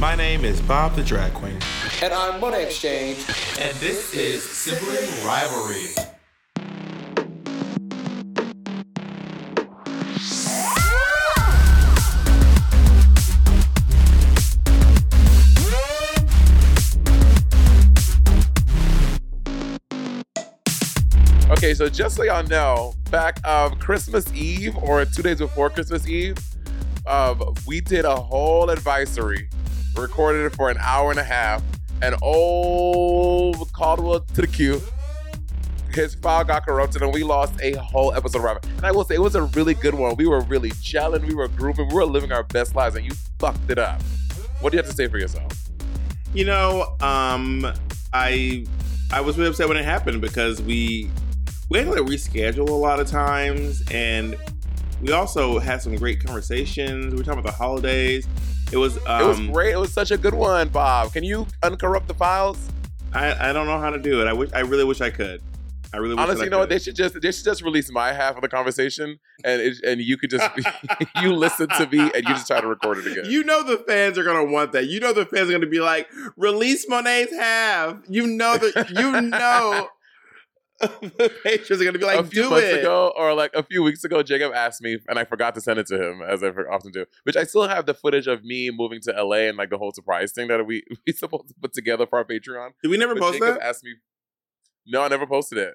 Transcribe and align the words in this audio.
My 0.00 0.14
name 0.14 0.46
is 0.46 0.62
Bob 0.62 0.96
the 0.96 1.02
Drag 1.02 1.34
Queen. 1.34 1.58
And 2.00 2.14
I'm 2.14 2.40
Monet 2.40 2.64
X 2.64 2.80
Change. 2.80 3.18
And 3.60 3.76
this 3.80 4.14
is 4.14 4.42
Sibling 4.42 5.26
Rivalry. 5.26 5.88
Okay, 21.50 21.74
so 21.74 21.90
just 21.90 22.16
so 22.16 22.22
y'all 22.22 22.42
know, 22.44 22.94
back 23.10 23.38
of 23.44 23.78
Christmas 23.78 24.32
Eve 24.32 24.74
or 24.78 25.04
two 25.04 25.20
days 25.20 25.40
before 25.40 25.68
Christmas 25.68 26.08
Eve, 26.08 26.38
um, 27.06 27.54
we 27.66 27.82
did 27.82 28.06
a 28.06 28.16
whole 28.16 28.70
advisory, 28.70 29.50
recorded 30.00 30.46
it 30.46 30.56
for 30.56 30.70
an 30.70 30.78
hour 30.80 31.10
and 31.10 31.20
a 31.20 31.24
half, 31.24 31.62
and 32.02 32.14
old 32.22 33.72
Caldwell 33.72 34.20
to 34.20 34.40
the 34.40 34.46
queue. 34.46 34.80
His 35.92 36.14
file 36.14 36.44
got 36.44 36.64
corrupted, 36.64 37.02
and 37.02 37.12
we 37.12 37.24
lost 37.24 37.60
a 37.60 37.72
whole 37.72 38.14
episode 38.14 38.38
of 38.38 38.44
Rabbit. 38.44 38.66
And 38.76 38.86
I 38.86 38.92
will 38.92 39.04
say, 39.04 39.16
it 39.16 39.20
was 39.20 39.34
a 39.34 39.42
really 39.42 39.74
good 39.74 39.94
one. 39.94 40.14
We 40.16 40.26
were 40.26 40.40
really 40.42 40.70
gelling, 40.70 41.26
we 41.26 41.34
were 41.34 41.48
grooving, 41.48 41.88
we 41.88 41.94
were 41.94 42.04
living 42.04 42.30
our 42.32 42.44
best 42.44 42.76
lives, 42.76 42.94
and 42.94 43.04
you 43.04 43.12
fucked 43.38 43.70
it 43.70 43.78
up. 43.78 44.00
What 44.60 44.70
do 44.70 44.76
you 44.76 44.82
have 44.82 44.90
to 44.90 44.96
say 44.96 45.08
for 45.08 45.18
yourself? 45.18 45.52
You 46.32 46.44
know, 46.44 46.94
um, 47.00 47.66
I 48.12 48.66
I 49.12 49.20
was 49.20 49.36
really 49.36 49.50
upset 49.50 49.68
when 49.68 49.76
it 49.76 49.84
happened 49.84 50.20
because 50.20 50.62
we 50.62 51.10
we 51.70 51.78
had 51.78 51.86
to 51.86 51.90
like 51.90 52.10
reschedule 52.10 52.68
a 52.68 52.72
lot 52.72 53.00
of 53.00 53.08
times, 53.08 53.82
and 53.90 54.36
we 55.00 55.12
also 55.12 55.58
had 55.58 55.82
some 55.82 55.96
great 55.96 56.24
conversations. 56.24 57.12
We 57.12 57.18
were 57.18 57.24
talking 57.24 57.40
about 57.40 57.52
the 57.52 57.58
holidays. 57.58 58.28
It 58.72 58.76
was 58.76 58.98
um, 59.06 59.22
it 59.22 59.26
was 59.26 59.40
great. 59.40 59.72
It 59.72 59.78
was 59.78 59.92
such 59.92 60.10
a 60.10 60.16
good 60.16 60.34
one, 60.34 60.68
Bob. 60.68 61.12
Can 61.12 61.24
you 61.24 61.46
uncorrupt 61.62 62.06
the 62.06 62.14
files? 62.14 62.58
I, 63.12 63.50
I 63.50 63.52
don't 63.52 63.66
know 63.66 63.80
how 63.80 63.90
to 63.90 63.98
do 63.98 64.20
it. 64.20 64.28
I 64.28 64.32
wish 64.32 64.50
I 64.52 64.60
really 64.60 64.84
wish 64.84 65.00
I 65.00 65.10
could. 65.10 65.42
I 65.92 65.96
really 65.96 66.14
wish 66.14 66.22
honestly, 66.22 66.42
I 66.42 66.44
you 66.44 66.50
know 66.50 66.58
what? 66.58 66.68
They 66.68 66.78
should 66.78 66.94
just 66.94 67.20
they 67.20 67.32
should 67.32 67.44
just 67.44 67.62
release 67.62 67.90
my 67.90 68.12
half 68.12 68.36
of 68.36 68.42
the 68.42 68.48
conversation, 68.48 69.18
and 69.44 69.60
it, 69.60 69.78
and 69.84 70.00
you 70.00 70.16
could 70.16 70.30
just 70.30 70.48
you 71.22 71.32
listen 71.34 71.68
to 71.68 71.86
me 71.88 71.98
and 71.98 72.16
you 72.16 72.34
just 72.34 72.46
try 72.46 72.60
to 72.60 72.66
record 72.68 72.98
it 72.98 73.06
again. 73.08 73.30
You 73.30 73.42
know 73.42 73.64
the 73.64 73.78
fans 73.78 74.16
are 74.16 74.22
gonna 74.22 74.44
want 74.44 74.72
that. 74.72 74.86
You 74.86 75.00
know 75.00 75.12
the 75.12 75.26
fans 75.26 75.48
are 75.48 75.52
gonna 75.52 75.66
be 75.66 75.80
like, 75.80 76.08
release 76.36 76.88
Monet's 76.88 77.32
half. 77.32 77.96
You 78.08 78.26
know 78.28 78.56
that 78.56 78.90
you 78.90 79.20
know 79.20 79.88
the 81.00 81.30
patrons 81.44 81.82
are 81.82 81.84
gonna 81.84 81.98
be 81.98 82.04
like, 82.04 82.20
a 82.20 82.24
few 82.24 82.44
do 82.44 82.50
months 82.50 82.66
it. 82.66 82.80
ago, 82.80 83.12
or 83.16 83.34
like 83.34 83.52
a 83.54 83.62
few 83.62 83.82
weeks 83.82 84.02
ago, 84.02 84.22
Jacob 84.22 84.52
asked 84.54 84.80
me, 84.80 84.98
and 85.08 85.18
I 85.18 85.24
forgot 85.24 85.54
to 85.56 85.60
send 85.60 85.78
it 85.78 85.86
to 85.88 86.02
him, 86.02 86.22
as 86.22 86.42
I 86.42 86.48
often 86.48 86.90
do. 86.90 87.04
Which 87.24 87.36
I 87.36 87.44
still 87.44 87.68
have 87.68 87.84
the 87.86 87.92
footage 87.94 88.26
of 88.26 88.44
me 88.44 88.70
moving 88.70 89.00
to 89.02 89.12
LA 89.12 89.48
and 89.48 89.58
like 89.58 89.68
the 89.70 89.76
whole 89.78 89.92
surprise 89.92 90.32
thing 90.32 90.48
that 90.48 90.64
we 90.66 90.82
we 91.06 91.12
supposed 91.12 91.48
to 91.48 91.54
put 91.60 91.72
together 91.74 92.06
for 92.06 92.18
our 92.18 92.24
Patreon. 92.24 92.70
Did 92.82 92.90
we 92.90 92.96
never 92.96 93.14
But 93.14 93.20
post 93.20 93.38
Jacob 93.40 93.58
that? 93.58 93.62
asked 93.66 93.84
me. 93.84 93.94
No, 94.86 95.02
I 95.02 95.08
never 95.08 95.26
posted 95.26 95.58
it. 95.58 95.74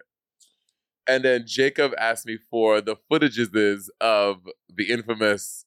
And 1.08 1.24
then 1.24 1.44
Jacob 1.46 1.92
asked 2.00 2.26
me 2.26 2.38
for 2.50 2.82
the 2.82 2.96
footages 3.12 3.88
of 4.02 4.48
the 4.68 4.90
infamous 4.90 5.66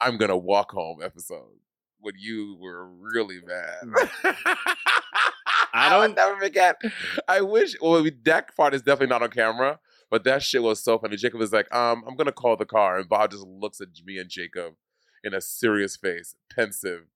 "I'm 0.00 0.18
gonna 0.18 0.36
walk 0.36 0.70
home" 0.70 1.00
episode 1.02 1.58
when 2.06 2.14
you 2.18 2.56
were 2.60 2.86
really 2.88 3.40
mad. 3.44 4.36
I 5.74 5.88
don't- 5.90 6.14
never 6.16 6.38
forget. 6.38 6.80
I 7.28 7.40
wish. 7.40 7.74
Well, 7.80 8.00
we- 8.02 8.16
that 8.24 8.56
part 8.56 8.74
is 8.74 8.82
definitely 8.82 9.08
not 9.08 9.22
on 9.22 9.30
camera, 9.30 9.80
but 10.08 10.22
that 10.24 10.42
shit 10.44 10.62
was 10.62 10.82
so 10.82 10.98
funny. 10.98 11.16
Jacob 11.16 11.40
was 11.40 11.52
like, 11.52 11.72
"Um, 11.74 12.04
I'm 12.06 12.14
gonna 12.16 12.30
call 12.32 12.56
the 12.56 12.64
car," 12.64 12.98
and 12.98 13.08
Bob 13.08 13.32
just 13.32 13.44
looks 13.44 13.80
at 13.80 13.88
me 14.04 14.18
and 14.18 14.30
Jacob 14.30 14.74
in 15.24 15.34
a 15.34 15.40
serious 15.40 15.96
face, 15.96 16.36
pensive. 16.54 17.06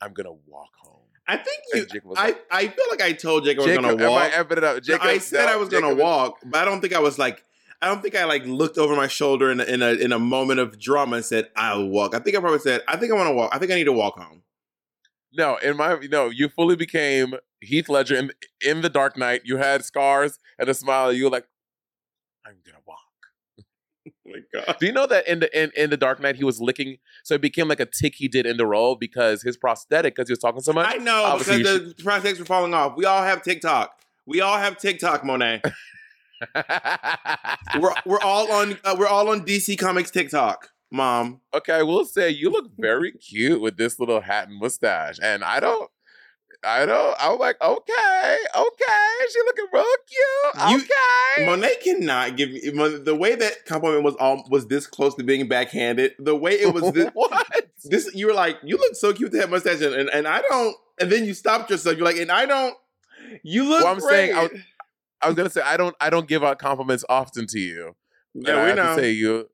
I'm 0.00 0.12
gonna 0.12 0.32
walk 0.32 0.70
home. 0.80 1.02
I 1.26 1.36
think 1.38 1.58
you. 1.74 1.86
Jacob 1.86 2.12
I, 2.16 2.26
like- 2.26 2.46
I 2.52 2.68
feel 2.68 2.84
like 2.88 3.02
I 3.02 3.12
told 3.12 3.44
Jacob, 3.44 3.64
Jacob, 3.64 3.84
I 3.84 3.88
was 3.94 3.96
gonna 3.96 4.12
am 4.12 4.18
I 4.18 4.38
walk. 4.38 4.48
effing 4.48 4.58
it 4.58 4.64
up? 4.64 4.82
No, 4.86 4.98
I 5.00 5.18
said 5.18 5.46
no, 5.46 5.52
I 5.52 5.56
was 5.56 5.68
gonna 5.68 5.88
is- 5.90 5.96
walk, 5.96 6.38
but 6.44 6.58
I 6.62 6.64
don't 6.64 6.80
think 6.80 6.94
I 6.94 7.00
was 7.00 7.18
like. 7.18 7.42
I 7.82 7.88
don't 7.88 8.02
think 8.02 8.16
I 8.16 8.24
like 8.24 8.44
looked 8.46 8.78
over 8.78 8.96
my 8.96 9.06
shoulder 9.06 9.50
in 9.50 9.60
a, 9.60 9.64
in 9.64 9.82
a 9.82 9.92
in 9.92 10.12
a 10.12 10.18
moment 10.18 10.60
of 10.60 10.78
drama 10.78 11.16
and 11.16 11.24
said 11.24 11.48
I'll 11.56 11.86
walk. 11.86 12.14
I 12.14 12.18
think 12.18 12.36
I 12.36 12.40
probably 12.40 12.58
said 12.60 12.82
I 12.88 12.96
think 12.96 13.12
I 13.12 13.16
want 13.16 13.28
to 13.28 13.34
walk. 13.34 13.54
I 13.54 13.58
think 13.58 13.70
I 13.70 13.74
need 13.74 13.84
to 13.84 13.92
walk 13.92 14.18
home. 14.18 14.42
No, 15.32 15.56
in 15.56 15.76
my 15.76 15.98
no, 16.10 16.30
you 16.30 16.48
fully 16.48 16.76
became 16.76 17.34
Heath 17.60 17.88
Ledger 17.88 18.16
in 18.16 18.32
in 18.64 18.80
the 18.80 18.88
Dark 18.88 19.18
Knight. 19.18 19.42
You 19.44 19.58
had 19.58 19.84
scars 19.84 20.38
and 20.58 20.68
a 20.68 20.74
smile. 20.74 21.12
You 21.12 21.24
were 21.24 21.30
like, 21.30 21.46
I'm 22.46 22.56
gonna 22.64 22.78
walk. 22.86 22.98
Oh 24.08 24.30
my 24.30 24.38
God. 24.52 24.76
Do 24.78 24.86
you 24.86 24.92
know 24.92 25.06
that 25.08 25.26
in 25.26 25.40
the 25.40 25.62
in, 25.62 25.72
in 25.76 25.90
the 25.90 25.96
Dark 25.96 26.20
Knight 26.20 26.36
he 26.36 26.44
was 26.44 26.60
licking? 26.60 26.98
So 27.24 27.34
it 27.34 27.40
became 27.40 27.66
like 27.66 27.80
a 27.80 27.86
tick 27.86 28.14
he 28.14 28.28
did 28.28 28.46
in 28.46 28.56
the 28.56 28.66
role 28.66 28.94
because 28.94 29.42
his 29.42 29.56
prosthetic, 29.56 30.14
because 30.14 30.28
he 30.28 30.32
was 30.32 30.38
talking 30.38 30.60
so 30.60 30.72
much. 30.72 30.92
I 30.92 30.98
know 30.98 31.36
because 31.38 31.62
the 31.62 31.94
prosthetics 32.02 32.38
were 32.38 32.44
falling 32.44 32.72
off. 32.72 32.96
We 32.96 33.04
all 33.04 33.22
have 33.22 33.42
TikTok. 33.42 34.00
We 34.24 34.40
all 34.40 34.58
have 34.58 34.78
TikTok, 34.78 35.24
Monet. 35.24 35.62
we're 37.80 37.94
we're 38.04 38.20
all 38.20 38.50
on 38.52 38.78
uh, 38.84 38.94
we're 38.98 39.06
all 39.08 39.28
on 39.30 39.44
DC 39.44 39.78
Comics 39.78 40.10
TikTok, 40.10 40.68
Mom. 40.90 41.40
okay, 41.54 41.74
I 41.74 41.82
will 41.82 42.04
say 42.04 42.30
you 42.30 42.50
look 42.50 42.70
very 42.78 43.12
cute 43.12 43.60
with 43.60 43.76
this 43.76 43.98
little 43.98 44.20
hat 44.20 44.48
and 44.48 44.58
mustache, 44.58 45.18
and 45.22 45.42
I 45.44 45.60
don't. 45.60 45.90
I 46.64 46.84
don't. 46.86 47.14
I'm 47.20 47.38
like, 47.38 47.56
okay, 47.62 48.36
okay. 48.56 49.26
She 49.32 49.38
looking 49.44 49.66
real 49.72 49.84
cute. 50.08 50.70
You- 50.70 50.76
Okay. 51.36 51.46
Monet 51.46 51.76
cannot 51.84 52.36
give 52.36 52.50
me 52.50 52.60
Mon- 52.72 53.04
the 53.04 53.14
way 53.14 53.34
that 53.34 53.66
compliment 53.66 54.02
was 54.04 54.14
all 54.16 54.42
was 54.50 54.66
this 54.66 54.86
close 54.86 55.14
to 55.16 55.22
being 55.22 55.46
backhanded. 55.48 56.12
The 56.18 56.34
way 56.34 56.52
it 56.52 56.72
was 56.72 56.90
this, 56.92 57.10
what? 57.14 57.46
this 57.84 58.10
you 58.14 58.26
were 58.26 58.32
like, 58.32 58.56
you 58.64 58.78
look 58.78 58.94
so 58.96 59.12
cute 59.12 59.30
with 59.32 59.40
that 59.40 59.50
mustache, 59.50 59.82
and, 59.82 60.08
and, 60.08 60.26
I 60.26 60.40
don't. 60.40 60.74
And 60.98 61.12
then 61.12 61.24
you 61.26 61.34
stopped 61.34 61.70
yourself. 61.70 61.96
You're 61.98 62.06
like, 62.06 62.16
and 62.16 62.32
I 62.32 62.46
don't. 62.46 62.74
You 63.42 63.64
look. 63.68 63.84
Well, 63.84 63.92
I'm 63.92 63.98
great. 64.00 64.10
saying 64.10 64.34
I 64.34 64.42
was- 64.44 64.60
I 65.26 65.28
was 65.28 65.36
gonna 65.36 65.50
say 65.50 65.60
I 65.62 65.76
don't. 65.76 65.94
I 66.00 66.08
don't 66.08 66.28
give 66.28 66.44
out 66.44 66.58
compliments 66.58 67.04
often 67.08 67.46
to 67.48 67.58
you. 67.58 67.96
Yeah, 68.34 68.66
we 68.66 68.74
know. 68.74 68.96
say 68.96 69.10
you. 69.10 69.48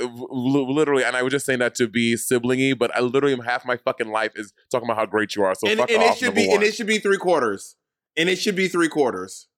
uh, 0.00 0.06
Literally, 0.06 1.04
and 1.04 1.16
I 1.16 1.22
was 1.22 1.32
just 1.32 1.44
saying 1.44 1.58
that 1.58 1.74
to 1.76 1.86
be 1.86 2.14
siblingy, 2.14 2.76
but 2.76 2.94
I 2.96 3.00
literally 3.00 3.34
am 3.34 3.40
half 3.40 3.66
my 3.66 3.76
fucking 3.76 4.08
life 4.08 4.32
is 4.36 4.52
talking 4.70 4.88
about 4.88 4.96
how 4.96 5.06
great 5.06 5.36
you 5.36 5.42
are. 5.42 5.54
So 5.54 5.68
and, 5.68 5.78
fuck 5.78 5.90
and 5.90 6.02
off. 6.02 6.16
it 6.16 6.18
should 6.18 6.34
be 6.34 6.48
one. 6.48 6.56
and 6.56 6.64
it 6.64 6.74
should 6.74 6.86
be 6.86 6.98
three 6.98 7.18
quarters. 7.18 7.76
And 8.16 8.28
it 8.28 8.36
should 8.36 8.56
be 8.56 8.68
three 8.68 8.88
quarters. 8.88 9.48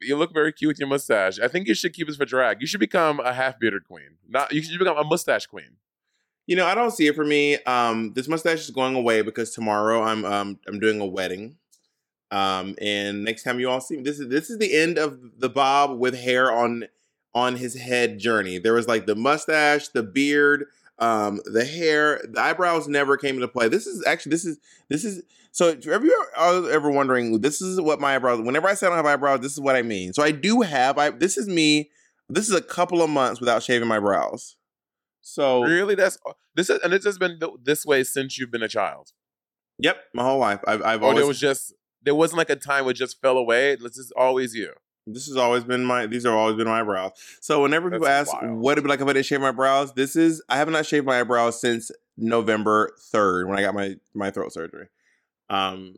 you 0.00 0.16
look 0.16 0.34
very 0.34 0.52
cute 0.52 0.68
with 0.68 0.78
your 0.78 0.88
mustache. 0.88 1.38
I 1.38 1.48
think 1.48 1.66
you 1.68 1.74
should 1.74 1.92
keep 1.94 2.06
this 2.06 2.16
for 2.16 2.24
drag. 2.24 2.60
You 2.60 2.66
should 2.66 2.80
become 2.80 3.20
a 3.20 3.32
half 3.32 3.58
bearded 3.58 3.84
queen. 3.84 4.18
Not 4.28 4.52
you 4.52 4.62
should 4.62 4.78
become 4.78 4.98
a 4.98 5.04
mustache 5.04 5.46
queen. 5.46 5.76
You 6.46 6.56
know, 6.56 6.66
I 6.66 6.74
don't 6.74 6.90
see 6.90 7.06
it 7.06 7.14
for 7.14 7.24
me. 7.24 7.56
Um, 7.64 8.12
this 8.12 8.28
mustache 8.28 8.60
is 8.60 8.70
going 8.70 8.94
away 8.94 9.22
because 9.22 9.52
tomorrow 9.52 10.02
I'm 10.02 10.24
um 10.24 10.58
I'm 10.68 10.78
doing 10.78 11.00
a 11.00 11.06
wedding. 11.06 11.56
Um, 12.34 12.74
and 12.80 13.22
next 13.22 13.44
time 13.44 13.60
you 13.60 13.70
all 13.70 13.80
see 13.80 13.96
me, 13.96 14.02
this 14.02 14.18
is 14.18 14.28
this 14.28 14.50
is 14.50 14.58
the 14.58 14.76
end 14.76 14.98
of 14.98 15.38
the 15.38 15.48
Bob 15.48 15.98
with 15.98 16.16
hair 16.18 16.50
on 16.50 16.84
on 17.34 17.56
his 17.56 17.74
head 17.76 18.18
journey. 18.18 18.58
There 18.58 18.74
was 18.74 18.88
like 18.88 19.06
the 19.06 19.14
mustache, 19.14 19.88
the 19.88 20.02
beard, 20.02 20.66
um, 20.98 21.40
the 21.44 21.64
hair, 21.64 22.20
the 22.28 22.40
eyebrows 22.40 22.88
never 22.88 23.16
came 23.16 23.36
into 23.36 23.48
play. 23.48 23.68
This 23.68 23.86
is 23.86 24.04
actually 24.06 24.30
this 24.30 24.44
is 24.44 24.58
this 24.88 25.04
is 25.04 25.22
so 25.52 25.68
if 25.68 25.84
you 25.86 26.26
are 26.36 26.70
ever 26.70 26.90
wondering, 26.90 27.40
this 27.40 27.62
is 27.62 27.80
what 27.80 28.00
my 28.00 28.16
eyebrows. 28.16 28.40
Whenever 28.40 28.66
I 28.66 28.74
say 28.74 28.86
I 28.86 28.90
don't 28.90 28.96
have 28.96 29.06
eyebrows, 29.06 29.40
this 29.40 29.52
is 29.52 29.60
what 29.60 29.76
I 29.76 29.82
mean. 29.82 30.12
So 30.12 30.22
I 30.22 30.32
do 30.32 30.62
have. 30.62 30.98
I 30.98 31.10
this 31.10 31.36
is 31.36 31.46
me. 31.48 31.90
This 32.28 32.48
is 32.48 32.54
a 32.54 32.62
couple 32.62 33.00
of 33.02 33.10
months 33.10 33.38
without 33.38 33.62
shaving 33.62 33.86
my 33.86 34.00
brows. 34.00 34.56
So 35.20 35.62
Really, 35.62 35.94
that's 35.94 36.18
this 36.56 36.68
is, 36.68 36.80
and 36.82 36.92
this 36.92 37.04
has 37.04 37.18
been 37.18 37.38
this 37.62 37.86
way 37.86 38.02
since 38.02 38.38
you've 38.38 38.50
been 38.50 38.62
a 38.62 38.68
child. 38.68 39.12
Yep, 39.78 39.96
my 40.14 40.22
whole 40.24 40.38
life. 40.38 40.60
I've, 40.66 40.82
I've 40.82 41.02
Or 41.02 41.06
always. 41.06 41.18
there 41.18 41.26
was 41.26 41.40
just 41.40 41.72
there 42.04 42.14
wasn't 42.14 42.38
like 42.38 42.50
a 42.50 42.56
time 42.56 42.84
where 42.84 42.92
it 42.92 42.96
just 42.96 43.20
fell 43.20 43.36
away. 43.36 43.76
This 43.76 43.96
is 43.98 44.12
always 44.16 44.54
you. 44.54 44.72
this 45.06 45.26
has 45.26 45.36
always 45.36 45.64
been 45.64 45.84
my. 45.84 46.06
These 46.06 46.24
are 46.26 46.36
always 46.36 46.56
been 46.56 46.68
my 46.68 46.82
brows. 46.82 47.12
So 47.40 47.62
whenever 47.62 47.90
people 47.90 48.06
That's 48.06 48.30
ask 48.30 48.42
wild. 48.42 48.58
what 48.58 48.72
it'd 48.72 48.84
be 48.84 48.88
like 48.90 49.00
if 49.00 49.06
I 49.08 49.12
didn't 49.12 49.26
shave 49.26 49.40
my 49.40 49.52
brows, 49.52 49.92
this 49.94 50.16
is. 50.16 50.42
I 50.48 50.56
have 50.56 50.68
not 50.68 50.86
shaved 50.86 51.06
my 51.06 51.20
eyebrows 51.20 51.60
since 51.60 51.90
November 52.16 52.92
third 53.10 53.48
when 53.48 53.58
I 53.58 53.62
got 53.62 53.74
my 53.74 53.96
my 54.14 54.30
throat 54.30 54.52
surgery. 54.52 54.88
Um, 55.50 55.94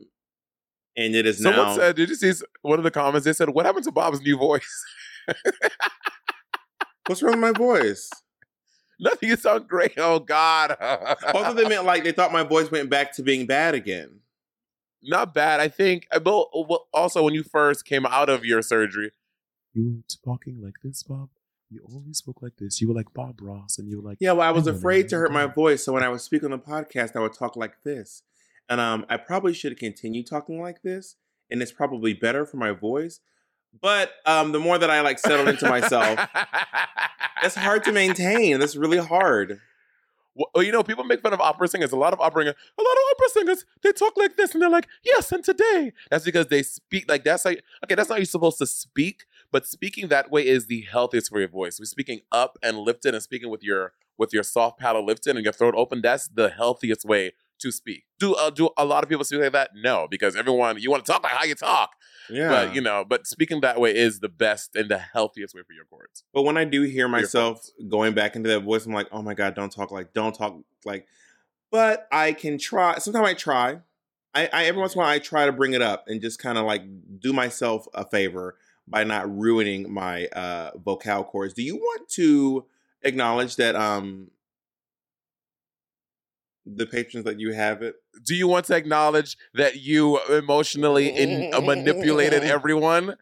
and 0.97 1.15
it 1.15 1.25
is 1.25 1.41
Someone 1.41 1.67
now. 1.67 1.75
said, 1.75 1.95
"Did 1.95 2.09
you 2.09 2.15
see 2.15 2.33
one 2.61 2.79
of 2.79 2.83
the 2.83 2.91
comments?" 2.91 3.25
They 3.25 3.33
said, 3.33 3.49
"What 3.49 3.65
happened 3.65 3.85
to 3.85 3.91
Bob's 3.91 4.21
new 4.21 4.37
voice?" 4.37 4.85
What's 7.07 7.21
wrong 7.21 7.39
with 7.39 7.53
my 7.53 7.57
voice? 7.57 8.09
Nothing. 8.99 9.29
You 9.29 9.35
sound 9.37 9.67
great. 9.67 9.93
Oh 9.97 10.19
God. 10.19 10.75
Also, 11.33 11.53
they 11.53 11.67
meant 11.69 11.85
like 11.85 12.03
they 12.03 12.11
thought 12.11 12.31
my 12.33 12.43
voice 12.43 12.69
went 12.71 12.89
back 12.89 13.13
to 13.15 13.23
being 13.23 13.45
bad 13.45 13.75
again. 13.75 14.19
Not 15.03 15.33
bad. 15.33 15.59
I 15.59 15.67
think. 15.67 16.07
uh, 16.11 16.19
But 16.19 16.47
also, 16.93 17.23
when 17.23 17.33
you 17.33 17.43
first 17.43 17.85
came 17.85 18.05
out 18.05 18.29
of 18.29 18.45
your 18.45 18.61
surgery, 18.61 19.11
you 19.73 19.85
were 19.97 20.33
talking 20.33 20.61
like 20.61 20.75
this, 20.83 21.03
Bob. 21.03 21.29
You 21.69 21.81
always 21.91 22.17
spoke 22.19 22.41
like 22.41 22.55
this. 22.57 22.79
You 22.79 22.87
were 22.87 22.93
like 22.93 23.13
Bob 23.13 23.39
Ross, 23.41 23.77
and 23.77 23.89
you 23.89 24.01
were 24.01 24.09
like, 24.09 24.17
Yeah, 24.21 24.31
well, 24.31 24.47
I 24.47 24.51
was 24.51 24.65
Hang 24.65 24.69
on 24.69 24.75
a 24.75 24.77
afraid 24.79 25.09
to 25.09 25.17
hurt 25.17 25.31
my 25.33 25.45
voice, 25.47 25.83
so 25.83 25.93
when 25.93 26.03
I 26.03 26.09
would 26.09 26.21
speak 26.21 26.43
on 26.43 26.51
the 26.51 26.59
podcast, 26.59 27.15
I 27.15 27.19
would 27.19 27.33
talk 27.33 27.55
like 27.55 27.83
this. 27.83 28.23
And 28.69 28.79
um, 28.81 29.05
I 29.09 29.17
probably 29.17 29.53
should 29.53 29.77
continue 29.77 30.23
talking 30.23 30.61
like 30.61 30.81
this, 30.81 31.15
and 31.49 31.61
it's 31.61 31.71
probably 31.71 32.13
better 32.13 32.45
for 32.45 32.57
my 32.57 32.71
voice. 32.71 33.19
But 33.81 34.11
um, 34.25 34.53
the 34.53 34.59
more 34.59 34.77
that 34.77 34.89
I 34.89 35.01
like 35.01 35.19
settled 35.19 35.49
into 35.49 35.69
myself, 35.69 36.19
it's 37.43 37.55
hard 37.55 37.83
to 37.83 37.91
maintain. 37.91 38.59
That's 38.59 38.75
really 38.75 38.97
hard. 38.97 39.59
Well, 40.37 40.51
oh, 40.53 40.61
you 40.61 40.71
know, 40.71 40.83
people 40.83 41.03
make 41.03 41.21
fun 41.21 41.33
of 41.33 41.41
opera 41.41 41.67
singers. 41.67 41.91
A 41.91 41.95
lot 41.95 42.13
of 42.13 42.21
opera 42.21 42.43
a 42.43 42.45
lot 42.45 42.53
of 42.53 43.03
opera 43.11 43.29
singers, 43.29 43.65
they 43.81 43.91
talk 43.91 44.15
like 44.17 44.37
this, 44.37 44.53
and 44.53 44.61
they're 44.61 44.69
like, 44.69 44.87
"Yes, 45.03 45.31
and 45.31 45.43
today." 45.43 45.93
That's 46.11 46.25
because 46.25 46.47
they 46.47 46.61
speak 46.61 47.09
like 47.09 47.23
that's 47.23 47.43
like 47.43 47.63
okay, 47.83 47.95
that's 47.95 48.09
not 48.09 48.19
you're 48.19 48.25
supposed 48.25 48.59
to 48.59 48.67
speak, 48.67 49.25
but 49.51 49.65
speaking 49.65 50.09
that 50.09 50.29
way 50.29 50.45
is 50.45 50.67
the 50.67 50.81
healthiest 50.81 51.29
for 51.29 51.39
your 51.39 51.47
voice. 51.47 51.79
We're 51.79 51.85
speaking 51.85 52.21
up 52.31 52.57
and 52.61 52.77
lifted, 52.77 53.15
and 53.15 53.23
speaking 53.23 53.49
with 53.49 53.63
your 53.63 53.93
with 54.17 54.31
your 54.31 54.43
soft 54.43 54.79
palate 54.79 55.05
lifted 55.05 55.35
and 55.35 55.43
your 55.43 55.53
throat 55.53 55.73
open. 55.75 56.01
That's 56.01 56.27
the 56.27 56.49
healthiest 56.49 57.03
way 57.03 57.33
to 57.59 57.71
speak. 57.71 58.05
Do 58.19 58.35
uh, 58.35 58.49
do 58.49 58.69
a 58.77 58.85
lot 58.85 59.03
of 59.03 59.09
people 59.09 59.23
speak 59.25 59.41
like 59.41 59.51
that? 59.53 59.71
No, 59.75 60.07
because 60.09 60.35
everyone 60.35 60.79
you 60.79 60.91
want 60.91 61.05
to 61.05 61.11
talk 61.11 61.23
like 61.23 61.33
how 61.33 61.43
you 61.43 61.55
talk. 61.55 61.91
Yeah. 62.29 62.49
But 62.49 62.75
you 62.75 62.81
know, 62.81 63.05
but 63.07 63.27
speaking 63.27 63.61
that 63.61 63.79
way 63.79 63.95
is 63.95 64.19
the 64.19 64.29
best 64.29 64.75
and 64.75 64.89
the 64.89 64.97
healthiest 64.97 65.55
way 65.55 65.61
for 65.65 65.73
your 65.73 65.85
cords. 65.85 66.23
But 66.33 66.43
when 66.43 66.57
I 66.57 66.65
do 66.65 66.81
hear 66.83 67.07
myself 67.07 67.69
going 67.87 68.13
back 68.13 68.35
into 68.35 68.49
that 68.49 68.61
voice, 68.61 68.85
I'm 68.85 68.93
like, 68.93 69.07
oh 69.11 69.21
my 69.21 69.33
God, 69.33 69.55
don't 69.55 69.71
talk 69.71 69.91
like, 69.91 70.13
don't 70.13 70.35
talk 70.35 70.59
like. 70.85 71.07
But 71.71 72.07
I 72.11 72.33
can 72.33 72.57
try. 72.57 72.97
Sometimes 72.97 73.27
I 73.27 73.33
try. 73.33 73.79
I, 74.33 74.49
I 74.53 74.65
every 74.65 74.79
once 74.79 74.93
in 74.93 74.99
a 74.99 75.03
while 75.03 75.09
I 75.09 75.19
try 75.19 75.45
to 75.45 75.51
bring 75.51 75.73
it 75.73 75.81
up 75.81 76.05
and 76.07 76.21
just 76.21 76.39
kind 76.39 76.57
of 76.57 76.65
like 76.65 76.83
do 77.19 77.33
myself 77.33 77.87
a 77.93 78.05
favor 78.05 78.55
by 78.87 79.03
not 79.03 79.29
ruining 79.35 79.91
my 79.91 80.27
uh 80.27 80.71
vocal 80.77 81.23
cords. 81.23 81.53
Do 81.53 81.63
you 81.63 81.75
want 81.75 82.07
to 82.09 82.65
acknowledge 83.03 83.55
that 83.57 83.75
um 83.75 84.31
the 86.75 86.85
patrons 86.85 87.25
that 87.25 87.39
you 87.39 87.53
have 87.53 87.81
it? 87.81 87.95
Do 88.25 88.35
you 88.35 88.47
want 88.47 88.65
to 88.65 88.75
acknowledge 88.75 89.37
that 89.53 89.77
you 89.77 90.19
emotionally 90.29 91.09
in, 91.09 91.53
uh, 91.53 91.61
manipulated 91.61 92.43
everyone? 92.43 93.15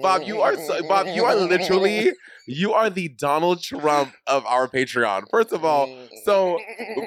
Bob, 0.00 0.22
you 0.22 0.40
are 0.40 0.56
so, 0.56 0.86
Bob, 0.88 1.06
you 1.08 1.24
are 1.24 1.36
literally 1.36 2.12
you 2.48 2.72
are 2.72 2.88
the 2.88 3.08
Donald 3.08 3.62
Trump 3.62 4.14
of 4.26 4.44
our 4.46 4.68
Patreon. 4.68 5.24
First 5.30 5.52
of 5.52 5.66
all, 5.66 5.86
so 6.24 6.58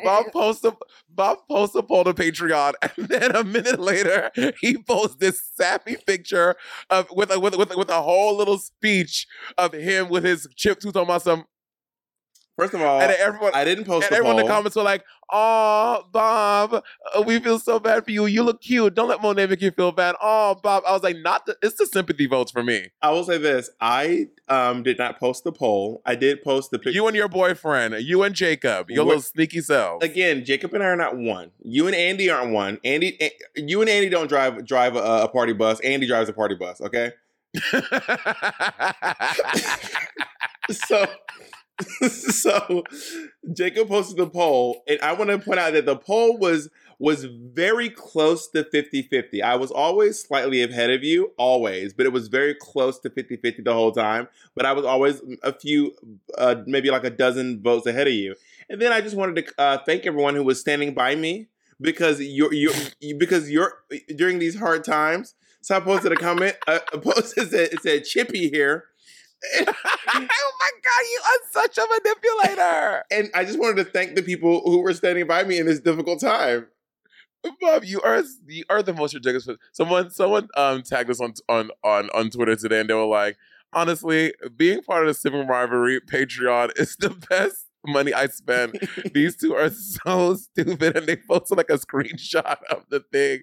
Bob 0.03 0.27
posts 0.31 0.63
a 0.63 0.77
Bob 1.09 1.39
posts 1.49 1.75
a 1.75 1.81
poll 1.81 2.03
to 2.03 2.13
Patreon, 2.13 2.73
and 2.83 3.07
then 3.07 3.35
a 3.35 3.43
minute 3.43 3.79
later 3.79 4.31
he 4.61 4.77
posts 4.77 5.17
this 5.17 5.41
sappy 5.55 5.97
picture 6.05 6.55
of 6.91 7.07
with 7.11 7.31
a 7.31 7.39
with, 7.39 7.57
with, 7.57 7.75
with 7.75 7.89
a 7.89 8.01
whole 8.01 8.37
little 8.37 8.59
speech 8.59 9.25
of 9.57 9.73
him 9.73 10.09
with 10.09 10.23
his 10.23 10.47
chip 10.55 10.79
tooth 10.79 10.95
on 10.95 11.07
my 11.07 11.17
some, 11.17 11.45
First 12.61 12.75
of 12.75 12.81
all, 12.81 13.01
and 13.01 13.11
everyone 13.13 13.53
I 13.55 13.65
didn't 13.65 13.85
post 13.85 14.05
and 14.05 14.15
everyone 14.15 14.37
in 14.37 14.45
the 14.45 14.51
comments 14.51 14.75
were 14.75 14.83
like, 14.83 15.03
"Oh, 15.31 16.03
Bob, 16.11 16.75
uh, 16.75 17.23
we 17.23 17.39
feel 17.39 17.57
so 17.57 17.79
bad 17.79 18.05
for 18.05 18.11
you. 18.11 18.27
You 18.27 18.43
look 18.43 18.61
cute. 18.61 18.93
Don't 18.93 19.07
let 19.09 19.19
Monet 19.19 19.47
make 19.47 19.63
you 19.63 19.71
feel 19.71 19.91
bad." 19.91 20.15
Oh, 20.21 20.53
Bob, 20.61 20.83
I 20.87 20.91
was 20.91 21.01
like, 21.01 21.17
"Not 21.17 21.47
the. 21.47 21.57
It's 21.63 21.73
the 21.77 21.87
sympathy 21.87 22.27
votes 22.27 22.51
for 22.51 22.61
me. 22.61 22.89
I 23.01 23.09
will 23.09 23.23
say 23.23 23.39
this: 23.39 23.71
I 23.81 24.27
um 24.47 24.83
did 24.83 24.99
not 24.99 25.19
post 25.19 25.43
the 25.43 25.51
poll. 25.51 26.03
I 26.05 26.13
did 26.13 26.43
post 26.43 26.69
the 26.69 26.77
picture. 26.77 26.91
You 26.91 27.07
and 27.07 27.15
your 27.15 27.27
boyfriend, 27.27 27.95
you 27.95 28.21
and 28.21 28.35
Jacob, 28.35 28.91
your 28.91 29.05
little 29.05 29.21
sneaky 29.23 29.61
selves." 29.61 30.05
Again, 30.05 30.45
Jacob 30.45 30.71
and 30.75 30.83
I 30.83 30.85
are 30.85 30.95
not 30.95 31.17
one. 31.17 31.49
You 31.63 31.87
and 31.87 31.95
Andy 31.95 32.29
aren't 32.29 32.51
one. 32.51 32.77
Andy, 32.83 33.19
eh, 33.19 33.29
you 33.55 33.81
and 33.81 33.89
Andy 33.89 34.07
don't 34.07 34.27
drive 34.27 34.67
drive 34.67 34.95
a, 34.95 35.23
a 35.23 35.27
party 35.29 35.53
bus. 35.53 35.79
Andy 35.79 36.05
drives 36.05 36.29
a 36.29 36.33
party 36.33 36.53
bus. 36.53 36.79
Okay, 36.79 37.11
so 40.69 41.07
so 42.09 42.83
Jacob 43.53 43.87
posted 43.87 44.17
the 44.17 44.27
poll, 44.27 44.83
and 44.87 44.99
I 45.01 45.13
want 45.13 45.29
to 45.29 45.39
point 45.39 45.59
out 45.59 45.73
that 45.73 45.85
the 45.85 45.95
poll 45.95 46.37
was 46.37 46.69
was 46.99 47.23
very 47.25 47.89
close 47.89 48.47
to 48.49 48.63
50-50. 48.65 49.41
I 49.41 49.55
was 49.55 49.71
always 49.71 50.19
slightly 50.21 50.61
ahead 50.61 50.91
of 50.91 51.03
you, 51.03 51.31
always, 51.37 51.93
but 51.93 52.05
it 52.05 52.13
was 52.13 52.27
very 52.27 52.53
close 52.53 52.99
to 52.99 53.09
50-50 53.09 53.63
the 53.63 53.73
whole 53.73 53.91
time. 53.91 54.27
But 54.55 54.65
I 54.65 54.73
was 54.73 54.85
always 54.85 55.21
a 55.41 55.51
few, 55.51 55.93
uh, 56.37 56.55
maybe 56.67 56.91
like 56.91 57.03
a 57.03 57.09
dozen 57.09 57.61
votes 57.61 57.87
ahead 57.87 58.07
of 58.07 58.13
you. 58.13 58.35
And 58.69 58.79
then 58.81 58.91
I 58.93 59.01
just 59.01 59.15
wanted 59.15 59.45
to 59.47 59.53
uh, 59.61 59.77
thank 59.85 60.05
everyone 60.05 60.35
who 60.35 60.43
was 60.43 60.59
standing 60.59 60.93
by 60.93 61.15
me 61.15 61.47
because 61.79 62.21
you're 62.21 62.53
you 62.53 62.71
you- 62.99 63.15
because 63.15 63.49
you're 63.49 63.79
during 64.15 64.39
these 64.39 64.57
hard 64.57 64.83
times. 64.83 65.35
So 65.61 65.75
I 65.75 65.79
posted 65.79 66.11
a 66.11 66.15
comment. 66.15 66.55
Uh, 66.67 66.79
a 66.93 66.97
post 66.99 67.37
it 67.37 67.49
said, 67.49 67.69
it 67.73 67.81
said 67.81 68.03
Chippy 68.05 68.49
here. 68.49 68.85
oh 69.59 69.65
my 69.65 70.71
god, 70.83 71.03
you 71.11 71.21
are 71.25 71.39
such 71.51 71.77
a 71.77 71.87
manipulator. 71.89 73.03
And 73.11 73.29
I 73.33 73.43
just 73.43 73.59
wanted 73.59 73.83
to 73.83 73.91
thank 73.91 74.15
the 74.15 74.21
people 74.21 74.61
who 74.65 74.81
were 74.81 74.93
standing 74.93 75.27
by 75.27 75.43
me 75.43 75.57
in 75.57 75.65
this 75.65 75.79
difficult 75.79 76.21
time. 76.21 76.67
Bob, 77.59 77.83
you 77.83 77.99
are 78.01 78.23
you 78.47 78.63
are 78.69 78.83
the 78.83 78.93
most 78.93 79.13
ridiculous. 79.13 79.45
person. 79.45 79.59
Someone 79.71 80.09
someone 80.11 80.47
um 80.55 80.83
tagged 80.83 81.09
us 81.09 81.19
on 81.19 81.33
on 81.49 81.71
on 81.83 82.09
on 82.11 82.29
Twitter 82.29 82.55
today, 82.55 82.81
and 82.81 82.89
they 82.89 82.93
were 82.93 83.05
like, 83.05 83.37
honestly, 83.73 84.33
being 84.55 84.81
part 84.83 85.03
of 85.03 85.07
the 85.07 85.13
Sibling 85.15 85.47
Rivalry 85.47 85.99
Patreon 86.01 86.71
is 86.79 86.95
the 86.97 87.09
best 87.29 87.67
money 87.85 88.13
I 88.13 88.27
spend. 88.27 88.79
These 89.13 89.37
two 89.37 89.55
are 89.55 89.69
so 89.69 90.35
stupid, 90.35 90.95
and 90.97 91.07
they 91.07 91.15
posted 91.15 91.57
like 91.57 91.69
a 91.69 91.77
screenshot 91.77 92.61
of 92.69 92.85
the 92.89 92.99
thing 93.11 93.41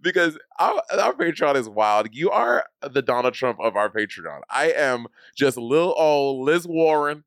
because 0.00 0.38
our, 0.58 0.82
our 1.00 1.12
Patreon 1.14 1.56
is 1.56 1.68
wild. 1.68 2.08
You 2.12 2.30
are 2.30 2.64
the 2.82 3.02
Donald 3.02 3.34
Trump 3.34 3.58
of 3.60 3.76
our 3.76 3.88
Patreon. 3.90 4.40
I 4.50 4.70
am 4.72 5.06
just 5.36 5.56
little 5.56 5.94
old 5.96 6.44
Liz 6.46 6.66
Warren. 6.66 7.24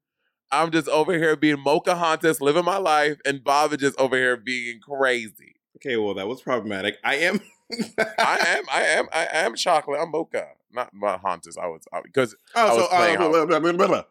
I'm 0.52 0.72
just 0.72 0.88
over 0.90 1.14
here 1.14 1.36
being 1.36 1.64
Pocahontas, 1.64 2.42
living 2.42 2.66
my 2.66 2.78
life, 2.78 3.18
and 3.24 3.44
Bob 3.44 3.72
is 3.74 3.78
just 3.78 4.00
over 4.00 4.16
here 4.18 4.36
being 4.36 4.80
crazy. 4.80 5.56
Okay, 5.78 5.96
well 5.96 6.16
that 6.16 6.28
was 6.28 6.42
problematic. 6.42 6.98
I 7.04 7.16
am. 7.18 7.40
I 8.18 8.38
am, 8.58 8.64
I 8.72 8.82
am, 8.82 9.08
I 9.14 9.28
am 9.32 9.56
chocolate. 9.56 10.00
I'm 10.02 10.10
mocha, 10.10 10.48
not 10.74 10.92
Pocahontas. 11.00 11.56
I 11.56 11.68
was 11.68 11.84
because 12.04 12.36
Oh, 12.56 12.66
I 12.66 12.70
so 12.72 12.76
was 12.78 12.88
playing 12.88 13.18
uh, 13.18 13.22
how- 13.22 13.30
blah, 13.46 13.60
blah, 13.60 13.72
blah, 13.74 13.88
blah. 13.88 14.04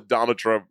Donald 0.00 0.36
Trump 0.38 0.66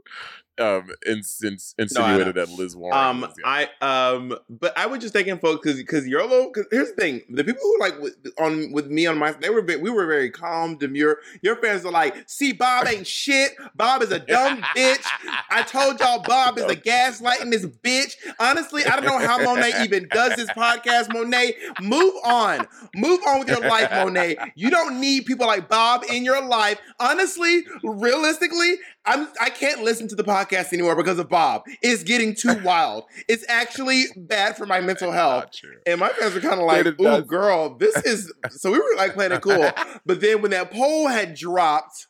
um 0.59 0.89
ins- 1.05 1.41
ins- 1.43 1.75
insinuated 1.77 2.35
that 2.35 2.49
Liz 2.49 2.75
Warren. 2.75 2.97
Um. 2.97 3.33
I 3.45 3.69
um, 3.81 4.37
but 4.49 4.77
I 4.77 4.85
was 4.85 4.99
just 4.99 5.13
thinking, 5.13 5.37
folks, 5.39 5.61
because 5.63 5.79
because 5.79 6.07
you're 6.07 6.25
little. 6.27 6.51
Cause 6.51 6.65
here's 6.71 6.89
the 6.89 6.95
thing: 6.95 7.21
the 7.29 7.43
people 7.43 7.61
who 7.61 7.79
like 7.79 7.99
with, 7.99 8.15
on 8.39 8.71
with 8.71 8.87
me 8.87 9.05
on 9.07 9.17
my, 9.17 9.31
they 9.31 9.49
were 9.49 9.61
we 9.61 9.89
were 9.89 10.05
very 10.05 10.29
calm, 10.29 10.77
demure. 10.77 11.19
Your 11.41 11.55
fans 11.57 11.85
are 11.85 11.91
like, 11.91 12.29
see, 12.29 12.53
Bob 12.53 12.87
ain't 12.87 13.07
shit. 13.13 13.53
Bob 13.75 14.01
is 14.01 14.11
a 14.11 14.19
dumb 14.19 14.61
bitch. 14.75 15.05
I 15.49 15.63
told 15.63 15.99
y'all, 15.99 16.21
Bob 16.21 16.57
is 16.57 16.65
a 16.65 16.75
gaslighting 16.75 17.51
this 17.51 17.65
bitch. 17.65 18.15
Honestly, 18.39 18.85
I 18.85 18.99
don't 18.99 19.05
know 19.05 19.19
how 19.25 19.43
Monet 19.43 19.83
even 19.83 20.07
does 20.09 20.35
this 20.35 20.49
podcast. 20.51 21.13
Monet, 21.13 21.55
move 21.81 22.13
on, 22.23 22.67
move 22.95 23.19
on 23.27 23.39
with 23.39 23.49
your 23.49 23.61
life, 23.61 23.89
Monet. 23.91 24.37
You 24.55 24.69
don't 24.69 24.99
need 24.99 25.25
people 25.25 25.47
like 25.47 25.69
Bob 25.69 26.03
in 26.09 26.23
your 26.23 26.45
life. 26.45 26.79
Honestly, 26.99 27.63
realistically, 27.83 28.77
I'm 29.05 29.27
I 29.41 29.49
can't 29.49 29.81
listen 29.83 30.07
to 30.09 30.15
the 30.15 30.23
podcast 30.23 30.71
anymore 30.71 30.95
because 30.95 31.19
of 31.19 31.27
Bob. 31.29 31.63
It's 31.81 32.03
getting 32.03 32.35
too 32.35 32.57
wild. 32.63 33.03
It's 33.27 33.43
actually 33.49 34.05
bad 34.15 34.55
for 34.55 34.65
my 34.65 34.79
mental 34.79 35.11
health. 35.11 35.45
And 35.85 35.99
my 35.99 36.09
friends 36.09 36.35
are 36.35 36.41
kind 36.41 36.59
of 36.59 36.65
like, 36.65 36.99
"Ooh, 37.01 37.21
girl, 37.23 37.75
this 37.77 37.95
is." 38.05 38.31
So 38.51 38.71
we 38.71 38.79
were 38.79 38.95
like 38.95 39.13
playing 39.13 39.31
it 39.33 39.41
cool, 39.41 39.69
but 40.05 40.21
then 40.21 40.41
when 40.41 40.51
that 40.51 40.71
poll 40.71 41.07
had 41.07 41.35
dropped, 41.35 42.07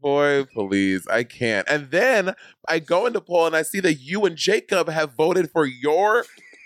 Boy, 0.00 0.44
please, 0.44 1.06
I 1.08 1.24
can't. 1.24 1.66
And 1.68 1.90
then 1.90 2.34
I 2.68 2.78
go 2.78 3.06
into 3.06 3.20
poll 3.20 3.46
and 3.46 3.56
I 3.56 3.62
see 3.62 3.80
that 3.80 3.94
you 3.94 4.24
and 4.26 4.36
Jacob 4.36 4.88
have 4.88 5.14
voted 5.14 5.50
for 5.50 5.64
your 5.66 6.24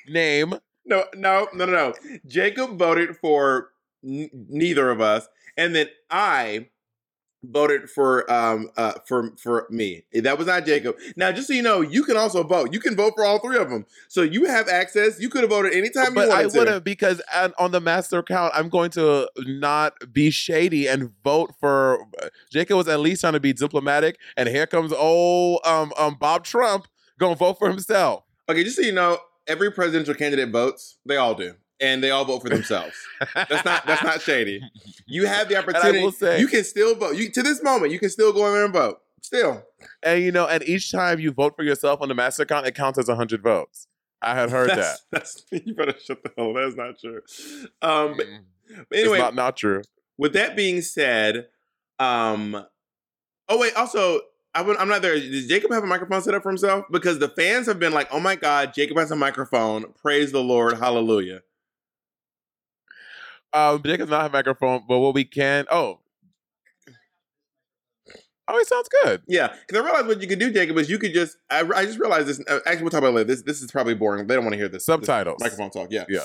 name. 0.09 0.54
no, 0.85 1.04
no, 1.14 1.49
no, 1.54 1.64
no, 1.64 1.73
no. 1.73 1.94
Jacob 2.26 2.78
voted 2.78 3.16
for 3.16 3.71
n- 4.04 4.28
neither 4.49 4.90
of 4.90 5.00
us, 5.00 5.28
and 5.56 5.75
then 5.75 5.88
I 6.11 6.68
voted 7.44 7.90
for 7.90 8.30
um 8.32 8.70
uh 8.76 8.94
for 9.06 9.32
for 9.37 9.66
me. 9.70 10.04
That 10.12 10.38
was 10.38 10.46
not 10.46 10.64
Jacob. 10.64 10.96
Now, 11.16 11.32
just 11.32 11.49
so 11.49 11.54
you 11.54 11.62
know, 11.62 11.80
you 11.80 12.04
can 12.04 12.16
also 12.16 12.42
vote. 12.42 12.72
You 12.72 12.80
can 12.80 12.96
vote 12.96 13.14
for 13.16 13.25
all 13.25 13.38
three 13.38 13.58
of 13.58 13.70
them, 13.70 13.87
so 14.08 14.22
you 14.22 14.44
have 14.46 14.68
access. 14.68 15.20
You 15.20 15.28
could 15.28 15.42
have 15.42 15.50
voted 15.50 15.72
anytime 15.72 16.14
but 16.14 16.22
you 16.22 16.28
wanted 16.28 16.50
to. 16.50 16.56
I 16.56 16.58
wouldn't 16.58 16.84
because 16.84 17.20
on, 17.58 17.72
the 17.72 17.80
master 17.80 18.18
account, 18.18 18.52
I'm 18.54 18.68
going 18.68 18.90
to 18.92 19.28
not 19.38 19.94
be 20.12 20.30
shady 20.30 20.87
and 20.87 21.11
vote 21.25 21.54
for 21.58 22.06
Jacob 22.50 22.76
was 22.76 22.88
at 22.88 23.00
least 23.00 23.22
trying 23.22 23.32
to 23.32 23.40
be 23.40 23.52
diplomatic, 23.52 24.18
and 24.37 24.49
here 24.49 24.66
comes 24.66 24.92
old 24.92 25.61
um 25.64 25.92
um 25.96 26.16
Bob 26.20 26.44
Trump 26.44 26.87
gonna 27.18 27.34
vote 27.34 27.58
for 27.58 27.68
himself. 27.68 28.25
Okay, 28.49 28.64
just 28.64 28.76
so 28.76 28.82
you 28.82 28.92
know, 28.92 29.18
every 29.46 29.70
presidential 29.70 30.14
candidate 30.14 30.50
votes. 30.50 30.99
They 31.06 31.16
all 31.16 31.34
do, 31.34 31.54
and 31.82 32.02
they 32.02 32.10
all 32.10 32.24
vote 32.24 32.40
for 32.42 32.48
themselves. 32.48 32.94
That's 33.34 33.64
not 33.64 33.86
that's 33.86 34.02
not 34.02 34.22
shady. 34.22 34.62
You 35.06 35.26
have 35.26 35.48
the 35.50 35.56
opportunity. 35.56 36.10
say- 36.12 36.40
you 36.40 36.46
can 36.46 36.64
still 36.64 36.94
vote. 36.94 37.16
You 37.16 37.28
to 37.32 37.42
this 37.42 37.62
moment, 37.62 37.92
you 37.92 37.98
can 37.98 38.08
still 38.08 38.32
go 38.32 38.46
in 38.46 38.54
there 38.54 38.64
and 38.64 38.72
vote. 38.72 39.00
Still, 39.20 39.62
And 40.02 40.22
you 40.22 40.32
know, 40.32 40.46
and 40.48 40.62
each 40.64 40.90
time 40.90 41.20
you 41.20 41.30
vote 41.32 41.54
for 41.54 41.62
yourself 41.62 42.00
on 42.00 42.08
the 42.08 42.14
master 42.14 42.44
account, 42.44 42.66
it 42.66 42.74
counts 42.74 42.98
as 42.98 43.08
hundred 43.08 43.42
votes. 43.42 43.86
I 44.22 44.34
had 44.34 44.50
heard 44.50 44.70
that. 44.70 44.78
that's, 44.78 45.04
That's 45.10 45.44
you 45.66 45.74
better 45.74 45.94
shut 46.02 46.22
the 46.22 46.32
hell. 46.36 46.54
That's 46.54 46.74
not 46.76 46.98
true. 46.98 47.20
Um, 47.82 48.16
but, 48.16 48.26
Mm. 48.26 48.38
but 48.88 48.98
anyway, 48.98 49.16
it's 49.18 49.22
not 49.22 49.34
not 49.34 49.56
true. 49.56 49.82
with 50.16 50.32
that 50.32 50.56
being 50.56 50.80
said, 50.80 51.48
um, 51.98 52.64
oh 53.48 53.58
wait, 53.58 53.74
also. 53.76 54.20
I 54.54 54.60
I'm 54.60 54.88
not 54.88 55.00
there. 55.00 55.18
Does 55.18 55.46
Jacob 55.48 55.72
have 55.72 55.82
a 55.82 55.86
microphone 55.86 56.20
set 56.20 56.34
up 56.34 56.42
for 56.42 56.50
himself? 56.50 56.84
Because 56.90 57.18
the 57.18 57.28
fans 57.30 57.66
have 57.66 57.78
been 57.78 57.92
like, 57.94 58.08
"Oh 58.12 58.20
my 58.20 58.36
God, 58.36 58.74
Jacob 58.74 58.98
has 58.98 59.10
a 59.10 59.16
microphone! 59.16 59.92
Praise 60.02 60.30
the 60.30 60.42
Lord, 60.42 60.78
Hallelujah!" 60.78 61.40
Um, 63.54 63.82
Jacob 63.82 64.06
does 64.06 64.11
not 64.11 64.23
have 64.23 64.30
a 64.32 64.37
microphone, 64.38 64.82
but 64.88 64.99
what 64.99 65.14
we 65.14 65.25
can, 65.25 65.66
oh, 65.71 65.99
Oh, 68.49 68.59
it 68.59 68.66
sounds 68.66 68.88
good. 69.04 69.23
Yeah, 69.28 69.54
because 69.66 69.80
I 69.80 69.85
realized 69.85 70.09
what 70.09 70.21
you 70.21 70.26
could 70.26 70.40
do, 70.40 70.52
Jacob, 70.52 70.76
is 70.76 70.90
you 70.90 70.99
could 70.99 71.14
just. 71.14 71.37
I, 71.49 71.61
I 71.61 71.85
just 71.87 71.99
realized 72.00 72.26
this. 72.26 72.40
uh, 72.49 72.59
Actually, 72.66 72.82
we'll 72.82 72.90
talk 72.90 72.99
about 72.99 73.11
it 73.11 73.14
later. 73.14 73.28
This 73.28 73.42
this 73.42 73.62
is 73.62 73.71
probably 73.71 73.94
boring. 73.94 74.26
They 74.26 74.35
don't 74.35 74.42
want 74.44 74.52
to 74.54 74.59
hear 74.59 74.66
this. 74.68 74.85
this 74.85 74.87
Subtitles. 74.87 75.38
microphone 75.40 75.71
talk. 75.71 75.88
Yeah. 75.92 76.04
Yeah. 76.09 76.25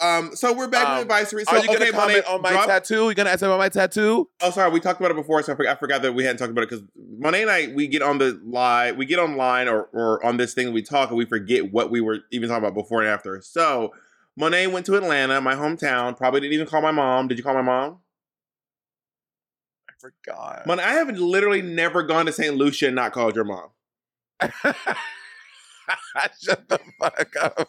Um. 0.00 0.34
So 0.34 0.52
we're 0.52 0.66
back 0.66 0.86
Um, 0.88 0.94
with 0.94 1.02
advisory. 1.02 1.44
So 1.44 1.52
Are 1.52 1.60
you 1.60 1.66
gonna 1.68 1.78
okay, 1.82 1.90
comment 1.92 2.24
Monet, 2.26 2.34
on 2.34 2.42
my 2.42 2.50
drop- 2.50 2.66
tattoo? 2.66 3.08
You 3.08 3.14
gonna 3.14 3.30
ask 3.30 3.42
about 3.42 3.58
my 3.60 3.68
tattoo? 3.68 4.28
Oh, 4.42 4.50
sorry. 4.50 4.72
We 4.72 4.80
talked 4.80 4.98
about 5.00 5.12
it 5.12 5.16
before, 5.16 5.40
so 5.44 5.52
I 5.52 5.56
forgot, 5.56 5.76
I 5.76 5.78
forgot 5.78 6.02
that 6.02 6.14
we 6.14 6.24
hadn't 6.24 6.38
talked 6.38 6.50
about 6.50 6.62
it 6.64 6.70
because 6.70 6.84
Monet 7.18 7.42
and 7.42 7.50
I 7.50 7.68
we 7.68 7.86
get 7.86 8.02
on 8.02 8.18
the 8.18 8.38
live, 8.44 8.96
we 8.96 9.06
get 9.06 9.20
online 9.20 9.68
or 9.68 9.84
or 9.92 10.22
on 10.26 10.36
this 10.36 10.52
thing 10.52 10.72
we 10.72 10.82
talk 10.82 11.10
and 11.10 11.16
we 11.16 11.26
forget 11.26 11.72
what 11.72 11.90
we 11.92 12.00
were 12.00 12.18
even 12.32 12.48
talking 12.48 12.64
about 12.64 12.74
before 12.74 13.00
and 13.02 13.08
after. 13.08 13.40
So 13.40 13.92
Monet 14.40 14.68
went 14.68 14.86
to 14.86 14.96
Atlanta, 14.96 15.38
my 15.42 15.54
hometown. 15.54 16.16
Probably 16.16 16.40
didn't 16.40 16.54
even 16.54 16.66
call 16.66 16.80
my 16.80 16.92
mom. 16.92 17.28
Did 17.28 17.36
you 17.36 17.44
call 17.44 17.52
my 17.52 17.60
mom? 17.60 17.98
I 19.86 19.92
forgot. 20.00 20.66
Monet, 20.66 20.82
I 20.82 20.92
have 20.92 21.10
literally 21.18 21.60
never 21.60 22.02
gone 22.02 22.24
to 22.24 22.32
St. 22.32 22.56
Lucia 22.56 22.86
and 22.86 22.96
not 22.96 23.12
called 23.12 23.36
your 23.36 23.44
mom. 23.44 23.68
Shut 26.40 26.66
the 26.68 26.80
fuck 26.98 27.34
up. 27.38 27.68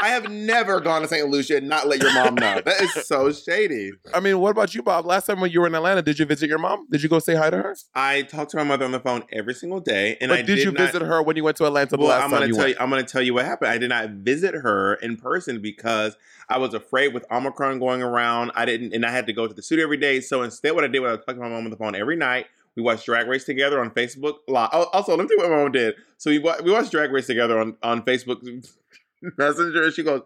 I 0.00 0.08
have 0.08 0.30
never 0.30 0.80
gone 0.80 1.02
to 1.02 1.08
St. 1.08 1.28
Lucia 1.28 1.56
and 1.56 1.68
not 1.68 1.86
let 1.88 2.02
your 2.02 2.12
mom 2.14 2.34
know. 2.36 2.60
That 2.64 2.80
is 2.80 3.06
so 3.06 3.32
shady. 3.32 3.92
I 4.12 4.20
mean, 4.20 4.38
what 4.38 4.50
about 4.50 4.74
you, 4.74 4.82
Bob? 4.82 5.04
Last 5.06 5.26
time 5.26 5.40
when 5.40 5.50
you 5.50 5.60
were 5.60 5.66
in 5.66 5.74
Atlanta, 5.74 6.02
did 6.02 6.18
you 6.18 6.26
visit 6.26 6.48
your 6.48 6.58
mom? 6.58 6.86
Did 6.90 7.02
you 7.02 7.08
go 7.08 7.18
say 7.18 7.34
hi 7.34 7.50
to 7.50 7.56
her? 7.56 7.76
I 7.94 8.22
talked 8.22 8.50
to 8.52 8.56
my 8.56 8.64
mother 8.64 8.84
on 8.84 8.92
the 8.92 9.00
phone 9.00 9.24
every 9.32 9.54
single 9.54 9.80
day, 9.80 10.16
and 10.20 10.28
but 10.30 10.38
I 10.38 10.42
did, 10.42 10.58
you 10.58 10.72
not- 10.72 10.86
visit 10.86 11.02
her 11.02 11.22
when 11.22 11.36
you 11.36 11.44
went 11.44 11.56
to 11.58 11.66
Atlanta 11.66 11.96
the 11.96 11.98
Well, 11.98 12.08
last 12.08 12.24
I'm 12.24 12.30
gonna 12.30 12.46
tell 12.48 12.56
went? 12.58 12.68
you. 12.70 12.76
I'm 12.80 12.90
gonna 12.90 13.02
tell 13.02 13.22
you 13.22 13.34
what 13.34 13.44
happened. 13.44 13.70
I 13.70 13.78
did 13.78 13.88
not 13.88 14.10
visit 14.10 14.54
her 14.54 14.94
in 14.94 15.16
person 15.16 15.60
because 15.60 16.16
I 16.48 16.58
was 16.58 16.74
afraid 16.74 17.14
with 17.14 17.24
Omicron 17.30 17.78
going 17.78 18.02
around. 18.02 18.52
I 18.54 18.64
didn't, 18.64 18.94
and 18.94 19.04
I 19.04 19.10
had 19.10 19.26
to 19.26 19.32
go 19.32 19.46
to 19.46 19.54
the 19.54 19.62
studio 19.62 19.84
every 19.84 19.96
day. 19.96 20.20
So 20.20 20.42
instead, 20.42 20.72
what 20.74 20.84
I 20.84 20.88
did 20.88 21.00
was 21.00 21.12
I 21.12 21.16
talked 21.16 21.28
to 21.30 21.36
my 21.36 21.48
mom 21.48 21.64
on 21.64 21.70
the 21.70 21.76
phone 21.76 21.94
every 21.94 22.16
night. 22.16 22.46
We 22.76 22.82
watched 22.82 23.06
Drag 23.06 23.28
Race 23.28 23.44
together 23.44 23.80
on 23.80 23.90
Facebook 23.90 24.38
Live. 24.48 24.68
Oh, 24.72 24.84
also, 24.92 25.16
let 25.16 25.22
me 25.22 25.28
tell 25.28 25.36
you 25.36 25.42
what 25.50 25.56
my 25.56 25.62
mom 25.62 25.72
did. 25.72 25.94
So 26.18 26.30
we 26.30 26.38
we 26.38 26.72
watched 26.72 26.90
Drag 26.90 27.12
Race 27.12 27.26
together 27.26 27.58
on 27.60 27.76
on 27.82 28.02
Facebook 28.02 28.42
Messenger, 29.38 29.84
and 29.84 29.92
she 29.92 30.02
goes. 30.02 30.22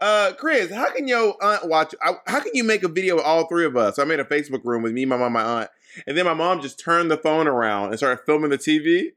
Uh, 0.00 0.32
Chris, 0.36 0.72
how 0.72 0.92
can 0.92 1.06
your 1.06 1.36
aunt 1.40 1.68
watch? 1.68 1.94
I- 2.02 2.16
How 2.26 2.40
can 2.40 2.50
you 2.54 2.64
make 2.64 2.82
a 2.82 2.88
video 2.88 3.14
with 3.16 3.24
all 3.24 3.46
three 3.46 3.64
of 3.64 3.76
us? 3.76 3.94
So 3.96 4.02
I 4.02 4.04
made 4.04 4.18
a 4.18 4.24
Facebook 4.24 4.64
room 4.64 4.82
with 4.82 4.92
me, 4.92 5.04
my 5.04 5.16
mom, 5.16 5.32
my 5.32 5.42
aunt, 5.42 5.70
and 6.08 6.18
then 6.18 6.24
my 6.24 6.34
mom 6.34 6.60
just 6.60 6.80
turned 6.80 7.08
the 7.08 7.16
phone 7.16 7.46
around 7.46 7.90
and 7.90 7.98
started 7.98 8.24
filming 8.26 8.50
the 8.50 8.58
TV. 8.58 9.10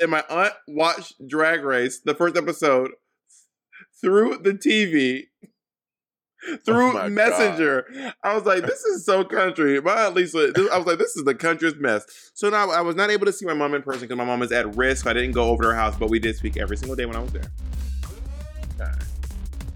And 0.00 0.10
my 0.10 0.24
aunt 0.30 0.54
watched 0.66 1.12
Drag 1.28 1.62
Race, 1.62 2.00
the 2.02 2.14
first 2.14 2.38
episode, 2.38 2.92
through 4.00 4.38
the 4.38 4.52
TV, 4.54 5.24
through 6.64 6.98
Oh 6.98 7.08
Messenger. 7.10 8.14
I 8.24 8.34
was 8.34 8.44
like, 8.46 8.62
this 8.64 8.82
is 8.82 9.04
so 9.04 9.24
country. 9.24 9.78
My 9.82 10.06
aunt 10.06 10.14
Lisa, 10.14 10.52
this, 10.54 10.70
I 10.70 10.78
was 10.78 10.86
like, 10.86 10.98
this 10.98 11.16
is 11.16 11.24
the 11.24 11.34
country's 11.34 11.74
mess. 11.78 12.06
So 12.32 12.48
now 12.48 12.70
I 12.70 12.80
was 12.80 12.96
not 12.96 13.10
able 13.10 13.26
to 13.26 13.32
see 13.34 13.44
my 13.44 13.52
mom 13.52 13.74
in 13.74 13.82
person 13.82 14.02
because 14.08 14.16
my 14.16 14.24
mom 14.24 14.40
is 14.42 14.52
at 14.52 14.74
risk. 14.74 15.06
I 15.06 15.12
didn't 15.12 15.32
go 15.32 15.50
over 15.50 15.64
to 15.64 15.68
her 15.68 15.74
house, 15.74 15.96
but 15.98 16.08
we 16.08 16.18
did 16.18 16.34
speak 16.36 16.56
every 16.56 16.78
single 16.78 16.96
day 16.96 17.04
when 17.04 17.16
I 17.16 17.20
was 17.20 17.32
there. 17.32 17.42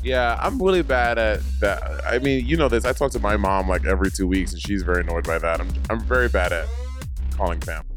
Yeah, 0.03 0.39
I'm 0.41 0.63
really 0.63 0.83
bad 0.83 1.19
at 1.19 1.41
that. 1.61 2.05
I 2.07 2.19
mean, 2.19 2.47
you 2.47 2.59
know 2.59 2.69
this. 2.69 2.85
I 2.85 2.93
talk 2.93 3.11
to 3.13 3.19
my 3.21 3.39
mom 3.39 3.69
like 3.69 3.87
every 3.87 4.11
two 4.11 4.27
weeks, 4.27 4.53
and 4.53 4.61
she's 4.61 4.83
very 4.83 5.01
annoyed 5.01 5.25
by 5.25 5.39
that. 5.39 5.61
I'm 5.61 5.73
I'm 5.89 6.01
very 6.01 6.29
bad 6.29 6.53
at 6.53 6.69
calling 7.37 7.61
family. 7.61 7.95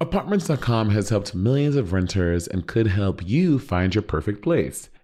Apartments.com 0.00 0.90
has 0.90 1.08
helped 1.08 1.34
millions 1.34 1.76
of 1.76 1.92
renters 1.92 2.46
and 2.46 2.66
could 2.66 2.88
help 2.88 3.26
you 3.26 3.58
find 3.58 3.94
your 3.94 4.02
perfect 4.02 4.42
place. 4.42 4.90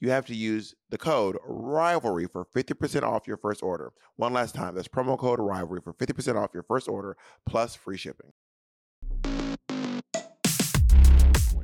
you 0.00 0.10
have 0.10 0.26
to 0.26 0.34
use 0.34 0.74
the 0.88 0.98
code 0.98 1.36
rivalry 1.44 2.26
for 2.26 2.44
50% 2.44 3.02
off 3.02 3.26
your 3.26 3.36
first 3.36 3.62
order. 3.62 3.92
One 4.16 4.32
last 4.32 4.54
time, 4.54 4.74
that's 4.74 4.88
promo 4.88 5.18
code 5.18 5.38
rivalry 5.38 5.80
for 5.82 5.92
50% 5.92 6.36
off 6.36 6.50
your 6.54 6.62
first 6.62 6.88
order 6.88 7.16
plus 7.46 7.74
free 7.74 7.98
shipping. 7.98 8.32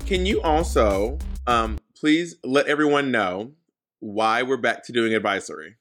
Can 0.06 0.24
you 0.24 0.40
also 0.42 1.18
um, 1.46 1.78
please 1.96 2.36
let 2.44 2.66
everyone 2.66 3.10
know 3.10 3.52
why 4.00 4.42
we're 4.42 4.56
back 4.56 4.84
to 4.84 4.92
doing 4.92 5.14
advisory? 5.14 5.76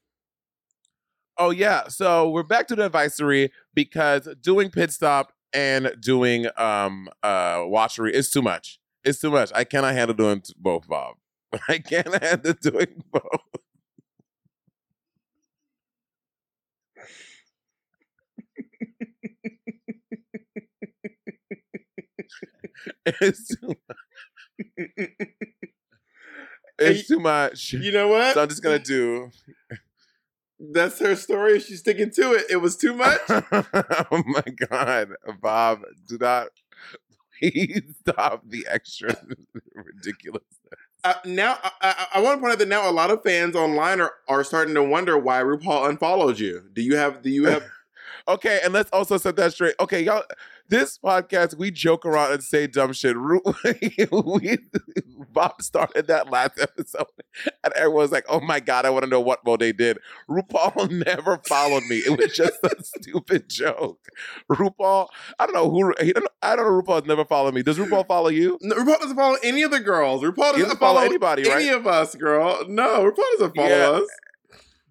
Oh 1.37 1.49
yeah, 1.49 1.89
so 1.89 2.29
we're 2.29 2.43
back 2.43 2.67
to 2.67 2.75
the 2.75 2.85
advisory 2.85 3.51
because 3.73 4.27
doing 4.41 4.69
pit 4.71 4.91
stop 4.91 5.33
and 5.53 5.93
doing 5.99 6.47
um 6.57 7.09
uh 7.23 7.63
watchery 7.65 8.15
is 8.15 8.31
too 8.31 8.41
much. 8.41 8.79
It's 9.03 9.19
too 9.19 9.29
much. 9.29 9.51
I 9.53 9.65
cannot 9.65 9.93
handle 9.93 10.15
doing 10.15 10.41
both, 10.57 10.87
Bob. 10.87 11.15
But 11.55 11.61
I 11.69 11.79
can't 11.79 12.13
handle 12.23 12.53
doing 12.53 13.03
both. 13.11 13.23
it's 23.05 23.47
too 23.55 23.67
much. 23.87 23.97
It's 26.77 27.07
too 27.07 27.19
much. 27.19 27.73
You 27.73 27.91
know 27.93 28.09
what? 28.09 28.33
So 28.33 28.41
I'm 28.41 28.49
just 28.49 28.61
gonna 28.61 28.79
do. 28.79 29.29
That's 30.59 30.99
her 30.99 31.15
story. 31.15 31.59
She's 31.59 31.79
sticking 31.79 32.11
to 32.11 32.33
it. 32.33 32.45
It 32.49 32.57
was 32.57 32.75
too 32.75 32.93
much. 32.97 33.19
oh 33.29 34.23
my 34.25 34.43
god, 34.69 35.09
Bob, 35.41 35.83
do 36.07 36.17
not 36.19 36.47
please 37.39 37.83
stop 38.01 38.43
the 38.45 38.65
extra 38.69 39.15
ridiculous. 39.73 40.43
Now, 41.25 41.59
I, 41.63 41.71
I, 41.81 42.07
I 42.15 42.21
want 42.21 42.37
to 42.37 42.41
point 42.41 42.53
out 42.53 42.59
that 42.59 42.67
now 42.67 42.89
a 42.89 42.91
lot 42.91 43.11
of 43.11 43.23
fans 43.23 43.55
online 43.55 44.01
are, 44.01 44.13
are 44.27 44.43
starting 44.43 44.73
to 44.75 44.83
wonder 44.83 45.17
why 45.17 45.41
RuPaul 45.41 45.89
unfollowed 45.89 46.39
you. 46.39 46.63
Do 46.73 46.81
you 46.81 46.95
have? 46.95 47.21
Do 47.21 47.29
you 47.29 47.45
have? 47.45 47.63
Okay, 48.27 48.59
and 48.63 48.73
let's 48.73 48.89
also 48.91 49.17
set 49.17 49.35
that 49.35 49.53
straight. 49.53 49.75
Okay, 49.79 50.01
y'all, 50.03 50.23
this 50.67 50.97
podcast 50.97 51.55
we 51.57 51.69
joke 51.69 52.07
around 52.07 52.33
and 52.33 52.43
say 52.43 52.65
dumb 52.65 52.91
shit. 52.91 53.15
We, 54.11 54.57
Bob 55.31 55.61
started 55.61 56.07
that 56.07 56.31
last 56.31 56.59
episode, 56.59 57.05
and 57.63 57.71
everyone's 57.73 58.11
like, 58.11 58.25
"Oh 58.27 58.39
my 58.39 58.59
god, 58.59 58.85
I 58.85 58.89
want 58.89 59.03
to 59.03 59.09
know 59.09 59.19
what 59.19 59.45
Monet 59.45 59.73
did." 59.73 59.99
RuPaul 60.29 60.89
never 61.05 61.37
followed 61.47 61.83
me. 61.83 61.97
It 61.97 62.17
was 62.17 62.33
just 62.33 62.57
a 62.63 62.71
stupid 62.83 63.47
joke. 63.47 63.99
RuPaul, 64.51 65.07
I 65.37 65.45
don't 65.45 65.53
know 65.53 65.69
who. 65.69 65.93
He 66.01 66.11
don't, 66.11 66.27
I 66.41 66.55
don't 66.55 66.65
know. 66.65 66.81
RuPaul's 66.81 67.05
never 67.07 67.25
followed 67.25 67.53
me. 67.53 67.61
Does 67.61 67.77
RuPaul 67.77 68.07
follow 68.07 68.29
you? 68.29 68.57
No, 68.61 68.75
RuPaul 68.75 68.99
doesn't 69.01 69.15
follow 69.15 69.37
any 69.43 69.61
of 69.61 69.69
the 69.71 69.79
girls. 69.79 70.23
RuPaul 70.23 70.35
doesn't, 70.53 70.61
doesn't 70.61 70.79
follow 70.79 70.95
follow, 70.95 71.05
anybody, 71.05 71.43
any 71.51 71.69
right? 71.69 71.77
of 71.77 71.85
us, 71.85 72.15
girl. 72.15 72.63
No, 72.67 73.03
RuPaul 73.11 73.23
doesn't 73.37 73.55
follow 73.55 73.69
Yeah. 73.69 73.89
us. 73.89 74.09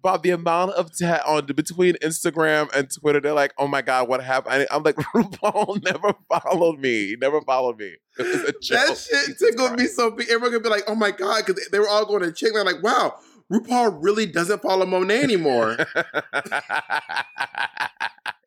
Bob, 0.05 0.21
the 0.21 0.29
amount 0.29 0.69
of 0.73 0.95
ta- 0.95 1.23
on 1.25 1.47
between 1.47 1.95
Instagram 1.95 2.71
and 2.75 2.87
Twitter, 2.93 3.19
they're 3.19 3.33
like, 3.33 3.55
"Oh 3.57 3.65
my 3.65 3.81
god, 3.81 4.07
what 4.07 4.23
happened?" 4.23 4.67
I'm 4.69 4.83
like, 4.83 4.95
RuPaul 5.15 5.83
never 5.83 6.13
followed 6.29 6.77
me. 6.79 7.07
He 7.07 7.15
never 7.15 7.41
followed 7.41 7.79
me. 7.79 7.95
It 8.19 8.27
was 8.27 8.43
a 8.43 8.51
joke. 8.61 8.87
That 8.87 8.97
shit 8.97 9.39
tickled 9.39 9.79
me 9.79 9.87
so 9.87 10.11
big. 10.11 10.29
Everyone 10.29 10.51
could 10.51 10.61
be 10.61 10.69
like, 10.69 10.83
"Oh 10.87 10.93
my 10.93 11.09
god," 11.09 11.43
because 11.43 11.69
they 11.69 11.79
were 11.79 11.89
all 11.89 12.05
going 12.05 12.21
to 12.21 12.31
check. 12.31 12.51
They're 12.53 12.63
like, 12.63 12.83
"Wow, 12.83 13.15
RuPaul 13.51 13.97
really 13.99 14.27
doesn't 14.27 14.61
follow 14.61 14.85
Monet 14.85 15.23
anymore." 15.23 15.75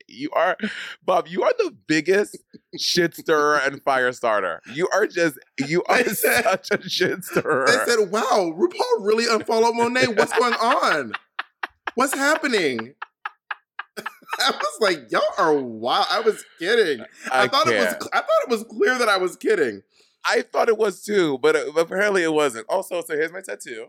you 0.06 0.30
are, 0.34 0.56
Bob. 1.04 1.26
You 1.26 1.42
are 1.42 1.52
the 1.58 1.74
biggest 1.88 2.38
shit 2.78 3.16
stirrer 3.16 3.56
and 3.56 3.82
fire 3.82 4.12
starter. 4.12 4.60
You 4.72 4.88
are 4.94 5.08
just, 5.08 5.40
you 5.66 5.82
are 5.88 6.04
said- 6.04 6.44
such 6.44 6.70
a 6.70 6.88
shit 6.88 7.24
stirrer. 7.24 7.66
they 7.66 7.84
said, 7.92 8.12
"Wow, 8.12 8.54
RuPaul 8.56 9.00
really 9.04 9.26
unfollowed 9.28 9.74
Monet. 9.74 10.06
What's 10.14 10.38
going 10.38 10.54
on? 10.54 11.14
What's 11.98 12.14
happening?" 12.14 12.94
I 13.98 14.50
was 14.52 14.78
like, 14.80 15.10
"Y'all 15.10 15.22
are 15.36 15.54
wild." 15.54 16.06
I 16.08 16.20
was 16.20 16.44
kidding. 16.60 17.04
I, 17.32 17.42
I, 17.42 17.48
thought 17.48 17.66
it 17.66 17.76
was. 17.76 18.08
I 18.12 18.18
thought 18.18 18.42
it 18.44 18.48
was 18.48 18.62
clear 18.62 18.96
that 19.00 19.08
I 19.08 19.16
was 19.16 19.34
kidding. 19.34 19.82
I 20.24 20.42
thought 20.42 20.68
it 20.68 20.78
was 20.78 21.02
too, 21.02 21.38
but 21.38 21.56
uh, 21.56 21.72
apparently 21.76 22.22
it 22.22 22.32
wasn't. 22.32 22.66
Also, 22.68 23.02
so 23.02 23.14
here's 23.14 23.32
my 23.32 23.40
tattoo. 23.40 23.86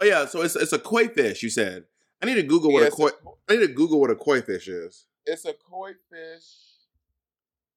Oh 0.00 0.04
yeah, 0.04 0.26
so 0.26 0.42
it's 0.42 0.56
it's 0.56 0.72
a 0.72 0.80
koi 0.80 1.06
fish. 1.06 1.44
You 1.44 1.50
said. 1.50 1.84
I 2.20 2.26
need 2.26 2.34
to 2.34 2.42
Google 2.42 2.72
what 2.72 2.80
Yeah, 2.82 2.88
a 2.88 2.90
koi. 2.90 3.10
I 3.48 3.52
need 3.54 3.68
to 3.68 3.72
Google 3.72 4.00
what 4.00 4.10
a 4.10 4.16
koi 4.16 4.42
fish 4.42 4.66
is. 4.66 5.06
it's 5.24 5.44
a 5.44 5.52
koi 5.52 5.92
fish 6.10 6.42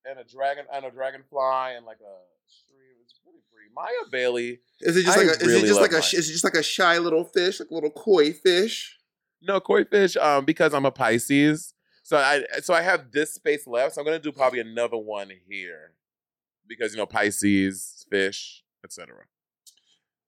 and 0.10 0.18
a 0.18 0.24
dragon 0.24 0.66
and 0.74 0.86
a 0.86 0.90
dragonfly 0.90 1.76
and 1.76 1.86
like 1.86 2.00
a 2.00 2.18
stream. 2.48 2.98
It's 3.04 3.14
pretty 3.24 3.42
pretty. 3.54 3.70
Maya 3.76 4.10
Bailey. 4.12 4.62
Is 4.80 4.98
it 4.98 5.04
just 5.04 5.16
I 5.16 5.22
like 5.22 5.38
a, 5.38 5.44
is 5.44 5.54
it 5.54 5.68
just 5.68 5.82
like 5.82 5.92
a 5.92 6.02
mine. 6.02 6.14
is 6.14 6.30
it 6.30 6.32
just 6.32 6.44
like 6.44 6.56
a 6.56 6.64
shy 6.64 6.98
little 6.98 7.26
fish, 7.26 7.60
like 7.60 7.70
a 7.70 7.74
little 7.76 7.92
koi 7.92 8.34
fish? 8.34 8.98
No 9.42 9.60
koi 9.60 9.84
fish. 9.86 10.16
Um, 10.18 10.46
because 10.46 10.74
I'm 10.74 10.86
a 10.86 10.92
Pisces, 10.92 11.74
so 12.04 12.18
I 12.18 12.44
so 12.62 12.74
I 12.74 12.82
have 12.82 13.12
this 13.12 13.34
space 13.34 13.68
left. 13.68 13.96
So 13.96 14.02
I'm 14.02 14.06
gonna 14.06 14.20
do 14.20 14.32
probably 14.32 14.60
another 14.60 14.98
one 14.98 15.32
here 15.50 15.94
because 16.68 16.94
you 16.94 16.98
know 16.98 17.06
Pisces, 17.06 18.06
fish, 18.10 18.64
etc. 18.84 19.26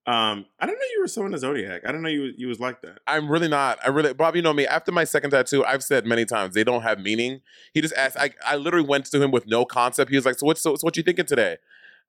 Um, 0.05 0.45
I 0.59 0.65
don't 0.65 0.75
know 0.75 0.85
you 0.93 0.99
were 0.99 1.07
so 1.07 1.25
into 1.25 1.37
zodiac. 1.37 1.83
I 1.87 1.91
don't 1.93 2.01
know 2.01 2.09
you 2.09 2.33
you 2.35 2.47
was 2.47 2.59
like 2.59 2.81
that. 2.81 2.99
I'm 3.07 3.29
really 3.29 3.47
not. 3.47 3.79
I 3.83 3.89
really, 3.89 4.13
Bob. 4.13 4.35
You 4.35 4.41
know 4.41 4.51
me. 4.51 4.67
After 4.67 4.91
my 4.91 5.05
second 5.05 5.31
tattoo, 5.31 5.63
I've 5.63 5.83
said 5.83 6.05
many 6.05 6.25
times 6.25 6.55
they 6.55 6.65
don't 6.65 6.81
have 6.81 6.99
meaning. 6.99 7.39
He 7.73 7.79
just 7.81 7.93
asked. 7.95 8.17
I, 8.17 8.31
I 8.45 8.57
literally 8.57 8.85
went 8.85 9.05
to 9.05 9.21
him 9.21 9.31
with 9.31 9.47
no 9.47 9.63
concept. 9.63 10.09
He 10.09 10.17
was 10.17 10.25
like, 10.25 10.37
"So 10.37 10.45
what's 10.45 10.61
so, 10.61 10.75
so 10.75 10.85
what 10.85 10.97
you 10.97 11.03
thinking 11.03 11.25
today?" 11.25 11.57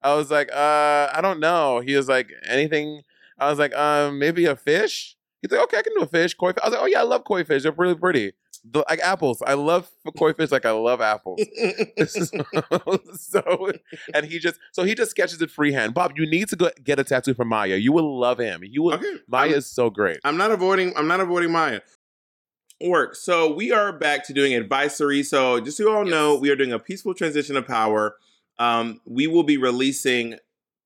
I 0.01 0.13
was 0.15 0.29
like, 0.29 0.49
"Uh, 0.51 1.09
I 1.13 1.19
don't 1.21 1.39
know." 1.39 1.79
He 1.79 1.95
was 1.95 2.09
like, 2.09 2.31
"Anything?" 2.45 3.01
I 3.39 3.49
was 3.49 3.59
like, 3.59 3.73
"Um, 3.75 4.19
maybe 4.19 4.45
a 4.45 4.57
fish." 4.57 5.15
He's 5.49 5.51
like, 5.57 5.63
"Okay, 5.65 5.77
I 5.77 5.81
can 5.83 5.93
do 5.95 6.01
a 6.01 6.07
fish, 6.07 6.33
koi." 6.33 6.53
Fish. 6.53 6.61
I 6.63 6.67
was 6.67 6.73
like, 6.73 6.81
"Oh 6.83 6.87
yeah, 6.87 6.99
I 7.01 7.03
love 7.03 7.23
koi 7.23 7.43
fish. 7.43 7.63
They're 7.63 7.71
really 7.71 7.95
pretty. 7.95 8.33
The- 8.63 8.83
like 8.89 8.99
apples. 9.01 9.43
I 9.45 9.53
love 9.53 9.89
koi 10.17 10.33
fish 10.33 10.51
like 10.51 10.65
I 10.65 10.71
love 10.71 11.01
apples." 11.01 11.39
so 13.15 13.71
and 14.13 14.25
he 14.25 14.39
just 14.39 14.59
so 14.71 14.83
he 14.83 14.95
just 14.95 15.11
sketches 15.11 15.41
it 15.41 15.51
freehand. 15.51 15.93
Bob, 15.93 16.13
you 16.15 16.25
need 16.29 16.49
to 16.49 16.55
go 16.55 16.69
get 16.83 16.99
a 16.99 17.03
tattoo 17.03 17.33
from 17.33 17.49
Maya. 17.49 17.75
You 17.75 17.91
will 17.91 18.19
love 18.19 18.39
him. 18.39 18.61
You 18.63 18.83
will. 18.83 18.93
okay, 18.95 19.17
Maya 19.27 19.49
I'm, 19.49 19.53
is 19.55 19.67
so 19.67 19.89
great. 19.89 20.17
I'm 20.23 20.37
not 20.37 20.51
avoiding. 20.51 20.93
I'm 20.97 21.07
not 21.07 21.19
avoiding 21.19 21.51
Maya. 21.51 21.81
Work. 22.81 23.15
So 23.15 23.53
we 23.53 23.71
are 23.71 23.93
back 23.93 24.25
to 24.27 24.33
doing 24.33 24.53
advisory. 24.53 25.23
So 25.23 25.61
just 25.61 25.77
so 25.77 25.83
you 25.83 25.91
all 25.91 26.03
know, 26.03 26.35
we 26.35 26.49
are 26.49 26.55
doing 26.57 26.73
a 26.73 26.79
peaceful 26.79 27.13
transition 27.13 27.55
of 27.55 27.65
power. 27.65 28.15
Um, 28.59 28.99
we 29.05 29.27
will 29.27 29.43
be 29.43 29.57
releasing 29.57 30.39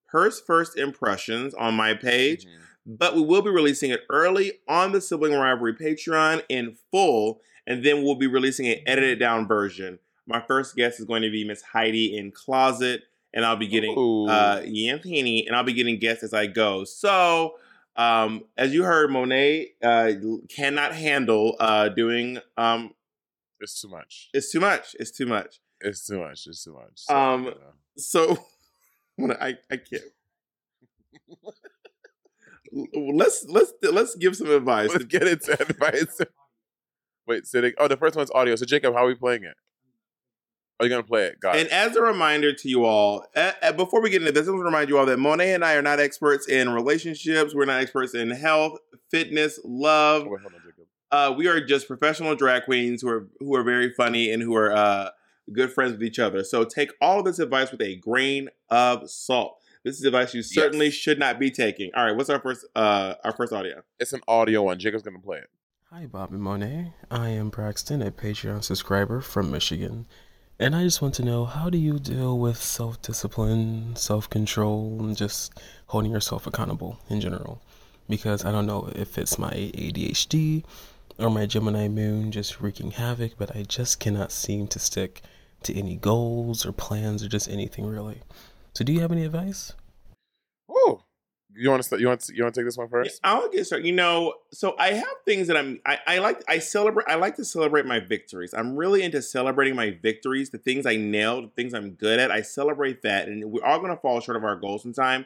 Hers 0.08 0.40
first 0.40 0.78
impressions 0.78 1.54
on 1.54 1.76
my 1.76 1.94
page. 1.94 2.46
Mhm. 2.46 2.60
But 2.86 3.16
we 3.16 3.22
will 3.22 3.42
be 3.42 3.50
releasing 3.52 3.92
it 3.92 4.02
early 4.10 4.54
on 4.68 4.92
the 4.92 5.02
Sibling 5.02 5.34
Rivalry 5.34 5.74
Patreon 5.76 6.44
in 6.50 6.76
full, 6.92 7.42
and 7.68 7.84
then 7.86 8.04
we'll 8.04 8.16
be 8.16 8.28
releasing 8.28 8.68
an 8.68 8.78
edited 8.88 9.20
down 9.20 9.48
version. 9.48 10.00
My 10.26 10.42
first 10.42 10.76
guest 10.76 11.00
is 11.00 11.06
going 11.06 11.22
to 11.24 11.30
be 11.30 11.44
Miss 11.44 11.62
Heidi 11.62 12.18
N 12.18 12.32
Closet, 12.32 13.04
and 13.34 13.46
I'll 13.46 13.58
be 13.58 13.68
getting 13.68 13.96
Ooh. 13.98 14.28
uh 14.28 14.62
Yanthini, 14.62 15.46
and 15.46 15.56
I'll 15.56 15.64
be 15.64 15.74
getting 15.74 16.00
guests 16.00 16.24
as 16.24 16.34
I 16.34 16.48
go. 16.48 16.84
So, 16.84 17.56
um, 17.96 18.46
as 18.58 18.74
you 18.74 18.84
heard, 18.84 19.12
Monet 19.12 19.72
uh, 19.84 20.12
cannot 20.50 20.94
handle 20.96 21.56
uh, 21.60 21.90
doing 21.90 22.40
um, 22.58 22.94
It's 23.60 23.82
too 23.82 23.90
much. 23.90 24.30
it's 24.34 24.52
too 24.52 24.60
much. 24.62 24.96
It's 25.00 25.12
too 25.12 25.26
much. 25.26 25.60
It's 25.82 26.08
too 26.08 26.20
much. 26.20 26.48
It's 26.48 26.64
too 26.64 26.74
much. 26.74 26.92
So, 26.96 27.16
Um, 27.16 27.44
you 27.46 27.50
know. 27.52 27.58
So, 27.98 28.38
I 29.40 29.58
I 29.70 29.78
can't. 29.78 30.02
let's 32.94 33.46
let's 33.48 33.74
let's 33.92 34.16
give 34.16 34.36
some 34.36 34.50
advice. 34.52 34.90
let's 34.90 35.06
get 35.06 35.28
into 35.28 35.54
advice. 35.62 36.20
Wait, 37.28 37.46
sitting. 37.46 37.74
Oh, 37.78 37.88
the 37.88 37.98
first 37.98 38.16
one's 38.16 38.32
audio. 38.32 38.56
So 38.56 38.66
Jacob, 38.66 38.94
how 38.96 39.04
are 39.06 39.08
we 39.08 39.16
playing 39.16 39.44
it? 39.44 39.56
Are 40.80 40.86
you 40.86 40.90
gonna 40.90 41.04
play 41.04 41.26
it? 41.26 41.40
Got 41.42 41.58
And 41.58 41.68
it. 41.68 41.72
as 41.74 41.96
a 41.98 42.02
reminder 42.02 42.54
to 42.54 42.70
you 42.70 42.86
all, 42.86 43.26
uh, 43.36 43.52
uh, 43.62 43.72
before 43.74 44.02
we 44.02 44.10
get 44.10 44.22
into 44.22 44.32
this, 44.32 44.48
I 44.48 44.52
want 44.52 44.62
to 44.62 44.66
remind 44.66 44.90
you 44.90 44.98
all 44.98 45.06
that 45.08 45.20
Monet 45.20 45.54
and 45.54 45.64
I 45.66 45.74
are 45.76 45.82
not 45.82 46.00
experts 46.00 46.48
in 46.48 46.70
relationships. 46.70 47.54
We're 47.54 47.66
not 47.66 47.82
experts 47.82 48.16
in 48.16 48.30
health, 48.32 48.80
fitness, 49.12 49.60
love. 49.66 50.24
Oh, 50.26 50.30
wait, 50.30 50.42
hold 50.42 50.54
on, 50.54 50.62
Jacob. 50.62 50.86
Uh, 51.12 51.34
we 51.36 51.48
are 51.48 51.60
just 51.60 51.88
professional 51.88 52.34
drag 52.36 52.64
queens 52.64 53.02
who 53.02 53.10
are 53.10 53.28
who 53.40 53.54
are 53.56 53.64
very 53.64 53.92
funny 53.92 54.32
and 54.32 54.42
who 54.42 54.56
are 54.56 54.72
uh, 54.72 55.10
good 55.52 55.72
friends 55.74 55.92
with 55.94 56.04
each 56.04 56.18
other. 56.20 56.44
So 56.46 56.64
take 56.64 56.92
all 57.02 57.20
of 57.20 57.26
this 57.26 57.40
advice 57.40 57.72
with 57.72 57.82
a 57.82 57.96
grain 57.98 58.50
of 58.70 59.10
salt. 59.10 59.59
This 59.84 59.98
is 59.98 60.04
advice 60.04 60.34
you 60.34 60.44
certainly 60.44 60.88
Yes. 60.88 60.96
should 60.96 61.20
not 61.20 61.40
be 61.40 61.50
taking. 61.52 61.92
All 61.96 62.06
right, 62.06 62.16
what's 62.16 62.30
our 62.30 62.40
first 62.40 62.66
uh, 62.76 63.16
our 63.24 63.32
first 63.32 63.54
audio? 63.54 63.82
It's 64.00 64.14
an 64.14 64.22
audio 64.28 64.64
one. 64.64 64.78
Jacob's 64.80 65.04
gonna 65.04 65.20
play 65.20 65.38
it. 65.38 65.50
Hi, 65.90 66.06
Bobby 66.06 66.38
Monet. 66.38 66.94
I 67.10 67.30
am 67.30 67.50
Braxton, 67.50 68.02
a 68.02 68.12
Patreon 68.12 68.64
subscriber 68.64 69.22
from 69.22 69.50
Michigan. 69.50 70.06
And 70.60 70.76
I 70.76 70.84
just 70.84 71.02
want 71.02 71.14
to 71.16 71.24
know 71.24 71.46
how 71.46 71.70
do 71.70 71.78
you 71.78 71.98
deal 71.98 72.38
with 72.38 72.58
self 72.58 73.02
discipline, 73.02 73.96
self 73.96 74.30
control, 74.30 74.98
and 75.00 75.16
just 75.16 75.54
holding 75.88 76.12
yourself 76.12 76.46
accountable 76.46 77.00
in 77.10 77.22
general? 77.22 77.62
Because 78.10 78.44
I 78.44 78.52
don't 78.52 78.66
know 78.66 78.92
if 78.96 79.18
it's 79.18 79.40
my 79.40 79.52
ADHD 79.52 80.66
or 81.18 81.30
my 81.30 81.46
Gemini 81.46 81.88
moon 81.88 82.32
just 82.32 82.60
wreaking 82.60 82.92
havoc, 82.92 83.38
but 83.38 83.56
I 83.56 83.64
just 83.64 84.00
cannot 84.02 84.32
seem 84.34 84.68
to 84.68 84.80
stick 84.80 85.22
to 85.64 85.74
any 85.78 85.96
goals 85.96 86.66
or 86.66 86.72
plans 86.74 87.24
or 87.24 87.30
just 87.30 87.48
anything 87.50 87.86
really. 87.86 88.22
So, 88.80 88.86
do 88.86 88.94
you 88.94 89.02
have 89.02 89.12
any 89.12 89.26
advice? 89.26 89.74
Oh, 90.70 91.04
You 91.54 91.70
want 91.70 91.84
to? 91.84 92.00
You 92.00 92.08
want? 92.08 92.30
You 92.34 92.44
want 92.44 92.56
to 92.56 92.62
take 92.62 92.66
this 92.66 92.78
one 92.78 92.88
first? 92.88 93.20
I'll 93.26 93.50
get 93.50 93.66
started. 93.66 93.86
You 93.86 93.92
know, 93.92 94.36
so 94.54 94.78
I 94.80 94.94
have 94.94 95.16
things 95.26 95.48
that 95.48 95.58
I'm. 95.58 95.82
I, 95.86 96.00
I 96.08 96.20
like. 96.20 96.42
I 96.48 96.60
celebrate. 96.60 97.06
I 97.10 97.16
like 97.16 97.36
to 97.36 97.44
celebrate 97.44 97.86
my 97.86 98.00
victories. 98.00 98.54
I'm 98.54 98.78
really 98.78 99.04
into 99.04 99.22
celebrating 99.22 99.76
my 99.76 99.98
victories. 100.02 100.52
The 100.52 100.60
things 100.60 100.86
I 100.86 100.96
nailed, 100.96 101.44
the 101.44 101.50
things 101.62 101.74
I'm 101.74 101.92
good 101.92 102.22
at. 102.22 102.32
I 102.32 102.42
celebrate 102.42 103.02
that, 103.02 103.28
and 103.28 103.52
we're 103.52 103.66
all 103.66 103.82
gonna 103.82 103.98
fall 103.98 104.22
short 104.22 104.38
of 104.38 104.46
our 104.46 104.56
goals 104.56 104.84
sometime. 104.84 105.26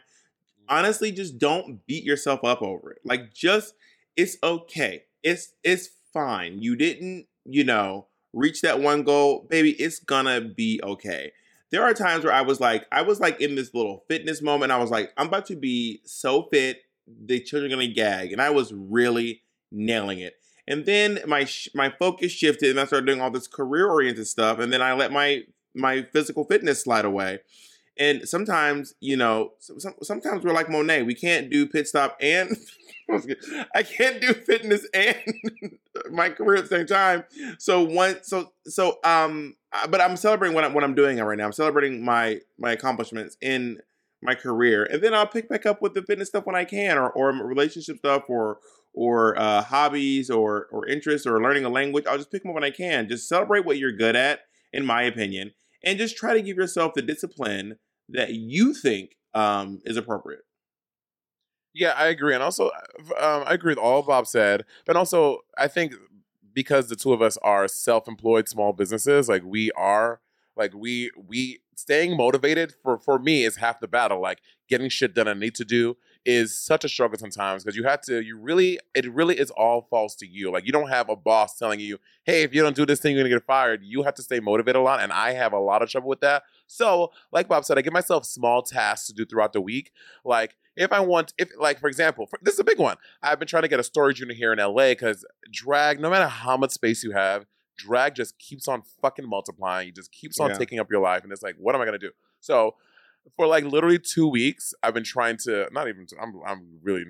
Honestly, 0.67 1.11
just 1.11 1.37
don't 1.37 1.85
beat 1.85 2.03
yourself 2.03 2.43
up 2.43 2.63
over 2.63 2.89
it. 2.89 3.01
Like, 3.05 3.35
just 3.35 3.75
it's 4.15 4.35
okay. 4.41 5.03
It's 5.21 5.53
it's 5.63 5.89
fine. 6.11 6.59
You 6.59 6.75
didn't, 6.75 7.27
you 7.45 7.65
know, 7.65 8.07
reach 8.33 8.61
that 8.61 8.79
one 8.79 9.03
goal, 9.03 9.45
baby. 9.47 9.73
It's 9.73 9.99
gonna 9.99 10.41
be 10.41 10.81
okay 10.83 11.33
there 11.73 11.83
are 11.83 11.93
times 11.95 12.23
where 12.23 12.31
I 12.31 12.41
was 12.41 12.59
like, 12.59 12.85
I 12.91 13.01
was 13.01 13.19
like 13.19 13.41
in 13.41 13.55
this 13.55 13.73
little 13.73 14.05
fitness 14.07 14.43
moment. 14.43 14.71
I 14.71 14.77
was 14.77 14.91
like, 14.91 15.11
I'm 15.17 15.25
about 15.25 15.47
to 15.47 15.55
be 15.55 16.01
so 16.05 16.43
fit 16.43 16.83
the 17.07 17.39
children 17.39 17.71
are 17.71 17.75
gonna 17.75 17.87
gag, 17.87 18.31
and 18.31 18.39
I 18.39 18.51
was 18.51 18.71
really 18.71 19.41
nailing 19.71 20.19
it. 20.19 20.35
And 20.67 20.85
then 20.85 21.19
my 21.25 21.45
sh- 21.45 21.69
my 21.73 21.89
focus 21.89 22.31
shifted, 22.31 22.69
and 22.69 22.79
I 22.79 22.85
started 22.85 23.07
doing 23.07 23.21
all 23.21 23.31
this 23.31 23.47
career 23.47 23.89
oriented 23.89 24.27
stuff, 24.27 24.59
and 24.59 24.71
then 24.71 24.83
I 24.83 24.93
let 24.93 25.11
my 25.11 25.41
my 25.73 26.03
physical 26.03 26.43
fitness 26.45 26.83
slide 26.83 27.05
away. 27.05 27.39
And 27.97 28.27
sometimes, 28.27 28.93
you 28.99 29.17
know, 29.17 29.53
some, 29.59 29.79
some, 29.79 29.93
sometimes 30.01 30.43
we're 30.43 30.53
like 30.53 30.69
Monet. 30.69 31.03
We 31.03 31.15
can't 31.15 31.49
do 31.49 31.67
pit 31.67 31.87
stop 31.87 32.17
and 32.19 32.55
I 33.75 33.83
can't 33.83 34.21
do 34.21 34.33
fitness 34.33 34.87
and 34.93 35.17
my 36.11 36.29
career 36.29 36.57
at 36.57 36.69
the 36.69 36.75
same 36.75 36.87
time. 36.87 37.23
So 37.59 37.83
one, 37.83 38.23
so 38.23 38.51
so 38.65 38.99
um, 39.03 39.55
but 39.89 40.01
I'm 40.01 40.15
celebrating 40.15 40.55
what 40.55 40.63
I'm 40.63 40.73
what 40.73 40.83
I'm 40.83 40.95
doing 40.95 41.17
right 41.17 41.37
now. 41.37 41.45
I'm 41.45 41.53
celebrating 41.53 42.03
my 42.03 42.41
my 42.57 42.71
accomplishments 42.71 43.37
in 43.41 43.79
my 44.21 44.35
career, 44.35 44.83
and 44.85 45.01
then 45.01 45.13
I'll 45.13 45.27
pick 45.27 45.49
back 45.49 45.65
up 45.65 45.81
with 45.81 45.93
the 45.93 46.03
fitness 46.03 46.29
stuff 46.29 46.45
when 46.45 46.55
I 46.55 46.65
can, 46.65 46.97
or 46.97 47.09
or 47.11 47.31
relationship 47.31 47.97
stuff, 47.97 48.23
or 48.29 48.59
or 48.93 49.37
uh, 49.39 49.63
hobbies, 49.63 50.29
or 50.29 50.67
or 50.71 50.87
interests, 50.87 51.25
or 51.25 51.41
learning 51.41 51.65
a 51.65 51.69
language. 51.69 52.05
I'll 52.07 52.17
just 52.17 52.31
pick 52.31 52.43
them 52.43 52.51
up 52.51 52.55
when 52.55 52.63
I 52.63 52.69
can. 52.69 53.07
Just 53.07 53.27
celebrate 53.27 53.65
what 53.65 53.77
you're 53.77 53.91
good 53.91 54.15
at, 54.15 54.41
in 54.71 54.85
my 54.85 55.03
opinion, 55.03 55.53
and 55.83 55.97
just 55.97 56.17
try 56.17 56.33
to 56.33 56.41
give 56.41 56.57
yourself 56.57 56.93
the 56.93 57.01
discipline 57.01 57.77
that 58.09 58.33
you 58.33 58.73
think 58.73 59.17
um, 59.33 59.81
is 59.85 59.97
appropriate. 59.97 60.41
Yeah, 61.73 61.93
I 61.97 62.07
agree, 62.07 62.35
and 62.35 62.43
also 62.43 62.65
um, 63.19 63.43
I 63.47 63.53
agree 63.55 63.71
with 63.71 63.79
all 63.79 64.03
Bob 64.03 64.27
said, 64.27 64.65
but 64.85 64.95
also 64.95 65.39
I 65.57 65.67
think 65.67 65.95
because 66.53 66.89
the 66.89 66.95
two 66.95 67.13
of 67.13 67.21
us 67.21 67.37
are 67.37 67.67
self-employed 67.67 68.47
small 68.47 68.73
businesses, 68.73 69.29
like 69.29 69.43
we 69.43 69.71
are, 69.71 70.21
like 70.55 70.73
we 70.73 71.11
we 71.15 71.61
staying 71.75 72.15
motivated 72.15 72.73
for 72.83 72.97
for 72.97 73.17
me 73.19 73.43
is 73.43 73.57
half 73.57 73.79
the 73.79 73.87
battle. 73.87 74.21
Like 74.21 74.39
getting 74.69 74.89
shit 74.89 75.13
done 75.13 75.27
I 75.27 75.33
need 75.33 75.55
to 75.55 75.65
do 75.65 75.97
is 76.25 76.57
such 76.57 76.85
a 76.85 76.89
struggle 76.89 77.17
sometimes 77.19 77.63
because 77.63 77.75
you 77.75 77.83
have 77.83 77.99
to 77.99 78.21
you 78.21 78.37
really 78.37 78.79
it 78.95 79.11
really 79.13 79.37
is 79.37 79.51
all 79.51 79.87
false 79.89 80.15
to 80.15 80.25
you. 80.27 80.51
Like 80.51 80.65
you 80.65 80.71
don't 80.71 80.89
have 80.89 81.09
a 81.09 81.15
boss 81.15 81.57
telling 81.57 81.79
you, 81.79 81.97
"Hey, 82.23 82.43
if 82.43 82.53
you 82.53 82.61
don't 82.61 82.75
do 82.75 82.85
this 82.85 82.99
thing, 83.01 83.15
you're 83.15 83.23
to 83.23 83.29
get 83.29 83.45
fired." 83.45 83.81
You 83.83 84.03
have 84.03 84.13
to 84.15 84.23
stay 84.23 84.39
motivated 84.39 84.77
a 84.77 84.81
lot 84.81 85.01
and 85.01 85.11
I 85.11 85.33
have 85.33 85.51
a 85.53 85.59
lot 85.59 85.81
of 85.81 85.89
trouble 85.89 86.07
with 86.09 86.21
that. 86.21 86.43
So, 86.67 87.11
like 87.31 87.47
Bob 87.47 87.65
said, 87.65 87.77
I 87.77 87.81
give 87.81 87.93
myself 87.93 88.25
small 88.25 88.61
tasks 88.61 89.07
to 89.07 89.13
do 89.13 89.25
throughout 89.25 89.53
the 89.53 89.61
week. 89.61 89.91
Like 90.23 90.55
if 90.77 90.91
I 90.93 91.01
want, 91.01 91.33
if 91.37 91.49
like 91.59 91.79
for 91.79 91.87
example, 91.87 92.25
for, 92.27 92.39
this 92.41 92.53
is 92.53 92.59
a 92.59 92.63
big 92.63 92.79
one. 92.79 92.97
I've 93.21 93.37
been 93.39 93.47
trying 93.47 93.63
to 93.63 93.69
get 93.69 93.79
a 93.79 93.83
storage 93.83 94.19
unit 94.21 94.37
here 94.37 94.53
in 94.53 94.59
LA 94.59 94.91
because 94.91 95.25
drag, 95.51 95.99
no 95.99 96.09
matter 96.09 96.27
how 96.27 96.55
much 96.57 96.71
space 96.71 97.03
you 97.03 97.11
have, 97.11 97.45
drag 97.77 98.15
just 98.15 98.39
keeps 98.39 98.67
on 98.67 98.81
fucking 99.01 99.27
multiplying. 99.27 99.89
It 99.89 99.95
just 99.95 100.11
keeps 100.11 100.39
on 100.39 100.51
Yeah. 100.51 100.57
taking 100.57 100.79
up 100.79 100.89
your 100.89 101.01
life, 101.01 101.23
and 101.23 101.31
it's 101.33 101.43
like, 101.43 101.55
what 101.59 101.75
am 101.75 101.81
I 101.81 101.85
gonna 101.85 101.99
do? 101.99 102.11
So. 102.39 102.75
For 103.37 103.47
like 103.47 103.63
literally 103.63 103.99
two 103.99 104.27
weeks, 104.27 104.73
I've 104.83 104.93
been 104.93 105.03
trying 105.03 105.37
to 105.45 105.67
not 105.71 105.87
even. 105.87 106.05
I'm 106.21 106.33
I'm 106.45 106.79
really 106.83 107.05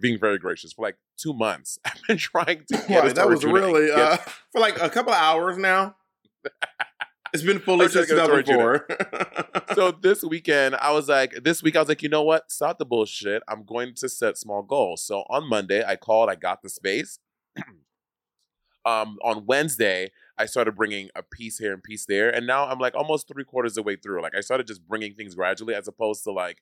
being 0.00 0.18
very 0.18 0.38
gracious. 0.38 0.72
For 0.72 0.82
like 0.82 0.96
two 1.16 1.32
months, 1.32 1.78
I've 1.84 2.00
been 2.06 2.18
trying 2.18 2.64
to 2.72 2.84
get 2.86 3.06
a 3.06 3.12
that 3.14 3.28
was 3.28 3.44
really 3.44 3.86
get- 3.94 3.98
uh, 3.98 4.16
for 4.52 4.60
like 4.60 4.80
a 4.80 4.90
couple 4.90 5.12
of 5.12 5.18
hours 5.18 5.56
now. 5.58 5.96
It's 7.32 7.42
been 7.42 7.58
fully 7.60 7.86
I'm 7.86 7.90
trying 7.90 8.06
since 8.06 8.08
to 8.08 8.14
get 8.14 8.22
a 8.22 8.44
storage 8.44 8.46
2004. 8.46 9.74
so 9.74 9.90
this 9.90 10.22
weekend, 10.22 10.76
I 10.76 10.92
was 10.92 11.08
like, 11.08 11.32
this 11.42 11.62
week 11.62 11.74
I 11.76 11.80
was 11.80 11.88
like, 11.88 12.02
you 12.02 12.08
know 12.08 12.22
what? 12.22 12.52
Stop 12.52 12.78
the 12.78 12.84
bullshit. 12.84 13.42
I'm 13.48 13.64
going 13.64 13.94
to 13.96 14.08
set 14.08 14.36
small 14.36 14.62
goals. 14.62 15.02
So 15.02 15.24
on 15.30 15.48
Monday, 15.48 15.82
I 15.84 15.96
called. 15.96 16.28
I 16.30 16.34
got 16.36 16.62
the 16.62 16.68
space. 16.68 17.18
um, 18.84 19.18
on 19.22 19.46
Wednesday, 19.46 20.10
I 20.36 20.46
started 20.46 20.74
bringing 20.76 21.10
a 21.14 21.22
piece 21.22 21.58
here 21.58 21.72
and 21.72 21.82
piece 21.82 22.06
there, 22.06 22.30
and 22.30 22.46
now 22.46 22.66
I'm 22.66 22.78
like 22.78 22.94
almost 22.94 23.28
three 23.28 23.44
quarters 23.44 23.72
of 23.72 23.76
the 23.76 23.82
way 23.82 23.96
through. 23.96 24.22
Like 24.22 24.34
I 24.36 24.40
started 24.40 24.66
just 24.66 24.86
bringing 24.86 25.14
things 25.14 25.34
gradually, 25.34 25.74
as 25.74 25.88
opposed 25.88 26.24
to 26.24 26.32
like, 26.32 26.58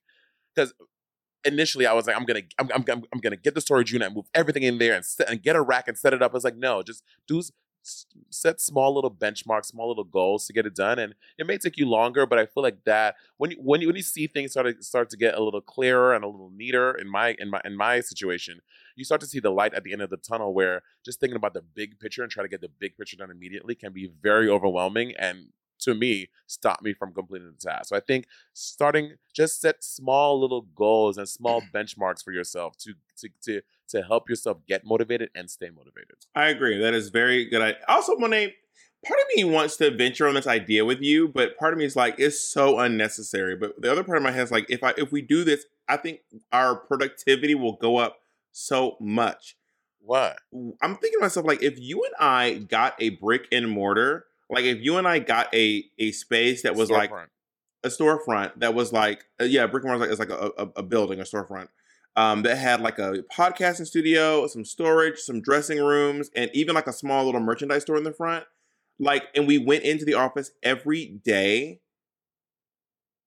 because 0.54 0.72
initially 1.44 1.86
I 1.86 1.92
was 1.92 2.06
like, 2.06 2.16
I'm 2.16 2.24
gonna, 2.24 2.42
I'm, 2.58 2.68
I'm, 2.72 2.84
I'm, 3.12 3.20
gonna 3.20 3.36
get 3.36 3.54
the 3.54 3.60
storage 3.60 3.92
unit 3.92 4.06
and 4.06 4.16
move 4.16 4.26
everything 4.34 4.62
in 4.62 4.78
there 4.78 4.94
and 4.94 5.04
set, 5.04 5.28
and 5.28 5.42
get 5.42 5.56
a 5.56 5.62
rack 5.62 5.88
and 5.88 5.98
set 5.98 6.12
it 6.12 6.22
up. 6.22 6.32
I 6.32 6.34
was 6.34 6.44
like, 6.44 6.56
no, 6.56 6.82
just 6.82 7.02
do 7.26 7.42
set 8.30 8.60
small 8.60 8.94
little 8.94 9.10
benchmarks, 9.10 9.66
small 9.66 9.88
little 9.88 10.04
goals 10.04 10.46
to 10.46 10.52
get 10.52 10.66
it 10.66 10.74
done, 10.74 10.98
and 10.98 11.14
it 11.38 11.46
may 11.46 11.58
take 11.58 11.76
you 11.76 11.86
longer, 11.88 12.26
but 12.26 12.38
I 12.38 12.46
feel 12.46 12.62
like 12.62 12.84
that 12.84 13.16
when 13.36 13.50
you 13.50 13.56
when 13.60 13.80
you 13.80 13.88
when 13.88 13.96
you 13.96 14.02
see 14.02 14.26
things 14.26 14.52
start 14.52 14.66
to 14.66 14.82
start 14.82 15.10
to 15.10 15.16
get 15.16 15.34
a 15.34 15.42
little 15.42 15.60
clearer 15.60 16.14
and 16.14 16.24
a 16.24 16.28
little 16.28 16.50
neater 16.50 16.92
in 16.92 17.08
my 17.08 17.36
in 17.38 17.50
my 17.50 17.60
in 17.64 17.76
my 17.76 18.00
situation, 18.00 18.60
you 18.96 19.04
start 19.04 19.20
to 19.22 19.26
see 19.26 19.40
the 19.40 19.50
light 19.50 19.74
at 19.74 19.84
the 19.84 19.92
end 19.92 20.02
of 20.02 20.10
the 20.10 20.16
tunnel. 20.16 20.54
Where 20.54 20.82
just 21.04 21.20
thinking 21.20 21.36
about 21.36 21.54
the 21.54 21.62
big 21.62 21.98
picture 21.98 22.22
and 22.22 22.30
try 22.30 22.42
to 22.42 22.48
get 22.48 22.60
the 22.60 22.68
big 22.68 22.96
picture 22.96 23.16
done 23.16 23.30
immediately 23.30 23.74
can 23.74 23.92
be 23.92 24.10
very 24.22 24.48
overwhelming 24.48 25.14
and 25.18 25.48
to 25.84 25.94
me 25.94 26.28
stop 26.46 26.82
me 26.82 26.92
from 26.92 27.12
completing 27.12 27.52
the 27.52 27.58
task. 27.58 27.86
So 27.88 27.96
I 27.96 28.00
think 28.00 28.26
starting 28.52 29.14
just 29.32 29.60
set 29.60 29.82
small 29.82 30.40
little 30.40 30.62
goals 30.74 31.16
and 31.18 31.28
small 31.28 31.62
benchmarks 31.74 32.22
for 32.24 32.32
yourself 32.32 32.76
to 32.78 32.94
to 33.18 33.28
to 33.42 33.62
to 33.88 34.02
help 34.02 34.28
yourself 34.28 34.58
get 34.66 34.84
motivated 34.84 35.30
and 35.34 35.50
stay 35.50 35.70
motivated. 35.70 36.16
I 36.34 36.48
agree. 36.48 36.78
That 36.78 36.94
is 36.94 37.10
very 37.10 37.44
good. 37.44 37.62
I, 37.62 37.74
also, 37.88 38.16
Monet, 38.16 38.54
part 39.06 39.20
of 39.20 39.26
me 39.36 39.44
wants 39.44 39.76
to 39.76 39.90
venture 39.90 40.26
on 40.26 40.34
this 40.34 40.46
idea 40.46 40.84
with 40.84 41.00
you, 41.02 41.28
but 41.28 41.56
part 41.58 41.72
of 41.72 41.78
me 41.78 41.84
is 41.84 41.96
like, 41.96 42.14
it's 42.18 42.40
so 42.40 42.78
unnecessary. 42.78 43.54
But 43.54 43.80
the 43.80 43.92
other 43.92 44.02
part 44.02 44.16
of 44.16 44.24
my 44.24 44.30
head 44.30 44.44
is 44.44 44.50
like, 44.50 44.66
if 44.68 44.82
I 44.82 44.94
if 44.96 45.12
we 45.12 45.22
do 45.22 45.44
this, 45.44 45.66
I 45.88 45.96
think 45.96 46.20
our 46.52 46.74
productivity 46.74 47.54
will 47.54 47.76
go 47.76 47.98
up 47.98 48.18
so 48.50 48.96
much. 49.00 49.56
What? 50.00 50.38
I'm 50.52 50.96
thinking 50.96 51.18
to 51.18 51.20
myself, 51.20 51.46
like, 51.46 51.62
if 51.62 51.78
you 51.78 52.02
and 52.04 52.14
I 52.18 52.54
got 52.54 52.94
a 52.98 53.10
brick 53.10 53.46
and 53.52 53.70
mortar, 53.70 54.24
like 54.52 54.64
if 54.64 54.78
you 54.82 54.98
and 54.98 55.08
I 55.08 55.18
got 55.18 55.52
a 55.54 55.84
a 55.98 56.12
space 56.12 56.62
that 56.62 56.76
was 56.76 56.90
like 56.90 57.10
a 57.82 57.88
storefront 57.88 58.52
that 58.60 58.74
was 58.74 58.92
like 58.92 59.24
uh, 59.40 59.44
yeah, 59.44 59.66
brick 59.66 59.82
and 59.82 59.90
mortar 59.90 60.10
is 60.10 60.18
like, 60.18 60.28
is 60.28 60.30
like 60.30 60.52
a, 60.56 60.62
a, 60.62 60.68
a 60.76 60.82
building, 60.82 61.18
a 61.20 61.24
storefront. 61.24 61.68
Um, 62.14 62.42
that 62.42 62.58
had 62.58 62.82
like 62.82 62.98
a 62.98 63.24
podcasting 63.34 63.86
studio, 63.86 64.46
some 64.46 64.66
storage, 64.66 65.18
some 65.18 65.40
dressing 65.40 65.82
rooms, 65.82 66.30
and 66.36 66.50
even 66.52 66.74
like 66.74 66.86
a 66.86 66.92
small 66.92 67.24
little 67.24 67.40
merchandise 67.40 67.82
store 67.82 67.96
in 67.96 68.04
the 68.04 68.12
front. 68.12 68.44
Like, 68.98 69.24
and 69.34 69.46
we 69.46 69.56
went 69.56 69.84
into 69.84 70.04
the 70.04 70.12
office 70.12 70.50
every 70.62 71.06
day. 71.06 71.80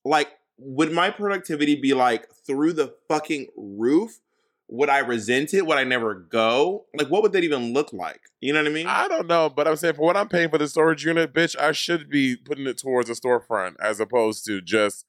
Like, 0.05 0.29
would 0.59 0.91
my 0.91 1.09
productivity 1.09 1.75
be 1.75 1.95
like 1.95 2.27
through 2.45 2.73
the 2.73 2.93
fucking 3.09 3.47
roof? 3.57 4.19
Would 4.67 4.89
I 4.89 4.99
resent 4.99 5.53
it? 5.53 5.65
Would 5.67 5.77
I 5.77 5.83
never 5.83 6.15
go? 6.15 6.85
Like, 6.97 7.07
what 7.09 7.21
would 7.21 7.33
that 7.33 7.43
even 7.43 7.71
look 7.73 7.93
like? 7.93 8.21
You 8.41 8.51
know 8.51 8.61
what 8.63 8.71
I 8.71 8.73
mean? 8.73 8.87
I 8.87 9.07
don't 9.07 9.27
know, 9.27 9.49
but 9.49 9.67
I'm 9.67 9.75
saying 9.75 9.93
for 9.95 10.01
what 10.01 10.17
I'm 10.17 10.27
paying 10.27 10.49
for 10.49 10.57
the 10.57 10.67
storage 10.67 11.05
unit, 11.05 11.33
bitch, 11.33 11.55
I 11.57 11.71
should 11.71 12.09
be 12.09 12.35
putting 12.35 12.65
it 12.65 12.79
towards 12.79 13.09
a 13.09 13.13
storefront 13.13 13.75
as 13.79 13.99
opposed 13.99 14.43
to 14.45 14.61
just 14.61 15.05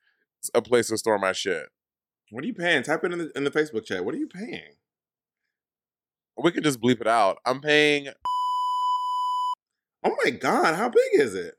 a 0.54 0.60
place 0.60 0.88
to 0.88 0.98
store 0.98 1.18
my 1.18 1.32
shit. 1.32 1.68
What 2.30 2.44
are 2.44 2.46
you 2.46 2.54
paying? 2.54 2.82
Type 2.82 3.02
it 3.04 3.12
in 3.12 3.18
the 3.18 3.32
in 3.36 3.44
the 3.44 3.50
Facebook 3.50 3.86
chat. 3.86 4.04
What 4.04 4.14
are 4.14 4.18
you 4.18 4.26
paying? 4.26 4.74
We 6.36 6.52
can 6.52 6.62
just 6.62 6.80
bleep 6.80 7.00
it 7.00 7.06
out. 7.06 7.38
I'm 7.46 7.60
paying. 7.60 8.08
Oh 10.04 10.14
my 10.24 10.30
god, 10.30 10.74
how 10.74 10.88
big 10.88 11.20
is 11.20 11.34
it? 11.34 11.54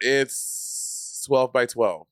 It's 0.00 1.24
twelve 1.26 1.52
by 1.52 1.66
twelve. 1.66 2.06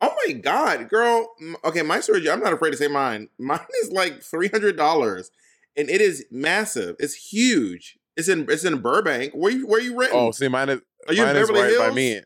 Oh 0.00 0.14
my 0.26 0.32
god, 0.32 0.88
girl. 0.88 1.28
Okay, 1.64 1.82
my 1.82 2.00
storage. 2.00 2.26
I'm 2.26 2.40
not 2.40 2.52
afraid 2.52 2.70
to 2.72 2.76
say 2.76 2.88
mine. 2.88 3.28
Mine 3.38 3.60
is 3.82 3.90
like 3.90 4.22
three 4.22 4.48
hundred 4.48 4.76
dollars, 4.76 5.30
and 5.76 5.88
it 5.88 6.00
is 6.00 6.26
massive. 6.30 6.96
It's 6.98 7.14
huge. 7.14 7.98
It's 8.16 8.28
in 8.28 8.46
it's 8.50 8.64
in 8.64 8.80
Burbank. 8.80 9.32
Where 9.34 9.52
you 9.52 9.66
where 9.66 9.80
you 9.80 9.98
renting? 9.98 10.18
Oh, 10.18 10.30
see, 10.30 10.48
mine 10.48 10.68
is 10.68 10.80
Are 11.08 11.14
you 11.14 11.22
in 11.22 11.28
mine 11.28 11.36
is 11.36 11.50
right 11.50 11.70
Hills? 11.70 11.88
by 11.88 11.94
me. 11.94 12.20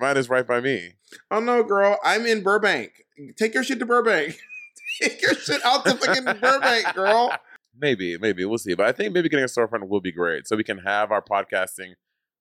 Mine 0.00 0.16
is 0.16 0.28
right 0.28 0.46
by 0.46 0.60
me. 0.60 0.94
Oh 1.30 1.40
no, 1.40 1.62
girl. 1.62 1.98
I'm 2.04 2.26
in 2.26 2.42
Burbank. 2.42 3.04
Take 3.36 3.54
your 3.54 3.64
shit 3.64 3.78
to 3.78 3.86
Burbank. 3.86 4.38
Take 5.00 5.22
your 5.22 5.34
shit 5.34 5.64
out 5.64 5.84
to 5.84 5.94
fucking 5.94 6.24
Burbank, 6.40 6.94
girl. 6.94 7.32
Maybe, 7.78 8.16
maybe 8.18 8.44
we'll 8.44 8.58
see. 8.58 8.74
But 8.74 8.86
I 8.86 8.92
think 8.92 9.12
maybe 9.12 9.28
getting 9.28 9.44
a 9.44 9.48
storefront 9.48 9.88
will 9.88 10.00
be 10.00 10.12
great, 10.12 10.46
so 10.46 10.56
we 10.56 10.64
can 10.64 10.78
have 10.78 11.12
our 11.12 11.22
podcasting 11.22 11.94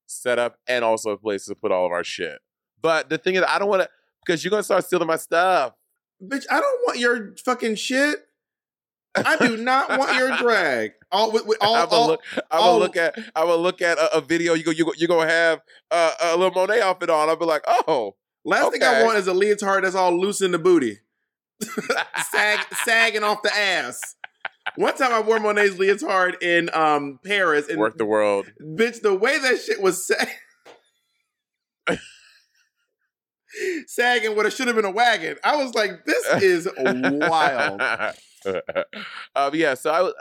set 0.07 0.39
up 0.39 0.57
and 0.67 0.85
also 0.85 1.11
a 1.11 1.17
place 1.17 1.45
to 1.45 1.55
put 1.55 1.71
all 1.71 1.85
of 1.85 1.91
our 1.91 2.03
shit. 2.03 2.39
But 2.81 3.09
the 3.09 3.17
thing 3.17 3.35
is, 3.35 3.43
I 3.47 3.59
don't 3.59 3.67
want 3.67 3.83
to 3.83 3.89
because 4.25 4.43
you're 4.43 4.51
gonna 4.51 4.63
start 4.63 4.85
stealing 4.85 5.07
my 5.07 5.17
stuff. 5.17 5.73
Bitch, 6.23 6.45
I 6.49 6.59
don't 6.59 6.81
want 6.87 6.97
your 6.99 7.35
fucking 7.45 7.75
shit. 7.75 8.19
I 9.15 9.37
do 9.37 9.55
not 9.57 9.97
want 9.97 10.15
your 10.17 10.35
drag. 10.41 10.91
All 11.11 11.31
with, 11.31 11.45
with 11.45 11.57
all, 11.61 11.75
I 11.75 11.85
will 11.85 12.07
look. 12.07 12.21
I 12.51 12.57
will 12.57 12.63
all- 12.65 12.79
look 12.79 12.97
at. 12.97 13.17
I 13.35 13.43
will 13.43 13.59
look 13.59 13.81
at 13.81 13.97
a, 13.97 14.17
a 14.17 14.21
video. 14.21 14.53
You 14.53 14.63
go. 14.63 14.71
You 14.71 14.85
go. 14.85 14.91
You 14.97 15.07
gonna 15.07 15.29
have 15.29 15.61
uh, 15.91 16.13
a 16.21 16.35
little 16.37 16.51
Monet 16.51 16.81
outfit 16.81 17.09
on. 17.09 17.29
I'll 17.29 17.35
be 17.35 17.45
like, 17.45 17.63
oh, 17.67 18.15
Last 18.47 18.71
thing 18.71 18.83
I 18.83 19.03
want 19.03 19.17
is 19.17 19.27
a 19.27 19.33
leotard 19.33 19.83
that's 19.83 19.95
all 19.95 20.11
loose 20.15 20.39
in 20.41 20.51
the 20.51 20.59
booty, 20.59 20.99
Sag, 22.31 22.59
sagging 22.83 23.23
off 23.23 23.41
the 23.41 23.51
ass. 23.55 23.99
One 24.75 24.95
time 24.95 25.11
I 25.13 25.19
wore 25.21 25.39
Monet's 25.39 25.79
leotard 25.79 26.37
in 26.43 26.69
um 26.73 27.19
Paris, 27.25 27.67
and 27.69 27.79
work 27.79 27.97
the 27.97 28.05
world. 28.05 28.45
bitch, 28.61 29.01
the 29.01 29.15
way 29.15 29.39
that 29.39 29.59
shit 29.61 29.81
was 29.81 30.05
sag- 30.05 30.29
sagging, 33.87 34.35
what 34.35 34.45
it 34.45 34.53
should 34.53 34.67
have 34.67 34.75
been 34.75 34.85
a 34.85 34.91
wagon. 34.91 35.37
I 35.43 35.55
was 35.55 35.73
like, 35.73 36.05
this 36.05 36.43
is 36.43 36.69
wild. 36.77 37.81
um, 39.35 39.51
yeah. 39.53 39.73
So 39.73 39.91
I, 39.91 40.11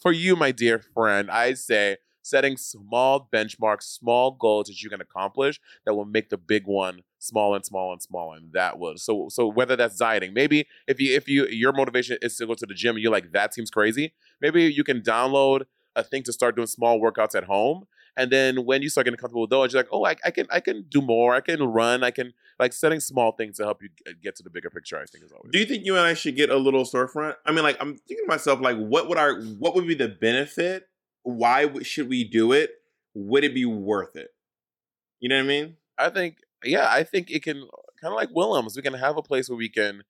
for 0.00 0.12
you, 0.12 0.36
my 0.36 0.50
dear 0.50 0.78
friend, 0.78 1.30
I 1.30 1.54
say 1.54 1.98
setting 2.22 2.56
small 2.56 3.28
benchmarks, 3.32 3.82
small 3.82 4.32
goals 4.32 4.66
that 4.66 4.82
you 4.82 4.90
can 4.90 5.00
accomplish 5.00 5.60
that 5.84 5.94
will 5.94 6.06
make 6.06 6.30
the 6.30 6.38
big 6.38 6.66
one 6.66 7.02
smaller 7.18 7.56
and 7.56 7.64
smaller 7.64 7.92
and 7.92 8.02
smaller. 8.02 8.36
And 8.36 8.52
that 8.52 8.78
was 8.78 9.02
so. 9.02 9.28
So 9.30 9.46
whether 9.46 9.76
that's 9.76 9.96
dieting, 9.96 10.34
maybe 10.34 10.66
if 10.86 11.00
you 11.00 11.14
if 11.14 11.28
you 11.28 11.46
your 11.46 11.72
motivation 11.72 12.18
is 12.22 12.36
to 12.38 12.46
go 12.46 12.54
to 12.54 12.66
the 12.66 12.74
gym 12.74 12.96
and 12.96 13.02
you're 13.02 13.12
like 13.12 13.32
that 13.32 13.54
seems 13.54 13.70
crazy, 13.70 14.14
maybe 14.40 14.64
you 14.64 14.84
can 14.84 15.00
download 15.00 15.62
a 15.96 16.02
thing 16.02 16.22
to 16.24 16.32
start 16.32 16.56
doing 16.56 16.66
small 16.66 17.00
workouts 17.00 17.34
at 17.34 17.44
home. 17.44 17.86
And 18.16 18.30
then 18.30 18.64
when 18.64 18.82
you 18.82 18.88
start 18.88 19.06
getting 19.06 19.18
comfortable 19.18 19.42
with 19.42 19.50
those, 19.50 19.72
you're 19.72 19.82
like, 19.82 19.90
oh, 19.92 20.04
I, 20.04 20.16
I 20.24 20.30
can 20.30 20.46
I 20.50 20.60
can 20.60 20.86
do 20.88 21.00
more. 21.00 21.34
I 21.34 21.40
can 21.40 21.62
run. 21.62 22.02
I 22.02 22.10
can 22.10 22.32
like 22.58 22.72
setting 22.72 23.00
small 23.00 23.32
things 23.32 23.56
to 23.58 23.64
help 23.64 23.82
you 23.82 23.88
get 24.22 24.36
to 24.36 24.42
the 24.42 24.50
bigger 24.50 24.70
picture. 24.70 24.96
I 24.96 25.04
think 25.06 25.24
is 25.24 25.32
always. 25.32 25.50
Do 25.52 25.58
you 25.58 25.66
think 25.66 25.84
you 25.84 25.96
and 25.96 26.04
I 26.04 26.14
should 26.14 26.36
get 26.36 26.50
a 26.50 26.56
little 26.56 26.84
storefront? 26.84 27.34
I 27.46 27.52
mean, 27.52 27.62
like, 27.64 27.76
I'm 27.80 27.96
thinking 27.96 28.24
to 28.24 28.28
myself, 28.28 28.60
like, 28.60 28.76
what 28.76 29.08
would 29.08 29.18
our, 29.18 29.40
what 29.42 29.74
would 29.74 29.86
be 29.86 29.94
the 29.94 30.08
benefit? 30.08 30.84
Why 31.22 31.70
should 31.82 32.08
we 32.08 32.24
do 32.24 32.52
it? 32.52 32.70
Would 33.14 33.44
it 33.44 33.54
be 33.54 33.64
worth 33.64 34.16
it? 34.16 34.28
You 35.20 35.28
know 35.28 35.36
what 35.36 35.44
I 35.44 35.48
mean? 35.48 35.76
I 35.98 36.10
think, 36.10 36.38
yeah, 36.64 36.88
I 36.90 37.02
think 37.04 37.30
it 37.30 37.42
can 37.42 37.56
kind 38.00 38.12
of 38.12 38.16
like 38.16 38.30
Willems. 38.34 38.76
We 38.76 38.82
can 38.82 38.94
have 38.94 39.16
a 39.16 39.22
place 39.22 39.48
where 39.48 39.56
we 39.56 39.68
can 39.68 40.02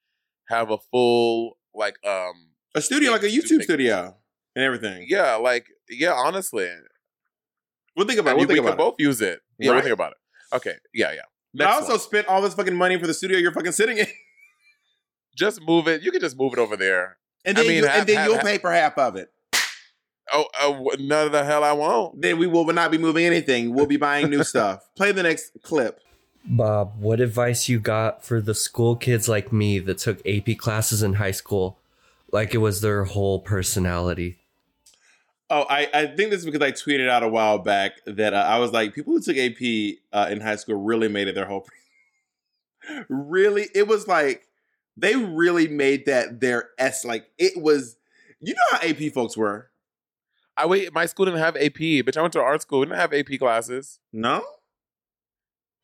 have 0.49 0.71
a 0.71 0.79
full 0.79 1.57
like 1.75 1.97
um 2.07 2.51
A 2.75 2.81
studio, 2.81 3.11
like 3.13 3.23
a 3.23 3.27
YouTube 3.29 3.63
studio, 3.63 4.17
and 4.57 4.65
everything. 4.65 5.07
yeah 5.09 5.35
like 5.37 5.67
yeah 5.89 6.13
honestly 6.13 6.69
We'll 7.97 8.07
think 8.07 8.19
about. 8.19 8.31
I 8.31 8.33
it. 8.33 8.37
We'll 8.39 8.47
we 8.49 8.55
think 8.55 8.65
can 8.65 8.73
about. 8.75 8.83
it. 8.83 8.91
both 8.91 8.95
use 8.99 9.21
it. 9.21 9.41
Yeah, 9.59 9.73
we'll 9.73 9.83
think 9.83 9.93
about 9.95 10.13
it. 10.13 10.57
Okay, 10.57 10.75
yeah, 10.93 11.13
yeah. 11.13 11.23
But 11.55 11.69
I 11.69 11.73
also 11.75 11.91
one. 11.93 12.01
spent 12.01 12.27
all 12.29 12.43
this 12.43 12.55
fucking 12.55 12.75
money 12.75 12.99
for 12.99 13.07
the 13.07 13.15
studio 13.15 13.39
you're 13.39 13.53
fucking 13.53 13.73
sitting 13.73 13.99
in, 13.99 14.07
just 15.37 15.61
move 15.63 15.89
it. 15.89 16.03
You 16.03 16.11
can 16.11 16.21
just 16.21 16.37
move 16.39 16.53
it 16.53 16.59
over 16.59 16.77
there. 16.77 17.17
and 17.45 17.57
I 17.57 17.61
then 17.63 17.69
mean, 17.69 17.77
you, 17.83 17.87
have- 17.87 17.99
and 18.01 18.07
then 18.09 18.17
have- 18.17 18.27
you'll 18.27 18.35
have- 18.37 18.45
pay 18.45 18.59
for 18.59 18.73
half 18.73 18.99
of 18.99 19.17
it. 19.17 19.31
Oh, 20.33 20.47
uh, 20.59 20.97
none 20.99 21.27
of 21.27 21.33
the 21.33 21.45
hell 21.45 21.63
I 21.63 21.73
won't. 21.73 22.21
Then 22.23 22.39
we 22.39 22.47
will 22.47 22.65
not 22.73 22.91
be 22.91 22.97
moving 22.99 23.27
anything. 23.27 23.75
We'll 23.75 23.87
be 23.87 23.99
buying 23.99 24.31
new 24.31 24.43
stuff. 24.53 24.89
Play 24.97 25.13
the 25.13 25.23
next 25.23 25.53
clip. 25.63 26.01
Bob, 26.47 26.95
what 26.99 27.21
advice 27.21 27.69
you 27.69 27.79
got 27.79 28.25
for 28.25 28.41
the 28.41 28.55
school 28.55 28.97
kids 28.97 29.29
like 29.29 29.53
me 29.53 29.79
that 29.81 29.99
took 29.99 30.27
AP 30.27 30.57
classes 30.59 31.03
in 31.03 31.15
high 31.15 31.31
school 31.31 31.79
like 32.33 32.55
it 32.55 32.59
was 32.59 32.81
their 32.81 33.05
whole 33.05 33.39
personality? 33.39 34.39
Oh, 35.51 35.67
I, 35.69 35.89
I 35.93 36.07
think 36.07 36.31
this 36.31 36.41
is 36.41 36.47
because 36.47 36.63
I 36.63 36.73
tweeted 36.73 37.09
out 37.09 37.23
a 37.23 37.29
while 37.29 37.59
back 37.59 38.01
that 38.07 38.33
uh, 38.33 38.39
I 38.39 38.59
was 38.59 38.73
like, 38.73 38.95
people 38.95 39.13
who 39.13 39.21
took 39.21 39.37
AP 39.37 39.99
uh, 40.13 40.31
in 40.31 40.41
high 40.41 40.57
school 40.57 40.77
really 40.77 41.09
made 41.09 41.29
it 41.29 41.35
their 41.35 41.45
whole. 41.45 41.67
really, 43.09 43.69
it 43.75 43.87
was 43.87 44.09
like 44.09 44.49
they 44.97 45.17
really 45.17 45.69
made 45.69 46.07
that 46.07 46.41
their 46.41 46.71
s. 46.79 47.05
Like 47.05 47.31
it 47.39 47.61
was, 47.61 47.97
you 48.41 48.55
know 48.55 48.79
how 48.79 48.89
AP 48.89 49.13
folks 49.13 49.37
were. 49.37 49.71
I 50.57 50.67
wait. 50.67 50.93
My 50.95 51.07
school 51.07 51.27
didn't 51.27 51.41
have 51.41 51.57
AP, 51.57 52.05
but 52.05 52.17
I 52.17 52.23
went 52.23 52.33
to 52.35 52.41
art 52.41 52.63
school. 52.63 52.81
We 52.81 52.87
didn't 52.87 52.99
have 53.01 53.13
AP 53.13 53.39
classes. 53.39 53.99
No, 54.13 54.45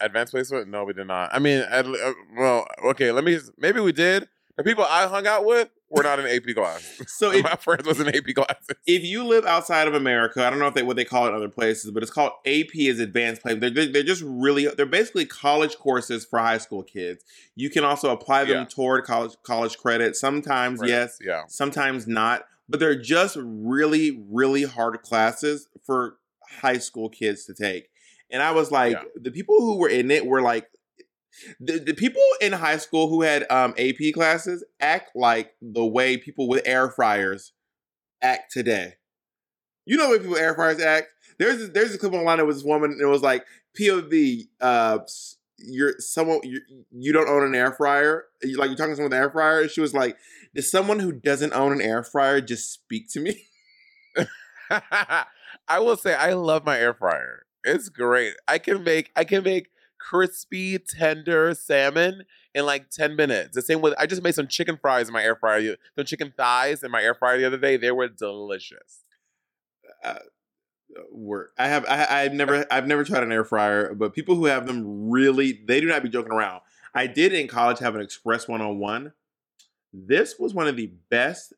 Advanced 0.01 0.33
placement? 0.33 0.69
No, 0.69 0.85
we 0.85 0.95
did 0.95 1.07
not. 1.07 1.29
I 1.33 1.39
mean, 1.39 1.61
uh, 1.61 1.83
well, 2.37 2.67
okay. 2.87 3.13
Let 3.13 3.23
me. 3.23 3.39
Maybe 3.59 3.81
we 3.81 3.93
did. 3.93 4.29
The 4.61 4.65
people 4.71 4.85
I 4.85 5.07
hung 5.07 5.27
out 5.27 5.47
with 5.47 5.71
were 5.89 6.03
not 6.03 6.21
in 6.21 6.27
AP 6.27 6.55
class. 6.55 7.01
so 7.07 7.33
if 7.33 7.43
My 7.45 7.57
friends 7.57 7.87
was 7.87 7.99
in 7.99 8.09
AP 8.09 8.35
classes. 8.35 8.67
if 8.87 9.03
you 9.05 9.25
live 9.25 9.47
outside 9.47 9.89
of 9.89 9.95
America, 9.95 10.47
I 10.47 10.51
don't 10.51 10.59
know 10.59 10.67
if 10.67 10.75
they 10.75 10.83
what 10.83 10.97
they 10.97 11.05
call 11.07 11.25
it 11.25 11.31
in 11.31 11.35
other 11.35 11.49
places, 11.49 11.91
but 11.91 12.03
it's 12.03 12.13
called 12.13 12.33
AP 12.47 12.75
is 12.77 13.01
advanced 13.01 13.41
placement. 13.43 13.75
They're, 13.75 13.87
they're 13.87 14.03
just 14.03 14.23
really 14.25 14.67
they're 14.67 14.85
basically 14.85 15.25
college 15.25 15.77
courses 15.79 16.27
for 16.27 16.39
high 16.39 16.59
school 16.59 16.83
kids. 16.83 17.25
You 17.57 17.71
can 17.71 17.85
also 17.85 18.11
apply 18.11 18.45
them 18.45 18.51
Yeah. 18.59 18.65
toward 18.67 19.05
college 19.05 19.33
college 19.45 19.79
credit. 19.79 20.15
Sometimes 20.17 20.81
Right. 20.81 20.91
yes, 20.91 21.19
Yeah. 21.25 21.45
sometimes 21.49 22.07
not. 22.07 22.45
But 22.69 22.79
they're 22.81 23.01
just 23.01 23.37
really, 23.41 24.23
really 24.31 24.65
hard 24.65 25.01
classes 25.03 25.69
for 25.85 26.19
high 26.61 26.79
school 26.79 27.09
kids 27.09 27.45
to 27.47 27.55
take. 27.55 27.89
And 28.31 28.43
I 28.43 28.53
was 28.53 28.71
like, 28.71 28.93
Yeah. 28.93 29.03
the 29.21 29.31
people 29.33 29.57
who 29.59 29.79
were 29.79 29.89
in 29.89 30.11
it 30.11 30.25
were 30.27 30.41
like, 30.43 30.69
the, 31.59 31.79
the 31.79 31.95
people 31.95 32.23
in 32.41 32.53
high 32.53 32.77
school 32.77 33.09
who 33.09 33.23
had 33.23 33.51
um, 33.51 33.75
AP 33.79 34.15
classes 34.15 34.65
act 34.81 35.11
like 35.15 35.55
the 35.61 35.85
way 35.85 36.17
people 36.17 36.49
with 36.49 36.63
air 36.65 36.89
fryers 36.91 37.53
act 38.23 38.53
today. 38.53 38.95
You 39.87 39.97
know 39.97 40.13
the 40.13 40.21
people 40.21 40.37
air 40.37 40.55
fryers 40.55 40.81
act. 40.81 41.09
There's 41.39 41.59
this, 41.59 41.71
there's 41.71 41.95
a 41.95 41.99
clip 41.99 42.13
online 42.13 42.39
that 42.39 42.47
was 42.47 42.57
this 42.57 42.65
woman. 42.65 42.93
And 42.93 43.01
it 43.01 43.07
was 43.07 43.23
like 43.23 43.45
POV. 43.79 44.49
Uh, 44.61 44.99
you're 45.59 45.95
someone 45.99 46.41
you 46.43 46.61
you 46.91 47.13
don't 47.13 47.29
own 47.29 47.45
an 47.45 47.55
air 47.55 47.73
fryer. 47.73 48.25
You, 48.43 48.57
like 48.57 48.69
you're 48.69 48.77
talking 48.77 48.93
to 48.93 48.97
someone 48.97 49.11
with 49.11 49.19
an 49.19 49.23
air 49.23 49.31
fryer. 49.31 49.69
She 49.69 49.81
was 49.81 49.95
like, 49.95 50.17
"Does 50.55 50.71
someone 50.71 51.01
who 51.01 51.13
doesn't 51.13 51.53
own 51.53 51.73
an 51.73 51.81
air 51.81 52.03
fryer 52.03 52.41
just 52.41 52.73
speak 52.73 53.11
to 53.13 53.21
me?" 53.21 53.47
I 54.71 55.79
will 55.79 55.97
say 55.97 56.15
I 56.15 56.33
love 56.33 56.65
my 56.65 56.79
air 56.79 56.95
fryer. 56.95 57.47
It's 57.65 57.89
great. 57.89 58.35
I 58.49 58.59
can 58.59 58.83
make 58.85 59.11
I 59.17 59.25
can 59.25 59.43
make 59.43 59.71
crispy, 60.01 60.79
tender 60.79 61.55
salmon 61.55 62.23
in 62.55 62.67
like 62.67 62.91
10 62.91 63.17
minutes. 63.17 63.55
The 63.55 63.63
same 63.63 63.81
with 63.81 63.95
I 63.99 64.07
just 64.07 64.23
made 64.23 64.35
some 64.35 64.49
chicken 64.49 64.79
fries 64.81 65.09
in 65.09 65.13
my 65.13 65.23
air 65.23 65.37
fryer. 65.37 65.77
Some 65.97 66.07
chicken 66.07 66.33
thighs 66.37 66.83
in 66.83 66.91
my 66.91 67.03
air 67.03 67.15
fryer 67.15 67.39
the 67.39 67.47
other 67.47 67.59
day. 67.59 67.77
They 67.77 67.93
were 67.93 68.09
delicious. 68.09 69.05
Uh, 70.05 70.15
uh, 70.97 71.03
Work. 71.13 71.53
I 71.57 71.69
have. 71.69 71.85
I, 71.89 72.23
I've 72.23 72.33
never. 72.33 72.67
I've 72.71 72.87
never 72.87 73.05
tried 73.05 73.23
an 73.23 73.31
air 73.31 73.45
fryer, 73.45 73.95
but 73.95 74.13
people 74.13 74.35
who 74.35 74.47
have 74.47 74.67
them 74.67 75.09
really, 75.09 75.61
they 75.67 75.81
do 75.81 75.87
not 75.87 76.03
be 76.03 76.09
joking 76.09 76.33
around. 76.33 76.63
I 76.95 77.07
did 77.07 77.33
in 77.33 77.47
college 77.47 77.79
have 77.79 77.95
an 77.95 78.01
Express 78.01 78.49
101. 78.49 79.13
This 79.93 80.37
was 80.39 80.53
one 80.53 80.67
of 80.67 80.77
the 80.77 80.93
best. 81.09 81.53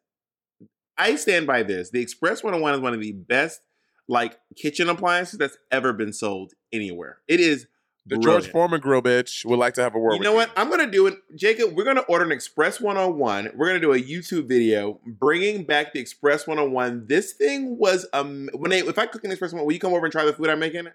I 0.99 1.17
stand 1.17 1.47
by 1.47 1.63
this. 1.63 1.91
The 1.91 2.01
Express 2.01 2.43
101 2.43 2.75
is 2.75 2.81
one 2.81 2.93
of 2.93 3.01
the 3.01 3.13
best 3.13 3.63
like 4.07 4.39
kitchen 4.57 4.89
appliances 4.91 5.39
that's 5.39 5.57
ever 5.71 5.95
been 5.95 6.13
sold 6.13 6.53
anywhere. 6.71 7.19
It 7.27 7.41
is 7.41 7.67
The 8.05 8.17
brilliant. 8.17 8.45
George 8.45 8.53
Foreman 8.53 8.81
grill 8.81 9.01
bitch 9.01 9.45
would 9.45 9.59
like 9.61 9.75
to 9.75 9.83
have 9.83 9.95
a 9.95 9.99
word 9.99 10.15
You 10.15 10.21
know 10.21 10.33
what? 10.33 10.51
I'm 10.57 10.69
gonna 10.69 10.91
do 10.91 11.07
it, 11.07 11.15
Jacob. 11.37 11.77
We're 11.77 11.85
gonna 11.85 12.01
order 12.01 12.25
an 12.25 12.33
Express 12.33 12.81
101. 12.81 13.53
We're 13.55 13.69
gonna 13.69 13.79
do 13.79 13.93
a 13.93 14.01
YouTube 14.01 14.49
video 14.49 15.01
bringing 15.07 15.65
back 15.65 15.93
the 15.93 16.01
Express 16.01 16.47
101. 16.47 17.07
This 17.07 17.33
thing 17.33 17.79
was 17.79 18.07
um 18.13 18.51
when 18.55 18.71
they 18.71 18.81
if 18.81 18.99
I 18.99 19.07
cook 19.07 19.23
an 19.25 19.31
Express 19.31 19.53
101, 19.53 19.65
will 19.67 19.73
you 19.73 19.79
come 19.79 19.93
over 19.93 20.05
and 20.05 20.13
try 20.13 20.25
the 20.25 20.33
food 20.33 20.49
I'm 20.49 20.59
making? 20.59 20.89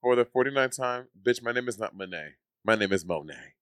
For 0.00 0.16
the 0.16 0.24
49th 0.24 0.76
time, 0.76 1.08
bitch, 1.22 1.42
my 1.42 1.52
name 1.52 1.68
is 1.68 1.78
not 1.78 1.94
Monet. 1.96 2.34
My 2.64 2.74
name 2.74 2.92
is 2.92 3.04
Monet. 3.04 3.54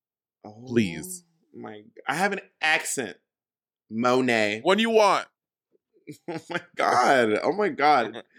Oh, 0.44 0.64
Please. 0.66 1.24
my, 1.54 1.82
I 2.08 2.14
have 2.14 2.32
an 2.32 2.40
accent. 2.61 3.16
Monet. 3.90 4.61
When 4.62 4.78
you 4.78 4.90
want. 4.90 5.26
Oh 6.28 6.40
my 6.50 6.61
god. 6.76 7.38
Oh 7.42 7.52
my 7.52 7.68
god. 7.68 8.22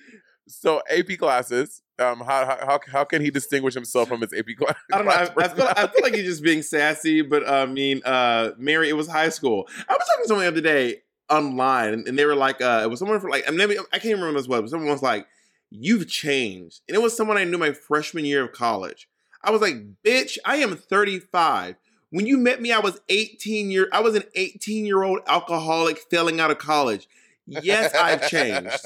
So 0.47 0.82
AP 0.89 1.17
classes. 1.17 1.82
Um, 1.99 2.19
how 2.21 2.45
how 2.45 2.79
how, 2.91 3.03
can 3.03 3.21
he 3.21 3.29
distinguish 3.29 3.75
himself 3.75 4.08
from 4.10 4.21
his 4.21 4.34
AP 4.34 4.58
class? 4.58 4.75
I 4.91 4.97
don't 4.97 5.06
know. 5.06 5.12
I, 5.12 5.45
I 5.45 5.47
feel 5.47 5.67
I 5.69 5.88
feel 5.88 6.01
like 6.01 6.15
he's 6.15 6.25
just 6.25 6.43
being 6.43 6.63
sassy, 6.63 7.21
but 7.21 7.47
uh, 7.47 7.51
I 7.51 7.65
mean, 7.67 8.01
uh, 8.03 8.51
Mary, 8.58 8.89
it 8.89 8.93
was 8.93 9.08
high 9.08 9.29
school. 9.29 9.67
I 9.88 9.93
was 9.93 10.08
talking 10.08 10.23
to 10.23 10.27
someone 10.27 10.45
the 10.45 10.51
other 10.51 10.62
day 10.62 11.03
online, 11.29 11.93
and, 11.93 12.08
and 12.08 12.17
they 12.17 12.25
were 12.25 12.36
like, 12.36 12.62
uh, 12.62 12.82
it 12.84 12.89
was 12.89 12.99
someone 12.99 13.19
from 13.19 13.29
like, 13.29 13.47
I, 13.47 13.51
mean, 13.51 13.77
I 13.91 13.99
can't 13.99 14.15
remember 14.15 14.39
this 14.39 14.47
was, 14.47 14.62
but 14.62 14.69
someone 14.69 14.89
was 14.89 15.03
like, 15.03 15.27
"You've 15.69 16.10
changed," 16.10 16.82
and 16.88 16.95
it 16.95 17.01
was 17.01 17.15
someone 17.15 17.38
I 17.38 17.43
knew 17.43 17.60
my 17.60 17.71
freshman 17.71 18.25
year 18.25 18.43
of 18.43 18.53
college. 18.53 19.08
I 19.43 19.51
was 19.51 19.62
like, 19.62 19.75
"Bitch, 20.03 20.38
I 20.45 20.58
am 20.58 20.75
35." 20.75 21.75
When 22.10 22.27
you 22.27 22.38
met 22.38 22.62
me, 22.62 22.71
I 22.71 22.79
was 22.79 22.99
18 23.10 23.71
year. 23.71 23.88
I 23.91 23.99
was 23.99 24.15
an 24.15 24.23
18 24.36 24.86
year 24.86 25.03
old 25.03 25.19
alcoholic 25.27 25.97
failing 25.97 26.39
out 26.39 26.51
of 26.51 26.58
college. 26.58 27.08
Yes, 27.45 27.93
I've 27.93 28.29
changed. 28.29 28.86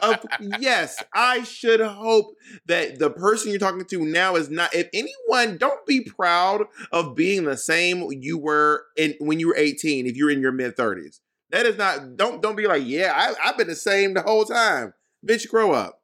Of, 0.00 0.24
yes, 0.60 1.02
I 1.14 1.42
should 1.42 1.80
hope 1.80 2.34
that 2.66 2.98
the 2.98 3.10
person 3.10 3.50
you're 3.50 3.58
talking 3.58 3.84
to 3.84 4.04
now 4.04 4.36
is 4.36 4.48
not. 4.48 4.74
If 4.74 4.88
anyone, 4.94 5.58
don't 5.58 5.84
be 5.86 6.00
proud 6.00 6.64
of 6.92 7.14
being 7.14 7.44
the 7.44 7.56
same 7.56 8.10
you 8.10 8.38
were 8.38 8.84
in 8.96 9.14
when 9.20 9.38
you 9.38 9.48
were 9.48 9.56
18. 9.56 10.06
If 10.06 10.16
you're 10.16 10.30
in 10.30 10.40
your 10.40 10.52
mid 10.52 10.76
30s, 10.76 11.20
that 11.50 11.66
is 11.66 11.76
not. 11.76 12.16
Don't 12.16 12.40
don't 12.40 12.56
be 12.56 12.66
like, 12.66 12.84
yeah, 12.86 13.12
I, 13.14 13.48
I've 13.48 13.58
been 13.58 13.68
the 13.68 13.74
same 13.74 14.14
the 14.14 14.22
whole 14.22 14.44
time. 14.44 14.94
Bitch, 15.26 15.48
grow 15.48 15.72
up. 15.72 16.00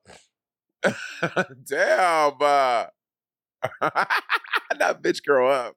Damn. 1.64 2.32
Uh, 2.40 2.86
that 3.80 5.02
bitch 5.02 5.24
grow 5.24 5.48
up. 5.48 5.76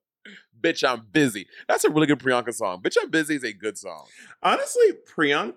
Bitch, 0.60 0.88
I'm 0.88 1.06
busy. 1.12 1.48
That's 1.70 1.86
a 1.86 1.90
really 1.90 2.08
good 2.08 2.20
Priyanka 2.20 2.54
song. 2.54 2.82
Bitch, 2.82 2.98
I'm 3.02 3.10
busy 3.10 3.36
is 3.36 3.44
a 3.46 3.54
good 3.54 3.78
song. 3.78 4.06
Honestly, 4.44 4.88
Priyanka 5.08 5.54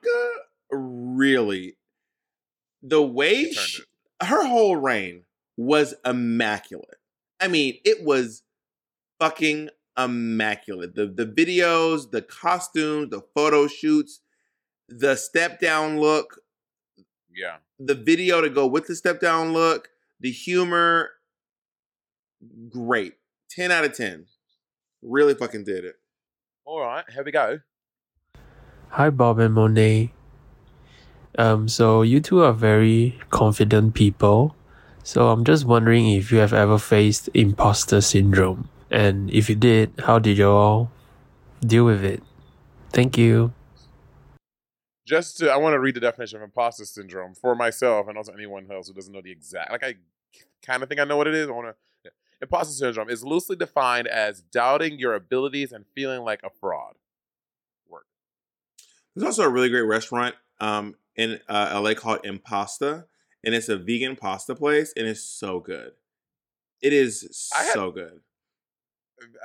really 0.72 1.76
the 2.82 3.02
way 3.02 3.44
she 3.52 3.54
she, 3.54 3.82
her 4.22 4.44
whole 4.46 4.76
reign 4.76 5.24
was 5.56 5.94
immaculate. 6.04 6.98
I 7.40 7.48
mean, 7.48 7.78
it 7.84 8.04
was 8.04 8.42
fucking 9.20 9.70
immaculate. 9.98 10.94
The 10.94 11.06
the 11.06 11.26
videos, 11.26 12.10
the 12.10 12.22
costumes, 12.22 13.10
the 13.10 13.22
photo 13.34 13.66
shoots, 13.66 14.20
the 14.88 15.16
step 15.16 15.60
down 15.60 16.00
look, 16.00 16.40
Yeah. 17.34 17.58
the 17.78 17.94
video 17.94 18.40
to 18.40 18.48
go 18.50 18.66
with 18.66 18.86
the 18.86 18.96
step 18.96 19.20
down 19.20 19.52
look, 19.52 19.90
the 20.20 20.30
humor, 20.30 21.10
great. 22.68 23.14
10 23.50 23.70
out 23.70 23.84
of 23.84 23.94
10. 23.94 24.26
Really 25.02 25.34
fucking 25.34 25.64
did 25.64 25.84
it. 25.84 25.96
All 26.64 26.80
right, 26.80 27.04
here 27.12 27.22
we 27.24 27.32
go. 27.32 27.60
Hi, 28.88 29.10
Bob 29.10 29.38
and 29.40 29.52
Monet. 29.54 30.12
Um, 31.38 31.68
so 31.68 32.02
you 32.02 32.20
two 32.20 32.42
are 32.42 32.52
very 32.52 33.18
confident 33.30 33.94
people. 33.94 34.54
So 35.02 35.28
I'm 35.28 35.44
just 35.44 35.64
wondering 35.64 36.08
if 36.10 36.30
you 36.30 36.38
have 36.38 36.52
ever 36.52 36.78
faced 36.78 37.28
imposter 37.34 38.00
syndrome. 38.00 38.68
And 38.90 39.30
if 39.30 39.48
you 39.48 39.56
did, 39.56 39.92
how 40.04 40.18
did 40.18 40.38
you 40.38 40.50
all 40.50 40.90
deal 41.60 41.84
with 41.84 42.04
it? 42.04 42.22
Thank 42.90 43.16
you. 43.16 43.52
Just 45.06 45.38
to, 45.38 45.50
I 45.50 45.56
want 45.56 45.72
to 45.74 45.80
read 45.80 45.96
the 45.96 46.00
definition 46.00 46.36
of 46.36 46.42
imposter 46.42 46.84
syndrome 46.84 47.34
for 47.34 47.54
myself 47.54 48.06
and 48.06 48.16
also 48.16 48.32
anyone 48.32 48.70
else 48.70 48.88
who 48.88 48.94
doesn't 48.94 49.12
know 49.12 49.22
the 49.22 49.32
exact. 49.32 49.72
Like 49.72 49.82
I 49.82 49.94
kind 50.64 50.82
of 50.82 50.88
think 50.88 51.00
I 51.00 51.04
know 51.04 51.16
what 51.16 51.26
it 51.26 51.34
is. 51.34 51.48
I 51.48 51.52
want 51.52 51.68
to. 51.68 51.74
Yeah. 52.04 52.10
Imposter 52.40 52.72
syndrome 52.72 53.08
is 53.08 53.24
loosely 53.24 53.56
defined 53.56 54.06
as 54.06 54.42
doubting 54.42 54.98
your 54.98 55.14
abilities 55.14 55.72
and 55.72 55.84
feeling 55.94 56.22
like 56.22 56.40
a 56.44 56.50
fraud. 56.50 56.94
Work. 57.88 58.06
There's 59.16 59.26
also 59.26 59.42
a 59.42 59.48
really 59.48 59.70
great 59.70 59.82
restaurant 59.82 60.36
um, 60.60 60.94
in 61.16 61.40
uh, 61.48 61.80
LA 61.82 61.94
called 61.94 62.22
Impasta, 62.24 63.04
and 63.44 63.54
it's 63.54 63.68
a 63.68 63.76
vegan 63.76 64.16
pasta 64.16 64.54
place, 64.54 64.92
and 64.96 65.06
it's 65.06 65.22
so 65.22 65.60
good. 65.60 65.92
It 66.80 66.92
is 66.92 67.50
I 67.54 67.64
had- 67.64 67.72
so 67.74 67.90
good. 67.90 68.20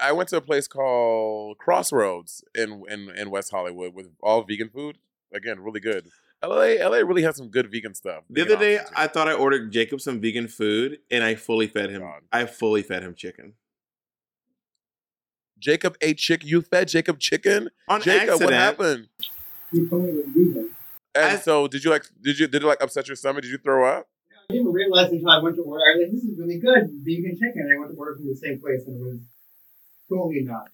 I 0.02 0.12
went 0.12 0.30
to 0.30 0.38
a 0.38 0.42
place 0.42 0.68
called 0.68 1.60
Crossroads 1.60 2.44
in 2.56 2.84
in 2.90 3.10
in 3.12 3.30
West 3.30 3.52
Hollywood 3.52 3.94
with 3.94 4.08
all 4.24 4.42
vegan 4.44 4.70
food. 4.70 4.98
Again, 5.32 5.60
really 5.60 5.80
good. 5.80 6.08
LA 6.44 6.78
LA 6.84 6.98
really 6.98 7.22
has 7.22 7.36
some 7.36 7.50
good 7.50 7.72
vegan 7.72 7.94
stuff. 7.94 8.24
The 8.28 8.42
vegan 8.42 8.56
other 8.58 8.66
day, 8.66 8.78
options. 8.80 8.94
I 8.98 9.08
thought 9.08 9.28
I 9.28 9.34
ordered 9.34 9.72
Jacob 9.72 10.02
some 10.02 10.20
vegan 10.20 10.48
food, 10.48 11.00
and 11.12 11.24
I 11.24 11.36
fully 11.36 11.68
fed 11.68 11.92
him. 11.92 12.02
God. 12.02 12.22
I 12.32 12.46
fully 12.46 12.82
fed 12.82 13.04
him 13.04 13.14
chicken 13.14 13.54
Jacob 15.60 15.98
ate 16.02 16.18
chicken. 16.18 16.48
You 16.48 16.62
fed 16.62 16.88
Jacob 16.88 17.20
chicken. 17.20 17.70
on 17.88 18.02
Jacob, 18.02 18.42
accident. 18.42 18.52
what 18.52 18.54
happened? 18.54 19.08
He 21.18 21.24
told 21.24 21.30
me 21.30 21.32
it 21.32 21.34
was 21.34 21.34
vegan. 21.34 21.34
And 21.34 21.38
I- 21.40 21.42
so, 21.42 21.68
did 21.68 21.84
you 21.84 21.90
like? 21.92 22.04
Did 22.22 22.40
you 22.40 22.48
did 22.48 22.64
it 22.64 22.68
like 22.68 22.82
upset 22.84 23.08
your 23.08 23.16
stomach? 23.16 23.42
Did 23.44 23.52
you 23.52 23.58
throw 23.58 23.86
up? 23.88 24.08
I 24.50 24.54
didn't 24.54 24.72
realize 24.72 25.12
until 25.12 25.30
I 25.30 25.40
went 25.42 25.56
to 25.58 25.62
order. 25.64 25.84
I 25.84 25.98
was 25.98 26.04
like, 26.04 26.12
"This 26.14 26.24
is 26.24 26.38
really 26.40 26.58
good, 26.60 26.90
vegan 27.04 27.34
chicken." 27.38 27.70
I 27.76 27.80
went 27.80 27.92
to 27.92 27.98
order 27.98 28.16
from 28.16 28.28
the 28.28 28.36
same 28.36 28.60
place, 28.62 28.82
and 28.88 28.96
it 28.96 29.04
was 29.04 29.20
totally 30.10 30.42
not. 30.44 30.70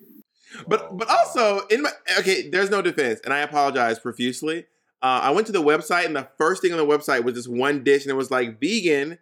But 0.68 0.96
but 0.98 1.10
also 1.10 1.66
in 1.68 1.82
my 1.82 1.92
okay, 2.20 2.50
there's 2.50 2.70
no 2.70 2.82
defense, 2.82 3.20
and 3.24 3.34
I 3.34 3.40
apologize 3.40 3.98
profusely. 4.00 4.66
Uh, 5.02 5.20
I 5.24 5.32
went 5.32 5.48
to 5.48 5.54
the 5.54 5.62
website, 5.64 6.06
and 6.06 6.16
the 6.16 6.28
first 6.38 6.62
thing 6.62 6.72
on 6.72 6.78
the 6.78 6.86
website 6.86 7.24
was 7.24 7.34
this 7.36 7.48
one 7.48 7.84
dish, 7.84 8.04
and 8.04 8.12
it 8.12 8.16
was 8.16 8.30
like 8.32 8.60
vegan 8.60 9.18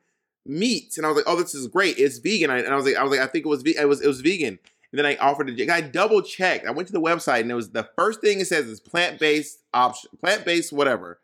meats, 0.46 0.98
and 0.98 1.06
I 1.06 1.10
was 1.10 1.16
like, 1.18 1.26
"Oh, 1.28 1.38
this 1.42 1.56
is 1.56 1.68
great! 1.68 1.98
It's 1.98 2.18
vegan." 2.18 2.50
I, 2.50 2.60
and 2.60 2.68
I 2.68 2.76
was 2.76 2.86
like, 2.86 2.96
"I 2.98 3.04
was 3.04 3.12
like, 3.12 3.22
I 3.22 3.28
think 3.28 3.46
it 3.46 3.50
was 3.50 3.62
ve- 3.62 3.78
it 3.78 3.88
was 3.88 4.02
it 4.02 4.08
was 4.08 4.20
vegan." 4.22 4.60
And 4.92 5.00
then 5.00 5.06
I 5.06 5.16
offered 5.18 5.50
it. 5.50 5.70
I 5.70 5.82
double 5.82 6.22
checked. 6.22 6.68
I 6.68 6.72
went 6.72 6.88
to 6.88 6.94
the 6.94 7.02
website, 7.02 7.42
and 7.42 7.52
it 7.52 7.56
was 7.56 7.70
the 7.70 7.88
first 7.98 8.20
thing 8.20 8.40
it 8.42 8.48
says 8.48 8.66
is 8.68 8.80
plant 8.82 9.20
based 9.20 9.60
option, 9.74 10.10
plant 10.20 10.44
based 10.44 10.74
whatever. 10.74 11.20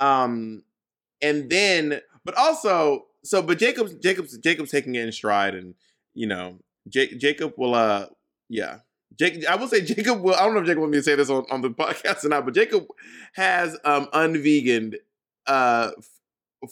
Um, 0.00 0.62
and 1.20 1.50
then, 1.50 2.00
but 2.24 2.34
also, 2.36 3.06
so, 3.22 3.42
but 3.42 3.58
Jacob's 3.58 3.94
Jacob's 3.94 4.36
Jacob's 4.38 4.70
taking 4.70 4.94
it 4.94 5.04
in 5.04 5.12
stride, 5.12 5.54
and 5.54 5.74
you 6.14 6.26
know, 6.26 6.58
Jake 6.88 7.18
Jacob 7.18 7.54
will, 7.58 7.74
uh, 7.74 8.06
yeah, 8.48 8.78
Jake. 9.18 9.46
I 9.46 9.56
will 9.56 9.68
say 9.68 9.82
Jacob 9.82 10.20
will. 10.22 10.34
I 10.34 10.44
don't 10.44 10.54
know 10.54 10.60
if 10.60 10.66
Jacob 10.66 10.80
wants 10.80 10.92
me 10.92 10.98
to 10.98 11.02
say 11.02 11.14
this 11.14 11.30
on, 11.30 11.44
on 11.50 11.60
the 11.60 11.70
podcast 11.72 12.24
or 12.24 12.28
not, 12.28 12.44
but 12.46 12.54
Jacob 12.54 12.86
has 13.34 13.76
um 13.84 14.08
unveganed, 14.14 14.96
uh, 15.46 15.90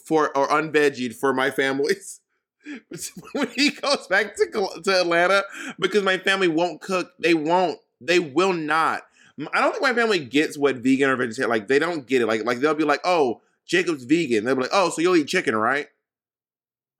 for 0.05 0.35
or 0.35 0.47
unvegied 0.47 1.15
for 1.15 1.33
my 1.33 1.51
families. 1.51 2.21
when 3.33 3.47
he 3.49 3.71
goes 3.71 4.07
back 4.07 4.35
to 4.35 4.81
to 4.83 5.01
Atlanta, 5.01 5.43
because 5.79 6.03
my 6.03 6.17
family 6.17 6.47
won't 6.47 6.81
cook, 6.81 7.11
they 7.19 7.33
won't, 7.33 7.79
they 7.99 8.19
will 8.19 8.53
not. 8.53 9.03
I 9.53 9.61
don't 9.61 9.71
think 9.71 9.81
my 9.81 9.93
family 9.93 10.19
gets 10.19 10.57
what 10.57 10.77
vegan 10.77 11.09
or 11.09 11.15
vegetarian 11.15 11.49
like. 11.49 11.67
They 11.67 11.79
don't 11.79 12.05
get 12.05 12.21
it. 12.21 12.27
Like 12.27 12.45
like 12.45 12.59
they'll 12.59 12.75
be 12.75 12.83
like, 12.83 13.01
oh, 13.03 13.41
Jacob's 13.65 14.03
vegan. 14.03 14.45
They'll 14.45 14.55
be 14.55 14.61
like, 14.61 14.71
oh, 14.73 14.89
so 14.89 15.01
you'll 15.01 15.15
eat 15.15 15.27
chicken, 15.27 15.55
right? 15.55 15.87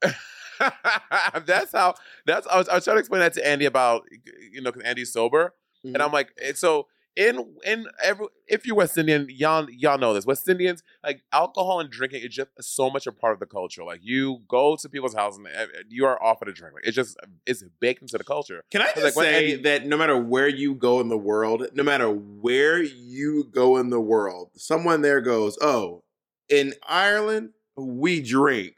that's 1.45 1.71
how. 1.71 1.95
That's 2.26 2.47
I 2.47 2.58
was, 2.58 2.69
I 2.69 2.76
was 2.76 2.84
trying 2.84 2.95
to 2.95 2.99
explain 2.99 3.21
that 3.21 3.34
to 3.34 3.47
Andy 3.47 3.65
about 3.65 4.04
you 4.52 4.62
know 4.62 4.71
because 4.71 4.88
Andy's 4.88 5.13
sober, 5.13 5.54
and 5.84 5.93
mm-hmm. 5.93 6.02
I'm 6.02 6.12
like, 6.12 6.32
so 6.56 6.88
in 7.15 7.45
in 7.65 7.88
every 8.04 8.28
if 8.47 8.65
you're 8.65 8.76
West 8.76 8.97
Indian, 8.97 9.28
y'all 9.30 9.69
y'all 9.69 9.97
know 9.97 10.13
this. 10.13 10.26
West 10.26 10.47
Indians 10.49 10.84
like 11.04 11.21
alcohol 11.32 11.80
and 11.80 11.89
drinking 11.89 12.23
is 12.23 12.34
just 12.34 12.49
so 12.62 12.89
much 12.89 13.06
a 13.08 13.12
part 13.12 13.34
of 13.34 13.39
the 13.39 13.45
culture. 13.45 13.84
Like 13.84 13.99
you 14.04 14.39
go 14.47 14.76
to 14.76 14.89
people's 14.89 15.13
houses 15.13 15.39
and 15.39 15.47
uh, 15.47 15.65
you 15.89 16.06
are 16.06 16.21
offered 16.23 16.47
a 16.47 16.54
drink. 16.54 16.76
Like 16.76 16.88
it's 16.88 16.95
just 16.95 17.17
it's 17.45 17.63
baked 17.80 18.02
into 18.02 18.17
the 18.17 18.23
culture. 18.23 18.63
Can 18.71 18.82
I 18.82 18.91
just 18.95 19.15
when 19.15 19.26
say 19.26 19.52
Andy- 19.52 19.63
that 19.63 19.86
no 19.86 19.97
matter 19.97 20.17
where 20.17 20.47
you 20.47 20.76
go 20.76 20.99
in 20.99 21.10
the 21.10 21.17
world, 21.17 21.67
no 21.73 21.84
matter 21.84 22.10
where 22.10 22.82
you 22.82 23.45
go 23.52 23.78
in 23.78 23.89
the 23.89 24.02
world, 24.02 24.52
someone 24.56 25.02
there 25.02 25.21
goes, 25.21 25.58
oh, 25.62 26.04
in 26.49 26.73
Ireland 26.88 27.49
we 27.76 28.21
drink. 28.21 28.76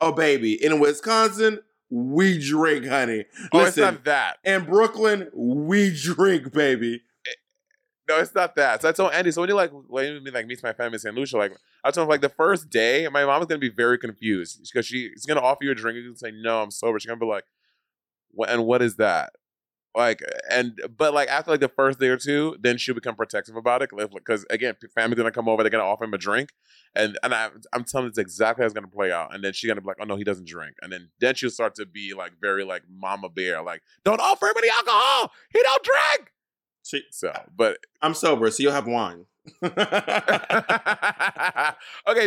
Oh, 0.00 0.12
baby, 0.12 0.62
in 0.62 0.78
Wisconsin 0.78 1.60
we 1.88 2.38
drink, 2.38 2.86
honey. 2.86 3.24
Oh, 3.52 3.64
it's 3.64 3.76
not 3.76 4.04
that. 4.04 4.38
in 4.44 4.64
Brooklyn 4.64 5.30
we 5.32 5.96
drink, 5.96 6.52
baby. 6.52 7.02
No, 8.08 8.18
it's 8.20 8.34
not 8.34 8.54
that. 8.54 8.82
So 8.82 8.88
I 8.88 8.92
told 8.92 9.12
Andy. 9.12 9.32
So 9.32 9.40
when 9.40 9.48
you 9.50 9.56
like 9.56 9.72
when 9.88 10.22
he 10.24 10.30
like 10.30 10.46
meets 10.46 10.62
my 10.62 10.72
family 10.72 10.94
in 10.94 11.00
St. 11.00 11.14
Lucia, 11.14 11.36
like 11.36 11.56
I 11.82 11.90
told 11.90 12.04
him 12.04 12.08
like 12.10 12.20
the 12.20 12.28
first 12.28 12.70
day, 12.70 13.08
my 13.08 13.24
mom 13.24 13.40
is 13.40 13.46
gonna 13.46 13.58
be 13.58 13.68
very 13.68 13.98
confused 13.98 14.60
because 14.62 14.86
she's 14.86 15.26
gonna 15.26 15.40
offer 15.40 15.64
you 15.64 15.72
a 15.72 15.74
drink. 15.74 15.98
and 15.98 16.16
say 16.16 16.30
no, 16.30 16.62
I'm 16.62 16.70
sober. 16.70 17.00
She's 17.00 17.08
gonna 17.08 17.18
be 17.18 17.26
like, 17.26 17.44
what? 18.30 18.48
And 18.48 18.64
what 18.64 18.80
is 18.80 18.96
that? 18.96 19.32
Like 19.96 20.20
and 20.50 20.78
but 20.94 21.14
like 21.14 21.28
after 21.30 21.50
like 21.50 21.60
the 21.60 21.68
first 21.68 21.98
day 21.98 22.08
or 22.08 22.18
two, 22.18 22.56
then 22.60 22.76
she'll 22.76 22.94
become 22.94 23.16
protective 23.16 23.56
about 23.56 23.80
it 23.80 23.90
because 24.14 24.44
again, 24.50 24.74
family's 24.94 25.16
gonna 25.16 25.32
come 25.32 25.48
over, 25.48 25.62
they're 25.62 25.70
gonna 25.70 25.84
offer 25.84 26.04
him 26.04 26.12
a 26.12 26.18
drink, 26.18 26.50
and 26.94 27.18
and 27.22 27.32
I, 27.34 27.48
I'm 27.72 27.82
telling 27.82 28.04
you 28.04 28.08
it's 28.10 28.18
exactly 28.18 28.62
how 28.62 28.66
it's 28.66 28.74
gonna 28.74 28.88
play 28.88 29.10
out. 29.10 29.34
And 29.34 29.42
then 29.42 29.54
she's 29.54 29.68
gonna 29.68 29.80
be 29.80 29.86
like, 29.86 29.96
oh 29.98 30.04
no, 30.04 30.16
he 30.16 30.22
doesn't 30.22 30.46
drink, 30.46 30.76
and 30.82 30.92
then 30.92 31.08
then 31.18 31.34
she'll 31.34 31.48
start 31.48 31.74
to 31.76 31.86
be 31.86 32.12
like 32.12 32.32
very 32.38 32.62
like 32.62 32.82
mama 32.90 33.30
bear, 33.30 33.62
like 33.62 33.80
don't 34.04 34.20
offer 34.20 34.46
him 34.46 34.54
any 34.58 34.68
alcohol, 34.68 35.32
he 35.50 35.62
don't 35.62 35.82
drink. 35.82 36.30
So, 36.86 36.98
So, 37.10 37.32
but 37.56 37.78
I'm 38.00 38.14
sober, 38.14 38.48
so 38.48 38.62
you'll 38.62 38.70
have 38.70 38.86
wine. 38.86 39.24
okay, 39.62 39.74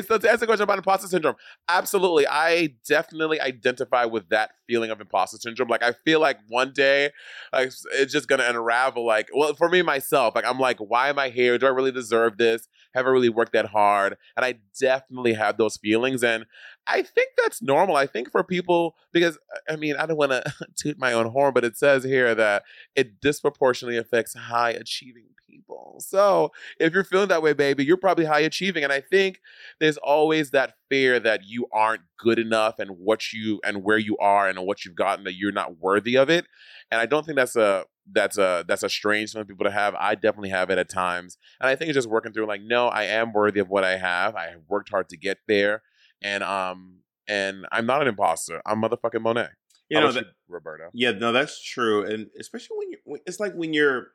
so 0.02 0.18
to 0.18 0.30
answer 0.30 0.38
the 0.38 0.46
question 0.46 0.64
about 0.64 0.78
imposter 0.78 1.08
syndrome, 1.08 1.36
absolutely. 1.70 2.28
I 2.28 2.76
definitely 2.86 3.40
identify 3.40 4.04
with 4.04 4.28
that 4.30 4.52
feeling 4.68 4.90
of 4.92 5.00
imposter 5.00 5.38
syndrome. 5.38 5.70
Like 5.70 5.84
I 5.84 5.94
feel 5.94 6.20
like 6.20 6.40
one 6.50 6.74
day, 6.74 7.12
like 7.54 7.72
it's 7.94 8.12
just 8.12 8.28
gonna 8.28 8.44
unravel. 8.48 9.06
Like, 9.06 9.30
well, 9.34 9.54
for 9.54 9.70
me 9.70 9.82
myself, 9.82 10.36
like 10.36 10.46
I'm 10.46 10.60
like, 10.60 10.80
why 10.80 11.08
am 11.08 11.20
I 11.20 11.30
here? 11.30 11.58
Do 11.58 11.66
I 11.66 11.70
really 11.70 11.94
deserve 11.94 12.38
this? 12.38 12.68
Have 12.94 13.06
I 13.06 13.10
really 13.10 13.30
worked 13.30 13.54
that 13.54 13.68
hard? 13.68 14.18
And 14.36 14.46
I 14.46 14.56
definitely 14.78 15.34
have 15.36 15.58
those 15.58 15.78
feelings, 15.78 16.22
and 16.22 16.46
I 16.90 17.04
think 17.04 17.30
that's 17.42 17.62
normal. 17.62 17.96
I 17.96 18.08
think 18.08 18.32
for 18.32 18.44
people 18.44 18.96
because 19.12 19.38
I 19.70 19.76
mean 19.76 19.96
I 19.96 20.06
don't 20.06 20.18
want 20.18 20.32
to 20.32 20.44
toot 20.76 20.98
my 20.98 21.14
own 21.14 21.28
horn, 21.28 21.54
but 21.54 21.64
it 21.64 21.78
says 21.78 22.04
here 22.04 22.34
that 22.36 22.64
it 22.96 23.22
disproportionately 23.22 23.98
affects 23.98 24.34
high 24.34 24.72
achieving 24.72 25.26
people. 25.48 25.98
So 26.00 26.52
if 26.80 26.94
you're 26.94 27.04
feeling 27.04 27.28
that 27.30 27.42
way, 27.42 27.54
baby, 27.54 27.86
you're 27.86 27.98
probably 27.98 28.26
high 28.26 28.40
achieving. 28.40 28.84
And 28.84 28.94
I 28.94 29.02
think 29.02 29.40
there's 29.80 29.98
always 29.98 30.52
that 30.52 30.74
fear 30.90 31.20
that 31.20 31.42
you 31.46 31.68
aren't 31.72 32.02
good 32.18 32.40
enough 32.40 32.80
and 32.80 32.92
what 32.92 33.32
you 33.34 33.60
and 33.64 33.84
where 33.84 33.98
you 33.98 34.18
are 34.18 34.48
and 34.48 34.66
what 34.66 34.86
you've 34.86 34.96
gotten 34.96 35.26
that 35.26 35.36
you're 35.36 35.52
not 35.52 35.80
worthy 35.80 36.16
of 36.16 36.30
it. 36.30 36.46
And 36.92 37.00
I 37.00 37.06
don't 37.06 37.26
think 37.26 37.36
that's 37.36 37.56
a 37.56 37.86
that's 38.12 38.38
a 38.38 38.66
that's 38.68 38.84
a 38.84 38.90
strange 38.90 39.34
thing 39.34 39.42
for 39.42 39.46
people 39.46 39.66
to 39.66 39.72
have. 39.72 39.96
I 39.96 40.16
definitely 40.16 40.50
have 40.50 40.70
it 40.70 40.80
at 40.80 40.90
times. 40.90 41.38
And 41.60 41.70
I 41.70 41.76
think 41.76 41.90
it's 41.90 41.96
just 41.96 42.10
working 42.10 42.34
through 42.34 42.48
like, 42.48 42.62
no, 42.62 42.88
I 42.88 43.04
am 43.04 43.34
worthy 43.34 43.60
of 43.60 43.70
what 43.70 43.84
I 43.84 43.98
have. 43.98 44.36
I 44.36 44.56
worked 44.68 44.90
hard 44.90 45.10
to 45.10 45.18
get 45.18 45.38
there. 45.48 45.84
And 46.22 46.44
um 46.44 46.96
and 47.28 47.66
I'm 47.72 47.86
not 47.86 48.02
an 48.02 48.08
imposter. 48.08 48.62
I'm 48.66 48.82
motherfucking 48.82 49.22
Monet. 49.22 49.50
You 49.90 50.00
know 50.00 50.12
that, 50.12 50.26
Roberto. 50.48 50.90
Yeah, 50.94 51.12
no, 51.12 51.32
that's 51.32 51.64
true, 51.64 52.06
and 52.06 52.28
especially 52.40 52.78
when 52.78 52.92
you, 52.92 52.98
it's 53.26 53.40
like 53.40 53.54
when 53.54 53.74
you're, 53.74 54.10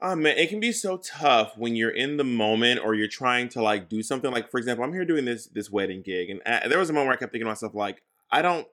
oh 0.00 0.16
man, 0.16 0.38
it 0.38 0.48
can 0.48 0.58
be 0.60 0.72
so 0.72 0.96
tough 0.98 1.56
when 1.58 1.76
you're 1.76 1.90
in 1.90 2.16
the 2.16 2.24
moment 2.24 2.80
or 2.82 2.94
you're 2.94 3.08
trying 3.08 3.48
to 3.50 3.62
like 3.62 3.88
do 3.90 4.02
something. 4.02 4.30
Like 4.30 4.50
for 4.50 4.58
example, 4.58 4.84
I'm 4.84 4.92
here 4.92 5.04
doing 5.04 5.24
this 5.26 5.46
this 5.46 5.70
wedding 5.70 6.02
gig, 6.02 6.30
and 6.30 6.40
uh, 6.46 6.66
there 6.68 6.78
was 6.78 6.88
a 6.90 6.92
moment 6.92 7.08
where 7.08 7.16
I 7.16 7.18
kept 7.18 7.32
thinking 7.32 7.44
to 7.46 7.50
myself 7.50 7.74
like, 7.74 8.02
I 8.30 8.40
don't, 8.40 8.66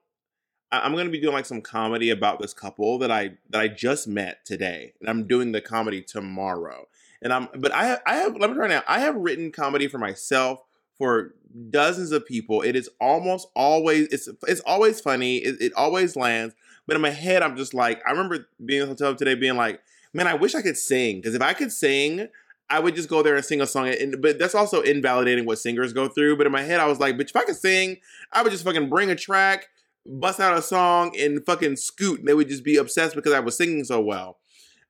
I- 0.71 0.79
I'm 0.81 0.95
gonna 0.95 1.09
be 1.09 1.19
doing 1.19 1.33
like 1.33 1.45
some 1.45 1.61
comedy 1.61 2.09
about 2.09 2.39
this 2.39 2.53
couple 2.53 2.97
that 2.99 3.11
I 3.11 3.31
that 3.49 3.59
I 3.61 3.67
just 3.67 4.07
met 4.07 4.45
today, 4.45 4.93
and 5.01 5.09
I'm 5.09 5.27
doing 5.27 5.51
the 5.51 5.61
comedy 5.61 6.01
tomorrow, 6.01 6.87
and 7.21 7.33
I'm, 7.33 7.49
but 7.57 7.73
I 7.73 7.97
I 8.05 8.15
have, 8.15 8.35
let 8.37 8.49
me 8.49 8.55
try 8.55 8.67
now, 8.69 8.83
I 8.87 8.99
have 8.99 9.15
written 9.15 9.51
comedy 9.51 9.87
for 9.89 9.97
myself 9.97 10.63
for 11.01 11.33
dozens 11.71 12.11
of 12.11 12.27
people. 12.27 12.61
It 12.61 12.75
is 12.75 12.87
almost 12.99 13.47
always 13.55 14.07
it's 14.09 14.29
it's 14.47 14.61
always 14.61 15.01
funny. 15.01 15.37
It, 15.37 15.59
it 15.59 15.73
always 15.73 16.15
lands. 16.15 16.53
But 16.85 16.95
in 16.95 17.01
my 17.01 17.09
head, 17.09 17.41
I'm 17.41 17.57
just 17.57 17.73
like 17.73 18.01
I 18.07 18.11
remember 18.11 18.47
being 18.63 18.83
in 18.83 18.87
the 18.87 18.93
hotel 18.93 19.15
today, 19.15 19.33
being 19.33 19.57
like, 19.57 19.81
man, 20.13 20.27
I 20.27 20.35
wish 20.35 20.53
I 20.53 20.61
could 20.61 20.77
sing 20.77 21.17
because 21.17 21.33
if 21.33 21.41
I 21.41 21.53
could 21.53 21.71
sing. 21.71 22.27
I 22.69 22.79
would 22.79 22.95
just 22.95 23.09
go 23.09 23.21
there 23.21 23.35
and 23.35 23.43
sing 23.43 23.59
a 23.59 23.67
song, 23.67 23.89
and, 23.89 24.21
but 24.21 24.39
that's 24.39 24.55
also 24.55 24.79
invalidating 24.79 25.45
what 25.45 25.59
singers 25.59 25.91
go 25.91 26.07
through. 26.07 26.37
But 26.37 26.45
in 26.45 26.53
my 26.53 26.61
head, 26.61 26.79
I 26.79 26.85
was 26.85 27.01
like, 27.01 27.17
"Bitch, 27.17 27.31
if 27.31 27.35
I 27.35 27.43
could 27.43 27.57
sing, 27.57 27.97
I 28.31 28.41
would 28.41 28.51
just 28.53 28.63
fucking 28.63 28.87
bring 28.87 29.11
a 29.11 29.15
track, 29.15 29.67
bust 30.05 30.39
out 30.39 30.57
a 30.57 30.61
song, 30.61 31.13
and 31.19 31.45
fucking 31.45 31.75
scoot." 31.75 32.19
And 32.19 32.29
they 32.29 32.33
would 32.33 32.47
just 32.47 32.63
be 32.63 32.77
obsessed 32.77 33.13
because 33.13 33.33
I 33.33 33.41
was 33.41 33.57
singing 33.57 33.83
so 33.83 33.99
well. 33.99 34.37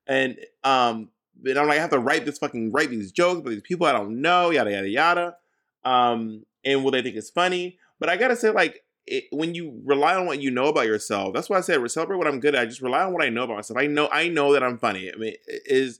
And 0.05 0.37
um, 0.63 1.09
and 1.43 1.57
I'm 1.57 1.67
like, 1.67 1.79
I 1.79 1.81
have 1.81 1.89
to 1.89 1.97
write 1.97 2.23
this 2.23 2.37
fucking 2.37 2.71
write 2.71 2.91
these 2.91 3.11
jokes, 3.11 3.41
but 3.41 3.49
these 3.49 3.63
people 3.63 3.87
I 3.87 3.93
don't 3.93 4.21
know, 4.21 4.51
yada 4.51 4.69
yada 4.69 4.87
yada. 4.87 5.37
Um, 5.83 6.45
and 6.63 6.83
will 6.83 6.91
they 6.91 7.01
think 7.01 7.15
it's 7.15 7.29
funny? 7.29 7.77
But 7.99 8.09
I 8.09 8.17
gotta 8.17 8.35
say, 8.35 8.49
like, 8.49 8.83
it, 9.07 9.25
when 9.31 9.55
you 9.55 9.81
rely 9.83 10.15
on 10.15 10.25
what 10.25 10.41
you 10.41 10.51
know 10.51 10.65
about 10.65 10.85
yourself, 10.85 11.33
that's 11.33 11.49
why 11.49 11.57
I 11.57 11.61
said 11.61 11.89
celebrate 11.91 12.17
what 12.17 12.27
I'm 12.27 12.39
good 12.39 12.55
at. 12.55 12.61
I 12.61 12.65
just 12.65 12.81
rely 12.81 13.03
on 13.03 13.13
what 13.13 13.23
I 13.23 13.29
know 13.29 13.43
about 13.43 13.57
myself. 13.57 13.79
I 13.79 13.87
know, 13.87 14.07
I 14.11 14.29
know 14.29 14.53
that 14.53 14.63
I'm 14.63 14.77
funny. 14.77 15.11
I 15.11 15.17
mean, 15.17 15.35
is 15.47 15.99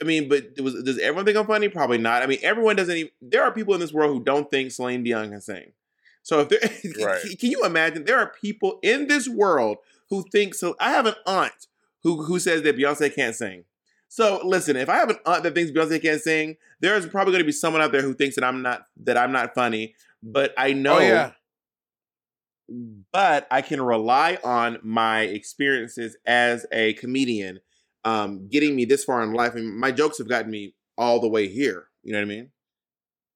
I 0.00 0.04
mean, 0.04 0.28
but 0.28 0.60
was, 0.60 0.82
does 0.82 0.98
everyone 0.98 1.24
think 1.24 1.36
I'm 1.36 1.46
funny? 1.46 1.68
Probably 1.68 1.98
not. 1.98 2.22
I 2.22 2.26
mean, 2.26 2.38
everyone 2.42 2.76
doesn't 2.76 2.96
even. 2.96 3.12
There 3.20 3.42
are 3.42 3.52
people 3.52 3.74
in 3.74 3.80
this 3.80 3.92
world 3.92 4.12
who 4.12 4.22
don't 4.22 4.50
think 4.50 4.70
Celine 4.70 5.02
Dion 5.02 5.30
can 5.30 5.40
sing. 5.40 5.72
So 6.22 6.40
if 6.40 6.48
there, 6.50 6.60
Right. 7.06 7.38
can 7.38 7.50
you 7.50 7.64
imagine? 7.64 8.04
There 8.04 8.18
are 8.18 8.26
people 8.40 8.78
in 8.82 9.08
this 9.08 9.28
world 9.28 9.78
who 10.10 10.24
think 10.30 10.54
so. 10.54 10.76
I 10.78 10.90
have 10.90 11.06
an 11.06 11.14
aunt 11.26 11.66
who 12.02 12.22
who 12.24 12.38
says 12.38 12.62
that 12.62 12.76
Beyonce 12.76 13.14
can't 13.14 13.34
sing. 13.34 13.64
So 14.08 14.40
listen, 14.44 14.76
if 14.76 14.90
I 14.90 14.96
have 14.96 15.08
an 15.10 15.18
aunt 15.24 15.42
that 15.42 15.54
thinks 15.54 15.72
Beyonce 15.72 16.02
can't 16.02 16.20
sing, 16.20 16.56
there's 16.82 17.06
probably 17.06 17.32
going 17.32 17.42
to 17.42 17.46
be 17.46 17.52
someone 17.52 17.80
out 17.80 17.92
there 17.92 18.02
who 18.02 18.12
thinks 18.12 18.34
that 18.34 18.44
I'm 18.44 18.60
not 18.62 18.82
that 19.04 19.16
I'm 19.16 19.32
not 19.32 19.54
funny. 19.54 19.94
But 20.22 20.52
I 20.58 20.72
know, 20.72 20.96
Oh 20.96 21.00
yeah. 21.00 21.32
but 23.12 23.46
I 23.50 23.62
can 23.62 23.80
rely 23.80 24.38
on 24.44 24.78
my 24.82 25.22
experiences 25.22 26.16
as 26.26 26.66
a 26.72 26.92
comedian, 26.94 27.60
um, 28.04 28.48
getting 28.48 28.76
me 28.76 28.84
this 28.84 29.04
far 29.04 29.22
in 29.22 29.32
life. 29.32 29.54
And 29.54 29.76
my 29.78 29.90
jokes 29.90 30.18
have 30.18 30.28
gotten 30.28 30.50
me 30.50 30.74
all 30.96 31.20
the 31.20 31.28
way 31.28 31.48
here. 31.48 31.88
You 32.02 32.12
know 32.12 32.18
what 32.18 32.24
I 32.26 32.28
mean? 32.28 32.50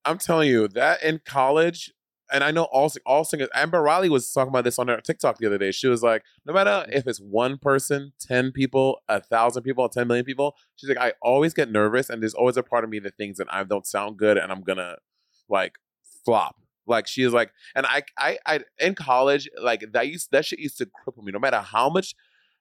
I'm 0.05 0.19
telling 0.19 0.49
you 0.49 0.69
that 0.69 1.03
in 1.03 1.21
college, 1.25 1.93
and 2.33 2.43
I 2.43 2.51
know 2.51 2.65
all 2.65 2.91
all 3.05 3.25
singers. 3.25 3.49
Amber 3.55 3.83
Riley 3.83 4.09
was 4.09 4.31
talking 4.33 4.49
about 4.49 4.65
this 4.65 4.79
on 4.79 4.89
her 4.89 5.01
TikTok 5.01 5.39
the 5.39 5.47
other 5.47 5.59
day. 5.59 5.71
She 5.71 5.87
was 5.87 6.03
like, 6.03 6.23
no 6.45 6.53
matter 6.53 6.71
mm-hmm. 6.71 6.93
if 6.93 7.07
it's 7.07 7.21
one 7.21 7.59
person, 7.59 8.13
ten 8.21 8.53
people, 8.53 9.01
a 9.09 9.21
thousand 9.21 9.63
people, 9.63 9.89
ten 9.89 10.07
million 10.09 10.25
people, 10.25 10.57
she's 10.77 10.89
like, 10.89 10.99
I 10.99 11.13
always 11.23 11.55
get 11.55 11.71
nervous, 11.71 12.11
and 12.11 12.23
there's 12.23 12.35
always 12.35 12.57
a 12.57 12.63
part 12.63 12.85
of 12.85 12.91
me 12.91 12.99
that 13.01 13.17
thinks 13.17 13.39
that 13.39 13.53
I 13.53 13.65
don't 13.65 13.87
sound 13.87 14.17
good, 14.17 14.39
and 14.39 14.51
I'm 14.51 14.63
gonna 14.63 14.97
like 15.49 15.79
flop. 16.25 16.57
Like 16.87 17.07
she 17.07 17.23
is 17.23 17.33
like, 17.33 17.53
and 17.75 17.85
I, 17.87 18.03
I, 18.19 18.39
I 18.47 18.61
in 18.79 18.95
college, 18.95 19.49
like 19.61 19.85
that 19.93 20.09
used 20.09 20.31
that 20.33 20.45
shit 20.45 20.59
used 20.59 20.79
to 20.79 20.87
cripple 20.87 21.25
me. 21.25 21.33
No 21.33 21.39
matter 21.39 21.59
how 21.59 21.89
much 21.89 22.15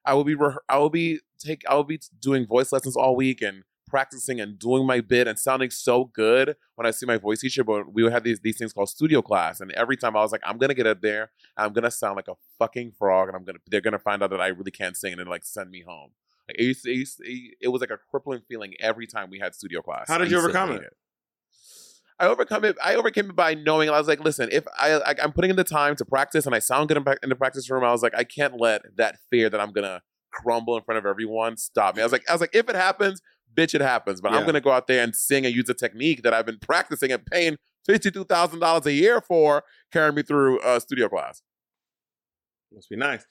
I 0.06 0.14
will 0.14 0.24
be, 0.24 0.36
I 0.70 0.78
will 0.78 0.90
be 0.90 1.20
take, 1.40 1.64
I 1.70 1.76
will 1.76 1.84
be 1.84 2.00
doing 2.20 2.48
voice 2.48 2.72
lessons 2.72 2.96
all 2.96 3.16
week 3.16 3.42
and 3.42 3.64
practicing 3.96 4.42
and 4.42 4.60
doing 4.60 4.86
my 4.86 5.00
bit 5.00 5.26
and 5.26 5.40
sounding 5.40 5.70
so 5.70 6.04
good 6.04 6.58
when 6.76 6.86
I 6.86 6.92
see 6.92 7.06
my 7.06 7.18
voice 7.18 7.40
teacher. 7.40 7.64
But 7.64 7.94
we 7.94 8.04
would 8.04 8.12
have 8.12 8.24
these 8.24 8.42
these 8.42 8.58
things 8.58 8.74
called 8.74 8.90
studio 8.90 9.22
class, 9.22 9.62
and 9.62 9.72
every 9.72 9.96
time 9.96 10.18
I 10.18 10.20
was 10.20 10.34
like, 10.34 10.42
I'm 10.46 10.58
gonna 10.58 10.74
get 10.74 10.86
up 10.86 11.00
there, 11.02 11.32
I'm 11.56 11.72
gonna 11.72 11.92
sound 11.92 12.18
like 12.18 12.28
a 12.28 12.36
fucking 12.60 12.92
frog, 13.00 13.30
and 13.30 13.38
I'm 13.38 13.46
gonna 13.46 13.60
they're 13.68 13.80
gonna 13.80 14.00
find 14.00 14.22
out 14.22 14.32
that 14.32 14.42
I 14.42 14.48
really 14.48 14.72
can't 14.72 14.98
sing 14.98 15.14
and 15.14 15.20
then 15.22 15.28
like 15.28 15.46
send 15.46 15.72
me 15.72 15.82
home. 15.88 16.12
Like 16.50 16.58
it, 16.60 16.64
used 16.64 16.84
to, 16.84 16.92
it, 16.92 16.96
used 16.96 17.18
to- 17.20 17.52
it 17.62 17.70
was 17.70 17.80
like 17.80 17.90
a 17.90 17.98
crippling 18.12 18.42
feeling 18.50 18.74
every 18.82 19.08
time 19.08 19.30
we 19.30 19.40
had 19.40 19.56
studio 19.56 19.82
class. 19.82 20.10
How 20.10 20.18
did 20.18 20.30
you 20.30 20.40
overcome 20.40 20.72
hate 20.72 20.82
it? 20.82 20.94
I 22.20 22.28
overcome 22.28 22.64
it. 22.66 22.78
I 22.84 22.96
overcame 22.96 23.30
it 23.30 23.36
by 23.36 23.54
knowing. 23.56 23.90
I 23.90 23.98
was 23.98 24.08
like, 24.08 24.20
listen, 24.20 24.50
if 24.52 24.66
I, 24.78 24.94
I 24.96 25.16
I'm 25.24 25.32
putting 25.32 25.50
in 25.52 25.56
the 25.56 25.64
time 25.64 25.96
to 25.98 26.06
practice 26.06 26.46
and 26.46 26.54
I 26.54 26.60
sound 26.60 26.90
good 26.90 26.98
in, 26.98 27.06
in 27.24 27.30
the 27.30 27.36
practice 27.36 27.70
room, 27.70 27.84
I 27.84 27.92
was 27.92 28.04
like, 28.04 28.16
I 28.16 28.26
can't 28.26 28.60
let 28.60 28.82
that 28.98 29.18
fear 29.30 29.50
that 29.50 29.60
I'm 29.62 29.72
gonna 29.72 30.02
crumble 30.32 30.78
in 30.78 30.84
front 30.84 30.98
of 31.00 31.06
everyone 31.06 31.56
stop 31.58 31.96
me. 31.96 32.02
I 32.02 32.06
was 32.06 32.12
like, 32.12 32.30
I 32.30 32.34
was 32.34 32.42
like, 32.42 32.54
if 32.54 32.70
it 32.70 32.76
happens, 32.76 33.22
bitch, 33.56 33.74
it 33.74 33.82
happens. 33.82 34.22
But 34.22 34.34
I'm 34.34 34.46
gonna 34.46 34.62
go 34.62 34.72
out 34.72 34.88
there 34.88 35.04
and 35.04 35.16
sing 35.16 35.46
and 35.46 35.56
use 35.56 35.70
a 35.70 35.74
technique 35.74 36.24
that 36.24 36.34
I've 36.34 36.46
been 36.46 36.60
practicing 36.60 37.12
and 37.12 37.26
paying 37.26 37.58
fifty 37.86 38.12
two 38.12 38.24
thousand 38.26 38.60
dollars 38.60 38.86
a 38.86 38.94
year 38.94 39.22
for, 39.22 39.64
carrying 39.92 40.16
me 40.16 40.24
through 40.24 40.60
uh, 40.62 40.80
studio 40.80 41.10
class. 41.10 41.42
Must 42.74 42.90
be 42.90 42.96
nice. 42.98 43.26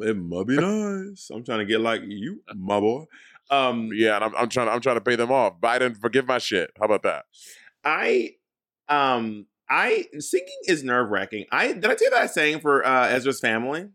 It 0.00 0.16
must 0.16 0.46
be 0.46 0.56
nice. 0.56 1.30
I'm 1.32 1.44
trying 1.44 1.60
to 1.60 1.64
get 1.64 1.80
like 1.80 2.02
you, 2.06 2.42
my 2.54 2.80
boy. 2.80 3.04
Um, 3.50 3.90
Yeah, 3.92 4.16
and 4.16 4.24
I'm, 4.24 4.34
I'm 4.36 4.48
trying. 4.48 4.68
I'm 4.68 4.80
trying 4.80 4.96
to 4.96 5.00
pay 5.00 5.16
them 5.16 5.32
off. 5.32 5.60
Biden, 5.60 5.96
forgive 5.96 6.26
my 6.26 6.38
shit. 6.38 6.70
How 6.78 6.86
about 6.86 7.02
that? 7.04 7.24
I 7.84 8.34
um 8.88 9.46
I 9.68 10.06
singing 10.18 10.48
is 10.66 10.82
nerve 10.84 11.10
wracking. 11.10 11.46
I 11.50 11.68
did 11.72 11.84
I 11.86 11.94
tell 11.94 12.04
you 12.06 12.10
that 12.10 12.22
I 12.22 12.26
sang 12.26 12.60
for 12.60 12.84
uh, 12.86 13.08
Ezra's 13.08 13.40
family. 13.40 13.88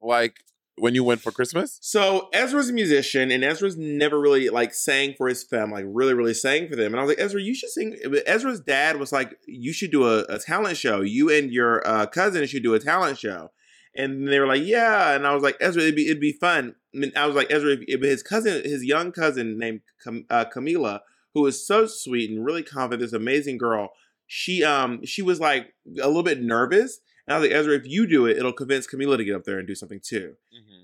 Like 0.00 0.36
when 0.76 0.94
you 0.94 1.04
went 1.04 1.20
for 1.20 1.30
Christmas. 1.30 1.78
So 1.80 2.28
Ezra's 2.32 2.68
a 2.68 2.72
musician, 2.72 3.30
and 3.30 3.44
Ezra's 3.44 3.76
never 3.76 4.18
really 4.18 4.48
like 4.48 4.74
sang 4.74 5.14
for 5.16 5.28
his 5.28 5.44
family, 5.44 5.82
like 5.82 5.92
really, 5.94 6.14
really 6.14 6.34
sang 6.34 6.68
for 6.68 6.76
them. 6.76 6.92
And 6.92 6.96
I 6.96 7.02
was 7.04 7.10
like, 7.10 7.20
Ezra, 7.20 7.40
you 7.40 7.54
should 7.54 7.70
sing. 7.70 7.96
Ezra's 8.26 8.60
dad 8.60 8.98
was 8.98 9.12
like, 9.12 9.38
you 9.46 9.72
should 9.72 9.92
do 9.92 10.06
a, 10.06 10.24
a 10.24 10.38
talent 10.38 10.76
show. 10.76 11.00
You 11.00 11.30
and 11.30 11.52
your 11.52 11.86
uh, 11.86 12.06
cousin 12.06 12.46
should 12.46 12.62
do 12.62 12.74
a 12.74 12.80
talent 12.80 13.18
show. 13.18 13.50
And 13.96 14.26
they 14.26 14.40
were 14.40 14.46
like, 14.48 14.62
yeah. 14.64 15.14
And 15.14 15.26
I 15.26 15.34
was 15.34 15.44
like, 15.44 15.56
Ezra, 15.60 15.82
it'd 15.82 15.94
be 15.94 16.06
it'd 16.06 16.20
be 16.20 16.32
fun. 16.32 16.74
And 16.92 17.12
I 17.16 17.26
was 17.26 17.36
like, 17.36 17.50
Ezra, 17.50 17.76
his 17.86 18.22
cousin, 18.22 18.62
his 18.64 18.84
young 18.84 19.12
cousin 19.12 19.58
named 19.58 19.82
Cam, 20.02 20.26
uh, 20.30 20.44
Camila, 20.52 21.00
who 21.34 21.46
is 21.46 21.64
so 21.64 21.86
sweet 21.86 22.30
and 22.30 22.44
really 22.44 22.64
confident, 22.64 23.00
this 23.00 23.12
amazing 23.12 23.58
girl. 23.58 23.90
She 24.26 24.64
um 24.64 25.04
she 25.04 25.22
was 25.22 25.38
like 25.38 25.74
a 26.02 26.08
little 26.08 26.22
bit 26.24 26.40
nervous. 26.40 26.98
And 27.26 27.34
I 27.34 27.38
was 27.38 27.48
like, 27.48 27.56
Ezra, 27.56 27.74
if 27.74 27.86
you 27.86 28.06
do 28.06 28.26
it, 28.26 28.36
it'll 28.36 28.52
convince 28.52 28.86
Camila 28.86 29.16
to 29.16 29.24
get 29.24 29.34
up 29.34 29.44
there 29.44 29.58
and 29.58 29.66
do 29.66 29.74
something 29.74 30.00
too. 30.02 30.34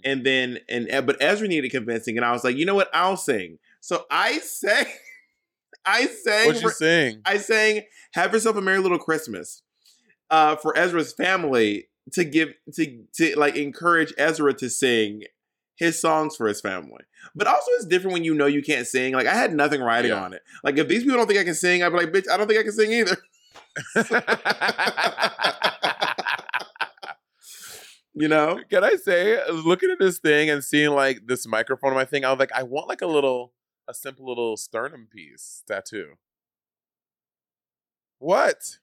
And 0.05 0.25
then 0.25 0.59
and 0.69 0.91
uh, 0.91 1.03
but 1.03 1.19
Ezra 1.21 1.47
needed 1.47 1.71
convincing, 1.71 2.17
and 2.17 2.25
I 2.25 2.33
was 2.33 2.43
like, 2.45 2.57
you 2.57 2.65
know 2.65 2.75
what? 2.75 2.89
I'll 2.95 3.19
sing. 3.19 3.59
So 3.81 4.07
I 4.11 4.39
sang, 4.39 4.87
I 5.85 6.07
sang. 6.07 6.47
What 6.47 6.63
you 6.63 6.71
sing? 6.71 7.21
I 7.27 7.37
sang 7.37 7.83
"Have 8.15 8.33
Yourself 8.33 8.57
a 8.57 8.63
Merry 8.63 8.79
Little 8.79 8.99
Christmas" 8.99 9.63
uh, 10.31 10.57
for 10.57 10.75
Ezra's 10.77 11.13
family 11.13 11.89
to 12.13 12.25
give 12.25 12.55
to 12.75 13.05
to 13.17 13.39
like 13.39 13.57
encourage 13.57 14.15
Ezra 14.17 14.55
to 14.55 14.71
sing 14.71 15.25
his 15.77 16.01
songs 16.01 16.37
for 16.37 16.47
his 16.49 16.63
family. 16.63 17.05
But 17.35 17.47
also, 17.47 17.71
it's 17.73 17.85
different 17.87 18.15
when 18.15 18.25
you 18.25 18.33
know 18.35 18.47
you 18.47 18.63
can't 18.63 18.87
sing. 18.87 19.13
Like 19.13 19.27
I 19.27 19.35
had 19.35 19.53
nothing 19.55 19.83
writing 19.83 20.13
Yeah. 20.13 20.25
on 20.25 20.33
it. 20.33 20.41
Like 20.65 20.79
if 20.79 20.89
these 20.89 21.03
people 21.03 21.19
don't 21.19 21.27
think 21.27 21.41
I 21.41 21.45
can 21.45 21.55
sing, 21.55 21.83
I'd 21.83 21.91
be 21.91 21.97
like, 21.99 22.13
bitch, 22.13 22.31
I 22.31 22.39
don't 22.39 22.47
think 22.49 22.61
I 22.61 22.63
can 22.63 22.73
sing 22.73 22.93
either. 22.93 23.17
you 28.21 28.29
know? 28.29 28.61
Can 28.71 28.85
I 28.85 28.97
say, 28.97 29.39
looking 29.51 29.91
at 29.91 29.99
this 29.99 30.19
thing 30.19 30.51
and 30.51 30.63
seeing 30.63 30.91
like 30.91 31.27
this 31.27 31.47
microphone 31.47 31.91
on 31.91 31.97
my 31.97 32.05
thing, 32.05 32.25
I 32.25 32.31
was 32.31 32.39
like, 32.39 32.53
I 32.53 32.63
want 32.63 32.89
like 32.89 33.03
a 33.03 33.07
little, 33.07 33.53
a 33.89 33.95
simple 33.95 34.27
little 34.27 34.57
sternum 34.57 35.09
piece 35.11 35.63
tattoo. 35.67 36.15
What? 38.19 38.79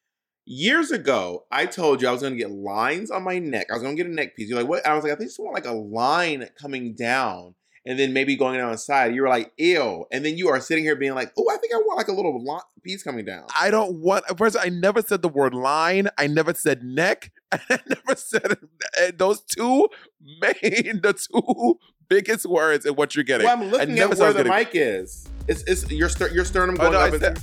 Years 0.46 0.92
ago, 0.92 1.46
I 1.52 1.66
told 1.66 2.02
you 2.02 2.08
I 2.08 2.12
was 2.12 2.22
going 2.22 2.34
to 2.34 2.40
get 2.40 2.52
lines 2.52 3.12
on 3.12 3.24
my 3.24 3.38
neck. 3.38 3.68
I 3.70 3.74
was 3.74 3.84
going 3.84 3.96
to 3.96 4.04
get 4.04 4.10
a 4.10 4.16
neck 4.16 4.36
piece. 4.36 4.50
You're 4.50 4.60
like, 4.60 4.70
what? 4.70 4.86
I 4.86 4.96
was 4.96 5.04
like, 5.04 5.12
I 5.12 5.16
think 5.16 5.28
I 5.28 5.30
just 5.30 5.40
want 5.40 5.54
like 5.54 5.66
a 5.66 5.74
line 5.74 6.50
coming 6.60 6.96
down 6.96 7.54
and 7.86 7.98
then 7.98 8.12
maybe 8.12 8.36
going 8.36 8.58
down 8.58 8.72
the 8.72 8.78
side. 8.78 9.16
You 9.16 9.22
were 9.22 9.30
like, 9.30 9.54
ew. 9.58 10.06
And 10.12 10.26
then 10.26 10.38
you 10.38 10.50
are 10.50 10.60
sitting 10.60 10.84
here 10.84 10.96
being 10.96 11.16
like, 11.16 11.32
oh, 11.38 11.50
I 11.50 11.58
think 11.58 11.74
I 11.74 11.78
want 11.78 11.98
like 11.98 12.10
a 12.10 12.14
little 12.14 12.62
piece 12.84 13.04
coming 13.04 13.26
down. 13.26 13.46
I 13.58 13.72
don't 13.72 14.00
want. 14.02 14.26
First, 14.38 14.58
I 14.60 14.70
never 14.70 15.02
said 15.02 15.22
the 15.22 15.30
word 15.30 15.54
line. 15.54 16.10
I 16.18 16.28
never 16.28 16.54
said 16.54 16.84
neck. 16.84 17.32
I 17.52 17.80
never 17.88 18.16
said 18.16 18.52
uh, 18.52 19.12
those 19.18 19.42
two 19.42 19.88
main, 20.42 21.02
the 21.02 21.14
two 21.14 21.80
biggest 22.10 22.46
words 22.46 22.86
in 22.86 22.96
what 22.96 23.16
you're 23.16 23.24
getting. 23.24 23.46
Well, 23.46 23.58
I'm 23.58 23.70
looking 23.72 23.98
at 24.00 24.18
where 24.18 24.34
the 24.34 24.44
getting- 24.44 24.52
mic 24.54 24.70
is. 24.74 25.28
It's, 25.48 25.64
it's 25.64 25.90
your, 25.92 26.10
your 26.34 26.44
sternum 26.46 26.76
Oh, 26.80 26.90
going 26.90 26.94
no, 26.94 27.00
I 27.00 27.08
up. 27.10 27.22
and- 27.22 27.40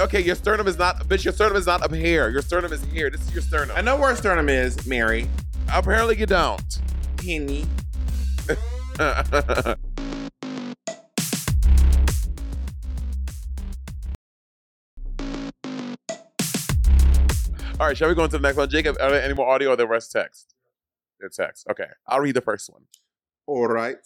Okay, 0.00 0.22
your 0.22 0.34
sternum 0.36 0.66
is 0.66 0.78
not, 0.78 1.06
bitch. 1.06 1.24
Your 1.24 1.34
sternum 1.34 1.56
is 1.58 1.66
not 1.66 1.82
up 1.82 1.92
here. 1.92 2.30
Your 2.30 2.40
sternum 2.40 2.72
is 2.72 2.82
here. 2.86 3.10
This 3.10 3.20
is 3.28 3.32
your 3.34 3.42
sternum. 3.42 3.76
I 3.76 3.82
know 3.82 3.96
where 3.96 4.16
sternum 4.16 4.48
is, 4.48 4.86
Mary. 4.86 5.28
Apparently, 5.70 6.16
you 6.18 6.24
don't. 6.24 6.78
Penny. 7.18 7.66
All 17.82 17.88
right, 17.88 17.96
shall 17.96 18.08
we 18.08 18.14
go 18.14 18.22
into 18.22 18.38
the 18.38 18.42
next 18.42 18.56
one? 18.56 18.70
Jacob, 18.70 18.96
are 19.00 19.10
there 19.10 19.20
any 19.20 19.34
more 19.34 19.48
audio 19.48 19.70
or 19.70 19.76
the 19.76 19.88
rest 19.88 20.12
text? 20.12 20.54
They're 21.18 21.28
text. 21.28 21.66
Okay, 21.68 21.88
I'll 22.06 22.20
read 22.20 22.36
the 22.36 22.40
first 22.40 22.70
one. 22.70 22.82
All 23.44 23.66
right. 23.66 23.96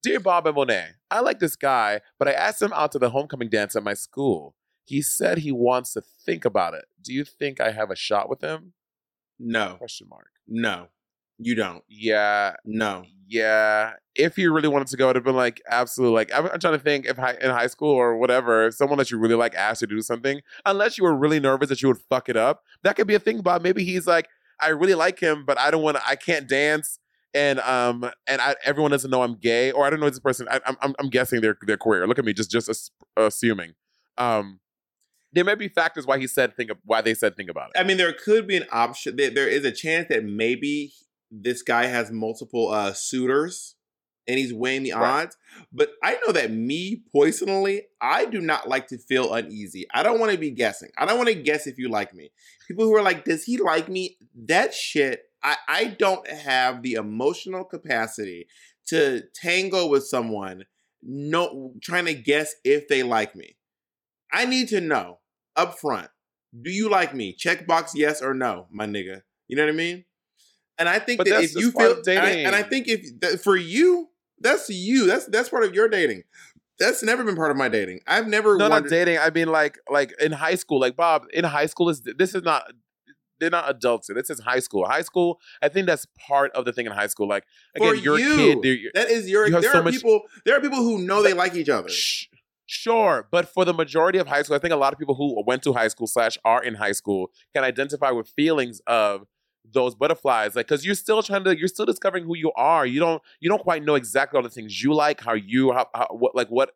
Dear 0.00 0.20
Bob 0.20 0.46
and 0.46 0.54
Monet, 0.54 0.90
I 1.10 1.18
like 1.18 1.40
this 1.40 1.56
guy, 1.56 2.02
but 2.20 2.28
I 2.28 2.32
asked 2.34 2.62
him 2.62 2.72
out 2.72 2.92
to 2.92 3.00
the 3.00 3.10
homecoming 3.10 3.48
dance 3.48 3.74
at 3.74 3.82
my 3.82 3.94
school. 3.94 4.54
He 4.84 5.02
said 5.02 5.38
he 5.38 5.50
wants 5.50 5.92
to 5.94 6.02
think 6.24 6.44
about 6.44 6.74
it. 6.74 6.84
Do 7.02 7.12
you 7.12 7.24
think 7.24 7.60
I 7.60 7.72
have 7.72 7.90
a 7.90 7.96
shot 7.96 8.28
with 8.28 8.42
him? 8.42 8.74
No. 9.40 9.74
Question 9.78 10.06
mark. 10.08 10.30
No. 10.46 10.86
You 11.38 11.54
don't. 11.54 11.82
Yeah, 11.88 12.54
No. 12.64 13.04
yeah. 13.26 13.94
If 14.14 14.38
you 14.38 14.52
really 14.52 14.68
wanted 14.68 14.86
to 14.88 14.96
go, 14.96 15.06
it'd 15.06 15.16
have 15.16 15.24
been 15.24 15.34
like 15.34 15.60
absolutely. 15.68 16.14
Like 16.14 16.32
I'm, 16.32 16.46
I'm 16.46 16.60
trying 16.60 16.74
to 16.74 16.78
think 16.78 17.06
if 17.06 17.16
hi, 17.16 17.36
in 17.40 17.50
high 17.50 17.66
school 17.66 17.90
or 17.90 18.16
whatever, 18.16 18.66
if 18.68 18.74
someone 18.74 18.98
that 18.98 19.10
you 19.10 19.18
really 19.18 19.34
like 19.34 19.54
asked 19.56 19.82
you 19.82 19.88
to 19.88 19.94
do 19.96 20.02
something, 20.02 20.40
unless 20.64 20.96
you 20.96 21.04
were 21.04 21.16
really 21.16 21.40
nervous 21.40 21.68
that 21.70 21.82
you 21.82 21.88
would 21.88 21.98
fuck 22.08 22.28
it 22.28 22.36
up, 22.36 22.62
that 22.84 22.94
could 22.94 23.08
be 23.08 23.14
a 23.16 23.18
thing. 23.18 23.40
Bob, 23.40 23.62
maybe 23.62 23.82
he's 23.84 24.06
like, 24.06 24.28
I 24.60 24.68
really 24.68 24.94
like 24.94 25.18
him, 25.18 25.44
but 25.44 25.58
I 25.58 25.72
don't 25.72 25.82
want 25.82 25.96
to. 25.96 26.06
I 26.06 26.14
can't 26.14 26.48
dance, 26.48 27.00
and 27.34 27.58
um, 27.60 28.08
and 28.28 28.40
I, 28.40 28.54
everyone 28.64 28.92
doesn't 28.92 29.10
know 29.10 29.22
I'm 29.24 29.34
gay, 29.34 29.72
or 29.72 29.84
I 29.84 29.90
don't 29.90 29.98
know 29.98 30.08
this 30.08 30.20
person. 30.20 30.46
I, 30.48 30.60
I'm, 30.64 30.76
I'm 30.80 30.94
I'm 31.00 31.08
guessing 31.08 31.40
their 31.40 31.56
their 31.66 31.76
queer. 31.76 32.06
Look 32.06 32.20
at 32.20 32.24
me, 32.24 32.32
just 32.32 32.52
just 32.52 32.68
as, 32.68 32.92
assuming. 33.16 33.72
Um, 34.16 34.60
there 35.32 35.42
may 35.44 35.56
be 35.56 35.66
factors 35.66 36.06
why 36.06 36.20
he 36.20 36.28
said 36.28 36.54
think 36.54 36.70
of, 36.70 36.78
why 36.84 37.00
they 37.00 37.14
said 37.14 37.36
think 37.36 37.50
about 37.50 37.70
it. 37.74 37.80
I 37.80 37.82
mean, 37.82 37.96
there 37.96 38.12
could 38.12 38.46
be 38.46 38.56
an 38.56 38.66
option. 38.70 39.16
There, 39.16 39.30
there 39.30 39.48
is 39.48 39.64
a 39.64 39.72
chance 39.72 40.06
that 40.08 40.22
maybe 40.22 40.92
this 41.42 41.62
guy 41.62 41.86
has 41.86 42.10
multiple 42.10 42.68
uh, 42.70 42.92
suitors. 42.92 43.76
and 44.26 44.38
he's 44.38 44.54
weighing 44.54 44.84
the 44.84 44.92
Right. 44.92 45.24
odds. 45.24 45.36
But 45.70 45.90
I 46.02 46.16
know 46.26 46.32
that 46.32 46.50
me 46.50 47.02
personally, 47.14 47.82
I 48.00 48.24
do 48.24 48.40
not 48.40 48.66
like 48.66 48.86
to 48.86 48.96
feel 48.96 49.34
uneasy. 49.34 49.84
I 49.92 50.02
don't 50.02 50.18
want 50.18 50.32
to 50.32 50.38
be 50.38 50.50
guessing. 50.50 50.88
I 50.96 51.04
don't 51.04 51.18
want 51.18 51.28
to 51.28 51.34
guess 51.34 51.66
if 51.66 51.76
you 51.76 51.90
like 51.90 52.14
me. 52.14 52.30
People 52.66 52.86
who 52.86 52.94
are 52.96 53.02
like, 53.02 53.26
does 53.26 53.44
he 53.44 53.58
like 53.58 53.90
me? 53.90 54.16
That 54.46 54.72
shit, 54.72 55.24
I, 55.42 55.56
I 55.68 55.84
don't 55.84 56.26
have 56.26 56.80
the 56.82 56.94
emotional 56.94 57.64
capacity 57.64 58.46
to 58.86 59.24
tango 59.34 59.86
with 59.88 60.06
someone 60.06 60.64
no 61.02 61.74
trying 61.82 62.06
to 62.06 62.14
guess 62.14 62.54
if 62.64 62.88
they 62.88 63.02
like 63.02 63.36
me. 63.36 63.56
I 64.32 64.46
need 64.46 64.68
to 64.68 64.80
know 64.80 65.18
up 65.54 65.78
front. 65.78 66.08
Do 66.62 66.70
you 66.70 66.88
like 66.88 67.14
me? 67.14 67.34
Check 67.34 67.66
box 67.66 67.92
yes 67.94 68.22
or 68.22 68.32
no, 68.32 68.68
my 68.70 68.86
nigga. 68.86 69.20
You 69.48 69.56
know 69.56 69.64
what 69.66 69.72
I 69.74 69.76
mean? 69.76 70.06
And 70.78 70.88
I 70.88 70.98
think 70.98 71.18
But 71.18 71.28
that 71.28 71.44
if 71.44 71.54
you 71.54 71.70
feel 71.70 71.96
and 72.06 72.18
I, 72.18 72.30
and 72.30 72.54
I 72.56 72.62
think 72.62 72.88
if 72.88 73.20
that 73.20 73.40
for 73.40 73.56
you, 73.56 74.08
that's 74.40 74.68
you. 74.68 75.06
That's 75.06 75.26
that's 75.26 75.48
part 75.48 75.64
of 75.64 75.74
your 75.74 75.88
dating. 75.88 76.24
That's 76.78 77.02
never 77.02 77.22
been 77.22 77.36
part 77.36 77.52
of 77.52 77.56
my 77.56 77.68
dating. 77.68 78.00
I've 78.06 78.26
never 78.26 78.56
No, 78.56 78.66
not 78.68 78.88
dating. 78.88 79.18
I 79.18 79.30
mean, 79.30 79.46
like, 79.48 79.78
like 79.88 80.12
in 80.20 80.32
high 80.32 80.56
school, 80.56 80.80
like 80.80 80.96
Bob 80.96 81.26
in 81.32 81.44
high 81.44 81.66
school 81.66 81.88
is 81.88 82.02
this 82.02 82.34
is 82.34 82.42
not. 82.42 82.64
They're 83.40 83.50
not 83.50 83.68
adults. 83.68 84.08
This 84.14 84.30
is 84.30 84.40
high 84.40 84.60
school. 84.60 84.86
High 84.86 85.02
school. 85.02 85.40
I 85.60 85.68
think 85.68 85.86
that's 85.86 86.06
part 86.18 86.52
of 86.52 86.64
the 86.64 86.72
thing 86.72 86.86
in 86.86 86.92
high 86.92 87.08
school. 87.08 87.28
Like 87.28 87.44
again, 87.76 87.88
for 87.90 87.94
you're 87.94 88.18
you. 88.18 88.58
a 88.58 88.62
kid. 88.62 88.90
that 88.94 89.10
is 89.10 89.28
your. 89.28 89.46
you 89.46 89.60
there 89.60 89.72
so 89.72 89.80
are 89.80 89.82
much- 89.82 89.94
people. 89.94 90.22
There 90.44 90.56
are 90.56 90.60
people 90.60 90.78
who 90.78 90.98
know 90.98 91.22
they 91.22 91.32
like 91.34 91.54
each 91.54 91.68
other. 91.68 91.88
Sh- 91.88 92.26
Sure, 92.66 93.28
but 93.30 93.46
for 93.46 93.66
the 93.66 93.74
majority 93.74 94.16
of 94.18 94.26
high 94.26 94.42
school, 94.42 94.56
I 94.56 94.58
think 94.58 94.72
a 94.72 94.76
lot 94.76 94.94
of 94.94 94.98
people 94.98 95.14
who 95.14 95.42
went 95.46 95.62
to 95.64 95.74
high 95.74 95.88
school 95.88 96.06
slash 96.06 96.38
are 96.46 96.64
in 96.64 96.76
high 96.76 96.92
school 96.92 97.30
can 97.54 97.62
identify 97.62 98.10
with 98.10 98.28
feelings 98.28 98.80
of 98.86 99.26
those 99.72 99.94
butterflies, 99.94 100.54
like 100.56 100.66
because 100.66 100.84
you're 100.84 100.94
still 100.94 101.22
trying 101.22 101.44
to, 101.44 101.58
you're 101.58 101.68
still 101.68 101.86
discovering 101.86 102.24
who 102.24 102.36
you 102.36 102.52
are. 102.56 102.86
You 102.86 103.00
don't, 103.00 103.22
you 103.40 103.48
don't 103.48 103.62
quite 103.62 103.84
know 103.84 103.94
exactly 103.94 104.36
all 104.36 104.42
the 104.42 104.50
things 104.50 104.82
you 104.82 104.94
like, 104.94 105.22
how 105.22 105.34
you, 105.34 105.72
how, 105.72 105.88
how 105.94 106.08
what, 106.10 106.34
like 106.34 106.48
what 106.48 106.70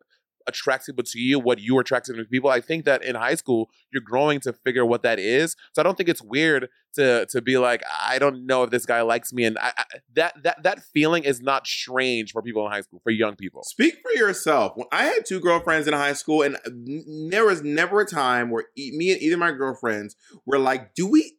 attracts 0.49 0.87
people 0.87 1.05
to 1.05 1.21
you, 1.21 1.39
what 1.39 1.61
you 1.61 1.77
are 1.77 1.83
attracted 1.83 2.17
to 2.17 2.25
people. 2.25 2.51
I 2.51 2.61
think 2.61 2.87
that 2.87 3.05
in 3.05 3.15
high 3.15 3.35
school, 3.35 3.69
you're 3.93 4.03
growing 4.03 4.41
to 4.41 4.53
figure 4.53 4.85
what 4.85 5.03
that 5.03 5.19
is. 5.19 5.55
So 5.75 5.81
I 5.81 5.83
don't 5.83 5.97
think 5.97 6.09
it's 6.09 6.23
weird 6.23 6.69
to 6.95 7.27
to 7.27 7.43
be 7.43 7.59
like, 7.59 7.83
I 8.01 8.19
don't 8.19 8.47
know 8.47 8.63
if 8.63 8.71
this 8.71 8.87
guy 8.87 9.03
likes 9.03 9.33
me, 9.33 9.45
and 9.45 9.59
I, 9.59 9.73
I, 9.77 9.85
that 10.15 10.43
that 10.43 10.63
that 10.63 10.83
feeling 10.83 11.25
is 11.25 11.43
not 11.43 11.67
strange 11.67 12.33
for 12.33 12.43
people 12.43 12.65
in 12.65 12.73
high 12.73 12.81
school, 12.81 13.01
for 13.05 13.11
young 13.11 13.37
people. 13.37 13.63
Speak 13.65 13.97
for 14.03 14.11
yourself. 14.19 14.73
When 14.75 14.87
I 14.91 15.05
had 15.05 15.27
two 15.27 15.39
girlfriends 15.39 15.87
in 15.87 15.93
high 15.93 16.15
school, 16.15 16.43
and 16.43 16.57
uh, 16.57 16.71
n- 16.71 17.29
there 17.31 17.45
was 17.45 17.63
never 17.63 18.01
a 18.01 18.07
time 18.07 18.51
where 18.51 18.65
me 18.77 19.13
and 19.13 19.23
either 19.23 19.37
my 19.37 19.53
girlfriends 19.53 20.17
were 20.47 20.59
like, 20.59 20.95
"Do 20.95 21.07
we, 21.07 21.37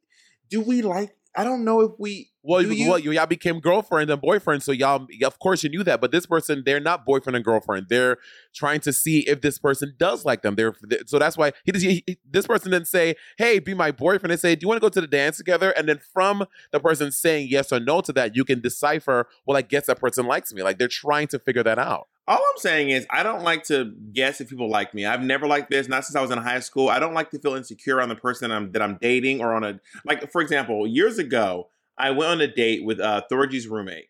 do 0.49 0.61
we 0.61 0.83
like?" 0.83 1.15
I 1.36 1.43
don't 1.43 1.63
know 1.63 1.82
if 1.82 1.91
we. 1.99 2.32
Well, 2.41 2.61
you, 2.61 2.89
well, 2.89 2.97
you, 2.97 3.11
y'all 3.11 3.25
became 3.27 3.59
girlfriend 3.59 4.09
and 4.09 4.19
boyfriend, 4.21 4.63
so 4.63 4.71
y'all, 4.71 5.05
of 5.23 5.39
course, 5.39 5.63
you 5.63 5.69
knew 5.69 5.84
that. 5.84 6.01
But 6.01 6.11
this 6.11 6.25
person, 6.25 6.63
they're 6.65 6.80
not 6.80 7.05
boyfriend 7.05 7.36
and 7.36 7.45
girlfriend. 7.45 7.88
They're 7.89 8.17
trying 8.55 8.80
to 8.82 8.93
see 8.93 9.19
if 9.27 9.41
this 9.41 9.59
person 9.59 9.93
does 9.97 10.25
like 10.25 10.41
them. 10.41 10.55
They're 10.55 10.73
so 11.05 11.19
that's 11.19 11.38
why 11.38 11.51
he, 11.65 11.71
does- 11.71 11.82
he, 11.84 12.03
he- 12.07 12.17
this 12.30 12.47
person 12.47 12.71
didn't 12.71 12.88
say, 12.88 13.15
"Hey, 13.38 13.59
be 13.59 13.73
my 13.73 13.91
boyfriend." 13.91 14.32
They 14.32 14.38
say, 14.38 14.55
"Do 14.55 14.63
you 14.63 14.67
want 14.69 14.77
to 14.77 14.82
go 14.82 14.89
to 14.89 15.01
the 15.01 15.07
dance 15.07 15.38
together?" 15.38 15.71
And 15.71 15.88
then 15.88 15.99
from 16.13 16.45
the 16.71 16.80
person 16.80 17.11
saying 17.11 17.49
yes 17.49 17.71
or 17.71 17.80
no 17.80 18.01
to 18.01 18.13
that, 18.13 18.36
you 18.36 18.43
can 18.43 18.61
decipher. 18.61 19.27
Well, 19.45 19.57
I 19.57 19.61
guess 19.61 19.86
that 19.86 19.99
person 19.99 20.25
likes 20.25 20.51
me. 20.53 20.63
Like 20.63 20.80
they're 20.80 20.88
trying 20.88 21.27
to 21.27 21.39
figure 21.39 21.63
that 21.63 21.77
out. 21.77 22.07
All 22.30 22.38
I'm 22.38 22.57
saying 22.59 22.91
is, 22.91 23.07
I 23.09 23.23
don't 23.23 23.41
like 23.41 23.63
to 23.65 23.91
guess 24.13 24.39
if 24.39 24.49
people 24.49 24.69
like 24.69 24.93
me. 24.93 25.03
I've 25.03 25.23
never 25.23 25.47
liked 25.47 25.71
this, 25.71 25.88
not 25.88 26.05
since 26.05 26.15
I 26.15 26.21
was 26.21 26.30
in 26.30 26.38
high 26.38 26.59
school. 26.59 26.88
I 26.88 26.99
don't 26.99 27.15
like 27.15 27.32
to 27.32 27.39
feel 27.39 27.55
insecure 27.55 27.99
on 27.99 28.07
the 28.07 28.15
person 28.15 28.51
I'm, 28.51 28.71
that 28.73 28.84
I'm 28.84 28.99
dating 29.01 29.41
or 29.41 29.55
on 29.55 29.63
a 29.63 29.80
like. 30.05 30.32
For 30.32 30.39
example, 30.39 30.86
years 30.86 31.17
ago, 31.17 31.69
I 31.97 32.11
went 32.11 32.30
on 32.30 32.39
a 32.39 32.47
date 32.47 32.86
with 32.86 32.99
uh, 32.99 33.23
Thorgy's 33.32 33.67
roommate. 33.67 34.09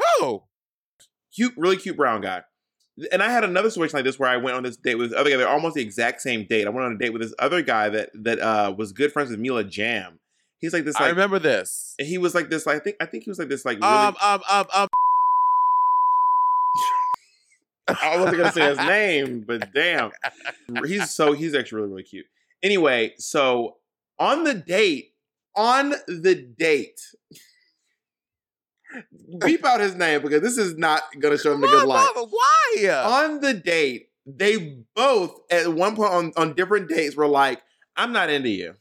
Oh, 0.00 0.44
cute, 1.34 1.54
really 1.56 1.76
cute 1.76 1.96
brown 1.96 2.20
guy. 2.20 2.42
And 3.10 3.20
I 3.20 3.32
had 3.32 3.42
another 3.42 3.68
situation 3.68 3.96
like 3.98 4.04
this 4.04 4.16
where 4.16 4.30
I 4.30 4.36
went 4.36 4.56
on 4.56 4.62
this 4.62 4.76
date 4.76 4.94
with 4.94 5.10
this 5.10 5.18
other 5.18 5.28
guy. 5.28 5.36
They're 5.36 5.48
almost 5.48 5.74
the 5.74 5.82
exact 5.82 6.22
same 6.22 6.46
date. 6.46 6.68
I 6.68 6.70
went 6.70 6.86
on 6.86 6.92
a 6.92 6.98
date 6.98 7.12
with 7.12 7.22
this 7.22 7.34
other 7.40 7.62
guy 7.62 7.88
that 7.88 8.10
that 8.14 8.38
uh, 8.38 8.72
was 8.78 8.92
good 8.92 9.12
friends 9.12 9.30
with 9.30 9.40
Mila 9.40 9.64
Jam. 9.64 10.20
He's 10.60 10.72
like 10.72 10.84
this. 10.84 10.94
Like, 10.94 11.06
I 11.06 11.08
remember 11.08 11.40
this. 11.40 11.96
He 11.98 12.16
was 12.16 12.32
like 12.32 12.48
this. 12.48 12.64
Like, 12.64 12.76
I 12.76 12.78
think. 12.78 12.96
I 13.00 13.06
think 13.06 13.24
he 13.24 13.30
was 13.30 13.40
like 13.40 13.48
this. 13.48 13.64
Like 13.64 13.80
really. 13.80 13.92
Um, 13.92 14.14
um, 14.22 14.40
um, 14.48 14.66
um. 14.72 14.88
I 17.88 18.16
wasn't 18.16 18.38
gonna 18.38 18.52
say 18.52 18.68
his 18.68 18.78
name, 18.88 19.44
but 19.46 19.72
damn, 19.72 20.10
he's 20.86 21.10
so 21.10 21.32
he's 21.32 21.54
actually 21.54 21.82
really 21.82 21.90
really 21.90 22.02
cute. 22.02 22.26
Anyway, 22.62 23.12
so 23.18 23.76
on 24.18 24.44
the 24.44 24.54
date, 24.54 25.12
on 25.54 25.90
the 26.08 26.34
date, 26.34 27.00
beep 29.40 29.64
out 29.64 29.80
his 29.80 29.94
name 29.94 30.22
because 30.22 30.40
this 30.40 30.56
is 30.56 30.76
not 30.76 31.02
gonna 31.18 31.38
show 31.38 31.52
him 31.52 31.60
the 31.60 31.66
good 31.66 31.86
light. 31.86 32.10
Why? 32.14 32.74
On 33.04 33.40
the 33.40 33.54
date, 33.54 34.08
they 34.26 34.78
both 34.94 35.38
at 35.50 35.68
one 35.72 35.96
point 35.96 36.12
on 36.12 36.32
on 36.36 36.54
different 36.54 36.88
dates 36.88 37.16
were 37.16 37.28
like, 37.28 37.60
"I'm 37.96 38.12
not 38.12 38.30
into 38.30 38.48
you." 38.48 38.74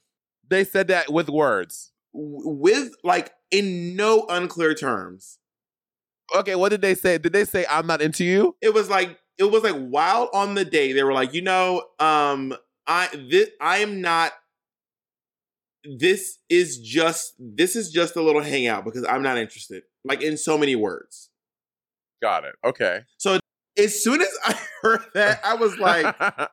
They 0.48 0.64
said 0.64 0.88
that 0.88 1.12
with 1.12 1.30
words, 1.30 1.92
with 2.14 2.92
like 3.04 3.34
in 3.52 3.96
no 3.96 4.26
unclear 4.30 4.74
terms. 4.74 5.40
Okay, 6.36 6.56
what 6.56 6.70
did 6.70 6.82
they 6.82 6.96
say? 6.96 7.18
Did 7.18 7.34
they 7.34 7.46
say 7.46 7.66
I'm 7.70 7.88
not 7.88 8.02
into 8.02 8.24
you? 8.24 8.56
It 8.62 8.74
was 8.74 8.90
like 8.90 9.18
it 9.38 9.46
was 9.46 9.64
like 9.64 9.76
while 9.76 10.30
on 10.34 10.56
the 10.56 10.66
date, 10.66 10.94
they 10.94 11.04
were 11.04 11.14
like, 11.14 11.34
you 11.34 11.42
know, 11.42 11.84
um, 12.00 12.56
I 12.88 13.10
this 13.30 13.50
I 13.60 13.80
am 13.80 14.02
not. 14.02 14.34
This 15.86 16.38
is 16.50 16.80
just 16.80 17.34
this 17.38 17.76
is 17.76 17.92
just 17.92 18.16
a 18.16 18.22
little 18.22 18.42
hangout 18.42 18.86
because 18.86 19.06
I'm 19.06 19.22
not 19.22 19.38
interested. 19.38 19.84
Like 20.06 20.22
in 20.22 20.38
so 20.38 20.58
many 20.58 20.76
words. 20.76 21.30
Got 22.22 22.46
it. 22.46 22.56
Okay. 22.64 23.02
So 23.18 23.40
as 23.78 24.02
soon 24.02 24.22
as 24.22 24.30
I 24.46 24.58
heard 24.82 25.02
that, 25.14 25.42
I 25.44 25.56
was 25.56 25.78
like, 25.78 26.16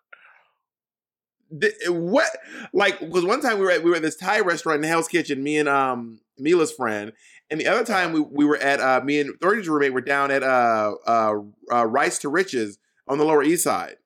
th- 1.61 1.75
"What?" 1.89 2.31
Like, 2.73 2.99
because 3.01 3.25
one 3.25 3.41
time 3.41 3.59
we 3.59 3.65
were 3.65 3.71
at 3.71 3.85
we 3.85 3.91
were 3.91 3.97
at 3.97 4.03
this 4.03 4.17
Thai 4.17 4.41
restaurant 4.41 4.83
in 4.85 4.89
Hell's 4.89 5.09
Kitchen, 5.09 5.43
me 5.43 5.59
and 5.59 5.69
um 5.69 6.21
Mila's 6.39 6.73
friend, 6.73 7.13
and 7.51 7.61
the 7.61 7.67
other 7.67 7.85
time 7.85 8.13
we, 8.13 8.21
we 8.21 8.45
were 8.45 8.57
at 8.57 8.81
uh 8.81 9.01
me 9.05 9.21
and 9.21 9.39
Thorgy's 9.41 9.69
roommate 9.69 9.93
were 9.93 10.01
down 10.01 10.31
at 10.31 10.43
uh, 10.43 10.95
uh 11.07 11.35
uh 11.73 11.87
Rice 11.87 12.19
to 12.19 12.29
Riches 12.29 12.79
on 13.09 13.19
the 13.19 13.25
Lower 13.25 13.43
East 13.43 13.65
Side, 13.65 13.97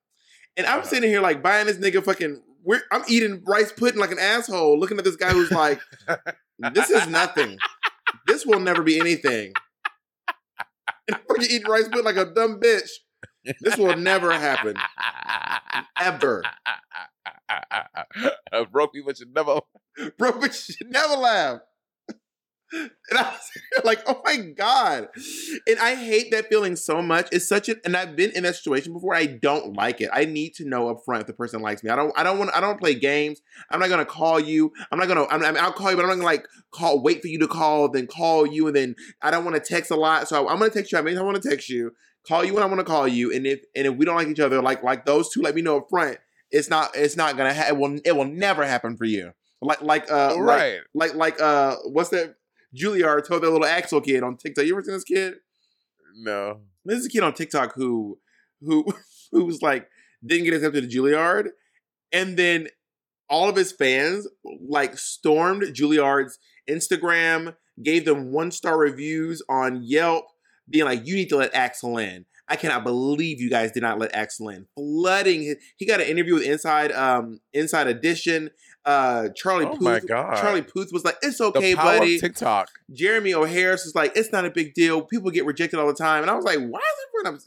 and 0.56 0.66
I'm 0.66 0.84
sitting 0.84 1.10
here 1.10 1.20
like 1.20 1.42
buying 1.42 1.66
this 1.66 1.76
nigga 1.78 2.04
fucking. 2.04 2.42
I'm 2.90 3.02
eating 3.08 3.42
rice 3.46 3.72
pudding 3.72 4.00
like 4.00 4.10
an 4.10 4.18
asshole, 4.18 4.78
looking 4.80 4.96
at 4.96 5.04
this 5.04 5.16
guy 5.16 5.32
who's 5.32 5.50
like, 5.50 5.80
"This 6.72 6.88
is 6.88 7.06
nothing. 7.08 7.58
This 8.26 8.46
will 8.46 8.60
never 8.60 8.82
be 8.82 8.98
anything." 8.98 9.52
And 11.06 11.16
I'm 11.16 11.22
fucking 11.28 11.50
eating 11.50 11.70
rice 11.70 11.86
pudding 11.86 12.06
like 12.06 12.16
a 12.16 12.24
dumb 12.24 12.60
bitch. 12.60 12.88
This 13.60 13.76
will 13.76 13.96
never 13.96 14.32
happen. 14.32 14.76
Ever. 16.00 16.42
Broke 18.72 18.92
people 18.94 19.12
should 19.12 19.34
never. 19.34 19.60
Bro, 20.18 20.32
but 20.40 20.44
you 20.68 20.74
should 20.74 20.90
never 20.90 21.14
laugh. 21.14 21.60
And 23.10 23.18
I 23.18 23.22
was 23.22 23.50
like, 23.84 24.02
oh 24.06 24.20
my 24.24 24.36
God. 24.38 25.08
And 25.66 25.78
I 25.78 25.94
hate 25.94 26.30
that 26.32 26.48
feeling 26.48 26.74
so 26.76 27.00
much. 27.02 27.28
It's 27.32 27.46
such 27.48 27.68
a 27.68 27.76
and 27.84 27.96
I've 27.96 28.16
been 28.16 28.30
in 28.32 28.42
that 28.44 28.56
situation 28.56 28.92
before. 28.92 29.14
I 29.14 29.26
don't 29.26 29.74
like 29.76 30.00
it. 30.00 30.10
I 30.12 30.24
need 30.24 30.54
to 30.54 30.64
know 30.68 30.88
up 30.88 30.98
front 31.04 31.22
if 31.22 31.26
the 31.26 31.32
person 31.34 31.60
likes 31.62 31.82
me. 31.84 31.90
I 31.90 31.96
don't 31.96 32.12
I 32.16 32.22
don't 32.22 32.38
want 32.38 32.50
I 32.54 32.60
don't 32.60 32.80
play 32.80 32.94
games. 32.94 33.40
I'm 33.70 33.80
not 33.80 33.88
gonna 33.90 34.04
call 34.04 34.40
you. 34.40 34.72
I'm 34.90 34.98
not 34.98 35.08
gonna 35.08 35.26
I'm, 35.26 35.42
I 35.44 35.52
mean, 35.52 35.62
I'll 35.62 35.72
call 35.72 35.90
you, 35.90 35.96
but 35.96 36.02
I'm 36.02 36.08
not 36.08 36.14
gonna 36.16 36.26
like 36.26 36.46
call, 36.72 37.02
wait 37.02 37.20
for 37.22 37.28
you 37.28 37.38
to 37.40 37.48
call, 37.48 37.88
then 37.90 38.06
call 38.06 38.46
you, 38.46 38.66
and 38.66 38.74
then 38.76 38.96
I 39.22 39.30
don't 39.30 39.44
want 39.44 39.56
to 39.56 39.60
text 39.62 39.90
a 39.90 39.96
lot. 39.96 40.28
So 40.28 40.48
I'm 40.48 40.58
gonna 40.58 40.70
text 40.70 40.90
you. 40.92 40.98
I 40.98 41.02
mean 41.02 41.16
I 41.18 41.22
want 41.22 41.40
to 41.40 41.48
text 41.48 41.68
you, 41.68 41.92
call 42.26 42.44
you 42.44 42.54
when 42.54 42.62
I 42.62 42.66
want 42.66 42.80
to 42.80 42.84
call 42.84 43.06
you. 43.06 43.32
And 43.32 43.46
if 43.46 43.60
and 43.76 43.86
if 43.86 43.94
we 43.96 44.04
don't 44.04 44.16
like 44.16 44.28
each 44.28 44.40
other, 44.40 44.60
like 44.62 44.82
like 44.82 45.04
those 45.06 45.30
two, 45.30 45.42
let 45.42 45.54
me 45.54 45.62
know 45.62 45.78
up 45.78 45.86
front. 45.90 46.18
It's 46.50 46.68
not 46.70 46.90
it's 46.96 47.16
not 47.16 47.36
gonna 47.36 47.54
ha- 47.54 47.66
it 47.68 47.76
will 47.76 47.98
it 48.04 48.16
will 48.16 48.24
never 48.26 48.64
happen 48.66 48.96
for 48.96 49.04
you. 49.04 49.32
Like 49.60 49.82
like 49.82 50.10
uh 50.10 50.34
like- 50.36 50.40
Right. 50.40 50.78
like 50.94 51.14
like 51.14 51.40
uh 51.40 51.76
what's 51.86 52.10
that 52.10 52.34
Juilliard 52.74 53.26
told 53.26 53.42
that 53.42 53.50
little 53.50 53.66
Axel 53.66 54.00
kid 54.00 54.22
on 54.22 54.36
TikTok. 54.36 54.64
You 54.64 54.74
ever 54.74 54.82
seen 54.82 54.94
this 54.94 55.04
kid? 55.04 55.34
No. 56.16 56.60
This 56.84 57.00
is 57.00 57.06
a 57.06 57.10
kid 57.10 57.22
on 57.22 57.34
TikTok 57.34 57.74
who 57.74 58.18
who 58.60 58.84
who 59.32 59.44
was 59.44 59.62
like 59.62 59.88
didn't 60.24 60.44
get 60.44 60.54
accepted 60.54 60.88
to 60.88 60.96
Juilliard, 60.96 61.48
and 62.12 62.36
then 62.36 62.68
all 63.28 63.48
of 63.48 63.56
his 63.56 63.72
fans 63.72 64.26
like 64.66 64.98
stormed 64.98 65.62
Juilliard's 65.62 66.38
Instagram, 66.68 67.56
gave 67.82 68.04
them 68.04 68.32
one 68.32 68.50
star 68.50 68.78
reviews 68.78 69.42
on 69.48 69.82
Yelp, 69.82 70.26
being 70.68 70.84
like, 70.84 71.06
"You 71.06 71.14
need 71.14 71.28
to 71.30 71.36
let 71.36 71.54
Axel 71.54 71.98
in." 71.98 72.26
I 72.46 72.56
cannot 72.56 72.84
believe 72.84 73.40
you 73.40 73.48
guys 73.48 73.72
did 73.72 73.82
not 73.82 73.98
let 73.98 74.14
Axel 74.14 74.50
in. 74.50 74.66
Flooding 74.76 75.42
his, 75.42 75.56
he 75.76 75.86
got 75.86 76.00
an 76.00 76.06
interview 76.06 76.34
with 76.34 76.44
Inside 76.44 76.92
um 76.92 77.40
Inside 77.52 77.86
Edition. 77.86 78.50
Uh 78.84 79.28
Charlie 79.34 79.64
Oh 79.66 79.70
Puth, 79.70 79.80
my 79.80 80.00
God. 80.00 80.36
Charlie 80.40 80.62
Puth 80.62 80.92
was 80.92 81.04
like, 81.04 81.16
"It's 81.22 81.38
The 81.38 81.44
okay, 81.44 81.74
buddy." 81.74 82.18
TikTok. 82.18 82.68
Jeremy 82.92 83.32
O. 83.34 83.44
Harris 83.44 83.84
was 83.84 83.94
like, 83.94 84.12
"It's 84.14 84.30
not 84.30 84.44
a 84.44 84.50
big 84.50 84.74
deal. 84.74 85.00
People 85.02 85.30
get 85.30 85.46
rejected 85.46 85.78
all 85.78 85.86
the 85.86 85.94
time." 85.94 86.22
And 86.22 86.30
I 86.30 86.34
was 86.34 86.44
like, 86.44 86.58
"Why 86.58 86.80
is 86.80 87.06
everyone?" 87.24 87.40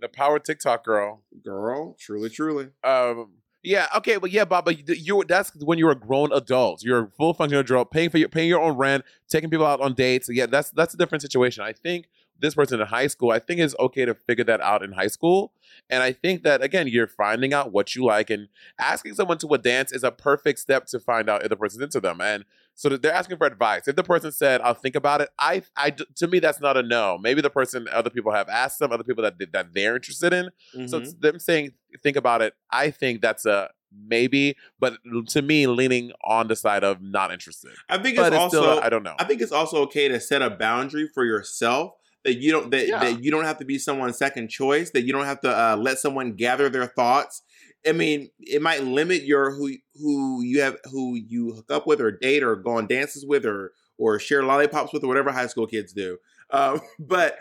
The 0.00 0.08
power 0.08 0.36
of 0.36 0.44
TikTok, 0.44 0.84
girl. 0.84 1.22
Girl, 1.42 1.96
truly, 1.98 2.30
truly. 2.30 2.68
Um. 2.84 3.32
Yeah. 3.62 3.88
Okay. 3.96 4.18
But 4.18 4.30
yeah, 4.30 4.44
Bob. 4.44 4.66
But 4.66 4.88
you, 4.88 4.94
you 4.94 5.24
that's 5.26 5.50
when 5.56 5.78
you're 5.78 5.90
a 5.90 5.96
grown 5.96 6.32
adult. 6.32 6.84
You're 6.84 7.04
a 7.04 7.10
full 7.16 7.34
functional 7.34 7.60
adult, 7.62 7.90
paying 7.90 8.10
for 8.10 8.18
your 8.18 8.28
paying 8.28 8.48
your 8.48 8.60
own 8.60 8.76
rent, 8.76 9.04
taking 9.28 9.50
people 9.50 9.66
out 9.66 9.80
on 9.80 9.94
dates. 9.94 10.28
Yeah, 10.30 10.46
that's 10.46 10.70
that's 10.70 10.94
a 10.94 10.96
different 10.96 11.22
situation. 11.22 11.64
I 11.64 11.72
think 11.72 12.06
this 12.38 12.54
person 12.54 12.80
in 12.80 12.86
high 12.86 13.06
school, 13.06 13.30
I 13.30 13.38
think 13.38 13.60
it's 13.60 13.74
okay 13.78 14.04
to 14.04 14.14
figure 14.14 14.44
that 14.44 14.60
out 14.60 14.82
in 14.82 14.92
high 14.92 15.06
school. 15.06 15.52
And 15.88 16.02
I 16.02 16.12
think 16.12 16.42
that 16.42 16.62
again, 16.62 16.88
you're 16.88 17.06
finding 17.06 17.52
out 17.54 17.72
what 17.72 17.94
you 17.94 18.04
like, 18.04 18.30
and 18.30 18.48
asking 18.78 19.14
someone 19.14 19.38
to 19.38 19.48
a 19.54 19.58
dance 19.58 19.92
is 19.92 20.04
a 20.04 20.10
perfect 20.10 20.58
step 20.58 20.86
to 20.86 21.00
find 21.00 21.28
out 21.28 21.42
if 21.42 21.48
the 21.48 21.56
person's 21.56 21.82
into 21.82 22.00
them. 22.00 22.20
And 22.20 22.44
so 22.74 22.88
they're 22.88 23.12
asking 23.12 23.36
for 23.38 23.46
advice. 23.46 23.86
If 23.86 23.96
the 23.96 24.02
person 24.02 24.32
said, 24.32 24.60
"I'll 24.60 24.74
think 24.74 24.96
about 24.96 25.20
it," 25.20 25.28
I, 25.38 25.62
I, 25.76 25.90
to 25.90 26.26
me, 26.26 26.38
that's 26.40 26.60
not 26.60 26.76
a 26.76 26.82
no. 26.82 27.18
Maybe 27.18 27.40
the 27.40 27.50
person, 27.50 27.86
other 27.92 28.10
people 28.10 28.32
have 28.32 28.48
asked 28.48 28.78
them, 28.80 28.90
other 28.92 29.04
people 29.04 29.22
that 29.22 29.34
that 29.52 29.74
they're 29.74 29.94
interested 29.96 30.32
in. 30.32 30.50
So 30.88 30.98
Mhm. 30.98 31.02
it's 31.02 31.14
them 31.14 31.38
saying, 31.38 31.72
"Think 32.02 32.16
about 32.16 32.42
it." 32.42 32.54
I 32.70 32.90
think 32.90 33.20
that's 33.20 33.46
a 33.46 33.70
maybe, 33.96 34.56
but 34.80 34.98
to 35.28 35.40
me, 35.40 35.68
leaning 35.68 36.10
on 36.24 36.48
the 36.48 36.56
side 36.56 36.82
of 36.82 37.00
not 37.00 37.32
interested. 37.32 37.70
I 37.88 37.96
think 37.98 38.16
But 38.16 38.32
it's, 38.32 38.42
it's 38.42 38.48
still 38.50 38.64
also 38.64 38.80
a- 38.80 38.84
I 38.84 38.88
don't 38.88 39.04
know. 39.04 39.14
I 39.20 39.24
think 39.24 39.40
it's 39.40 39.52
also 39.52 39.82
okay 39.82 40.08
to 40.08 40.18
set 40.18 40.42
a 40.42 40.50
boundary 40.50 41.06
for 41.06 41.24
yourself 41.24 41.94
that 42.24 42.38
you 42.38 42.52
don't 42.52 42.70
that, 42.70 42.88
Yeah. 42.88 43.00
that 43.00 43.22
you 43.22 43.30
don't 43.30 43.44
have 43.44 43.58
to 43.58 43.64
be 43.64 43.78
someone's 43.78 44.18
second 44.18 44.48
choice. 44.48 44.90
That 44.90 45.02
you 45.02 45.12
don't 45.12 45.26
have 45.26 45.40
to 45.42 45.50
uh, 45.50 45.76
let 45.76 45.98
someone 45.98 46.34
gather 46.34 46.68
their 46.68 46.86
thoughts. 46.86 47.42
I 47.86 47.92
mean, 47.92 48.30
it 48.40 48.62
might 48.62 48.82
limit 48.82 49.24
your 49.24 49.54
who 49.54 49.72
who 49.94 50.42
you 50.42 50.62
have 50.62 50.78
who 50.90 51.16
you 51.16 51.52
hook 51.52 51.70
up 51.70 51.86
with 51.86 52.00
or 52.00 52.10
date 52.10 52.42
or 52.42 52.56
go 52.56 52.78
on 52.78 52.86
dances 52.86 53.26
with 53.26 53.44
or 53.44 53.72
or 53.98 54.18
share 54.18 54.42
lollipops 54.42 54.92
with 54.92 55.04
or 55.04 55.08
whatever 55.08 55.32
high 55.32 55.46
school 55.46 55.66
kids 55.66 55.92
do. 55.92 56.16
Um, 56.50 56.80
but 56.98 57.36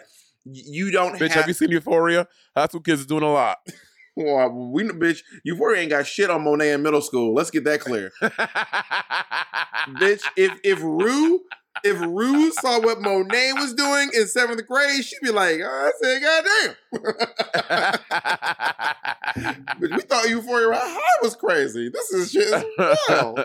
you 0.45 0.91
don't 0.91 1.13
Bitch, 1.15 1.29
have, 1.29 1.31
have 1.31 1.47
you 1.47 1.53
seen 1.53 1.71
Euphoria? 1.71 2.27
High 2.55 2.65
school 2.65 2.81
kids 2.81 3.01
is 3.01 3.07
doing 3.07 3.23
a 3.23 3.31
lot. 3.31 3.57
Well, 4.15 4.69
we 4.71 4.83
bitch, 4.83 5.21
Euphoria 5.43 5.81
ain't 5.81 5.89
got 5.89 6.05
shit 6.05 6.29
on 6.29 6.43
Monet 6.43 6.73
in 6.73 6.83
middle 6.83 7.01
school. 7.01 7.33
Let's 7.33 7.49
get 7.49 7.63
that 7.63 7.79
clear. 7.79 8.11
bitch, 8.21 10.21
if 10.37 10.51
if 10.63 10.83
Rue 10.83 11.41
if 11.83 11.99
Rue 11.99 12.51
saw 12.53 12.79
what 12.79 13.01
Monet 13.01 13.51
was 13.53 13.73
doing 13.73 14.11
in 14.13 14.27
seventh 14.27 14.65
grade, 14.65 15.03
she'd 15.03 15.19
be 15.21 15.31
like, 15.31 15.59
oh, 15.61 15.67
I 15.67 15.91
said, 16.01 16.21
goddamn. 16.21 16.75
but 19.79 19.91
we 19.91 19.99
thought 20.01 20.29
Euphoria 20.29 20.79
High 20.79 21.19
was 21.21 21.35
crazy. 21.35 21.89
This 21.89 22.13
is 22.13 22.31
shit. 22.31 22.65
Wow. 22.77 23.35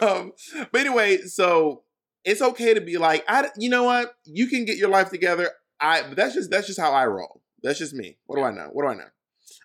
um, 0.00 0.32
but 0.72 0.80
anyway, 0.80 1.18
so 1.18 1.82
it's 2.24 2.40
okay 2.40 2.72
to 2.74 2.80
be 2.80 2.96
like, 2.96 3.24
I, 3.28 3.50
you 3.56 3.68
know 3.68 3.82
what? 3.84 4.14
You 4.24 4.46
can 4.46 4.64
get 4.64 4.78
your 4.78 4.88
life 4.88 5.10
together. 5.10 5.50
I, 5.78 6.00
but 6.02 6.16
that's 6.16 6.34
just 6.34 6.50
that's 6.50 6.66
just 6.66 6.80
how 6.80 6.92
I 6.92 7.06
roll. 7.06 7.42
That's 7.62 7.78
just 7.78 7.94
me. 7.94 8.18
What 8.26 8.36
do 8.36 8.42
I 8.42 8.50
know? 8.50 8.68
What 8.72 8.84
do 8.84 8.88
I 8.88 8.94
know? 8.94 9.08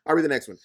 I'll 0.05 0.15
read 0.15 0.25
the 0.25 0.29
next 0.29 0.47
one. 0.47 0.57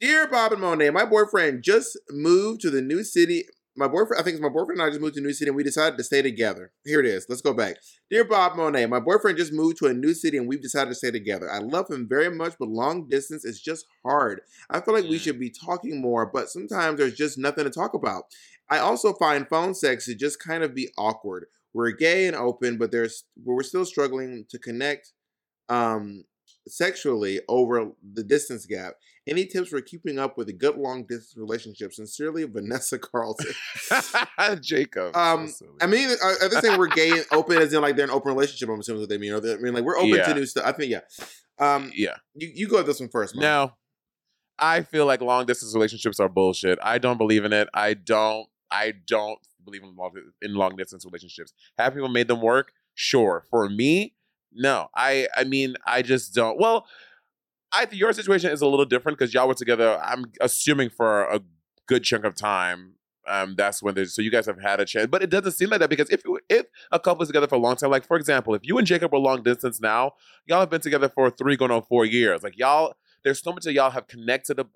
Dear 0.00 0.26
Bob 0.26 0.52
and 0.52 0.60
Monet, 0.60 0.90
my 0.90 1.04
boyfriend 1.04 1.62
just 1.62 1.98
moved 2.10 2.60
to 2.62 2.70
the 2.70 2.80
new 2.80 3.04
city. 3.04 3.44
My 3.80 3.88
boyfriend, 3.88 4.20
I 4.20 4.22
think 4.22 4.34
it's 4.34 4.42
my 4.42 4.50
boyfriend 4.50 4.78
and 4.78 4.82
I 4.82 4.90
just 4.90 5.00
moved 5.00 5.14
to 5.14 5.20
a 5.20 5.22
new 5.22 5.32
city 5.32 5.48
and 5.48 5.56
we 5.56 5.62
decided 5.62 5.96
to 5.96 6.04
stay 6.04 6.20
together. 6.20 6.70
Here 6.84 7.00
it 7.00 7.06
is. 7.06 7.24
Let's 7.30 7.40
go 7.40 7.54
back. 7.54 7.76
Dear 8.10 8.24
Bob 8.24 8.54
Monet, 8.54 8.84
my 8.84 9.00
boyfriend 9.00 9.38
just 9.38 9.54
moved 9.54 9.78
to 9.78 9.86
a 9.86 9.94
new 9.94 10.12
city 10.12 10.36
and 10.36 10.46
we've 10.46 10.60
decided 10.60 10.90
to 10.90 10.94
stay 10.94 11.10
together. 11.10 11.50
I 11.50 11.60
love 11.60 11.88
him 11.88 12.06
very 12.06 12.28
much, 12.28 12.56
but 12.58 12.68
long 12.68 13.08
distance 13.08 13.42
is 13.42 13.58
just 13.58 13.86
hard. 14.04 14.42
I 14.68 14.80
feel 14.80 14.92
like 14.92 15.04
we 15.04 15.16
should 15.16 15.40
be 15.40 15.48
talking 15.48 15.98
more, 15.98 16.26
but 16.26 16.50
sometimes 16.50 16.98
there's 16.98 17.14
just 17.14 17.38
nothing 17.38 17.64
to 17.64 17.70
talk 17.70 17.94
about. 17.94 18.24
I 18.68 18.80
also 18.80 19.14
find 19.14 19.48
phone 19.48 19.74
sex 19.74 20.04
to 20.04 20.14
just 20.14 20.44
kind 20.44 20.62
of 20.62 20.74
be 20.74 20.90
awkward. 20.98 21.46
We're 21.72 21.92
gay 21.92 22.26
and 22.26 22.36
open, 22.36 22.76
but 22.76 22.92
there's 22.92 23.24
but 23.34 23.54
we're 23.54 23.62
still 23.62 23.86
struggling 23.86 24.44
to 24.50 24.58
connect 24.58 25.12
um 25.70 26.24
sexually 26.68 27.40
over 27.48 27.92
the 28.12 28.24
distance 28.24 28.66
gap. 28.66 28.96
Any 29.30 29.46
tips 29.46 29.68
for 29.68 29.80
keeping 29.80 30.18
up 30.18 30.36
with 30.36 30.48
a 30.48 30.52
good 30.52 30.76
long 30.76 31.04
distance 31.04 31.34
relationship? 31.36 31.92
Sincerely, 31.92 32.42
Vanessa 32.44 32.98
Carlton. 32.98 33.52
Jacob. 34.60 35.16
Um, 35.16 35.54
I 35.80 35.86
mean, 35.86 36.08
are, 36.22 36.32
are 36.42 36.48
they 36.48 36.60
saying 36.60 36.78
we're 36.78 36.88
gay 36.88 37.10
and 37.12 37.24
open 37.30 37.56
as 37.58 37.72
in 37.72 37.80
like 37.80 37.94
they're 37.94 38.06
an 38.06 38.10
open 38.10 38.32
relationship? 38.32 38.68
I'm 38.68 38.80
assuming 38.80 39.02
what 39.02 39.08
they 39.08 39.18
mean. 39.18 39.32
Or 39.32 39.40
they, 39.40 39.54
I 39.54 39.58
mean, 39.58 39.72
like 39.72 39.84
we're 39.84 39.96
open 39.96 40.08
Yeah. 40.10 40.24
to 40.26 40.34
new 40.34 40.46
stuff. 40.46 40.64
I 40.66 40.72
think 40.72 40.90
yeah. 40.90 41.00
Um, 41.60 41.92
yeah. 41.94 42.16
you 42.34 42.50
you 42.54 42.68
go 42.68 42.78
with 42.78 42.86
this 42.86 42.98
one 43.00 43.08
first. 43.08 43.36
Mom. 43.36 43.42
No, 43.42 43.72
I 44.58 44.82
feel 44.82 45.06
like 45.06 45.20
long 45.20 45.46
distance 45.46 45.74
relationships 45.74 46.18
are 46.18 46.28
bullshit. 46.28 46.78
I 46.82 46.98
don't 46.98 47.18
believe 47.18 47.44
in 47.44 47.52
it. 47.52 47.68
I 47.72 47.94
don't. 47.94 48.48
I 48.70 48.94
don't 49.06 49.38
believe 49.64 49.82
in 49.84 49.94
long 49.94 50.12
in 50.42 50.54
long 50.54 50.74
distance 50.76 51.04
relationships. 51.04 51.52
Have 51.78 51.94
people 51.94 52.08
made 52.08 52.26
them 52.28 52.40
work? 52.42 52.72
Sure. 52.94 53.44
For 53.50 53.68
me, 53.68 54.14
no. 54.52 54.88
I. 54.94 55.28
I 55.36 55.44
mean, 55.44 55.76
I 55.86 56.02
just 56.02 56.34
don't. 56.34 56.58
Well, 56.58 56.86
I 57.72 57.84
think 57.86 58.00
your 58.00 58.12
situation 58.12 58.50
is 58.50 58.60
a 58.62 58.66
little 58.66 58.84
different 58.84 59.18
because 59.18 59.32
y'all 59.32 59.48
were 59.48 59.54
together. 59.54 59.98
I'm 60.02 60.24
assuming 60.40 60.90
for 60.90 61.22
a 61.24 61.40
good 61.86 62.02
chunk 62.04 62.24
of 62.24 62.34
time. 62.34 62.94
Um, 63.28 63.54
that's 63.56 63.82
when 63.82 63.94
there's 63.94 64.14
so 64.14 64.22
you 64.22 64.30
guys 64.30 64.46
have 64.46 64.60
had 64.60 64.80
a 64.80 64.84
chance, 64.84 65.06
but 65.08 65.22
it 65.22 65.30
doesn't 65.30 65.52
seem 65.52 65.68
like 65.70 65.78
that 65.80 65.90
because 65.90 66.10
if 66.10 66.22
you- 66.24 66.40
if 66.48 66.66
a 66.90 66.98
couple 66.98 67.22
is 67.22 67.28
together 67.28 67.46
for 67.46 67.54
a 67.56 67.58
long 67.58 67.76
time, 67.76 67.90
like 67.90 68.04
for 68.04 68.16
example, 68.16 68.54
if 68.54 68.62
you 68.64 68.76
and 68.78 68.86
Jacob 68.86 69.12
were 69.12 69.18
long 69.18 69.42
distance 69.42 69.80
now, 69.80 70.12
y'all 70.46 70.60
have 70.60 70.70
been 70.70 70.80
together 70.80 71.08
for 71.08 71.30
three 71.30 71.54
going 71.56 71.70
on 71.70 71.82
four 71.82 72.04
years. 72.04 72.42
Like 72.42 72.58
y'all, 72.58 72.94
there's 73.22 73.40
so 73.40 73.52
much 73.52 73.64
that 73.64 73.72
y'all 73.74 73.90
have 73.90 74.08
connected 74.08 74.58
ab- 74.58 74.70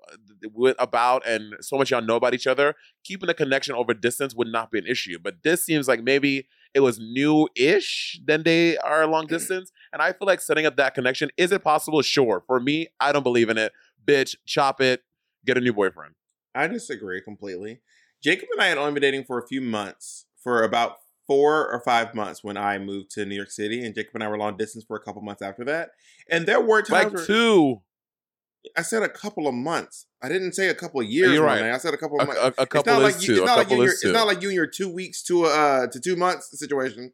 with 0.53 0.77
about, 0.79 1.27
and 1.27 1.55
so 1.63 1.79
much 1.79 1.91
y'all 1.91 2.03
know 2.03 2.17
about 2.17 2.35
each 2.35 2.47
other. 2.47 2.75
Keeping 3.03 3.29
a 3.31 3.35
connection 3.35 3.75
over 3.75 3.95
distance 3.95 4.35
would 4.35 4.49
not 4.49 4.71
be 4.71 4.79
an 4.79 4.87
issue, 4.87 5.19
but 5.21 5.43
this 5.43 5.65
seems 5.65 5.89
like 5.89 6.03
maybe 6.03 6.47
it 6.75 6.81
was 6.81 6.99
new-ish. 6.99 8.21
Then 8.25 8.43
they 8.43 8.77
are 8.79 9.07
long 9.07 9.27
distance, 9.27 9.71
and 9.93 10.03
I 10.03 10.13
feel 10.13 10.27
like 10.27 10.41
setting 10.41 10.67
up 10.67 10.77
that 10.77 10.95
connection 10.95 11.31
is 11.37 11.53
it 11.53 11.63
possible? 11.63 12.03
Sure. 12.03 12.43
For 12.47 12.61
me, 12.61 12.89
I 13.01 13.13
don't 13.13 13.23
believe 13.23 13.49
in 13.49 13.59
it. 13.59 13.73
Bitch, 14.05 14.37
chop 14.47 14.81
it. 14.81 15.03
Get 15.47 15.57
a 15.57 15.61
new 15.61 15.73
boyfriend. 15.73 16.15
I 16.55 16.67
disagree 16.67 17.21
completely. 17.21 17.81
Jacob 18.23 18.49
and 18.53 18.63
I 18.63 18.67
had 18.67 18.79
only 18.79 18.93
been 18.93 19.03
dating 19.03 19.25
for 19.25 19.39
a 19.39 19.47
few 19.47 19.61
months, 19.61 20.27
for 20.43 20.63
about 20.63 20.97
four 21.27 21.71
or 21.71 21.81
five 21.81 22.15
months 22.15 22.45
when 22.45 22.57
I 22.57 22.79
moved 22.79 23.11
to 23.13 23.25
New 23.25 23.35
York 23.35 23.51
City, 23.51 23.85
and 23.85 23.95
Jacob 23.95 24.15
and 24.15 24.25
I 24.25 24.29
were 24.29 24.39
long 24.39 24.57
distance 24.57 24.85
for 24.87 24.97
a 24.97 25.01
couple 25.01 25.23
months 25.23 25.43
after 25.43 25.65
that. 25.65 25.91
And 26.31 26.47
there 26.47 26.61
were 26.61 26.83
times 26.83 27.15
Like 27.15 27.27
two. 27.27 27.83
I 28.77 28.83
said 28.83 29.03
a 29.03 29.09
couple 29.09 29.47
of 29.47 29.55
months. 29.55 30.07
I 30.23 30.29
didn't 30.29 30.53
say 30.53 30.69
a 30.69 30.75
couple 30.75 31.01
of 31.01 31.07
years. 31.07 31.33
You're 31.33 31.45
right. 31.45 31.63
I 31.63 31.77
said 31.79 31.93
a 31.93 31.97
couple 31.99 32.19
of 32.21 32.27
months. 32.27 32.41
a- 32.41 32.45
a 32.47 32.49
It's 32.49 32.65
couple 32.73 32.93
not 32.95 33.03
is 33.03 33.15
like 33.15 33.23
you, 33.23 33.35
two. 33.37 33.43
it's 33.43 33.43
A 33.43 33.45
not 33.47 33.57
like 33.59 33.67
you 33.67 33.71
couple 33.71 33.85
your, 33.85 33.93
is 33.93 34.01
two. 34.01 34.09
it's 34.09 34.15
not 34.15 34.27
like 34.27 34.43
you 34.43 34.49
and 34.49 34.57
your 34.57 34.67
two 34.67 34.89
weeks 34.89 35.23
to 35.25 35.45
uh 35.45 35.87
to 35.89 36.01
two 36.01 36.17
months 36.17 36.59
situation. 36.59 37.13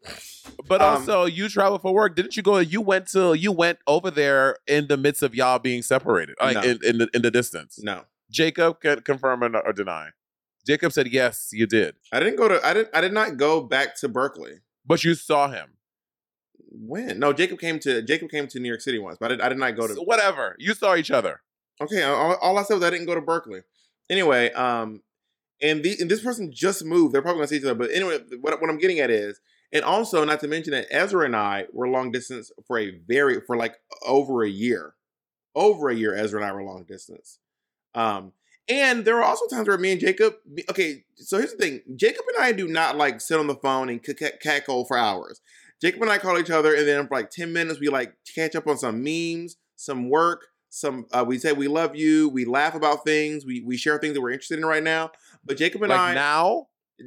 But 0.66 0.80
Um, 0.80 0.88
also, 0.96 1.24
you 1.24 1.48
travel 1.48 1.78
for 1.78 1.92
work. 1.92 2.14
Didn't 2.16 2.36
you 2.36 2.42
go? 2.42 2.58
You 2.58 2.80
went 2.80 3.08
to. 3.08 3.34
You 3.34 3.52
went 3.52 3.78
over 3.86 4.10
there 4.10 4.56
in 4.66 4.86
the 4.86 4.96
midst 4.96 5.22
of 5.22 5.34
y'all 5.34 5.58
being 5.58 5.82
separated, 5.82 6.36
like 6.40 6.54
No. 6.54 6.62
in, 6.62 6.78
in 6.84 6.98
the 6.98 7.08
in 7.14 7.22
the 7.22 7.30
distance. 7.30 7.78
No, 7.82 8.04
Jacob 8.30 8.80
can 8.80 9.00
confirm 9.00 9.42
or, 9.42 9.58
or 9.60 9.72
deny. 9.72 10.10
Jacob 10.66 10.92
said 10.92 11.08
yes, 11.08 11.48
you 11.52 11.66
did, 11.66 11.94
I 12.12 12.20
didn't 12.20 12.36
go 12.36 12.46
to. 12.48 12.64
I 12.64 12.74
didn't. 12.74 12.90
I 12.94 13.00
did 13.00 13.12
not 13.12 13.36
go 13.38 13.60
back 13.62 13.96
to 14.00 14.08
Berkeley. 14.08 14.60
but 14.86 15.02
you 15.04 15.14
saw 15.14 15.48
him. 15.50 15.70
When? 16.70 17.18
No, 17.18 17.32
Jacob 17.32 17.58
came 17.58 17.78
to 17.80 18.02
Jacob 18.02 18.30
came 18.30 18.46
to 18.48 18.60
New 18.60 18.68
York 18.68 18.80
City 18.80 18.98
once, 18.98 19.18
but 19.18 19.32
I 19.32 19.34
did, 19.34 19.40
I 19.40 19.48
did 19.48 19.58
not 19.58 19.76
go 19.76 19.86
to. 19.86 19.94
So 19.94 20.02
whatever. 20.02 20.56
You 20.58 20.74
saw 20.74 20.94
each 20.94 21.10
other. 21.10 21.40
Okay, 21.80 22.02
all, 22.02 22.36
all 22.36 22.58
I 22.58 22.62
said 22.62 22.74
was 22.74 22.84
I 22.84 22.90
didn't 22.90 23.06
go 23.06 23.14
to 23.14 23.20
Berkeley. 23.20 23.62
Anyway, 24.08 24.52
um, 24.52 25.02
and 25.62 25.82
the 25.82 25.96
and 26.00 26.10
this 26.10 26.22
person 26.22 26.52
just 26.52 26.84
moved. 26.84 27.14
They're 27.14 27.22
probably 27.22 27.40
gonna 27.40 27.48
see 27.48 27.56
each 27.56 27.64
other. 27.64 27.74
But 27.74 27.90
anyway, 27.90 28.18
what 28.40 28.60
what 28.60 28.70
I'm 28.70 28.78
getting 28.78 29.00
at 29.00 29.10
is, 29.10 29.40
and 29.72 29.84
also 29.84 30.24
not 30.24 30.40
to 30.40 30.48
mention 30.48 30.72
that 30.72 30.86
Ezra 30.90 31.24
and 31.24 31.36
I 31.36 31.66
were 31.72 31.88
long 31.88 32.12
distance 32.12 32.52
for 32.66 32.78
a 32.78 32.90
very 32.90 33.40
for 33.40 33.56
like 33.56 33.76
over 34.06 34.44
a 34.44 34.48
year, 34.48 34.94
over 35.54 35.88
a 35.88 35.94
year. 35.94 36.14
Ezra 36.14 36.40
and 36.40 36.48
I 36.48 36.52
were 36.52 36.62
long 36.62 36.84
distance. 36.84 37.38
Um, 37.94 38.32
and 38.68 39.04
there 39.04 39.16
were 39.16 39.24
also 39.24 39.46
times 39.48 39.66
where 39.66 39.76
me 39.76 39.92
and 39.92 40.00
Jacob. 40.00 40.34
Okay, 40.70 41.04
so 41.16 41.38
here's 41.38 41.52
the 41.52 41.58
thing: 41.58 41.80
Jacob 41.96 42.24
and 42.34 42.44
I 42.44 42.52
do 42.52 42.68
not 42.68 42.96
like 42.96 43.20
sit 43.20 43.38
on 43.38 43.48
the 43.48 43.56
phone 43.56 43.88
and 43.88 44.00
cackle 44.40 44.84
for 44.84 44.96
hours. 44.96 45.40
Jacob 45.80 46.02
and 46.02 46.10
I 46.10 46.18
call 46.18 46.38
each 46.38 46.50
other, 46.50 46.74
and 46.74 46.86
then 46.86 47.06
for 47.08 47.14
like 47.16 47.30
ten 47.30 47.52
minutes, 47.52 47.80
we 47.80 47.88
like 47.88 48.14
catch 48.34 48.54
up 48.54 48.66
on 48.66 48.76
some 48.78 49.02
memes, 49.02 49.56
some 49.76 50.08
work, 50.10 50.46
some. 50.68 51.06
Uh, 51.12 51.24
we 51.26 51.38
say 51.38 51.52
we 51.52 51.68
love 51.68 51.96
you. 51.96 52.28
We 52.28 52.44
laugh 52.44 52.74
about 52.74 53.04
things. 53.04 53.44
We 53.46 53.62
we 53.62 53.76
share 53.76 53.98
things 53.98 54.14
that 54.14 54.20
we're 54.20 54.30
interested 54.32 54.58
in 54.58 54.66
right 54.66 54.82
now. 54.82 55.10
But 55.44 55.56
Jacob 55.56 55.82
and 55.82 55.90
Like 55.90 56.00
I 56.00 56.14
now, 56.14 56.66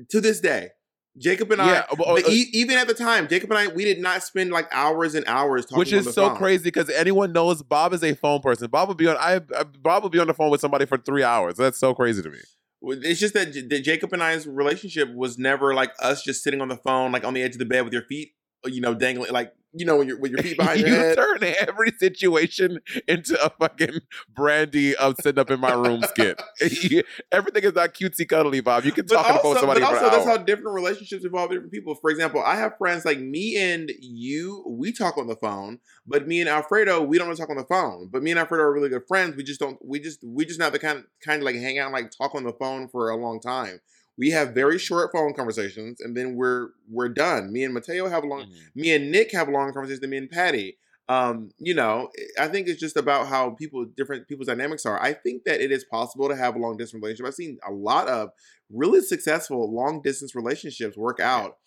to 0.09 0.19
this 0.19 0.39
day, 0.39 0.69
Jacob 1.17 1.51
and 1.51 1.59
Yeah, 1.59 1.85
I, 1.91 1.95
but- 1.95 2.07
but 2.07 2.25
uh, 2.27 2.31
e- 2.31 2.49
even 2.53 2.77
at 2.79 2.87
the 2.87 2.95
time, 2.95 3.27
Jacob 3.27 3.51
and 3.51 3.59
I, 3.59 3.67
we 3.67 3.83
did 3.85 3.99
not 3.99 4.23
spend 4.23 4.49
like 4.51 4.67
hours 4.71 5.13
and 5.13 5.23
hours 5.27 5.65
talking. 5.65 5.77
which 5.77 5.93
is 5.93 6.05
so 6.11 6.29
phone. 6.29 6.37
crazy 6.37 6.63
because 6.63 6.89
anyone 6.89 7.31
knows 7.31 7.61
Bob 7.61 7.93
is 7.93 8.03
a 8.03 8.15
phone 8.15 8.41
person. 8.41 8.69
Bob 8.71 8.87
will 8.87 8.95
be 8.95 9.07
on. 9.07 9.17
I 9.17 9.35
I- 9.55 9.63
Bob 9.63 10.01
will 10.01 10.09
be 10.09 10.17
on 10.19 10.25
the 10.27 10.33
phone 10.33 10.49
with 10.49 10.61
somebody 10.61 10.85
for 10.87 10.97
three 10.97 11.21
hours. 11.23 11.57
That's 11.57 11.77
so 11.77 11.93
crazy 11.93 12.23
to 12.23 12.29
me. 12.29 12.39
It's 12.85 13.19
just 13.19 13.33
that, 13.35 13.53
J- 13.53 13.67
that 13.67 13.79
Jacob 13.81 14.11
and 14.11 14.21
I's 14.21 14.45
relationship 14.45 15.13
was 15.13 15.37
never 15.37 15.73
like 15.73 15.91
us 16.01 16.21
just 16.23 16.43
sitting 16.43 16.59
on 16.59 16.67
the 16.67 16.75
phone, 16.75 17.11
like 17.13 17.23
on 17.23 17.33
the 17.35 17.41
edge 17.41 17.53
of 17.53 17.59
the 17.59 17.65
bed 17.65 17.85
with 17.85 17.93
your 17.93 18.01
feet, 18.01 18.33
you 18.65 18.81
know, 18.81 18.93
dangling, 18.93 19.31
like 19.31 19.53
you 19.73 19.85
know, 19.85 19.97
when 19.97 20.07
you're 20.07 20.19
with 20.19 20.31
your 20.31 20.41
feet 20.41 20.57
behind 20.57 20.79
your 20.81 20.89
you 20.89 20.95
head. 20.95 21.15
turn 21.17 21.43
every 21.43 21.91
situation 21.99 22.79
into 23.07 23.43
a 23.43 23.49
fucking 23.49 23.99
brandy 24.33 24.95
of 24.95 25.15
sitting 25.19 25.39
up 25.39 25.49
in 25.49 25.59
my 25.59 25.73
room 25.73 26.01
skit. 26.03 26.41
Everything 27.31 27.63
is 27.63 27.73
not 27.73 27.93
cutesy 27.93 28.27
cuddly, 28.27 28.61
Bob. 28.61 28.85
You 28.85 28.91
can 28.91 29.05
But 29.07 29.15
talk 29.15 29.29
on 29.29 29.33
the 29.35 29.39
phone 29.39 29.49
also, 29.49 29.59
somebody 29.61 29.81
but 29.81 29.93
also 29.93 30.09
that's 30.09 30.25
how 30.25 30.37
different 30.37 30.75
relationships 30.75 31.25
involve 31.25 31.49
different 31.49 31.71
people. 31.71 31.95
For 31.95 32.09
example, 32.11 32.41
I 32.45 32.55
have 32.55 32.77
friends 32.77 33.05
like 33.05 33.19
me 33.19 33.57
and 33.57 33.91
you, 33.99 34.63
we 34.69 34.91
talk 34.91 35.17
on 35.17 35.27
the 35.27 35.35
phone, 35.35 35.79
but 36.05 36.27
me 36.27 36.39
and 36.39 36.49
Alfredo, 36.49 37.01
we 37.01 37.17
don't 37.17 37.35
talk 37.35 37.49
on 37.49 37.57
the 37.57 37.65
phone. 37.65 38.09
But 38.11 38.21
me 38.21 38.31
and 38.31 38.39
Alfredo 38.39 38.63
are 38.63 38.73
really 38.73 38.89
good 38.89 39.07
friends. 39.07 39.35
We 39.35 39.43
just 39.43 39.59
don't. 39.59 39.77
We 39.83 39.99
just 39.99 40.23
we 40.23 40.45
just 40.45 40.59
not 40.59 40.71
the 40.71 40.79
kind 40.79 40.99
of, 40.99 41.05
kind 41.25 41.41
of 41.41 41.45
like 41.45 41.55
hang 41.55 41.79
out 41.79 41.85
and 41.85 41.93
like 41.93 42.11
talk 42.11 42.35
on 42.35 42.43
the 42.43 42.53
phone 42.53 42.87
for 42.89 43.09
a 43.09 43.15
long 43.17 43.39
time. 43.39 43.79
We 44.17 44.29
have 44.31 44.53
very 44.53 44.77
short 44.77 45.11
phone 45.11 45.33
conversations, 45.33 45.99
and 45.99 46.15
then 46.15 46.35
we're 46.35 46.69
we're 46.89 47.09
done. 47.09 47.51
Me 47.51 47.63
and 47.63 47.73
Mateo 47.73 48.07
have 48.09 48.23
a 48.23 48.27
long. 48.27 48.43
Mm-hmm. 48.43 48.81
Me 48.81 48.93
and 48.93 49.11
Nick 49.11 49.31
have 49.31 49.49
long 49.49 49.73
conversations. 49.73 50.01
Than 50.01 50.11
me 50.11 50.17
and 50.17 50.29
Patty. 50.29 50.77
Um, 51.09 51.51
you 51.59 51.73
know, 51.73 52.09
I 52.39 52.47
think 52.47 52.67
it's 52.67 52.79
just 52.79 52.95
about 52.95 53.27
how 53.27 53.51
people 53.51 53.85
different 53.85 54.27
people's 54.27 54.47
dynamics 54.47 54.85
are. 54.85 55.01
I 55.01 55.13
think 55.13 55.43
that 55.43 55.59
it 55.61 55.71
is 55.71 55.83
possible 55.83 56.29
to 56.29 56.35
have 56.35 56.55
a 56.55 56.59
long 56.59 56.77
distance 56.77 57.01
relationship. 57.01 57.27
I've 57.27 57.33
seen 57.33 57.57
a 57.67 57.71
lot 57.71 58.07
of 58.07 58.29
really 58.71 59.01
successful 59.01 59.73
long 59.73 60.01
distance 60.01 60.33
relationships 60.33 60.95
work 60.95 61.19
out. 61.19 61.57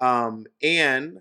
Um, 0.00 0.46
and 0.62 1.18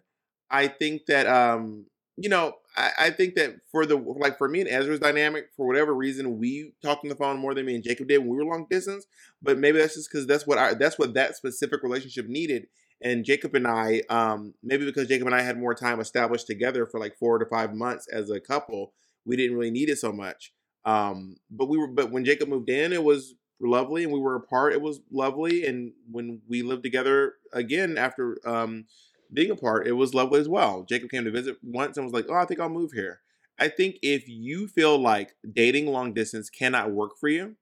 I 0.49 0.67
think 0.67 1.07
that 1.07 1.27
um, 1.27 1.87
you 2.15 2.29
know, 2.29 2.53
I, 2.77 2.91
I 2.99 3.09
think 3.09 3.35
that 3.35 3.55
for 3.71 3.85
the 3.85 3.97
like 3.97 4.37
for 4.37 4.47
me 4.47 4.61
and 4.61 4.69
Ezra's 4.69 4.99
dynamic, 4.99 5.49
for 5.57 5.65
whatever 5.67 5.93
reason, 5.93 6.37
we 6.37 6.73
talked 6.83 7.03
on 7.03 7.09
the 7.09 7.15
phone 7.15 7.39
more 7.39 7.53
than 7.53 7.65
me 7.65 7.75
and 7.75 7.83
Jacob 7.83 8.07
did 8.07 8.19
when 8.19 8.29
we 8.29 8.37
were 8.37 8.45
long 8.45 8.67
distance. 8.69 9.05
But 9.41 9.57
maybe 9.57 9.79
that's 9.79 9.95
just 9.95 10.11
because 10.11 10.27
that's 10.27 10.47
what 10.47 10.57
I 10.57 10.75
that's 10.75 10.99
what 10.99 11.15
that 11.15 11.35
specific 11.35 11.83
relationship 11.83 12.27
needed. 12.27 12.67
And 13.01 13.25
Jacob 13.25 13.53
and 13.55 13.67
I, 13.67 14.01
um, 14.09 14.55
maybe 14.63 14.85
because 14.85 15.07
Jacob 15.07 15.27
and 15.27 15.35
I 15.35 15.41
had 15.41 15.59
more 15.59 15.75
time 15.75 15.99
established 15.99 16.47
together 16.47 16.85
for 16.87 16.99
like 16.99 17.15
four 17.17 17.37
to 17.37 17.45
five 17.45 17.73
months 17.75 18.07
as 18.07 18.31
a 18.31 18.39
couple, 18.39 18.93
we 19.25 19.35
didn't 19.35 19.55
really 19.57 19.71
need 19.71 19.89
it 19.89 19.97
so 19.99 20.11
much. 20.11 20.51
Um, 20.85 21.35
but 21.51 21.67
we 21.67 21.77
were, 21.77 21.87
but 21.87 22.11
when 22.11 22.25
Jacob 22.25 22.49
moved 22.49 22.69
in, 22.69 22.93
it 22.93 23.03
was 23.03 23.35
lovely, 23.59 24.03
and 24.03 24.11
we 24.13 24.19
were 24.19 24.35
apart. 24.35 24.73
It 24.73 24.81
was 24.81 24.99
lovely, 25.11 25.65
and 25.65 25.91
when 26.09 26.41
we 26.47 26.61
lived 26.63 26.83
together 26.83 27.33
again 27.53 27.97
after 27.97 28.37
um, 28.45 28.85
being 29.33 29.51
apart, 29.51 29.87
it 29.87 29.93
was 29.93 30.13
lovely 30.13 30.39
as 30.39 30.49
well. 30.49 30.83
Jacob 30.83 31.09
came 31.09 31.25
to 31.25 31.31
visit 31.31 31.57
once 31.63 31.97
and 31.97 32.05
was 32.05 32.13
like, 32.13 32.25
"Oh, 32.29 32.35
I 32.35 32.45
think 32.45 32.59
I'll 32.59 32.69
move 32.69 32.91
here." 32.93 33.21
I 33.59 33.69
think 33.69 33.97
if 34.03 34.27
you 34.27 34.67
feel 34.67 34.97
like 34.99 35.35
dating 35.53 35.87
long 35.87 36.13
distance 36.13 36.49
cannot 36.49 36.91
work 36.91 37.17
for 37.19 37.27
you, 37.29 37.55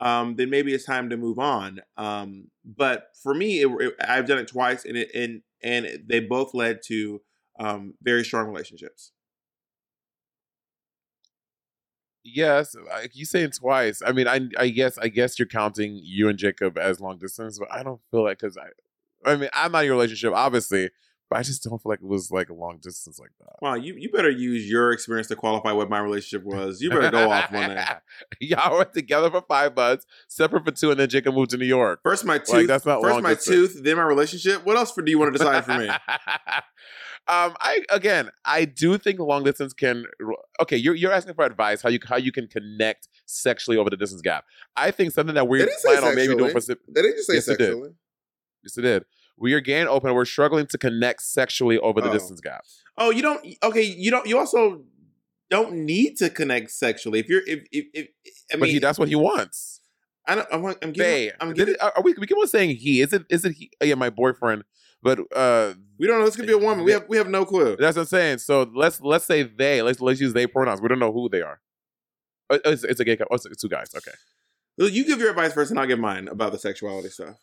um, 0.00 0.36
then 0.36 0.50
maybe 0.50 0.74
it's 0.74 0.84
time 0.84 1.10
to 1.10 1.16
move 1.16 1.38
on. 1.38 1.80
Um, 1.96 2.50
but 2.64 3.08
for 3.22 3.34
me, 3.34 3.60
it, 3.62 3.68
it- 3.80 3.96
I've 4.00 4.26
done 4.26 4.38
it 4.38 4.48
twice, 4.48 4.84
and 4.84 4.96
it 4.96 5.10
and 5.14 5.42
and 5.62 6.04
they 6.06 6.20
both 6.20 6.54
led 6.54 6.80
to 6.86 7.22
um, 7.58 7.94
very 8.02 8.24
strong 8.24 8.48
relationships. 8.48 9.12
Yes, 12.24 12.74
like 12.86 13.16
you 13.16 13.24
saying 13.24 13.52
twice. 13.52 14.02
I 14.04 14.12
mean, 14.12 14.28
I 14.28 14.40
I 14.58 14.68
guess 14.68 14.98
I 14.98 15.08
guess 15.08 15.38
you're 15.38 15.46
counting 15.48 15.98
you 16.02 16.28
and 16.28 16.38
Jacob 16.38 16.76
as 16.76 17.00
long 17.00 17.18
distance, 17.18 17.58
but 17.58 17.70
I 17.72 17.82
don't 17.82 18.00
feel 18.10 18.24
like 18.24 18.38
because 18.40 18.56
I, 18.58 18.66
I 19.24 19.36
mean, 19.36 19.50
I'm 19.52 19.72
not 19.72 19.80
in 19.80 19.86
your 19.86 19.94
relationship, 19.94 20.32
obviously, 20.34 20.90
but 21.30 21.38
I 21.38 21.42
just 21.42 21.62
don't 21.62 21.72
feel 21.82 21.90
like 21.90 22.00
it 22.00 22.06
was 22.06 22.30
like 22.30 22.48
a 22.48 22.54
long 22.54 22.78
distance 22.80 23.18
like 23.18 23.32
that. 23.40 23.56
Wow, 23.60 23.74
you, 23.74 23.94
you 23.98 24.10
better 24.10 24.30
use 24.30 24.68
your 24.68 24.92
experience 24.92 25.26
to 25.28 25.36
qualify 25.36 25.72
what 25.72 25.90
my 25.90 25.98
relationship 25.98 26.46
was. 26.46 26.80
You 26.80 26.88
better 26.90 27.10
go 27.10 27.30
off 27.30 27.52
on 27.52 27.74
that. 27.74 28.02
Y'all 28.40 28.78
were 28.78 28.84
together 28.86 29.30
for 29.30 29.42
five 29.42 29.76
months, 29.76 30.06
separate 30.28 30.64
for 30.64 30.70
two, 30.70 30.90
and 30.90 30.98
then 30.98 31.08
Jacob 31.08 31.34
moved 31.34 31.50
to 31.50 31.58
New 31.58 31.66
York. 31.66 32.00
First 32.02 32.24
my 32.24 32.38
tooth, 32.38 32.48
Like, 32.50 32.66
that's 32.66 32.86
not 32.86 33.02
first 33.02 33.22
my 33.22 33.34
distance. 33.34 33.74
tooth, 33.74 33.84
then 33.84 33.96
my 33.96 34.04
relationship. 34.04 34.64
What 34.64 34.76
else 34.76 34.90
for 34.92 35.02
do 35.02 35.10
you 35.10 35.18
want 35.18 35.32
to 35.34 35.38
decide 35.38 35.64
for 35.66 35.76
me? 35.76 35.88
um, 37.28 37.54
I 37.60 37.82
again, 37.90 38.30
I 38.44 38.64
do 38.64 38.96
think 38.96 39.18
long 39.18 39.44
distance 39.44 39.74
can. 39.74 40.04
Okay, 40.62 40.76
you're 40.78 40.94
you're 40.94 41.12
asking 41.12 41.34
for 41.34 41.44
advice 41.44 41.82
how 41.82 41.90
you 41.90 41.98
how 42.08 42.16
you 42.16 42.32
can 42.32 42.46
connect 42.46 43.08
sexually 43.26 43.76
over 43.76 43.90
the 43.90 43.96
distance 43.98 44.22
gap. 44.22 44.44
I 44.76 44.90
think 44.92 45.12
something 45.12 45.34
that 45.34 45.46
we're 45.46 45.68
planning 45.82 46.04
on 46.04 46.14
maybe 46.14 46.34
doing 46.34 46.52
for 46.52 46.60
sexually. 46.60 46.80
They 46.94 47.02
didn't 47.02 47.16
just 47.16 47.26
say 47.28 47.34
Yes, 47.34 47.48
it 47.48 47.58
did. 47.58 47.66
sexually. 47.66 47.90
Yes, 48.62 48.76
it 48.78 48.82
did. 48.82 49.04
We 49.36 49.52
are 49.54 49.60
getting 49.60 49.86
open. 49.88 50.12
We're 50.14 50.24
struggling 50.24 50.66
to 50.66 50.78
connect 50.78 51.22
sexually 51.22 51.78
over 51.78 52.00
the 52.00 52.10
Oh. 52.10 52.12
distance 52.12 52.40
gap. 52.40 52.64
Oh, 52.96 53.10
you 53.10 53.22
don't. 53.22 53.46
Okay, 53.62 53.82
you 53.82 54.10
don't. 54.10 54.26
You 54.26 54.38
also 54.38 54.82
don't 55.50 55.72
need 55.72 56.16
to 56.18 56.28
connect 56.28 56.70
sexually. 56.70 57.20
If 57.20 57.28
you're, 57.28 57.42
if 57.46 57.64
if, 57.70 57.86
if 57.94 58.08
I 58.52 58.56
mean, 58.56 58.60
but 58.60 58.68
he, 58.70 58.78
that's 58.80 58.98
what 58.98 59.08
he 59.08 59.14
wants. 59.14 59.80
I 60.26 60.34
don't. 60.34 60.48
I'm, 60.52 60.64
I'm 60.66 60.92
They, 60.92 61.26
giving. 61.26 61.30
I'm 61.40 61.48
did 61.48 61.56
giving. 61.56 61.74
it- 61.74 61.80
are 61.82 62.02
we? 62.02 62.14
We 62.18 62.26
keep 62.26 62.36
on 62.36 62.48
saying 62.48 62.76
he. 62.76 63.00
Is 63.00 63.12
it? 63.12 63.24
Is 63.30 63.44
it 63.44 63.52
he? 63.52 63.70
oh, 63.80 63.84
Yeah, 63.86 63.94
my 63.94 64.10
boyfriend. 64.10 64.64
But 65.00 65.20
uh 65.34 65.74
we 65.98 66.08
don't 66.08 66.18
know. 66.18 66.24
This 66.24 66.34
could 66.34 66.46
be 66.48 66.52
a 66.52 66.58
woman. 66.58 66.84
We 66.84 66.90
have. 66.90 67.04
We 67.08 67.16
have 67.18 67.28
no 67.28 67.44
clue. 67.44 67.76
That's 67.78 67.96
what 67.96 68.02
I'm 68.02 68.06
saying. 68.08 68.38
So 68.38 68.68
let's 68.74 69.00
let's 69.00 69.24
say 69.24 69.44
they. 69.44 69.80
Let's 69.82 70.00
let's 70.00 70.20
use 70.20 70.32
they 70.32 70.48
pronouns. 70.48 70.80
We 70.82 70.88
don't 70.88 70.98
know 70.98 71.12
who 71.12 71.28
they 71.28 71.42
are. 71.42 71.60
Uh, 72.50 72.58
It's, 72.64 72.82
it's 72.82 72.98
a 72.98 73.04
gay 73.04 73.16
couple. 73.16 73.28
Oh, 73.32 73.48
it's 73.48 73.62
two 73.62 73.68
guys. 73.68 73.90
Okay. 73.96 74.10
You 74.76 75.04
give 75.04 75.20
your 75.20 75.30
advice 75.30 75.52
first, 75.52 75.70
and 75.70 75.78
I'll 75.78 75.86
give 75.86 75.98
mine 76.00 76.26
about 76.28 76.50
the 76.52 76.58
sexuality 76.58 77.08
stuff. 77.10 77.36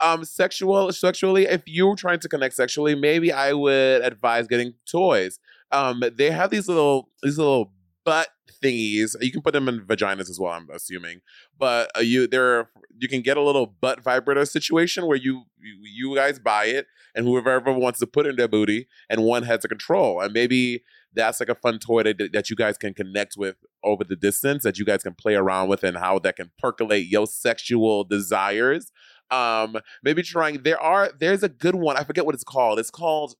Um 0.00 0.24
sexual 0.24 0.92
sexually 0.92 1.44
if 1.46 1.62
you're 1.66 1.96
trying 1.96 2.20
to 2.20 2.28
connect 2.28 2.54
sexually 2.54 2.94
maybe 2.94 3.32
i 3.32 3.52
would 3.52 4.02
advise 4.02 4.46
getting 4.46 4.74
toys. 4.90 5.38
Um 5.72 6.02
they 6.16 6.30
have 6.30 6.50
these 6.50 6.68
little 6.68 7.08
these 7.22 7.38
little 7.38 7.72
butt 8.04 8.28
thingies. 8.62 9.14
You 9.20 9.30
can 9.30 9.42
put 9.42 9.52
them 9.52 9.68
in 9.68 9.80
vaginas 9.80 10.30
as 10.30 10.38
well 10.40 10.52
i'm 10.52 10.68
assuming. 10.70 11.20
But 11.58 11.90
uh, 11.96 12.00
you 12.00 12.26
there 12.26 12.70
you 12.98 13.08
can 13.08 13.22
get 13.22 13.36
a 13.36 13.42
little 13.42 13.66
butt 13.66 14.02
vibrator 14.02 14.44
situation 14.44 15.06
where 15.06 15.16
you, 15.16 15.44
you 15.60 15.76
you 15.82 16.14
guys 16.14 16.38
buy 16.38 16.66
it 16.66 16.86
and 17.14 17.26
whoever 17.26 17.72
wants 17.72 17.98
to 18.00 18.06
put 18.06 18.26
in 18.26 18.36
their 18.36 18.48
booty 18.48 18.88
and 19.08 19.22
one 19.22 19.42
has 19.44 19.64
a 19.64 19.68
control. 19.68 20.20
And 20.20 20.32
maybe 20.32 20.84
that's 21.14 21.40
like 21.40 21.48
a 21.48 21.54
fun 21.54 21.78
toy 21.78 22.02
that, 22.02 22.30
that 22.32 22.50
you 22.50 22.56
guys 22.56 22.76
can 22.76 22.94
connect 22.94 23.36
with 23.36 23.56
over 23.82 24.04
the 24.04 24.16
distance 24.16 24.62
that 24.62 24.78
you 24.78 24.84
guys 24.84 25.02
can 25.02 25.14
play 25.14 25.34
around 25.34 25.68
with 25.68 25.82
and 25.82 25.96
how 25.96 26.18
that 26.20 26.36
can 26.36 26.50
percolate 26.58 27.08
your 27.08 27.26
sexual 27.26 28.04
desires 28.04 28.92
um 29.30 29.76
maybe 30.02 30.22
trying 30.22 30.62
there 30.62 30.80
are 30.80 31.10
there's 31.18 31.42
a 31.42 31.48
good 31.48 31.74
one 31.74 31.96
i 31.96 32.04
forget 32.04 32.24
what 32.24 32.34
it's 32.34 32.44
called 32.44 32.78
it's 32.78 32.90
called 32.90 33.34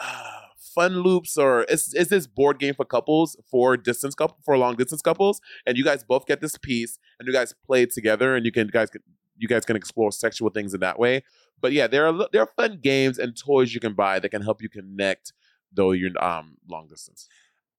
uh, 0.00 0.40
fun 0.56 1.00
loops 1.00 1.36
or 1.36 1.66
it's, 1.68 1.92
it's 1.94 2.08
this 2.08 2.26
board 2.26 2.58
game 2.58 2.74
for 2.74 2.84
couples 2.84 3.36
for 3.50 3.76
distance 3.76 4.14
couple 4.14 4.38
for 4.44 4.56
long 4.56 4.74
distance 4.74 5.02
couples 5.02 5.40
and 5.66 5.76
you 5.76 5.84
guys 5.84 6.02
both 6.02 6.24
get 6.24 6.40
this 6.40 6.56
piece 6.56 6.98
and 7.18 7.26
you 7.26 7.32
guys 7.32 7.54
play 7.66 7.84
together 7.84 8.34
and 8.34 8.46
you 8.46 8.52
can 8.52 8.68
guys 8.68 8.88
can 8.88 9.02
you 9.36 9.48
guys 9.48 9.64
can 9.64 9.76
explore 9.76 10.10
sexual 10.10 10.48
things 10.50 10.72
in 10.72 10.80
that 10.80 10.98
way 10.98 11.22
but 11.60 11.72
yeah 11.72 11.86
there 11.86 12.06
are 12.06 12.26
there 12.32 12.40
are 12.40 12.50
fun 12.56 12.78
games 12.82 13.18
and 13.18 13.36
toys 13.36 13.74
you 13.74 13.80
can 13.80 13.92
buy 13.92 14.18
that 14.18 14.30
can 14.30 14.40
help 14.40 14.62
you 14.62 14.68
connect 14.68 15.32
though 15.72 15.90
you're 15.92 16.10
um 16.24 16.56
long 16.68 16.86
distance 16.88 17.28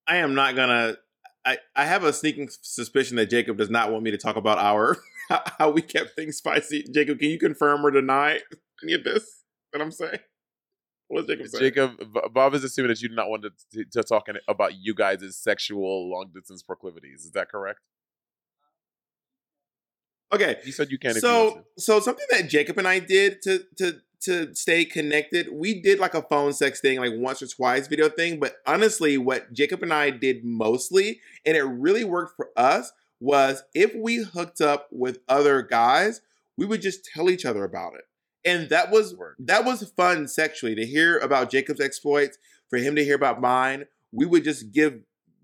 I 0.08 0.18
am 0.18 0.36
not 0.36 0.56
gonna. 0.56 0.98
I, 1.46 1.58
I 1.76 1.86
have 1.86 2.04
a 2.04 2.14
sneaking 2.14 2.50
suspicion 2.62 3.18
that 3.18 3.30
Jacob 3.30 3.58
does 3.58 3.70
not 3.70 3.92
want 3.92 4.04
me 4.04 4.12
to 4.12 4.18
talk 4.18 4.38
about 4.38 4.58
our 4.60 4.98
how 5.60 5.70
we 5.70 5.82
kept 5.82 6.16
things 6.16 6.38
spicy. 6.38 6.84
Jacob, 6.94 7.20
can 7.20 7.30
you 7.30 7.40
confirm 7.40 7.86
or 7.86 7.92
deny 7.92 8.40
any 8.84 8.94
of 8.94 9.04
this 9.04 9.44
that 9.72 9.82
I'm 9.82 9.92
saying? 9.92 10.20
What's 11.08 11.28
Jacob 11.28 11.48
saying? 11.48 11.62
Jacob, 11.62 11.92
Bob 12.34 12.54
is 12.54 12.64
assuming 12.64 12.90
that 12.90 13.02
you 13.02 13.10
do 13.10 13.16
not 13.16 13.30
want 13.30 13.44
to, 13.44 13.86
to 13.86 14.04
talk 14.04 14.28
about 14.48 14.74
you 14.76 14.94
guys' 14.94 15.38
sexual 15.38 16.10
long 16.10 16.32
distance 16.34 16.64
proclivities. 16.64 17.26
Is 17.26 17.32
that 17.32 17.50
correct? 17.50 17.80
Okay. 20.34 20.58
You 20.66 20.72
said 20.72 20.90
you 20.90 20.98
can't. 20.98 21.16
you 21.16 21.22
So 21.22 21.66
so 21.78 22.00
something 22.00 22.26
that 22.32 22.50
Jacob 22.50 22.78
and 22.80 22.88
I 22.88 23.00
did 23.00 23.42
to 23.44 23.64
to 23.78 24.02
to 24.22 24.56
stay 24.56 24.86
connected, 24.86 25.50
we 25.52 25.82
did 25.82 26.00
like 26.00 26.14
a 26.14 26.22
phone 26.22 26.54
sex 26.54 26.80
thing, 26.80 27.00
like 27.00 27.12
once 27.16 27.42
or 27.42 27.48
twice 27.48 27.88
video 27.88 28.10
thing. 28.10 28.40
But 28.40 28.56
honestly, 28.66 29.18
what 29.18 29.52
Jacob 29.54 29.84
and 29.84 29.94
I 29.94 30.10
did 30.10 30.44
mostly, 30.44 31.20
and 31.46 31.56
it 31.58 31.64
really 31.64 32.04
worked 32.04 32.36
for 32.36 32.50
us, 32.56 32.92
was 33.24 33.64
if 33.74 33.96
we 33.96 34.18
hooked 34.18 34.60
up 34.60 34.90
with 34.92 35.20
other 35.30 35.62
guys, 35.62 36.20
we 36.58 36.66
would 36.66 36.82
just 36.82 37.06
tell 37.06 37.30
each 37.30 37.46
other 37.46 37.64
about 37.64 37.96
it. 37.96 38.04
And 38.46 38.70
that 38.70 38.92
was 38.92 39.16
that 39.40 39.64
was 39.64 39.90
fun 39.92 40.28
sexually 40.28 40.76
to 40.76 40.86
hear 40.86 41.18
about 41.20 41.50
Jacob's 41.50 41.80
exploits, 41.80 42.38
for 42.70 42.78
him 42.78 42.96
to 42.96 43.04
hear 43.04 43.16
about 43.16 43.40
mine. 43.40 43.86
We 44.12 44.26
would 44.26 44.44
just 44.44 44.74
give 44.74 45.00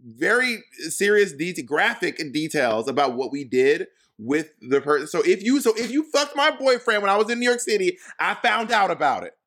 very 0.05 0.63
serious 0.89 1.31
detail, 1.31 1.65
graphic 1.65 2.17
details 2.33 2.89
about 2.89 3.15
what 3.15 3.31
we 3.31 3.45
did 3.45 3.87
with 4.17 4.51
the 4.61 4.81
person. 4.81 5.07
So 5.07 5.21
if 5.21 5.41
you 5.41 5.61
so 5.61 5.73
if 5.77 5.89
you 5.89 6.03
fucked 6.03 6.35
my 6.35 6.51
boyfriend 6.51 7.01
when 7.01 7.09
I 7.09 7.15
was 7.15 7.29
in 7.29 7.39
New 7.39 7.47
York 7.47 7.61
City, 7.61 7.97
I 8.19 8.33
found 8.33 8.73
out 8.73 8.91
about 8.91 9.23
it. 9.23 9.37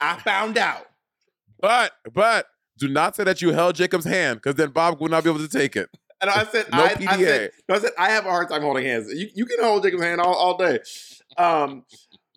I 0.00 0.16
found 0.16 0.58
out. 0.58 0.86
But 1.60 1.92
but 2.12 2.46
do 2.78 2.88
not 2.88 3.14
say 3.14 3.22
that 3.22 3.40
you 3.40 3.52
held 3.52 3.76
Jacob's 3.76 4.06
hand 4.06 4.38
because 4.38 4.56
then 4.56 4.70
Bob 4.70 5.00
would 5.00 5.12
not 5.12 5.22
be 5.22 5.30
able 5.30 5.38
to 5.38 5.48
take 5.48 5.76
it. 5.76 5.88
And 6.20 6.30
I 6.30 6.44
said, 6.44 6.66
no 6.70 6.84
I, 6.84 6.94
PDA. 6.94 7.08
I 7.08 7.16
said, 7.16 7.50
no, 7.68 7.74
I 7.74 7.78
said, 7.78 7.92
I 7.98 8.10
have 8.10 8.26
a 8.26 8.30
hard 8.30 8.48
time 8.48 8.62
holding 8.62 8.84
hands. 8.84 9.12
You, 9.12 9.28
you 9.34 9.46
can 9.46 9.62
hold 9.62 9.82
Jacob's 9.82 10.02
hand 10.02 10.20
all, 10.20 10.34
all 10.34 10.56
day. 10.56 10.80
Um, 11.36 11.84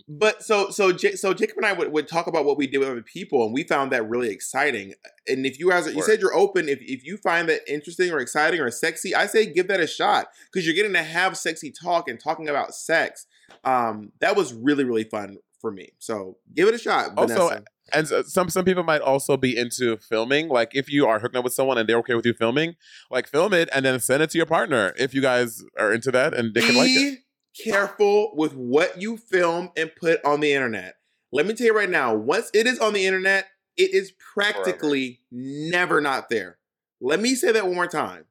but 0.08 0.44
so 0.44 0.70
so 0.70 0.90
Ja- 0.90 1.16
so 1.16 1.34
Jacob 1.34 1.58
and 1.58 1.66
I 1.66 1.74
would, 1.74 1.92
would 1.92 2.08
talk 2.08 2.28
about 2.28 2.44
what 2.46 2.58
we 2.58 2.68
did 2.68 2.80
with 2.80 2.90
other 2.90 3.02
people, 3.02 3.46
and 3.46 3.54
we 3.54 3.64
found 3.64 3.92
that 3.92 4.08
really 4.08 4.30
exciting. 4.30 4.94
And 5.28 5.46
if 5.46 5.60
you 5.60 5.70
guys, 5.70 5.88
you 5.94 6.02
said 6.04 6.20
you're 6.20 6.36
open. 6.36 6.68
If 6.68 6.80
if 6.82 7.06
you 7.06 7.18
find 7.18 7.48
that 7.50 7.62
interesting 7.72 8.12
or 8.12 8.20
exciting 8.20 8.60
or 8.60 8.70
sexy, 8.70 9.16
I 9.16 9.28
say 9.28 9.46
give 9.46 9.70
that 9.70 9.80
a 9.80 9.88
shot 9.88 10.28
because 10.52 10.66
you're 10.66 10.76
getting 10.76 10.94
to 10.94 11.04
have 11.04 11.38
sexy 11.38 11.72
talk 11.72 12.10
and 12.10 12.20
talking 12.20 12.50
about 12.50 12.76
sex. 12.76 13.28
Um, 13.64 14.12
that 14.20 14.36
was 14.36 14.54
really 14.54 14.84
really 14.84 15.06
fun 15.06 15.38
for 15.64 15.72
me. 15.72 15.93
So 15.97 16.38
give 16.53 16.68
it 16.68 16.74
a 16.74 16.78
shot. 16.78 17.11
Also, 17.16 17.47
Vanessa. 17.47 17.64
and 17.93 18.07
some 18.28 18.49
some 18.49 18.66
people 18.66 18.84
might 18.84 18.99
also 19.01 19.38
be 19.38 19.57
into 19.57 19.95
filming. 19.95 20.49
Like 20.49 20.76
if 20.76 20.91
you 20.91 21.07
are 21.07 21.20
hooking 21.20 21.38
up 21.38 21.45
with 21.45 21.53
someone 21.53 21.78
and 21.78 21.88
they're 21.88 21.99
okay 21.99 22.16
with 22.16 22.26
you 22.26 22.34
filming, 22.34 22.76
like 23.09 23.28
film 23.30 23.53
it 23.53 23.70
and 23.74 23.86
then 23.86 23.97
send 24.01 24.22
it 24.22 24.30
to 24.32 24.38
your 24.38 24.45
partner 24.45 24.93
if 24.97 25.14
you 25.14 25.22
guys 25.22 25.64
are 25.80 25.93
into 25.93 26.11
that 26.11 26.34
and 26.34 26.53
they 26.53 26.59
can 26.59 26.76
like 26.76 26.89
it. 26.89 27.20
Be 27.55 27.72
careful 27.72 28.34
with 28.36 28.53
what 28.53 29.01
you 29.01 29.16
film 29.16 29.72
and 29.78 29.89
put 29.95 30.24
on 30.26 30.41
the 30.41 30.51
internet. 30.51 30.95
Let 31.32 31.45
me 31.45 31.53
tell 31.53 31.68
you 31.68 31.74
right 31.76 31.89
now, 31.89 32.14
once 32.14 32.51
it 32.53 32.68
is 32.68 32.78
on 32.80 32.91
the 32.91 33.05
internet, 33.05 33.47
it 33.78 33.93
is 33.93 34.11
practically 34.34 35.22
never 35.32 36.01
not 36.01 36.30
there. 36.30 36.57
Let 36.99 37.22
me 37.22 37.36
say 37.36 37.53
that 37.53 37.66
one 37.66 37.76
more 37.76 37.88
time. 37.88 38.26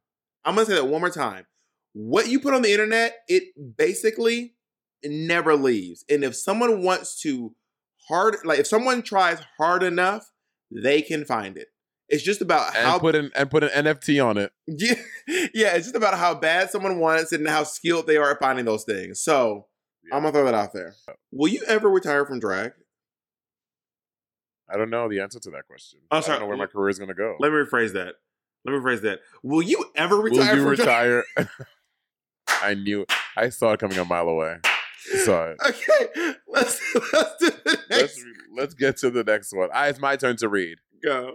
I'm 0.45 0.55
going 0.55 0.67
to 0.67 0.73
say 0.73 0.79
that 0.79 0.87
one 0.87 1.01
more 1.01 1.11
time. 1.11 1.47
What 1.95 2.29
you 2.29 2.41
put 2.41 2.53
on 2.55 2.63
the 2.63 2.73
internet, 2.73 3.17
it 3.27 3.45
basically 3.77 4.55
never 5.11 5.57
leaves. 5.57 6.05
And 6.09 6.25
if 6.25 6.35
someone 6.37 6.83
wants 6.83 7.21
to 7.23 7.55
hard, 8.09 8.37
like 8.45 8.59
if 8.59 8.67
someone 8.67 9.03
tries 9.03 9.41
hard 9.59 9.83
enough, 9.83 10.31
they 10.71 11.03
can 11.03 11.25
find 11.25 11.57
it. 11.57 11.69
It's 12.09 12.23
just 12.23 12.43
about 12.43 12.77
And 12.77 12.87
how 12.87 12.99
put 12.99 13.15
an 13.15 13.31
and 13.35 13.51
put 13.51 13.65
an 13.65 13.71
NFT 13.71 14.25
on 14.25 14.37
it. 14.37 14.53
yeah, 14.67 14.95
yeah, 15.55 15.75
it's 15.75 15.87
just 15.87 15.97
about 15.97 16.19
how 16.19 16.35
bad 16.35 16.71
someone 16.71 16.99
wants 16.99 17.33
and 17.33 17.49
how 17.49 17.65
skilled 17.65 18.07
they 18.07 18.19
are 18.19 18.33
at 18.33 18.39
finding 18.39 18.65
those 18.65 18.85
things. 18.85 19.23
So 19.23 19.67
I'm 20.13 20.23
gonna 20.23 20.33
throw 20.33 20.45
that 20.45 20.55
out 20.55 20.73
there. 20.75 20.95
Will 21.31 21.49
you 21.49 21.63
ever 21.67 21.89
retire 21.89 22.27
from 22.27 22.39
drag? 22.39 22.73
I 24.69 24.77
don't 24.77 24.91
know 24.91 25.09
the 25.09 25.21
answer 25.21 25.41
to 25.41 25.51
that 25.51 25.67
question. 25.67 26.01
I'm 26.11 26.23
I 26.23 26.27
don't 26.27 26.41
know 26.41 26.47
where 26.47 26.57
my 26.57 26.67
career 26.67 26.91
is 26.91 26.99
gonna 26.99 27.15
go. 27.15 27.37
Let 27.39 27.51
me 27.51 27.59
rephrase 27.59 27.93
that. 27.95 28.15
Let 28.65 28.73
me 28.73 28.79
rephrase 28.79 29.03
that. 29.03 29.21
Will 29.43 29.63
you 29.63 29.85
ever 29.97 30.17
retire? 30.17 30.55
Will 30.55 30.73
you 30.73 30.77
from 30.77 30.85
drag? 30.85 31.25
retire? 31.37 31.49
I 32.63 32.75
knew. 32.75 33.07
I 33.37 33.49
saw 33.49 33.73
it 33.73 33.81
coming 33.81 33.99
a 33.99 34.05
mile 34.05 34.29
away. 34.29 34.59
I 35.11 35.51
it. 35.51 35.57
Okay, 35.69 36.35
let's 36.49 36.81
let's 37.13 37.37
do 37.39 37.51
the 37.65 37.79
next 37.91 38.01
Let's 38.01 38.25
let's 38.57 38.75
get 38.75 38.97
to 38.99 39.11
the 39.11 39.25
next 39.25 39.53
one. 39.53 39.69
Ah, 39.73 39.87
it's 39.87 40.01
my 40.01 40.17
turn 40.17 40.37
to 40.37 40.49
read. 40.49 40.79
go. 41.03 41.35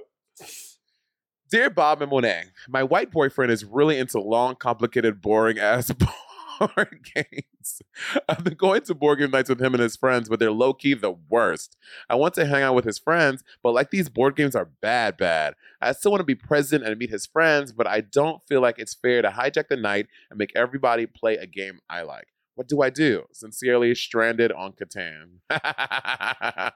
Dear 1.49 1.70
Bob 1.70 2.01
and 2.01 2.11
Monet, 2.11 2.47
my 2.68 2.84
white 2.84 3.09
boyfriend 3.09 3.51
is 3.53 3.63
really 3.63 3.97
into 3.97 4.20
long, 4.20 4.55
complicated, 4.55 5.22
boring 5.22 5.57
ass 5.57 5.91
board 6.59 6.99
games. 7.15 7.82
I've 8.28 8.43
been 8.43 8.55
going 8.55 8.82
to 8.82 8.93
board 8.93 9.20
game 9.20 9.32
nights 9.32 9.47
with 9.47 9.61
him 9.61 9.74
and 9.74 9.82
his 9.82 9.95
friends, 9.95 10.28
but 10.28 10.39
they're 10.39 10.51
low 10.51 10.74
key 10.74 10.93
the 10.93 11.15
worst. 11.30 11.78
I 12.09 12.15
want 12.15 12.34
to 12.34 12.45
hang 12.45 12.63
out 12.63 12.76
with 12.76 12.84
his 12.84 12.99
friends, 12.99 13.45
but 13.63 13.74
like 13.74 13.91
these 13.91 14.09
board 14.09 14.36
games 14.36 14.55
are 14.57 14.70
bad, 14.82 15.15
bad. 15.15 15.53
I 15.82 15.93
still 15.93 16.11
want 16.11 16.20
to 16.20 16.26
be 16.26 16.36
present 16.36 16.84
and 16.84 16.97
meet 16.97 17.11
his 17.11 17.26
friends, 17.26 17.72
but 17.72 17.88
I 17.88 18.01
don't 18.01 18.41
feel 18.47 18.61
like 18.61 18.78
it's 18.78 18.93
fair 18.93 19.22
to 19.22 19.30
hijack 19.30 19.70
the 19.70 19.78
night 19.78 20.07
and 20.30 20.38
make 20.38 20.51
everybody 20.53 21.05
play 21.05 21.36
a 21.36 21.45
game 21.47 21.80
I 21.89 22.01
like. 22.01 22.28
What 22.57 22.67
do 22.67 22.81
I 22.81 22.89
do? 22.89 23.25
Sincerely, 23.33 23.93
stranded 23.93 24.51
on 24.51 24.73
Catan. 24.73 25.41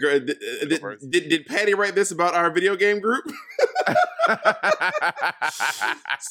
Girl, 0.00 0.18
did, 0.18 0.38
did, 0.66 0.82
did, 1.10 1.28
did 1.28 1.46
Patty 1.46 1.74
write 1.74 1.94
this 1.94 2.10
about 2.10 2.34
our 2.34 2.50
video 2.50 2.74
game 2.74 3.00
group? 3.00 3.22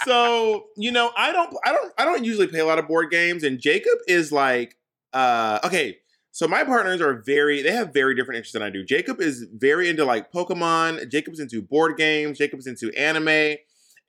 so 0.04 0.66
you 0.76 0.92
know, 0.92 1.12
I 1.16 1.32
don't, 1.32 1.56
I 1.64 1.72
don't, 1.72 1.94
I 2.00 2.06
don't 2.06 2.26
usually 2.26 2.48
play 2.48 2.62
a 2.62 2.66
lot 2.66 2.80
of 2.80 2.88
board 2.88 3.12
games, 3.12 3.44
and 3.44 3.60
Jacob 3.60 3.94
is 4.08 4.32
like, 4.32 4.76
uh, 5.14 5.60
okay. 5.64 5.98
So 6.32 6.48
my 6.48 6.64
partners 6.64 7.00
are 7.00 7.22
very, 7.24 7.62
they 7.62 7.74
have 7.74 7.94
very 7.94 8.16
different 8.16 8.38
interests 8.38 8.54
than 8.54 8.64
I 8.64 8.72
do. 8.72 8.84
Jacob 8.84 9.22
is 9.22 9.46
very 9.54 9.88
into 9.88 10.04
like 10.04 10.32
Pokemon. 10.32 11.12
Jacob's 11.12 11.40
into 11.40 11.62
board 11.62 11.96
games. 11.96 12.40
Jacob's 12.40 12.66
into 12.66 12.92
anime, 12.98 13.28
and 13.28 13.60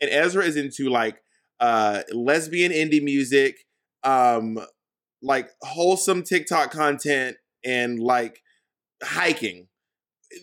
Ezra 0.01 0.43
is 0.43 0.57
into 0.57 0.89
like 0.89 1.23
uh 1.61 2.01
lesbian 2.15 2.73
indie 2.73 3.03
music, 3.03 3.59
um, 4.03 4.59
like 5.23 5.49
wholesome 5.63 6.23
TikTok 6.23 6.71
content, 6.71 7.37
and 7.65 7.99
like 7.99 8.43
hiking. 9.03 9.69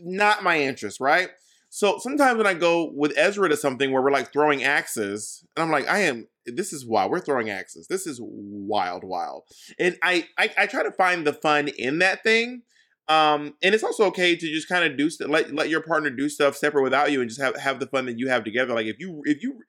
Not 0.02 0.44
my 0.44 0.62
interest, 0.62 1.00
right? 1.00 1.30
So 1.70 1.98
sometimes 1.98 2.38
when 2.38 2.46
I 2.48 2.54
go 2.54 2.92
with 2.94 3.18
Ezra 3.18 3.50
to 3.50 3.58
something 3.58 3.92
where 3.92 4.02
we're 4.02 4.12
like 4.12 4.32
throwing 4.32 4.64
axes, 4.64 5.44
and 5.56 5.64
I'm 5.64 5.72
like, 5.72 5.88
I 5.88 6.00
am. 6.00 6.28
This 6.46 6.72
is 6.74 6.86
wild. 6.86 7.10
We're 7.10 7.20
throwing 7.20 7.50
axes. 7.50 7.88
This 7.88 8.06
is 8.06 8.20
wild, 8.22 9.04
wild. 9.04 9.44
And 9.80 9.98
I, 10.04 10.28
I, 10.38 10.52
I 10.58 10.68
try 10.68 10.84
to 10.84 10.92
find 10.92 11.26
the 11.26 11.34
fun 11.34 11.70
in 11.70 12.00
that 12.00 12.22
thing. 12.22 12.64
Um, 13.08 13.56
and 13.64 13.74
it's 13.74 13.84
also 13.84 14.06
okay 14.06 14.36
to 14.36 14.54
just 14.54 14.70
kind 14.70 14.86
of 14.86 14.98
do 14.98 15.10
st- 15.10 15.30
let 15.30 15.54
let 15.54 15.70
your 15.70 15.82
partner 15.82 16.10
do 16.10 16.30
stuff 16.30 16.56
separate 16.56 16.84
without 16.84 17.12
you, 17.12 17.22
and 17.22 17.30
just 17.30 17.42
have 17.42 17.58
have 17.58 17.80
the 17.80 17.88
fun 17.88 18.06
that 18.06 18.20
you 18.20 18.30
have 18.30 18.44
together. 18.44 18.74
Like 18.74 18.86
if 18.86 19.00
you 19.00 19.22
if 19.26 19.42
you, 19.42 19.62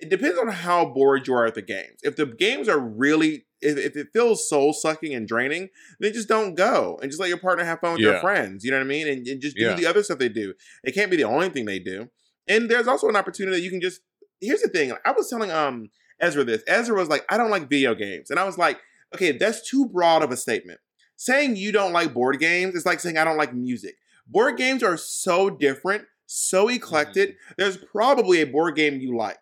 it 0.00 0.10
depends 0.10 0.38
on 0.38 0.48
how 0.48 0.84
bored 0.84 1.26
you 1.26 1.34
are 1.34 1.46
at 1.46 1.54
the 1.54 1.62
games. 1.62 2.00
If 2.02 2.16
the 2.16 2.26
games 2.26 2.68
are 2.68 2.78
really 2.78 3.46
if, 3.60 3.78
if 3.78 3.96
it 3.96 4.08
feels 4.12 4.48
soul 4.48 4.72
sucking 4.72 5.14
and 5.14 5.26
draining, 5.28 5.68
then 6.00 6.12
just 6.12 6.28
don't 6.28 6.54
go 6.56 6.98
and 7.00 7.10
just 7.10 7.20
let 7.20 7.28
your 7.28 7.38
partner 7.38 7.64
have 7.64 7.78
fun 7.80 7.92
with 7.92 8.02
their 8.02 8.20
friends. 8.20 8.64
You 8.64 8.72
know 8.72 8.78
what 8.78 8.84
I 8.84 8.88
mean? 8.88 9.06
And, 9.06 9.26
and 9.26 9.40
just 9.40 9.56
do 9.56 9.62
Yeah. 9.62 9.74
the 9.74 9.86
other 9.86 10.02
stuff 10.02 10.18
they 10.18 10.28
do. 10.28 10.54
It 10.82 10.92
can't 10.94 11.10
be 11.10 11.16
the 11.16 11.24
only 11.24 11.48
thing 11.48 11.64
they 11.64 11.78
do. 11.78 12.08
And 12.48 12.68
there's 12.68 12.88
also 12.88 13.08
an 13.08 13.14
opportunity 13.16 13.56
that 13.56 13.62
you 13.62 13.70
can 13.70 13.80
just. 13.80 14.00
Here's 14.40 14.62
the 14.62 14.68
thing. 14.68 14.92
I 15.06 15.12
was 15.12 15.30
telling 15.30 15.52
um 15.52 15.90
Ezra 16.20 16.42
this. 16.42 16.62
Ezra 16.66 16.96
was 16.96 17.08
like, 17.08 17.24
I 17.28 17.36
don't 17.36 17.50
like 17.50 17.70
video 17.70 17.94
games, 17.94 18.30
and 18.30 18.40
I 18.40 18.44
was 18.44 18.58
like, 18.58 18.80
okay, 19.14 19.30
that's 19.32 19.68
too 19.68 19.86
broad 19.86 20.22
of 20.24 20.32
a 20.32 20.36
statement. 20.36 20.80
Saying 21.16 21.54
you 21.54 21.70
don't 21.70 21.92
like 21.92 22.12
board 22.12 22.40
games 22.40 22.74
is 22.74 22.84
like 22.84 22.98
saying 22.98 23.16
I 23.16 23.22
don't 23.24 23.36
like 23.36 23.54
music. 23.54 23.94
Board 24.26 24.56
games 24.56 24.82
are 24.82 24.96
so 24.96 25.50
different, 25.50 26.04
so 26.26 26.68
eclectic. 26.68 27.36
There's 27.56 27.76
probably 27.76 28.40
a 28.40 28.46
board 28.46 28.74
game 28.74 28.98
you 29.00 29.16
like. 29.16 29.38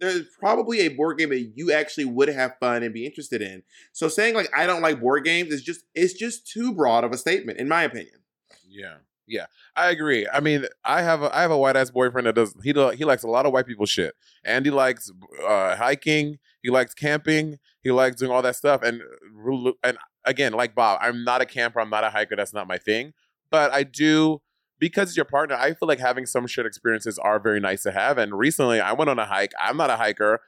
There's 0.00 0.24
probably 0.38 0.80
a 0.80 0.88
board 0.88 1.18
game 1.18 1.28
that 1.30 1.52
you 1.54 1.72
actually 1.72 2.06
would 2.06 2.28
have 2.28 2.56
fun 2.58 2.82
and 2.82 2.94
be 2.94 3.04
interested 3.04 3.42
in. 3.42 3.62
So 3.92 4.08
saying 4.08 4.34
like 4.34 4.48
I 4.56 4.66
don't 4.66 4.82
like 4.82 5.00
board 5.00 5.24
games 5.24 5.52
is 5.52 5.62
just 5.62 5.84
it's 5.94 6.14
just 6.14 6.46
too 6.46 6.72
broad 6.72 7.04
of 7.04 7.12
a 7.12 7.18
statement, 7.18 7.58
in 7.58 7.68
my 7.68 7.82
opinion. 7.82 8.20
Yeah, 8.68 8.96
yeah, 9.26 9.46
I 9.76 9.90
agree. 9.90 10.26
I 10.32 10.40
mean, 10.40 10.66
I 10.84 11.02
have 11.02 11.22
a 11.22 11.34
I 11.36 11.42
have 11.42 11.50
a 11.50 11.58
white 11.58 11.76
ass 11.76 11.90
boyfriend 11.90 12.26
that 12.26 12.34
does 12.34 12.54
he 12.62 12.72
do, 12.72 12.88
he 12.90 13.04
likes 13.04 13.22
a 13.22 13.28
lot 13.28 13.46
of 13.46 13.52
white 13.52 13.66
people 13.66 13.86
shit. 13.86 14.14
Andy 14.44 14.70
likes 14.70 15.10
uh, 15.46 15.76
hiking. 15.76 16.38
He 16.62 16.70
likes 16.70 16.94
camping. 16.94 17.58
He 17.82 17.90
likes 17.90 18.16
doing 18.16 18.32
all 18.32 18.42
that 18.42 18.56
stuff. 18.56 18.82
And 18.82 19.02
uh, 19.02 19.72
and 19.84 19.98
again, 20.24 20.52
like 20.52 20.74
Bob, 20.74 20.98
I'm 21.00 21.24
not 21.24 21.40
a 21.40 21.46
camper. 21.46 21.80
I'm 21.80 21.90
not 21.90 22.04
a 22.04 22.10
hiker. 22.10 22.36
That's 22.36 22.52
not 22.52 22.66
my 22.66 22.78
thing. 22.78 23.12
But 23.50 23.72
I 23.72 23.84
do 23.84 24.40
because 24.80 25.16
your 25.16 25.26
partner. 25.26 25.54
I 25.54 25.74
feel 25.74 25.86
like 25.86 26.00
having 26.00 26.26
some 26.26 26.46
shared 26.48 26.66
experiences 26.66 27.18
are 27.18 27.38
very 27.38 27.60
nice 27.60 27.82
to 27.84 27.92
have. 27.92 28.18
And 28.18 28.36
recently, 28.36 28.80
I 28.80 28.92
went 28.92 29.10
on 29.10 29.18
a 29.18 29.26
hike. 29.26 29.52
I'm 29.60 29.76
not 29.76 29.90
a 29.90 29.96
hiker, 29.96 30.40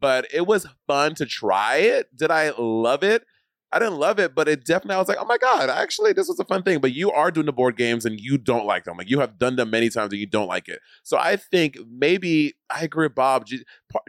but 0.00 0.26
it 0.32 0.46
was 0.46 0.66
fun 0.86 1.14
to 1.16 1.26
try 1.26 1.76
it. 1.76 2.16
Did 2.16 2.30
I 2.30 2.52
love 2.56 3.02
it? 3.02 3.24
I 3.72 3.78
didn't 3.78 3.98
love 3.98 4.18
it, 4.18 4.34
but 4.34 4.48
it 4.48 4.64
definitely, 4.64 4.96
I 4.96 4.98
was 4.98 5.06
like, 5.06 5.18
oh 5.20 5.24
my 5.24 5.38
God, 5.38 5.70
actually, 5.70 6.12
this 6.12 6.26
was 6.26 6.40
a 6.40 6.44
fun 6.44 6.64
thing. 6.64 6.80
But 6.80 6.92
you 6.92 7.12
are 7.12 7.30
doing 7.30 7.46
the 7.46 7.52
board 7.52 7.76
games 7.76 8.04
and 8.04 8.18
you 8.18 8.36
don't 8.36 8.66
like 8.66 8.82
them. 8.82 8.96
Like 8.96 9.08
you 9.08 9.20
have 9.20 9.38
done 9.38 9.54
them 9.54 9.70
many 9.70 9.90
times 9.90 10.12
and 10.12 10.18
you 10.18 10.26
don't 10.26 10.48
like 10.48 10.68
it. 10.68 10.80
So 11.04 11.16
I 11.16 11.36
think 11.36 11.78
maybe 11.88 12.54
I 12.68 12.82
agree 12.82 13.06
with 13.06 13.14
Bob. 13.14 13.46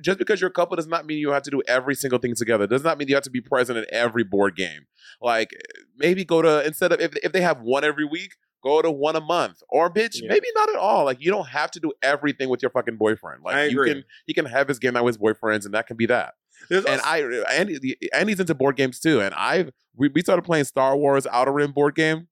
Just 0.01 0.17
because 0.17 0.41
you're 0.41 0.49
a 0.49 0.53
couple 0.53 0.77
does 0.77 0.87
not 0.87 1.05
mean 1.05 1.19
you 1.19 1.29
have 1.29 1.43
to 1.43 1.51
do 1.51 1.61
every 1.67 1.93
single 1.93 2.17
thing 2.17 2.33
together. 2.33 2.63
It 2.63 2.71
Does 2.71 2.83
not 2.83 2.97
mean 2.97 3.07
you 3.07 3.13
have 3.13 3.23
to 3.25 3.29
be 3.29 3.41
present 3.41 3.77
in 3.77 3.85
every 3.91 4.23
board 4.23 4.55
game. 4.55 4.87
Like 5.21 5.51
maybe 5.95 6.25
go 6.25 6.41
to, 6.41 6.65
instead 6.65 6.91
of, 6.91 6.99
if, 6.99 7.15
if 7.17 7.31
they 7.31 7.41
have 7.41 7.61
one 7.61 7.83
every 7.83 8.05
week, 8.05 8.31
go 8.63 8.81
to 8.81 8.89
one 8.91 9.15
a 9.15 9.21
month. 9.21 9.61
Or 9.69 9.89
bitch, 9.89 10.21
Yeah. 10.21 10.29
maybe 10.29 10.47
not 10.55 10.69
at 10.69 10.75
all. 10.75 11.05
Like 11.05 11.17
you 11.21 11.31
don't 11.31 11.47
have 11.47 11.71
to 11.71 11.79
do 11.79 11.91
everything 12.01 12.49
with 12.49 12.61
your 12.61 12.71
fucking 12.71 12.97
boyfriend. 12.97 13.43
Like 13.43 13.71
you 13.71 13.83
can, 13.83 14.03
he 14.27 14.33
can 14.33 14.45
have 14.45 14.67
his 14.67 14.79
game 14.79 14.93
night 14.93 15.01
with 15.03 15.15
his 15.15 15.21
boyfriends 15.21 15.65
and 15.65 15.73
that 15.73 15.87
can 15.87 15.97
be 15.97 16.05
that 16.07 16.33
There's 16.69 16.85
and 16.85 17.01
also- 17.01 17.09
I 17.09 17.53
Andy 17.53 17.79
the- 17.79 17.97
Andy's 18.13 18.39
into 18.39 18.53
board 18.55 18.75
games 18.75 18.99
too, 18.99 19.21
and 19.21 19.33
I've 19.35 19.71
we, 19.95 20.07
we 20.09 20.21
started 20.21 20.43
playing 20.43 20.63
Star 20.65 20.95
Wars 20.95 21.27
Outer 21.27 21.51
Rim 21.51 21.71
board 21.73 21.95
game, 21.95 22.27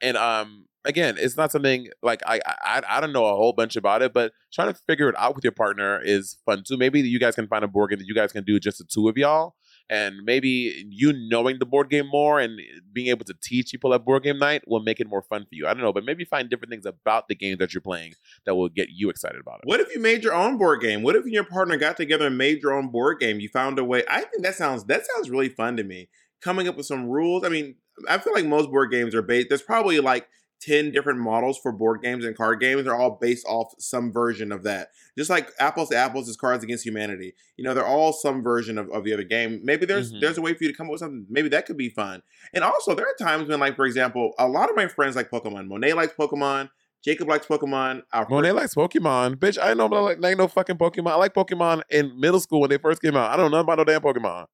and 0.00 0.16
um 0.16 0.66
again, 0.84 1.16
it's 1.18 1.36
not 1.36 1.50
something 1.50 1.88
like 2.02 2.22
I 2.26 2.40
I 2.46 2.82
I 2.88 3.00
don't 3.00 3.12
know 3.12 3.26
a 3.26 3.34
whole 3.36 3.52
bunch 3.52 3.76
about 3.76 4.02
it, 4.02 4.12
but 4.12 4.32
trying 4.52 4.72
to 4.72 4.78
figure 4.86 5.08
it 5.08 5.14
out 5.18 5.34
with 5.34 5.44
your 5.44 5.52
partner 5.52 6.00
is 6.02 6.36
fun 6.46 6.62
too. 6.66 6.76
Maybe 6.76 7.00
you 7.00 7.18
guys 7.18 7.34
can 7.34 7.46
find 7.48 7.64
a 7.64 7.68
board 7.68 7.90
game 7.90 7.98
that 7.98 8.06
you 8.06 8.14
guys 8.14 8.32
can 8.32 8.44
do 8.44 8.58
just 8.60 8.78
the 8.78 8.84
two 8.84 9.08
of 9.08 9.16
y'all. 9.16 9.54
And 9.88 10.24
maybe 10.24 10.84
you 10.90 11.12
knowing 11.12 11.58
the 11.60 11.66
board 11.66 11.90
game 11.90 12.08
more 12.08 12.40
and 12.40 12.60
being 12.92 13.06
able 13.08 13.24
to 13.24 13.34
teach 13.40 13.70
people 13.70 13.94
at 13.94 14.04
board 14.04 14.24
game 14.24 14.38
night 14.38 14.62
will 14.66 14.80
make 14.80 14.98
it 14.98 15.08
more 15.08 15.22
fun 15.22 15.42
for 15.42 15.54
you. 15.54 15.66
I 15.66 15.74
don't 15.74 15.82
know, 15.82 15.92
but 15.92 16.04
maybe 16.04 16.24
find 16.24 16.50
different 16.50 16.70
things 16.70 16.86
about 16.86 17.28
the 17.28 17.36
game 17.36 17.58
that 17.58 17.72
you're 17.72 17.80
playing 17.80 18.14
that 18.46 18.56
will 18.56 18.68
get 18.68 18.88
you 18.90 19.10
excited 19.10 19.40
about 19.40 19.60
it. 19.60 19.68
What 19.68 19.80
if 19.80 19.94
you 19.94 20.00
made 20.00 20.24
your 20.24 20.34
own 20.34 20.58
board 20.58 20.80
game? 20.80 21.02
What 21.02 21.14
if 21.14 21.20
you 21.20 21.26
and 21.26 21.34
your 21.34 21.44
partner 21.44 21.76
got 21.76 21.96
together 21.96 22.26
and 22.26 22.36
made 22.36 22.62
your 22.62 22.74
own 22.74 22.88
board 22.88 23.20
game? 23.20 23.38
You 23.38 23.48
found 23.48 23.78
a 23.78 23.84
way. 23.84 24.02
I 24.10 24.22
think 24.22 24.42
that 24.42 24.56
sounds 24.56 24.84
that 24.84 25.06
sounds 25.06 25.30
really 25.30 25.48
fun 25.48 25.76
to 25.76 25.84
me. 25.84 26.08
Coming 26.40 26.66
up 26.66 26.76
with 26.76 26.86
some 26.86 27.08
rules. 27.08 27.44
I 27.44 27.48
mean, 27.48 27.76
I 28.08 28.18
feel 28.18 28.34
like 28.34 28.44
most 28.44 28.70
board 28.70 28.90
games 28.90 29.14
are 29.14 29.22
based. 29.22 29.48
There's 29.48 29.62
probably 29.62 30.00
like 30.00 30.26
ten 30.60 30.90
different 30.90 31.18
models 31.18 31.58
for 31.58 31.72
board 31.72 32.02
games 32.02 32.24
and 32.24 32.36
card 32.36 32.60
games. 32.60 32.84
They're 32.84 32.94
all 32.94 33.18
based 33.20 33.46
off 33.46 33.72
some 33.78 34.12
version 34.12 34.52
of 34.52 34.62
that. 34.64 34.90
Just 35.16 35.30
like 35.30 35.50
apples 35.58 35.90
to 35.90 35.96
apples 35.96 36.28
is 36.28 36.36
Cards 36.36 36.64
Against 36.64 36.84
Humanity. 36.84 37.34
You 37.56 37.64
know, 37.64 37.74
they're 37.74 37.86
all 37.86 38.12
some 38.12 38.42
version 38.42 38.78
of, 38.78 38.90
of 38.90 39.04
the 39.04 39.12
other 39.12 39.22
game. 39.24 39.60
Maybe 39.62 39.86
there's 39.86 40.12
Mhm. 40.12 40.20
there's 40.20 40.38
a 40.38 40.42
way 40.42 40.54
for 40.54 40.64
you 40.64 40.70
to 40.70 40.76
come 40.76 40.86
up 40.86 40.92
with 40.92 41.00
something. 41.00 41.26
Maybe 41.28 41.48
that 41.50 41.66
could 41.66 41.76
be 41.76 41.88
fun. 41.90 42.22
And 42.54 42.64
also, 42.64 42.94
there 42.94 43.06
are 43.06 43.14
times 43.24 43.48
when, 43.48 43.60
like 43.60 43.76
for 43.76 43.86
example, 43.86 44.32
a 44.38 44.48
lot 44.48 44.70
of 44.70 44.76
my 44.76 44.88
friends 44.88 45.16
like 45.16 45.30
Pokemon. 45.30 45.68
Monet 45.68 45.92
likes 45.94 46.14
Pokemon. 46.18 46.70
Jacob 47.04 47.28
likes 47.28 47.46
Pokemon. 47.46 48.02
Our 48.12 48.26
Monet 48.28 48.52
likes 48.52 48.74
Pokemon. 48.74 49.36
Bitch, 49.36 49.58
I 49.62 49.74
know 49.74 49.88
but 49.88 49.96
I 49.96 50.00
like, 50.00 50.18
like 50.20 50.36
no 50.36 50.48
fucking 50.48 50.76
Pokemon. 50.76 51.12
I 51.12 51.14
like 51.14 51.34
Pokemon 51.34 51.82
in 51.88 52.18
middle 52.18 52.40
school 52.40 52.60
when 52.60 52.70
they 52.70 52.78
first 52.78 53.00
came 53.00 53.16
out. 53.16 53.30
I 53.30 53.36
don't 53.36 53.50
know 53.52 53.60
about 53.60 53.78
no 53.78 53.84
damn 53.84 54.00
Pokemon. 54.00 54.46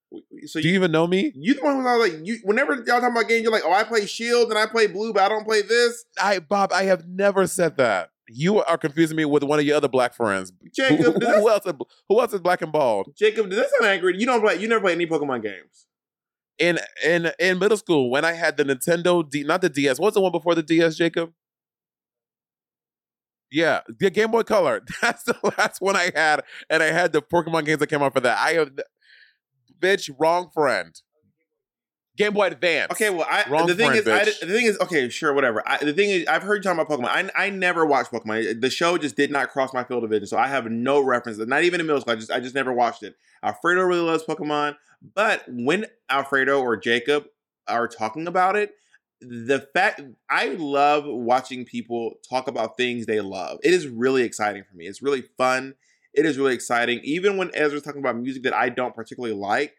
So 0.46 0.60
Do 0.60 0.68
you 0.68 0.74
even 0.74 0.92
know 0.92 1.06
me? 1.06 1.32
You 1.34 1.54
the 1.54 1.62
one 1.62 1.76
who 1.76 1.82
was 1.82 2.10
like 2.10 2.26
you. 2.26 2.38
Whenever 2.44 2.74
y'all 2.74 3.00
talking 3.00 3.10
about 3.10 3.28
games, 3.28 3.42
you're 3.42 3.52
like, 3.52 3.62
oh, 3.64 3.72
I 3.72 3.84
play 3.84 4.04
Shield 4.04 4.50
and 4.50 4.58
I 4.58 4.66
play 4.66 4.86
Blue, 4.86 5.12
but 5.14 5.22
I 5.22 5.28
don't 5.28 5.46
play 5.46 5.62
this. 5.62 6.04
I 6.20 6.40
Bob, 6.40 6.72
I 6.72 6.82
have 6.84 7.06
never 7.06 7.46
said 7.46 7.78
that. 7.78 8.10
You 8.28 8.62
are 8.62 8.78
confusing 8.78 9.16
me 9.16 9.24
with 9.24 9.42
one 9.42 9.58
of 9.58 9.64
your 9.64 9.76
other 9.76 9.88
black 9.88 10.14
friends. 10.14 10.52
Jacob, 10.74 10.98
who, 11.22 11.30
who 11.30 11.48
else? 11.48 11.64
Who 12.08 12.20
else 12.20 12.32
is 12.32 12.40
black 12.40 12.62
and 12.62 12.72
bald? 12.72 13.14
Jacob, 13.16 13.48
does 13.48 13.58
that 13.58 13.70
sound 13.70 13.90
angry? 13.90 14.18
You 14.18 14.26
don't 14.26 14.40
play. 14.40 14.56
You 14.56 14.68
never 14.68 14.82
play 14.82 14.92
any 14.92 15.06
Pokemon 15.06 15.42
games. 15.42 15.86
In 16.58 16.78
in 17.02 17.32
in 17.38 17.58
middle 17.58 17.78
school, 17.78 18.10
when 18.10 18.24
I 18.24 18.32
had 18.32 18.56
the 18.56 18.64
Nintendo 18.64 19.28
D, 19.28 19.42
not 19.42 19.62
the 19.62 19.70
DS. 19.70 19.98
What's 19.98 20.14
the 20.14 20.20
one 20.20 20.32
before 20.32 20.54
the 20.54 20.62
DS, 20.62 20.96
Jacob? 20.96 21.32
Yeah, 23.52 23.80
the 23.86 24.10
Game 24.10 24.30
Boy 24.30 24.42
Color. 24.42 24.82
That's 25.02 25.24
the 25.24 25.36
last 25.58 25.80
one 25.80 25.94
I 25.94 26.10
had, 26.14 26.42
and 26.70 26.82
I 26.82 26.86
had 26.86 27.12
the 27.12 27.20
Pokemon 27.20 27.66
games 27.66 27.80
that 27.80 27.88
came 27.88 28.02
out 28.02 28.14
for 28.14 28.20
that. 28.20 28.38
I 28.38 28.54
have, 28.54 28.70
bitch, 29.78 30.10
wrong 30.18 30.50
friend. 30.52 30.98
Game 32.16 32.34
Boy 32.34 32.46
Advance. 32.46 32.92
Okay, 32.92 33.10
well, 33.10 33.26
I 33.28 33.48
Wrong 33.48 33.66
the 33.66 33.74
thing 33.74 33.90
friend, 33.90 34.28
is, 34.28 34.42
I, 34.42 34.46
the 34.46 34.52
thing 34.52 34.66
is, 34.66 34.78
okay, 34.80 35.08
sure, 35.08 35.32
whatever. 35.32 35.62
I, 35.66 35.78
the 35.78 35.94
thing 35.94 36.10
is, 36.10 36.26
I've 36.26 36.42
heard 36.42 36.56
you 36.56 36.62
talking 36.62 36.80
about 36.80 37.00
Pokemon. 37.00 37.30
I, 37.34 37.46
I 37.46 37.50
never 37.50 37.86
watched 37.86 38.10
Pokemon. 38.10 38.60
The 38.60 38.68
show 38.70 38.98
just 38.98 39.16
did 39.16 39.30
not 39.30 39.50
cross 39.50 39.72
my 39.72 39.82
field 39.84 40.04
of 40.04 40.10
vision, 40.10 40.26
so 40.26 40.36
I 40.36 40.48
have 40.48 40.66
no 40.70 41.00
reference. 41.00 41.38
Not 41.38 41.64
even 41.64 41.80
in 41.80 41.86
middle 41.86 42.00
school. 42.02 42.12
I 42.12 42.16
just, 42.16 42.30
I 42.30 42.40
just 42.40 42.54
never 42.54 42.72
watched 42.72 43.02
it. 43.02 43.14
Alfredo 43.42 43.82
really 43.82 44.02
loves 44.02 44.24
Pokemon, 44.24 44.76
but 45.14 45.42
when 45.48 45.86
Alfredo 46.10 46.60
or 46.60 46.76
Jacob 46.76 47.24
are 47.66 47.88
talking 47.88 48.26
about 48.26 48.56
it, 48.56 48.72
the 49.22 49.66
fact 49.72 50.02
I 50.30 50.48
love 50.58 51.04
watching 51.06 51.64
people 51.64 52.14
talk 52.28 52.48
about 52.48 52.76
things 52.76 53.06
they 53.06 53.20
love. 53.20 53.58
It 53.62 53.72
is 53.72 53.88
really 53.88 54.22
exciting 54.22 54.64
for 54.68 54.76
me. 54.76 54.86
It's 54.86 55.02
really 55.02 55.22
fun. 55.38 55.74
It 56.14 56.26
is 56.26 56.36
really 56.38 56.54
exciting. 56.54 57.00
Even 57.02 57.36
when 57.36 57.50
Ezra's 57.54 57.82
talking 57.82 58.00
about 58.00 58.16
music 58.16 58.42
that 58.42 58.54
I 58.54 58.68
don't 58.68 58.94
particularly 58.94 59.34
like, 59.34 59.74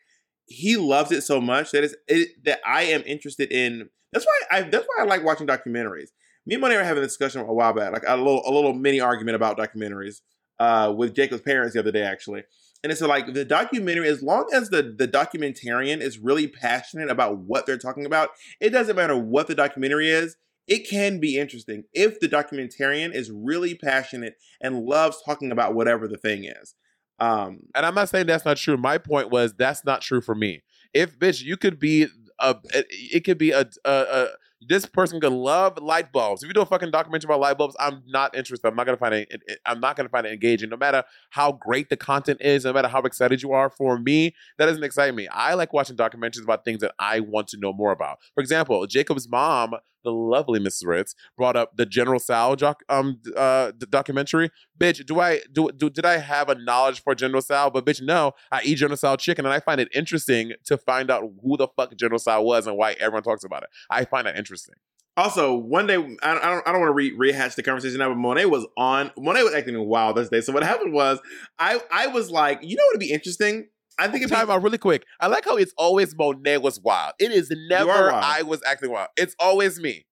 he 0.47 0.77
loves 0.77 1.11
it 1.11 1.21
so 1.21 1.39
much 1.39 1.71
that 1.71 1.83
it's 1.83 1.95
it, 2.07 2.43
that 2.45 2.59
I 2.65 2.83
am 2.83 3.03
interested 3.05 3.51
in. 3.51 3.89
That's 4.11 4.25
why 4.25 4.39
I 4.51 4.61
that's 4.63 4.85
why 4.85 5.03
I 5.03 5.05
like 5.05 5.23
watching 5.23 5.47
documentaries. 5.47 6.09
Me 6.45 6.55
and 6.55 6.61
Money 6.61 6.75
were 6.75 6.83
having 6.83 7.03
a 7.03 7.07
discussion 7.07 7.41
a 7.41 7.53
while 7.53 7.73
back, 7.73 7.93
like 7.93 8.03
a 8.07 8.17
little 8.17 8.41
a 8.45 8.51
little 8.51 8.73
mini 8.73 8.99
argument 8.99 9.35
about 9.35 9.57
documentaries 9.57 10.21
uh, 10.59 10.93
with 10.95 11.15
Jacob's 11.15 11.41
parents 11.41 11.73
the 11.73 11.79
other 11.79 11.91
day, 11.91 12.03
actually. 12.03 12.43
And 12.84 12.91
it's 12.91 13.01
like 13.01 13.34
the 13.34 13.45
documentary, 13.45 14.09
as 14.09 14.21
long 14.21 14.45
as 14.53 14.69
the 14.69 14.84
the 14.97 15.07
documentarian 15.07 16.01
is 16.01 16.19
really 16.19 16.47
passionate 16.47 17.09
about 17.09 17.38
what 17.38 17.65
they're 17.65 17.77
talking 17.77 18.05
about, 18.05 18.31
it 18.59 18.71
doesn't 18.71 18.95
matter 18.95 19.17
what 19.17 19.47
the 19.47 19.55
documentary 19.55 20.09
is. 20.09 20.36
It 20.67 20.88
can 20.89 21.19
be 21.19 21.38
interesting 21.38 21.84
if 21.93 22.19
the 22.19 22.27
documentarian 22.27 23.13
is 23.13 23.31
really 23.31 23.75
passionate 23.75 24.36
and 24.61 24.84
loves 24.86 25.21
talking 25.25 25.51
about 25.51 25.75
whatever 25.75 26.07
the 26.07 26.17
thing 26.17 26.45
is. 26.45 26.75
Um, 27.19 27.61
and 27.75 27.86
I'm 27.86 27.95
not 27.95 28.09
saying 28.09 28.27
that's 28.27 28.45
not 28.45 28.57
true. 28.57 28.77
My 28.77 28.97
point 28.97 29.29
was 29.29 29.53
that's 29.53 29.86
not 29.86 30.01
true 30.01 30.21
for 30.21 30.36
me. 30.36 30.63
If 30.93 31.17
bitch, 31.17 31.41
you 31.41 31.57
could 31.57 31.79
be 31.79 32.07
a, 32.39 32.55
it 32.73 33.23
could 33.23 33.38
be 33.38 33.51
a, 33.51 33.69
a, 33.86 33.91
a 33.91 34.27
this 34.68 34.86
person 34.86 35.20
could 35.20 35.32
love 35.32 35.78
light 35.82 36.11
bulbs. 36.11 36.43
If 36.43 36.47
you 36.47 36.53
do 36.53 36.61
a 36.61 36.66
fucking 36.66 36.91
documentary 36.91 37.28
about 37.28 37.39
light 37.39 37.57
bulbs, 37.57 37.76
I'm 37.80 38.03
not 38.07 38.36
interested. 38.36 38.68
I'm 38.68 38.76
not 38.76 38.86
gonna 38.86 38.97
find 38.97 39.14
it. 39.16 39.28
it- 39.32 39.59
I'm 39.66 39.80
not 39.80 39.95
gonna 39.95 40.09
find 40.09 40.26
it 40.26 40.34
engaging. 40.34 40.70
No 40.70 40.78
matter 40.78 41.03
how 41.32 41.53
great 41.53 41.89
the 41.89 41.97
content 41.97 42.41
is, 42.41 42.66
no 42.66 42.74
matter 42.74 42.88
how 42.88 43.01
excited 43.01 43.41
you 43.41 43.51
are. 43.53 43.70
For 43.70 43.97
me, 43.97 44.36
that 44.57 44.66
doesn't 44.66 44.84
excite 44.84 45.14
me. 45.16 45.28
I 45.28 45.53
like 45.53 45.74
watching 45.74 45.95
documentaries 45.95 46.43
about 46.43 46.66
things 46.66 46.82
that 46.82 46.93
I 46.99 47.20
want 47.20 47.47
to 47.49 47.57
know 47.57 47.74
more 47.74 47.91
about. 47.91 48.20
For 48.36 48.41
example, 48.41 48.86
Jacob's 48.88 49.28
mom, 49.30 49.76
the 50.03 50.11
lovely 50.11 50.59
Mrs. 50.59 50.85
Ritz, 50.85 51.15
brought 51.37 51.55
up 51.55 51.77
the 51.77 51.85
General 51.85 52.19
Tso 52.19 52.55
doc, 52.55 52.83
um 52.89 53.19
uh 53.35 53.71
the 53.77 53.85
documentary. 53.85 54.51
Bitch, 54.79 55.05
do 55.05 55.19
I 55.19 55.41
do, 55.51 55.69
do 55.71 55.89
did 55.89 56.05
I 56.05 56.17
have 56.17 56.49
a 56.49 56.55
knowledge 56.55 57.01
for 57.01 57.15
General 57.15 57.41
Tso? 57.41 57.69
But 57.69 57.85
bitch, 57.85 58.01
no, 58.01 58.33
I 58.51 58.61
eat 58.63 58.75
General 58.75 58.97
Tso 58.97 59.15
chicken, 59.15 59.45
and 59.45 59.53
I 59.53 59.59
find 59.59 59.79
it 59.79 59.89
interesting 59.93 60.53
to 60.65 60.77
find 60.77 61.09
out 61.09 61.23
who 61.41 61.57
the 61.57 61.67
fuck 61.75 61.95
General 61.95 62.19
Tso 62.19 62.41
was 62.41 62.67
and 62.67 62.77
why 62.77 62.93
everyone 62.93 63.23
talks 63.23 63.43
about 63.43 63.63
it. 63.63 63.69
I 63.89 64.05
find 64.05 64.27
that 64.27 64.37
interesting. 64.37 64.75
Also, 65.15 65.53
one 65.53 65.85
day 65.85 65.95
I 65.95 65.97
don't, 65.97 66.19
I 66.23 66.49
don't, 66.49 66.67
I 66.67 66.71
don't 66.71 66.81
want 66.81 66.89
to 66.89 66.95
re- 66.95 67.13
rehash 67.15 67.53
the 67.53 67.61
conversation 67.61 67.99
now, 67.99 68.09
but 68.09 68.17
Monet 68.17 68.45
was 68.45 68.65
on. 68.77 69.11
Monet 69.17 69.43
was 69.43 69.53
acting 69.53 69.79
wild 69.85 70.17
this 70.17 70.29
day. 70.29 70.41
So 70.41 70.51
what 70.51 70.63
happened 70.63 70.91
was, 70.91 71.19
I 71.59 71.79
I 71.91 72.07
was 72.07 72.31
like, 72.31 72.59
you 72.63 72.75
know 72.75 72.83
what 72.85 72.95
would 72.95 72.99
be 72.99 73.11
interesting? 73.11 73.67
I 73.99 74.07
think 74.07 74.23
if 74.23 74.29
Time 74.31 74.49
out 74.49 74.63
really 74.63 74.77
quick. 74.77 75.05
I 75.19 75.27
like 75.27 75.45
how 75.45 75.57
it's 75.57 75.73
always 75.77 76.15
Monet 76.15 76.57
was 76.57 76.79
wild. 76.79 77.13
It 77.19 77.31
is 77.31 77.51
never. 77.69 78.11
I 78.11 78.41
was 78.41 78.61
acting 78.65 78.91
wild. 78.91 79.09
It's 79.17 79.35
always 79.39 79.79
me. 79.79 80.05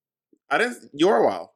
I 0.50 0.58
didn't. 0.58 0.90
You're 0.94 1.24
wild. 1.26 1.50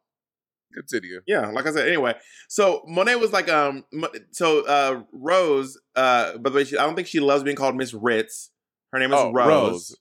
Continue. 0.73 1.21
Yeah, 1.25 1.47
like 1.47 1.65
I 1.67 1.71
said. 1.71 1.87
Anyway, 1.87 2.15
so 2.49 2.83
Monet 2.87 3.15
was 3.15 3.31
like, 3.31 3.47
um, 3.49 3.85
so 4.31 4.65
uh, 4.65 5.03
Rose. 5.13 5.79
Uh, 5.95 6.37
by 6.37 6.49
the 6.49 6.55
way, 6.57 6.63
she, 6.65 6.77
I 6.77 6.85
don't 6.85 6.95
think 6.95 7.07
she 7.07 7.19
loves 7.19 7.43
being 7.43 7.55
called 7.55 7.75
Miss 7.75 7.93
Ritz. 7.93 8.51
Her 8.91 8.99
name 8.99 9.13
is 9.13 9.19
Oh, 9.19 9.31
Rose. 9.31 9.47
Rose. 9.47 9.95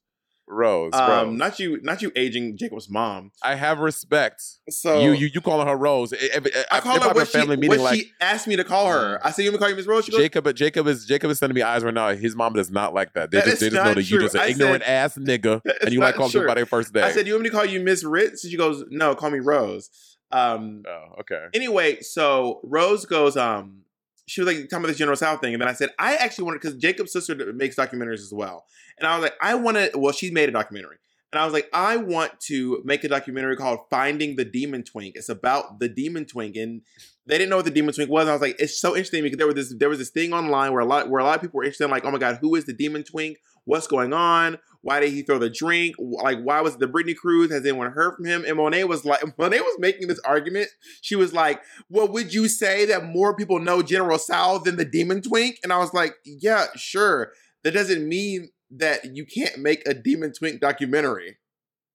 Rose. 0.46 0.92
Um, 0.94 1.28
Rose. 1.30 1.38
not 1.38 1.58
you, 1.58 1.80
not 1.82 2.02
you 2.02 2.12
aging 2.14 2.56
Jacob's 2.58 2.90
mom. 2.90 3.32
I 3.42 3.54
have 3.54 3.78
respect. 3.78 4.42
So 4.68 5.00
you 5.00 5.12
you 5.12 5.30
you 5.32 5.40
calling 5.40 5.66
her 5.66 5.76
Rose? 5.76 6.12
If, 6.12 6.46
if, 6.46 6.66
I 6.70 6.78
if 6.78 6.82
call 6.84 6.96
I'm 6.96 7.02
her 7.02 7.14
what 7.14 7.26
she, 7.28 7.32
family 7.38 7.56
meeting 7.56 7.70
what 7.70 7.80
like 7.80 8.00
she 8.00 8.10
asked 8.20 8.46
me 8.46 8.56
to 8.56 8.64
call 8.64 8.88
her. 8.90 9.20
I 9.24 9.30
said, 9.30 9.42
"You 9.42 9.50
want 9.50 9.54
me 9.54 9.58
to 9.58 9.60
call 9.60 9.70
you 9.70 9.76
Miss 9.76 9.86
Rose?" 9.86 10.04
She 10.04 10.12
goes, 10.12 10.20
Jacob, 10.20 10.54
Jacob 10.54 10.86
is 10.86 11.06
Jacob 11.06 11.30
is 11.30 11.38
sending 11.38 11.54
me 11.54 11.62
eyes 11.62 11.82
right 11.82 11.94
now. 11.94 12.08
His 12.14 12.36
mom 12.36 12.52
does 12.52 12.70
not 12.70 12.92
like 12.92 13.14
that. 13.14 13.30
They 13.30 13.38
That 13.38 13.46
just 13.46 13.60
they 13.60 13.70
just 13.70 13.84
know 13.84 13.94
that 13.94 14.02
you 14.10 14.16
true. 14.18 14.26
just 14.26 14.34
an 14.34 14.42
I 14.42 14.46
ignorant 14.48 14.82
said- 14.84 14.90
ass 14.90 15.16
nigga, 15.18 15.60
and 15.82 15.92
you 15.92 16.00
like 16.00 16.14
calling 16.14 16.30
true. 16.30 16.40
people 16.42 16.50
by 16.50 16.54
their 16.56 16.66
first 16.66 16.92
day. 16.92 17.02
I 17.02 17.12
said, 17.12 17.26
"You 17.26 17.32
want 17.34 17.44
me 17.44 17.50
to 17.50 17.56
call 17.56 17.64
you 17.64 17.80
Miss 17.80 18.04
Ritz?" 18.04 18.44
And 18.44 18.50
she 18.50 18.56
goes, 18.58 18.84
"No, 18.90 19.14
call 19.14 19.30
me 19.30 19.38
Rose." 19.40 19.90
Um, 20.30 20.82
oh, 20.88 21.20
okay. 21.20 21.46
Anyway, 21.54 22.00
so 22.00 22.60
Rose 22.64 23.06
goes, 23.06 23.36
um, 23.36 23.82
she 24.26 24.40
was 24.40 24.48
like 24.48 24.68
talking 24.68 24.78
about 24.78 24.88
this 24.88 24.98
General 24.98 25.16
Tso 25.16 25.36
thing, 25.36 25.54
and 25.54 25.60
then 25.60 25.68
I 25.68 25.72
said, 25.72 25.90
I 25.98 26.16
actually 26.16 26.44
wanted 26.44 26.60
because 26.60 26.76
Jacob's 26.76 27.12
sister 27.12 27.52
makes 27.52 27.76
documentaries 27.76 28.20
as 28.20 28.32
well, 28.32 28.64
and 28.98 29.06
I 29.06 29.16
was 29.16 29.22
like, 29.22 29.34
I 29.40 29.54
want 29.54 29.76
to. 29.76 29.90
Well, 29.94 30.12
she 30.12 30.30
made 30.30 30.48
a 30.48 30.52
documentary, 30.52 30.96
and 31.32 31.40
I 31.40 31.44
was 31.44 31.52
like, 31.52 31.68
I 31.72 31.96
want 31.96 32.40
to 32.42 32.80
make 32.84 33.04
a 33.04 33.08
documentary 33.08 33.56
called 33.56 33.80
"Finding 33.90 34.36
the 34.36 34.44
Demon 34.44 34.82
Twink." 34.82 35.16
It's 35.16 35.28
about 35.28 35.78
the 35.78 35.88
Demon 35.88 36.24
Twink, 36.24 36.56
and 36.56 36.82
they 37.26 37.36
didn't 37.36 37.50
know 37.50 37.56
what 37.56 37.64
the 37.64 37.70
Demon 37.70 37.94
Twink 37.94 38.10
was. 38.10 38.22
And 38.22 38.30
I 38.30 38.34
was 38.34 38.42
like, 38.42 38.56
it's 38.58 38.78
so 38.78 38.90
interesting 38.90 39.22
because 39.22 39.38
there 39.38 39.46
was 39.46 39.56
this 39.56 39.74
there 39.78 39.88
was 39.88 39.98
this 39.98 40.10
thing 40.10 40.32
online 40.32 40.72
where 40.72 40.82
a 40.82 40.86
lot 40.86 41.10
where 41.10 41.20
a 41.20 41.24
lot 41.24 41.36
of 41.36 41.42
people 41.42 41.58
were 41.58 41.64
interested 41.64 41.84
in 41.84 41.90
like, 41.90 42.04
oh 42.04 42.10
my 42.10 42.18
god, 42.18 42.38
who 42.40 42.54
is 42.54 42.64
the 42.64 42.72
Demon 42.72 43.04
Twink? 43.04 43.38
What's 43.64 43.86
going 43.86 44.12
on? 44.12 44.58
Why 44.84 45.00
did 45.00 45.14
he 45.14 45.22
throw 45.22 45.38
the 45.38 45.48
drink? 45.48 45.96
Like, 45.98 46.42
why 46.42 46.60
was 46.60 46.76
the 46.76 46.86
Britney 46.86 47.16
Cruz? 47.16 47.50
Has 47.50 47.64
anyone 47.64 47.90
heard 47.92 48.16
from 48.16 48.26
him? 48.26 48.44
And 48.46 48.58
Monet 48.58 48.84
was 48.84 49.06
like, 49.06 49.22
Monet 49.38 49.60
was 49.60 49.76
making 49.78 50.08
this 50.08 50.20
argument. 50.26 50.68
She 51.00 51.16
was 51.16 51.32
like, 51.32 51.62
well, 51.88 52.06
would 52.06 52.34
you 52.34 52.48
say 52.48 52.84
that 52.84 53.06
more 53.06 53.34
people 53.34 53.58
know 53.58 53.80
General 53.80 54.18
Tso 54.18 54.58
than 54.58 54.76
the 54.76 54.84
Demon 54.84 55.22
Twink? 55.22 55.56
And 55.64 55.72
I 55.72 55.78
was 55.78 55.94
like, 55.94 56.16
yeah, 56.26 56.66
sure. 56.76 57.32
That 57.62 57.72
doesn't 57.72 58.06
mean 58.06 58.50
that 58.72 59.16
you 59.16 59.24
can't 59.24 59.56
make 59.56 59.88
a 59.88 59.94
Demon 59.94 60.34
Twink 60.34 60.60
documentary. 60.60 61.38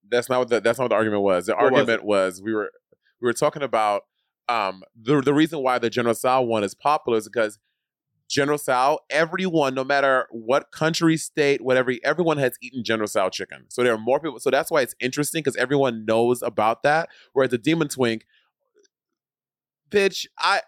That's 0.09 0.27
not 0.27 0.39
what 0.39 0.49
the, 0.49 0.59
that's 0.59 0.79
not 0.79 0.85
what 0.85 0.89
the 0.89 0.95
argument 0.95 1.21
was. 1.21 1.45
The 1.45 1.53
What 1.53 1.71
was 1.71 1.81
argument 1.81 2.05
was, 2.05 2.41
we 2.41 2.55
were 2.55 2.71
we 3.21 3.27
were 3.27 3.33
talking 3.33 3.61
about 3.61 4.01
um 4.47 4.81
the 4.99 5.21
the 5.21 5.33
reason 5.35 5.61
why 5.61 5.77
the 5.77 5.91
General 5.91 6.15
Tso 6.15 6.41
one 6.41 6.63
is 6.63 6.73
popular 6.73 7.19
is 7.19 7.29
because 7.29 7.59
General 8.29 8.57
Tso, 8.59 8.99
everyone, 9.09 9.73
no 9.73 9.83
matter 9.83 10.27
what 10.29 10.71
country, 10.71 11.17
state, 11.17 11.61
whatever, 11.61 11.93
everyone 12.03 12.37
has 12.37 12.53
eaten 12.61 12.83
General 12.83 13.07
Tso 13.07 13.29
chicken. 13.29 13.65
So 13.69 13.83
there 13.83 13.93
are 13.93 13.97
more 13.97 14.19
people. 14.19 14.39
So 14.39 14.51
that's 14.51 14.69
why 14.69 14.81
it's 14.81 14.95
interesting 14.99 15.39
because 15.39 15.55
everyone 15.55 16.05
knows 16.05 16.41
about 16.41 16.83
that. 16.83 17.09
Whereas 17.33 17.51
the 17.51 17.57
Demon 17.57 17.87
Twink, 17.89 18.25
bitch, 19.89 20.25
I. 20.37 20.61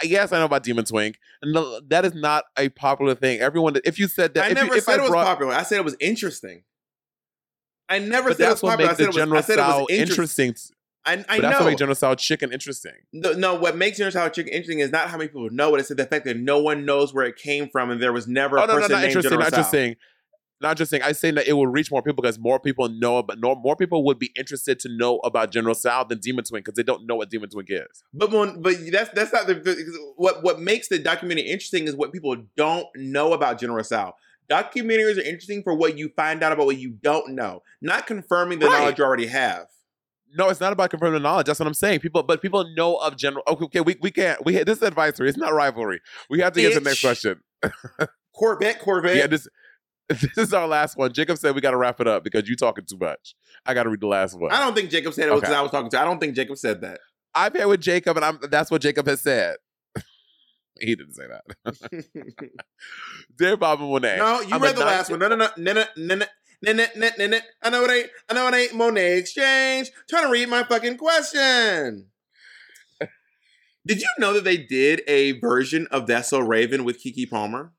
I 0.00 0.06
Yes, 0.06 0.32
I 0.32 0.38
know 0.38 0.46
about 0.46 0.62
Demon 0.62 0.84
Twink, 0.86 1.18
and 1.42 1.52
no, 1.52 1.80
that 1.88 2.06
is 2.06 2.14
not 2.14 2.44
a 2.56 2.70
popular 2.70 3.14
thing. 3.14 3.40
Everyone, 3.40 3.74
if 3.84 3.98
you 3.98 4.08
said 4.08 4.32
that, 4.34 4.44
I 4.44 4.46
if 4.46 4.50
you- 4.56 4.64
never 4.64 4.76
if 4.76 4.84
said 4.84 5.00
it 5.00 5.02
was 5.02 5.10
popular. 5.10 5.52
I 5.52 5.62
said 5.62 5.78
it 5.78 5.84
was 5.84 5.96
interesting. 6.00 6.62
I 7.88 7.98
never 7.98 8.30
but 8.30 8.38
said 8.38 8.46
it 8.46 8.50
was 8.50 8.62
what 8.62 8.70
popular. 8.78 8.90
I 8.92 8.94
said 8.94 9.12
the 9.12 9.20
it 9.20 9.28
was, 9.28 9.44
I 9.44 9.46
said 9.46 9.58
it 9.58 9.62
was 9.62 9.86
interesting. 9.90 10.46
interesting. 10.46 10.76
I, 11.06 11.12
I 11.12 11.16
but 11.16 11.36
know. 11.36 11.40
that's 11.42 11.60
what 11.60 11.66
makes 11.66 11.78
General 11.78 11.94
Tso 11.94 12.14
chicken 12.14 12.52
interesting. 12.52 12.92
No, 13.12 13.32
no, 13.32 13.54
what 13.54 13.76
makes 13.76 13.96
General 13.96 14.12
Tso 14.12 14.28
chicken 14.28 14.52
interesting 14.52 14.80
is 14.80 14.90
not 14.90 15.08
how 15.08 15.16
many 15.16 15.28
people 15.28 15.48
know 15.50 15.74
it. 15.74 15.80
It's 15.80 15.88
the 15.88 16.04
fact 16.04 16.24
that 16.26 16.36
no 16.36 16.58
one 16.60 16.84
knows 16.84 17.14
where 17.14 17.24
it 17.24 17.36
came 17.36 17.68
from, 17.70 17.90
and 17.90 18.02
there 18.02 18.12
was 18.12 18.28
never 18.28 18.58
oh, 18.58 18.62
a 18.62 18.64
Oh 18.64 18.66
no, 18.66 18.72
no, 18.74 18.78
person 18.80 18.92
not 18.92 18.98
named 18.98 19.08
interesting. 19.10 19.30
General 19.30 19.44
Not 19.50 19.56
just 19.56 19.70
Tso. 19.70 19.76
saying, 19.76 19.96
not 20.60 20.76
just 20.76 20.90
saying. 20.90 21.02
I 21.02 21.12
saying 21.12 21.36
that 21.36 21.48
it 21.48 21.54
will 21.54 21.66
reach 21.66 21.90
more 21.90 22.02
people 22.02 22.22
because 22.22 22.38
more 22.38 22.60
people 22.60 22.90
know, 22.90 23.22
but 23.22 23.38
no, 23.40 23.54
more 23.54 23.76
people 23.76 24.04
would 24.04 24.18
be 24.18 24.30
interested 24.36 24.78
to 24.80 24.90
know 24.94 25.16
about 25.24 25.50
General 25.50 25.74
Tso 25.74 26.04
than 26.06 26.18
Demon 26.18 26.44
Twin 26.44 26.60
because 26.60 26.74
they 26.74 26.82
don't 26.82 27.06
know 27.06 27.16
what 27.16 27.30
Demon 27.30 27.48
Twin 27.48 27.64
is. 27.68 28.02
But 28.12 28.30
when, 28.30 28.60
but 28.60 28.74
that's 28.92 29.08
that's 29.10 29.32
not 29.32 29.46
the, 29.46 29.54
the 29.54 30.12
what 30.16 30.42
what 30.42 30.60
makes 30.60 30.88
the 30.88 30.98
documentary 30.98 31.46
interesting 31.46 31.84
is 31.88 31.96
what 31.96 32.12
people 32.12 32.36
don't 32.58 32.86
know 32.94 33.32
about 33.32 33.58
General 33.58 33.82
Tso. 33.82 34.12
Documentaries 34.50 35.16
are 35.16 35.22
interesting 35.22 35.62
for 35.62 35.74
what 35.74 35.96
you 35.96 36.10
find 36.16 36.42
out 36.42 36.52
about 36.52 36.66
what 36.66 36.76
you 36.76 36.90
don't 36.90 37.30
know, 37.34 37.62
not 37.80 38.06
confirming 38.06 38.58
the 38.58 38.66
Right. 38.66 38.80
knowledge 38.80 38.98
you 38.98 39.04
already 39.04 39.26
have. 39.28 39.66
No, 40.36 40.48
it's 40.48 40.60
not 40.60 40.72
about 40.72 40.90
confirming 40.90 41.14
the 41.14 41.20
knowledge. 41.20 41.46
That's 41.46 41.58
what 41.58 41.66
I'm 41.66 41.74
saying. 41.74 42.00
People, 42.00 42.22
but 42.22 42.40
people 42.40 42.64
know 42.76 42.96
of 42.96 43.16
General. 43.16 43.42
Okay, 43.48 43.64
okay 43.64 43.80
we, 43.80 43.96
we 44.00 44.10
can't. 44.10 44.44
We 44.44 44.62
this 44.62 44.78
is 44.78 44.82
advisory. 44.82 45.28
It's 45.28 45.38
not 45.38 45.52
rivalry. 45.52 46.00
We 46.28 46.40
have 46.40 46.52
to 46.52 46.60
get 46.60 46.74
to 46.74 46.80
the 46.80 46.84
next 46.84 47.00
question. 47.00 47.40
Corvette, 48.34 48.78
Corvette. 48.80 49.16
Yeah, 49.16 49.26
this 49.26 49.48
this 50.08 50.48
is 50.48 50.54
our 50.54 50.66
last 50.66 50.96
one. 50.96 51.12
Jacob 51.12 51.38
said 51.38 51.54
we 51.54 51.60
got 51.60 51.70
to 51.70 51.76
wrap 51.76 52.00
it 52.00 52.08
up 52.08 52.24
because 52.24 52.48
you're 52.48 52.56
talking 52.56 52.84
too 52.84 52.98
much. 52.98 53.34
I 53.64 53.74
got 53.74 53.84
to 53.84 53.90
read 53.90 54.00
the 54.00 54.08
last 54.08 54.38
one. 54.38 54.50
I 54.52 54.58
don't 54.58 54.74
think 54.74 54.90
Jacob 54.90 55.14
said 55.14 55.28
it 55.28 55.34
because 55.34 55.50
Okay. 55.50 55.58
I 55.58 55.62
was 55.62 55.70
talking 55.70 55.90
to. 55.90 56.00
I 56.00 56.04
don't 56.04 56.18
think 56.18 56.34
Jacob 56.34 56.56
said 56.56 56.80
that. 56.80 57.00
I 57.34 57.48
pair 57.48 57.68
with 57.68 57.80
Jacob, 57.80 58.16
and 58.16 58.24
I'm 58.24 58.38
that's 58.50 58.70
what 58.70 58.82
Jacob 58.82 59.06
has 59.06 59.20
said. 59.20 59.56
he 60.80 60.96
didn't 60.96 61.12
say 61.14 61.24
that. 61.28 62.04
Dear 63.36 63.56
Bob 63.56 63.80
and 63.80 63.90
Monet. 63.90 64.16
No, 64.18 64.40
you 64.40 64.54
I'm 64.54 64.62
read 64.62 64.76
the 64.76 64.84
last 64.84 65.10
19 65.10 65.30
one. 65.30 65.38
No, 65.38 65.46
no, 65.46 65.50
no, 65.56 65.72
no, 65.72 65.84
no, 65.96 66.14
no. 66.16 66.26
No, 66.62 66.72
no, 66.72 66.86
no, 66.94 67.10
no, 67.18 67.26
no. 67.26 67.38
I 67.62 67.70
know 67.70 67.84
it 67.84 67.90
ain't. 67.90 68.10
I 68.28 68.34
know 68.34 68.48
it 68.48 68.54
ain't 68.54 68.74
Monet 68.74 69.20
X 69.20 69.32
Change. 69.32 69.90
Trying 70.08 70.24
to 70.24 70.30
read 70.30 70.48
my 70.48 70.62
fucking 70.62 70.98
question. 70.98 72.10
Did 73.86 74.00
you 74.00 74.08
know 74.18 74.34
that 74.34 74.44
they 74.44 74.58
did 74.58 75.02
a 75.08 75.32
version 75.40 75.86
of 75.90 76.06
That's 76.06 76.28
So 76.28 76.40
Raven 76.40 76.84
with 76.84 77.02
Keke 77.02 77.30
Palmer? 77.30 77.72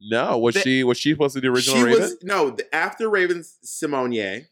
No, 0.00 0.36
was 0.38 0.56
she 0.56 0.82
was 0.82 0.98
she 0.98 1.12
supposed 1.12 1.34
to 1.34 1.40
be 1.40 1.46
the 1.46 1.52
original 1.54 1.76
she 1.76 1.84
Raven? 1.84 2.00
was 2.00 2.16
no 2.22 2.50
the, 2.50 2.74
after 2.74 3.08
Raven 3.08 3.44
Simonier. 3.64 4.46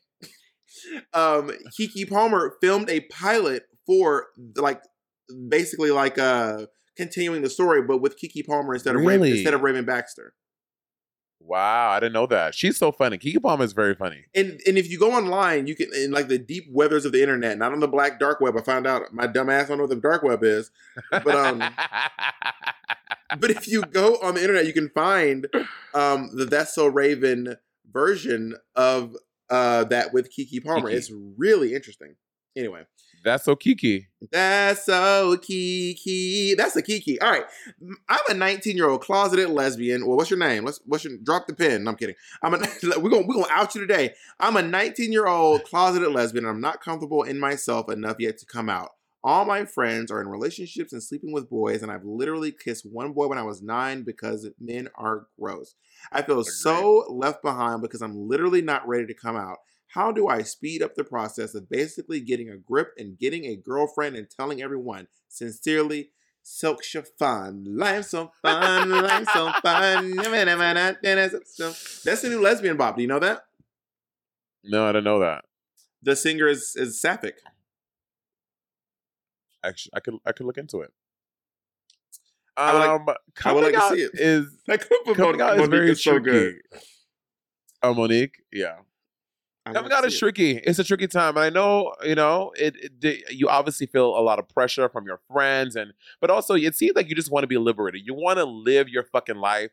um, 1.13 1.51
Keke 1.79 2.09
Palmer 2.09 2.55
filmed 2.61 2.89
a 2.89 3.01
pilot 3.01 3.65
for 3.85 4.29
like 4.55 4.81
basically 5.49 5.91
like 5.91 6.19
uh 6.19 6.67
continuing 6.97 7.43
the 7.43 7.51
story, 7.51 7.83
but 7.83 7.99
with 7.99 8.17
Keke 8.17 8.47
Palmer 8.47 8.75
instead 8.75 8.95
of 8.95 9.03
Raven, 9.03 9.29
instead 9.29 9.55
of 9.55 9.63
Raven 9.63 9.85
Baxter. 9.85 10.35
Wow, 11.43 11.91
I 11.91 12.01
didn't 12.01 12.13
know 12.13 12.27
that. 12.27 12.55
She's 12.55 12.77
so 12.77 12.93
funny. 12.93 13.19
Keke 13.19 13.43
Palmer 13.43 13.65
is 13.65 13.73
very 13.73 13.95
funny. 13.95 14.27
And 14.35 14.61
and 14.67 14.77
if 14.77 14.91
you 14.91 14.99
go 14.99 15.13
online, 15.13 15.67
you 15.67 15.75
can 15.75 15.91
in 15.95 16.13
like 16.13 16.29
the 16.29 16.39
deep 16.39 16.67
weathers 16.71 17.05
of 17.05 17.13
the 17.13 17.23
internet, 17.23 17.59
not 17.59 17.73
on 17.73 17.81
the 17.81 17.89
black 17.89 18.21
dark 18.21 18.41
web. 18.41 18.57
I 18.57 18.61
found 18.61 18.87
out 18.87 19.13
my 19.13 19.27
dumb 19.27 19.49
ass 19.49 19.69
don't 19.69 19.79
know 19.79 19.85
what 19.85 19.91
the 19.91 19.97
dark 19.97 20.23
web 20.23 20.45
is, 20.45 20.71
but 21.11 21.35
um, 21.35 21.59
but 23.41 23.51
if 23.51 23.67
you 23.67 23.83
go 23.83 24.19
on 24.23 24.35
the 24.35 24.43
internet, 24.43 24.67
you 24.67 24.73
can 24.73 24.91
find 24.91 25.47
um 25.95 26.31
the 26.35 26.45
That's 26.45 26.75
So 26.75 26.87
Raven 26.87 27.57
version 27.91 28.55
of 28.77 29.17
uh 29.49 29.85
that 29.85 30.13
with 30.13 30.31
Keke 30.31 30.63
Palmer. 30.63 30.89
Kiki. 30.89 30.99
It's 30.99 31.11
really 31.37 31.75
interesting. 31.75 32.17
Anyway, 32.57 32.83
That's 33.23 33.45
so 33.45 33.57
Kiki. 33.57 34.09
that's 34.33 34.87
so 34.87 35.37
Kiki. 35.43 36.55
That's 36.55 36.77
a 36.77 36.83
Kiki. 36.83 37.21
All 37.21 37.31
right, 37.31 37.45
I'm 38.09 38.21
a 38.29 38.35
19 38.35 38.77
year 38.77 38.89
old 38.89 39.03
closeted 39.03 39.51
lesbian. 39.51 40.07
Well, 40.07 40.17
what's 40.17 40.31
your 40.31 40.39
name? 40.39 40.65
Let's 40.65 40.81
what's 40.87 41.05
your 41.05 41.17
drop 41.19 41.47
the 41.47 41.55
pen. 41.55 41.85
No, 41.85 41.91
I'm 41.91 41.97
kidding. 41.97 42.17
I'm 42.43 42.55
a 42.55 42.59
we're 42.99 43.11
gonna 43.11 43.27
we're 43.27 43.35
gonna 43.35 43.47
out 43.51 43.75
you 43.75 43.81
today. 43.81 44.15
I'm 44.39 44.57
a 44.57 44.63
19 44.63 45.13
year 45.13 45.27
old 45.27 45.65
closeted 45.65 46.13
lesbian. 46.13 46.45
And 46.45 46.55
I'm 46.55 46.61
not 46.61 46.81
comfortable 46.81 47.23
in 47.23 47.39
myself 47.39 47.91
enough 47.91 48.17
yet 48.19 48.39
to 48.39 48.47
come 48.47 48.69
out. 48.69 48.91
All 49.23 49.45
my 49.45 49.67
friends 49.67 50.11
are 50.11 50.23
in 50.23 50.29
relationships 50.29 50.95
and 50.95 51.03
sleeping 51.03 51.31
with 51.31 51.51
boys, 51.51 51.83
and 51.83 51.93
I've 51.93 52.07
literally 52.07 52.53
kissed 52.53 52.87
one 52.87 53.13
boy 53.13 53.27
when 53.27 53.37
I 53.37 53.43
was 53.43 53.61
nine 53.61 54.03
because 54.03 54.49
men 54.59 54.89
are 54.95 55.27
gross. 55.39 55.75
I 56.11 56.23
feel 56.23 56.43
so 56.43 57.05
left 57.11 57.43
behind 57.43 57.83
because 57.83 58.01
I'm 58.01 58.29
literally 58.29 58.63
not 58.63 58.89
ready 58.89 59.05
to 59.07 59.15
come 59.15 59.37
out. 59.37 59.59
How 59.95 60.13
do 60.13 60.29
I 60.29 60.43
speed 60.43 60.83
up 60.83 60.95
the 60.95 61.05
process 61.05 61.55
of 61.55 61.69
basically 61.69 62.21
getting 62.21 62.49
a 62.49 62.57
grip 62.57 62.93
and 62.97 63.19
getting 63.19 63.45
a 63.47 63.57
girlfriend 63.57 64.17
and 64.17 64.29
telling 64.31 64.63
everyone 64.63 65.09
sincerely, 65.29 66.11
Silk 66.43 66.83
Chiffon, 66.85 67.65
life 67.77 68.07
so 68.07 68.33
fun, 68.41 68.91
life 68.91 69.29
so 69.33 69.51
fun. 69.63 70.17
That's 70.17 72.23
the 72.23 72.29
new 72.31 72.41
lesbian 72.41 72.77
bop. 72.77 72.97
Do 72.97 73.03
you 73.03 73.09
know 73.09 73.19
that? 73.19 73.45
No, 74.65 74.85
I 74.87 74.93
didn't 74.93 75.05
know 75.05 75.19
that. 75.21 75.45
The 76.03 76.17
singer 76.17 76.47
is 76.49 76.75
is 76.77 77.01
Sapphic. 77.01 77.35
Actually, 79.65 79.91
I 79.95 80.01
could 80.01 80.15
I 80.25 80.33
could 80.33 80.47
look 80.47 80.59
into 80.59 80.81
it. 80.81 80.93
I 82.57 82.73
would 82.73 82.79
like- 82.79 82.91
Um, 82.91 83.07
I 83.45 83.53
would 83.53 83.65
like 83.65 83.75
to 83.75 83.97
see 83.97 84.03
it. 84.03 84.11
Is 84.15 84.47
That 84.67 84.81
clip 84.87 85.07
of 85.07 85.17
coming 85.17 85.41
out 85.41 85.59
is 85.59 85.69
very 85.69 85.95
so 85.97 86.19
good. 86.19 86.57
Oh, 87.83 87.95
Monique, 87.95 88.43
yeah. 88.53 88.77
I 89.67 89.73
Coming 89.73 89.93
out 89.93 90.05
is 90.07 90.19
tricky. 90.19 90.53
It's 90.57 90.79
a 90.79 90.85
tricky 90.85 91.07
time, 91.07 91.37
and 91.37 91.45
I 91.45 91.51
know 91.51 91.95
you 92.03 92.15
know 92.15 92.53
it, 92.59 92.75
it- 93.03 93.31
You 93.33 93.49
obviously 93.49 93.87
feel 93.87 94.07
a 94.19 94.21
lot 94.23 94.39
of 94.39 94.49
pressure 94.49 94.89
from 94.89 95.07
your 95.07 95.21
friends, 95.31 95.77
and 95.77 95.93
but 96.21 96.31
also 96.31 96.55
it 96.55 96.75
seems 96.75 96.97
like 96.97 97.09
you 97.09 97.15
just 97.15 97.31
want 97.31 97.43
to 97.45 97.47
be 97.49 97.59
liberated. 97.59 98.03
You 98.05 98.15
want 98.15 98.39
to 98.39 98.45
live 98.45 98.89
your 98.89 99.05
fucking 99.05 99.37
life 99.37 99.71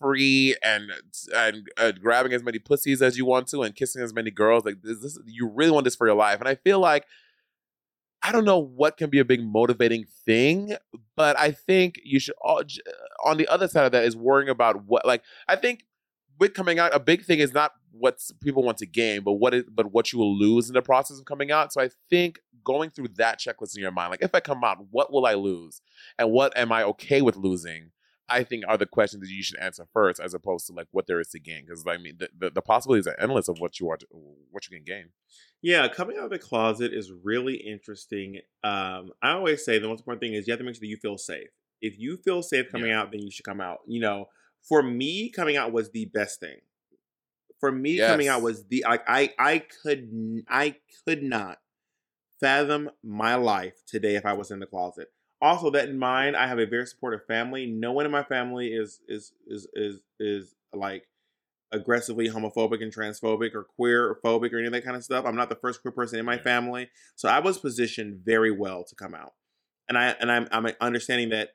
free 0.00 0.56
and 0.64 0.90
and 1.34 1.68
uh, 1.76 1.92
grabbing 1.92 2.32
as 2.32 2.42
many 2.42 2.58
pussies 2.58 3.02
as 3.02 3.18
you 3.18 3.26
want 3.26 3.46
to 3.48 3.62
and 3.62 3.76
kissing 3.76 4.02
as 4.02 4.14
many 4.14 4.30
girls. 4.30 4.64
Like 4.64 4.80
this, 4.82 5.00
this, 5.00 5.18
you 5.26 5.48
really 5.48 5.70
want 5.70 5.84
this 5.84 5.96
for 5.96 6.06
your 6.06 6.16
life, 6.16 6.40
and 6.40 6.48
I 6.48 6.54
feel 6.54 6.80
like 6.80 7.04
I 8.22 8.32
don't 8.32 8.44
know 8.44 8.58
what 8.58 8.96
can 8.98 9.08
be 9.08 9.18
a 9.18 9.24
big 9.24 9.42
motivating 9.42 10.04
thing, 10.26 10.76
but 11.16 11.38
I 11.38 11.52
think 11.52 12.00
you 12.04 12.20
should. 12.20 12.34
all 12.42 12.62
On 13.24 13.36
the 13.38 13.48
other 13.48 13.66
side 13.68 13.86
of 13.86 13.92
that 13.92 14.04
is 14.04 14.14
worrying 14.16 14.50
about 14.50 14.84
what, 14.84 15.06
like 15.06 15.22
I 15.48 15.56
think 15.56 15.84
with 16.40 16.54
coming 16.54 16.78
out, 16.78 16.94
a 16.94 16.98
big 16.98 17.24
thing 17.24 17.38
is 17.38 17.52
not 17.52 17.72
what 17.92 18.18
people 18.42 18.62
want 18.64 18.78
to 18.78 18.86
gain, 18.86 19.22
but 19.22 19.34
what 19.34 19.54
is, 19.54 19.64
but 19.70 19.92
what 19.92 20.12
you 20.12 20.18
will 20.18 20.36
lose 20.36 20.68
in 20.68 20.74
the 20.74 20.82
process 20.82 21.18
of 21.18 21.26
coming 21.26 21.52
out. 21.52 21.72
So 21.72 21.82
I 21.82 21.90
think 22.08 22.40
going 22.64 22.90
through 22.90 23.08
that 23.16 23.38
checklist 23.38 23.76
in 23.76 23.82
your 23.82 23.92
mind, 23.92 24.10
like 24.10 24.22
if 24.22 24.34
I 24.34 24.40
come 24.40 24.64
out, 24.64 24.78
what 24.90 25.12
will 25.12 25.26
I 25.26 25.34
lose, 25.34 25.82
and 26.18 26.32
what 26.32 26.56
am 26.56 26.72
I 26.72 26.82
okay 26.84 27.20
with 27.20 27.36
losing? 27.36 27.92
I 28.32 28.44
think 28.44 28.64
are 28.68 28.78
the 28.78 28.86
questions 28.86 29.22
that 29.22 29.34
you 29.34 29.42
should 29.42 29.58
answer 29.58 29.86
first, 29.92 30.20
as 30.20 30.34
opposed 30.34 30.68
to 30.68 30.72
like 30.72 30.86
what 30.92 31.08
there 31.08 31.18
is 31.18 31.30
to 31.30 31.40
gain. 31.40 31.64
Because 31.66 31.84
I 31.86 31.98
mean, 31.98 32.14
the, 32.18 32.28
the, 32.38 32.50
the 32.50 32.62
possibilities 32.62 33.08
are 33.08 33.16
endless 33.18 33.48
of 33.48 33.58
what 33.58 33.80
you 33.80 33.90
are, 33.90 33.96
to, 33.96 34.06
what 34.50 34.68
you 34.68 34.76
can 34.76 34.84
gain. 34.84 35.08
Yeah, 35.62 35.88
coming 35.88 36.16
out 36.16 36.24
of 36.24 36.30
the 36.30 36.38
closet 36.38 36.94
is 36.94 37.12
really 37.24 37.56
interesting. 37.56 38.38
Um, 38.62 39.10
I 39.20 39.32
always 39.32 39.64
say 39.64 39.78
the 39.78 39.88
most 39.88 40.00
important 40.00 40.20
thing 40.20 40.34
is 40.34 40.46
you 40.46 40.52
have 40.52 40.60
to 40.60 40.64
make 40.64 40.76
sure 40.76 40.80
that 40.80 40.86
you 40.86 40.96
feel 40.96 41.18
safe. 41.18 41.48
If 41.82 41.98
you 41.98 42.18
feel 42.18 42.42
safe 42.42 42.70
coming 42.70 42.92
out, 42.92 43.10
then 43.10 43.20
you 43.20 43.32
should 43.32 43.44
come 43.44 43.60
out. 43.60 43.78
You 43.86 44.00
know, 44.00 44.26
for 44.62 44.82
me, 44.82 45.30
coming 45.30 45.56
out 45.56 45.72
was 45.72 45.90
the 45.90 46.06
best 46.06 46.40
thing. 46.40 46.58
For 47.58 47.70
me, 47.70 47.98
coming 47.98 48.28
out 48.28 48.42
was 48.42 48.66
the 48.68 48.84
like 48.88 49.04
I 49.06 49.34
I 49.38 49.58
could 49.82 50.10
I 50.48 50.76
could 51.04 51.22
not 51.22 51.58
fathom 52.40 52.90
my 53.02 53.34
life 53.34 53.74
today 53.86 54.14
if 54.14 54.24
I 54.24 54.32
was 54.32 54.50
in 54.50 54.60
the 54.60 54.66
closet. 54.66 55.08
Also, 55.42 55.70
that 55.70 55.88
in 55.88 55.98
mind, 55.98 56.36
I 56.36 56.46
have 56.46 56.58
a 56.58 56.66
very 56.66 56.86
supportive 56.86 57.26
family. 57.26 57.66
No 57.66 57.92
one 57.92 58.06
in 58.06 58.12
my 58.12 58.22
family 58.22 58.68
is 58.68 59.00
is 59.08 59.32
is 59.46 59.66
is 59.74 60.00
is 60.18 60.54
like 60.74 61.04
aggressively 61.72 62.28
homophobic 62.28 62.82
and 62.82 62.94
transphobic 62.94 63.54
or 63.54 63.64
queer 63.64 64.06
or 64.06 64.18
phobic 64.24 64.52
or 64.52 64.58
any 64.58 64.66
of 64.66 64.72
that 64.72 64.84
kind 64.84 64.96
of 64.96 65.04
stuff. 65.04 65.24
I'm 65.24 65.36
not 65.36 65.48
the 65.48 65.54
first 65.54 65.82
queer 65.82 65.92
person 65.92 66.18
in 66.18 66.24
my 66.24 66.38
family, 66.38 66.90
so 67.14 67.28
I 67.28 67.40
was 67.40 67.58
positioned 67.58 68.20
very 68.24 68.50
well 68.50 68.84
to 68.84 68.94
come 68.94 69.14
out, 69.14 69.32
and 69.88 69.96
I 69.96 70.16
and 70.20 70.30
I'm 70.30 70.48
I'm 70.50 70.66
understanding 70.80 71.30
that 71.30 71.50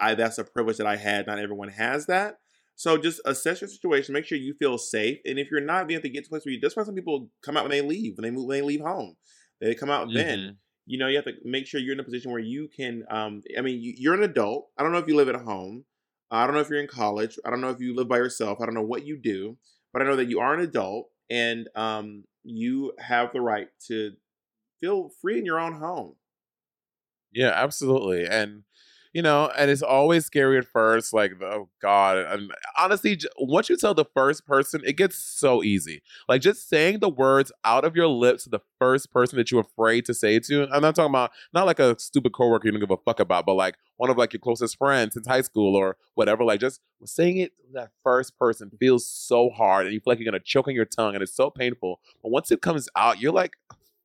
I 0.00 0.14
that's 0.14 0.38
a 0.38 0.44
privilege 0.44 0.78
that 0.78 0.86
I 0.86 0.96
had. 0.96 1.26
Not 1.26 1.38
everyone 1.38 1.68
has 1.68 2.06
that. 2.06 2.38
So 2.74 2.96
just 2.96 3.20
assess 3.24 3.60
your 3.60 3.68
situation, 3.68 4.14
make 4.14 4.24
sure 4.24 4.38
you 4.38 4.54
feel 4.54 4.78
safe, 4.78 5.18
and 5.24 5.38
if 5.38 5.50
you're 5.50 5.60
not, 5.60 5.88
you 5.90 5.96
have 5.96 6.02
to 6.02 6.08
get 6.08 6.24
to 6.24 6.28
a 6.28 6.30
place 6.30 6.44
where 6.44 6.54
you. 6.54 6.60
That's 6.60 6.76
why 6.76 6.84
some 6.84 6.94
people 6.94 7.28
come 7.44 7.56
out 7.56 7.64
when 7.64 7.70
they 7.70 7.82
leave, 7.82 8.16
when 8.16 8.22
they 8.22 8.30
move, 8.30 8.46
when 8.46 8.58
they 8.58 8.66
leave 8.66 8.80
home, 8.80 9.16
they 9.60 9.74
come 9.74 9.90
out 9.90 10.08
then. 10.12 10.56
You 10.84 10.98
know, 10.98 11.06
you 11.06 11.16
have 11.16 11.26
to 11.26 11.34
make 11.44 11.66
sure 11.66 11.80
you're 11.80 11.92
in 11.92 12.00
a 12.00 12.04
position 12.04 12.32
where 12.32 12.40
you 12.40 12.68
can. 12.74 13.04
Um, 13.08 13.42
I 13.56 13.60
mean, 13.60 13.80
you, 13.80 13.94
you're 13.96 14.14
an 14.14 14.24
adult. 14.24 14.68
I 14.76 14.82
don't 14.82 14.90
know 14.90 14.98
if 14.98 15.06
you 15.06 15.14
live 15.14 15.28
at 15.28 15.36
home. 15.36 15.84
I 16.30 16.44
don't 16.44 16.54
know 16.54 16.60
if 16.60 16.70
you're 16.70 16.80
in 16.80 16.88
college. 16.88 17.38
I 17.44 17.50
don't 17.50 17.60
know 17.60 17.70
if 17.70 17.78
you 17.78 17.94
live 17.94 18.08
by 18.08 18.16
yourself. 18.16 18.58
I 18.60 18.64
don't 18.64 18.74
know 18.74 18.82
what 18.82 19.06
you 19.06 19.16
do, 19.16 19.58
but 19.92 20.02
I 20.02 20.06
know 20.06 20.16
that 20.16 20.28
you 20.28 20.40
are 20.40 20.54
an 20.54 20.60
adult 20.60 21.08
and 21.30 21.68
um, 21.76 22.24
you 22.42 22.94
have 22.98 23.32
the 23.32 23.40
right 23.40 23.68
to 23.86 24.12
feel 24.80 25.10
free 25.20 25.38
in 25.38 25.44
your 25.44 25.60
own 25.60 25.74
home. 25.74 26.14
Yeah, 27.32 27.52
absolutely. 27.54 28.26
And 28.26 28.64
you 29.12 29.22
know, 29.22 29.50
and 29.56 29.70
it's 29.70 29.82
always 29.82 30.24
scary 30.24 30.58
at 30.58 30.64
first, 30.64 31.12
like 31.12 31.32
oh 31.42 31.68
god. 31.80 32.18
And 32.18 32.50
honestly, 32.78 33.18
once 33.38 33.68
you 33.68 33.76
tell 33.76 33.94
the 33.94 34.04
first 34.04 34.46
person, 34.46 34.82
it 34.84 34.96
gets 34.96 35.16
so 35.16 35.62
easy. 35.62 36.02
Like 36.28 36.40
just 36.40 36.68
saying 36.68 37.00
the 37.00 37.08
words 37.08 37.52
out 37.64 37.84
of 37.84 37.94
your 37.94 38.08
lips 38.08 38.44
to 38.44 38.50
the 38.50 38.60
first 38.78 39.10
person 39.12 39.36
that 39.36 39.50
you're 39.50 39.60
afraid 39.60 40.04
to 40.06 40.14
say 40.14 40.38
to. 40.40 40.68
I'm 40.72 40.82
not 40.82 40.94
talking 40.94 41.10
about 41.10 41.32
not 41.52 41.66
like 41.66 41.78
a 41.78 41.98
stupid 41.98 42.32
coworker 42.32 42.66
you 42.66 42.72
don't 42.72 42.80
give 42.80 42.90
a 42.90 42.96
fuck 42.96 43.20
about, 43.20 43.46
but 43.46 43.54
like 43.54 43.76
one 43.96 44.10
of 44.10 44.16
like 44.16 44.32
your 44.32 44.40
closest 44.40 44.78
friends 44.78 45.14
since 45.14 45.26
high 45.26 45.42
school 45.42 45.76
or 45.76 45.96
whatever. 46.14 46.44
Like 46.44 46.60
just 46.60 46.80
saying 47.04 47.38
it 47.38 47.52
to 47.56 47.72
that 47.74 47.90
first 48.02 48.38
person 48.38 48.70
feels 48.80 49.06
so 49.06 49.50
hard, 49.50 49.86
and 49.86 49.94
you 49.94 50.00
feel 50.00 50.12
like 50.12 50.18
you're 50.18 50.30
gonna 50.30 50.42
choke 50.42 50.68
on 50.68 50.74
your 50.74 50.84
tongue, 50.84 51.14
and 51.14 51.22
it's 51.22 51.34
so 51.34 51.50
painful. 51.50 52.00
But 52.22 52.30
once 52.30 52.50
it 52.50 52.62
comes 52.62 52.88
out, 52.96 53.20
you're 53.20 53.32
like. 53.32 53.52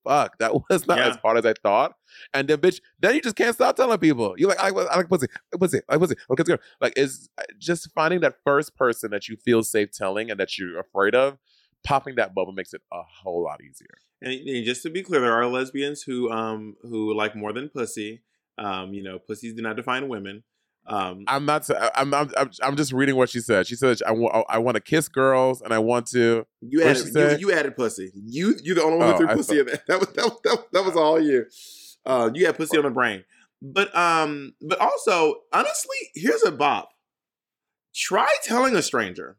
Fuck, 0.08 0.38
that 0.40 0.54
was 0.70 0.88
not 0.88 0.98
Yeah. 1.00 1.10
as 1.10 1.16
hard 1.18 1.38
as 1.38 1.46
I 1.46 1.54
thought. 1.62 1.94
And 2.34 2.48
then, 2.48 2.58
bitch, 2.60 2.80
then 3.00 3.16
you 3.16 3.22
just 3.22 3.36
can't 3.36 3.54
stop 3.54 3.76
telling 3.76 3.98
people. 4.00 4.36
You're 4.38 4.50
like, 4.50 4.60
I, 4.60 4.70
like- 4.70 4.88
I 4.88 4.98
like 4.98 5.10
pussy, 5.10 5.28
I 5.32 5.40
like 5.54 5.60
pussy, 5.62 5.82
I 5.90 5.94
like 5.96 6.02
pussy. 6.02 6.16
Okay, 6.32 6.42
it's 6.42 6.50
good. 6.50 6.60
Like, 6.82 6.94
it's 6.96 7.28
uh, 7.38 7.44
just 7.60 7.92
finding 7.94 8.22
that 8.22 8.36
first 8.46 8.76
person 8.76 9.12
that 9.12 9.28
you 9.28 9.36
feel 9.36 9.64
safe 9.64 9.92
telling 9.92 10.32
and 10.32 10.40
that 10.40 10.58
you're 10.58 10.80
afraid 10.80 11.16
of. 11.16 11.38
Popping 11.84 12.16
that 12.16 12.34
bubble 12.34 12.54
makes 12.54 12.74
it 12.74 12.82
a 12.92 13.02
whole 13.22 13.44
lot 13.44 13.62
easier. 13.64 13.88
And, 14.22 14.34
and 14.34 14.66
just 14.66 14.82
to 14.84 14.90
be 14.90 15.04
clear, 15.04 15.22
there 15.22 15.34
are 15.34 15.46
lesbians 15.46 16.02
who 16.02 16.30
um 16.32 16.76
who 16.82 17.14
like 17.14 17.36
more 17.36 17.54
than 17.54 17.70
pussy. 17.70 18.24
Um, 18.58 18.94
you 18.94 19.04
know, 19.04 19.20
pussies 19.20 19.54
do 19.54 19.62
not 19.62 19.76
define 19.76 20.08
women. 20.10 20.44
Um, 20.88 21.26
I'm 21.28 21.46
not. 21.46 21.70
I'm. 21.96 22.14
I'm. 22.14 22.30
I'm, 22.64 22.76
just 22.78 22.94
reading 22.94 23.18
what 23.18 23.30
she 23.30 23.42
said. 23.42 23.68
She 23.68 23.76
said, 23.76 24.00
I, 24.08 24.14
wa- 24.14 24.46
I 24.48 24.58
want 24.60 24.76
to 24.76 24.82
kiss 24.82 25.10
girls 25.10 25.62
and 25.62 25.74
I 25.74 25.80
want 25.80 26.08
to. 26.08 26.46
you 26.62 26.82
added 26.82 27.14
you, 27.14 27.50
you 27.50 27.52
added 27.52 27.76
pussy. 27.76 28.12
You 28.16 28.56
you 28.64 28.74
the 28.74 28.84
only 28.84 29.00
one 29.00 29.12
who 29.12 29.18
threw 29.18 29.28
I 29.28 29.34
pussy 29.36 29.60
in 29.60 29.66
there. 29.66 29.84
That 29.88 30.00
was 30.00 30.10
that 30.14 30.24
was, 30.26 30.40
that 30.44 30.56
was, 30.56 30.66
that 30.72 30.86
was 30.86 30.96
all 30.96 31.20
you. 31.20 31.46
Uh, 32.06 32.30
you 32.34 32.46
had 32.46 32.56
pussy 32.56 32.78
on 32.78 32.84
the 32.84 32.90
brain. 32.90 33.26
But 33.62 33.94
um, 33.96 34.54
but 34.62 34.80
also 34.80 35.42
honestly, 35.52 35.98
here's 36.16 36.44
a 36.44 36.52
bop. 36.52 36.92
Try 37.94 38.34
telling 38.44 38.76
a 38.76 38.82
stranger. 38.82 39.38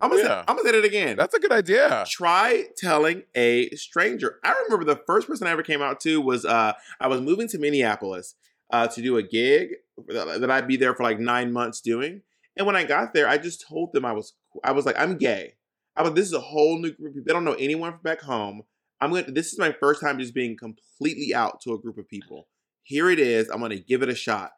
I'm 0.00 0.10
gonna, 0.10 0.22
say, 0.22 0.30
I'm 0.30 0.56
gonna 0.56 0.68
say 0.68 0.78
it 0.78 0.84
again. 0.84 1.16
That's 1.16 1.34
a 1.34 1.38
good 1.38 1.52
idea. 1.52 2.04
Try 2.06 2.64
telling 2.76 3.22
a 3.34 3.70
stranger. 3.70 4.38
I 4.44 4.52
remember 4.64 4.84
the 4.84 5.00
first 5.06 5.26
person 5.26 5.46
I 5.46 5.50
ever 5.50 5.62
came 5.62 5.80
out 5.80 6.00
to 6.00 6.20
was 6.20 6.44
uh 6.44 6.74
I 7.00 7.08
was 7.08 7.22
moving 7.22 7.48
to 7.48 7.58
Minneapolis 7.58 8.34
uh 8.74 8.88
to 8.88 9.00
do 9.00 9.16
a 9.16 9.22
gig 9.22 9.68
that 10.08 10.50
I'd 10.50 10.66
be 10.66 10.76
there 10.76 10.94
for 10.94 11.04
like 11.04 11.20
nine 11.20 11.52
months 11.52 11.80
doing. 11.80 12.22
And 12.56 12.66
when 12.66 12.74
I 12.74 12.82
got 12.82 13.14
there, 13.14 13.28
I 13.28 13.38
just 13.38 13.64
told 13.68 13.92
them 13.92 14.04
I 14.04 14.12
was 14.12 14.34
I 14.64 14.72
was 14.72 14.84
like, 14.84 14.98
I'm 14.98 15.16
gay. 15.16 15.54
I 15.96 16.02
was 16.02 16.12
this 16.14 16.26
is 16.26 16.32
a 16.32 16.40
whole 16.40 16.80
new 16.80 16.92
group. 16.92 17.14
They 17.14 17.32
don't 17.32 17.44
know 17.44 17.54
anyone 17.54 17.92
from 17.92 18.00
back 18.02 18.20
home. 18.20 18.62
I'm 19.00 19.12
gonna 19.12 19.30
this 19.30 19.52
is 19.52 19.58
my 19.60 19.72
first 19.78 20.00
time 20.00 20.18
just 20.18 20.34
being 20.34 20.56
completely 20.56 21.32
out 21.32 21.60
to 21.62 21.72
a 21.72 21.78
group 21.78 21.98
of 21.98 22.08
people. 22.08 22.48
Here 22.82 23.10
it 23.10 23.20
is. 23.20 23.48
I'm 23.48 23.60
gonna 23.60 23.78
give 23.78 24.02
it 24.02 24.08
a 24.08 24.14
shot. 24.14 24.52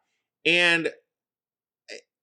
And 0.45 0.89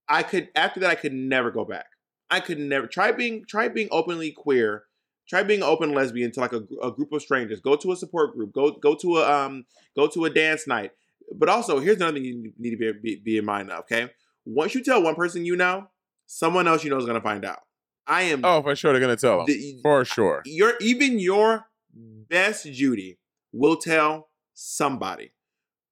I 0.09 0.25
could 0.25 0.49
after 0.57 0.81
that 0.81 0.91
I 0.91 0.97
could 0.97 1.13
never 1.13 1.53
go 1.53 1.65
back. 1.65 1.87
I 2.29 2.41
could 2.41 2.59
never 2.59 2.89
try 2.89 3.13
being 3.13 3.45
try 3.49 3.69
being 3.69 3.89
openly 3.93 4.33
queer. 4.33 4.85
Try 5.29 5.43
being 5.43 5.63
open 5.63 5.93
lesbian 5.95 6.33
to 6.33 6.41
like 6.41 6.53
a, 6.53 6.63
a 6.83 6.91
group 6.91 7.13
of 7.13 7.23
strangers. 7.23 7.61
Go 7.61 7.77
to 7.77 7.93
a 7.93 7.97
support 7.97 8.35
group. 8.35 8.53
Go 8.53 8.73
go 8.73 8.97
to 8.97 9.19
a 9.19 9.33
um 9.33 9.65
go 9.97 10.09
to 10.09 10.25
a 10.25 10.31
dance 10.31 10.67
night. 10.67 10.91
But 11.33 11.49
also, 11.49 11.79
here's 11.81 11.97
another 11.97 12.15
thing 12.15 12.25
you 12.25 12.53
need 12.59 12.71
to 12.71 12.77
be, 12.77 12.93
be, 12.93 13.17
be 13.25 13.39
in 13.39 13.45
mind 13.45 13.71
of. 13.71 13.81
Okay, 13.81 14.11
once 14.45 14.75
you 14.75 14.83
tell 14.83 15.03
one 15.03 15.15
person 15.15 15.45
you 15.45 15.57
know, 15.57 15.89
someone 16.27 16.67
else 16.69 16.85
you 16.85 16.91
know 16.91 16.99
is 16.99 17.07
gonna 17.07 17.21
find 17.21 17.45
out. 17.45 17.61
I 18.07 18.23
am. 18.23 18.45
Oh, 18.45 18.63
for 18.63 18.77
sure, 18.77 18.93
they're 18.93 19.01
gonna 19.01 19.17
tell 19.17 19.39
them. 19.39 19.47
The- 19.47 19.79
for 19.83 20.05
sure. 20.05 20.43
your 20.45 20.75
even 20.81 21.19
your 21.19 21.67
best 21.95 22.67
Judy 22.73 23.19
will 23.53 23.77
tell 23.77 24.29
somebody. 24.53 25.33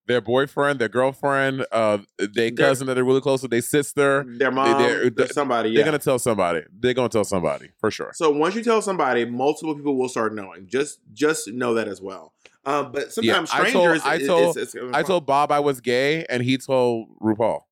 Their 0.08 0.20
boyfriend, 0.20 0.80
their 0.80 0.88
girlfriend, 0.88 1.64
uh, 1.70 1.98
their 2.18 2.50
cousin 2.50 2.88
that 2.88 2.94
they're 2.94 3.04
really 3.04 3.20
close 3.20 3.40
with, 3.42 3.52
their 3.52 3.60
sister. 3.62 4.24
Their 4.26 4.50
mom, 4.50 4.82
they're- 4.82 5.08
their 5.10 5.28
somebody. 5.28 5.74
They're 5.74 5.84
gonna 5.84 5.98
tell 6.00 6.18
somebody. 6.18 6.62
They're 6.76 6.92
gonna 6.92 7.08
tell 7.08 7.22
somebody 7.24 7.70
for 7.78 7.90
sure. 7.90 8.10
So 8.14 8.30
once 8.30 8.56
you 8.56 8.64
tell 8.64 8.82
somebody, 8.82 9.24
multiple 9.24 9.76
people 9.76 9.96
will 9.96 10.08
start 10.08 10.34
knowing. 10.34 10.66
Just 10.66 10.98
just 11.12 11.48
know 11.52 11.74
that 11.74 11.86
as 11.86 12.02
well. 12.02 12.34
Um, 12.64 12.92
but 12.92 13.12
sometimes 13.12 13.50
I 13.52 13.70
told- 13.70 13.98
strangers. 13.98 14.02
I 14.04 14.18
told- 14.26 14.56
it's- 14.56 14.74
it's- 14.74 14.90
I 14.94 15.02
told 15.02 15.26
Bob 15.26 15.50
I 15.50 15.58
was 15.60 15.80
gay, 15.80 16.24
and 16.28 16.42
he 16.42 16.56
told 16.58 17.08
RuPaul. 17.20 17.62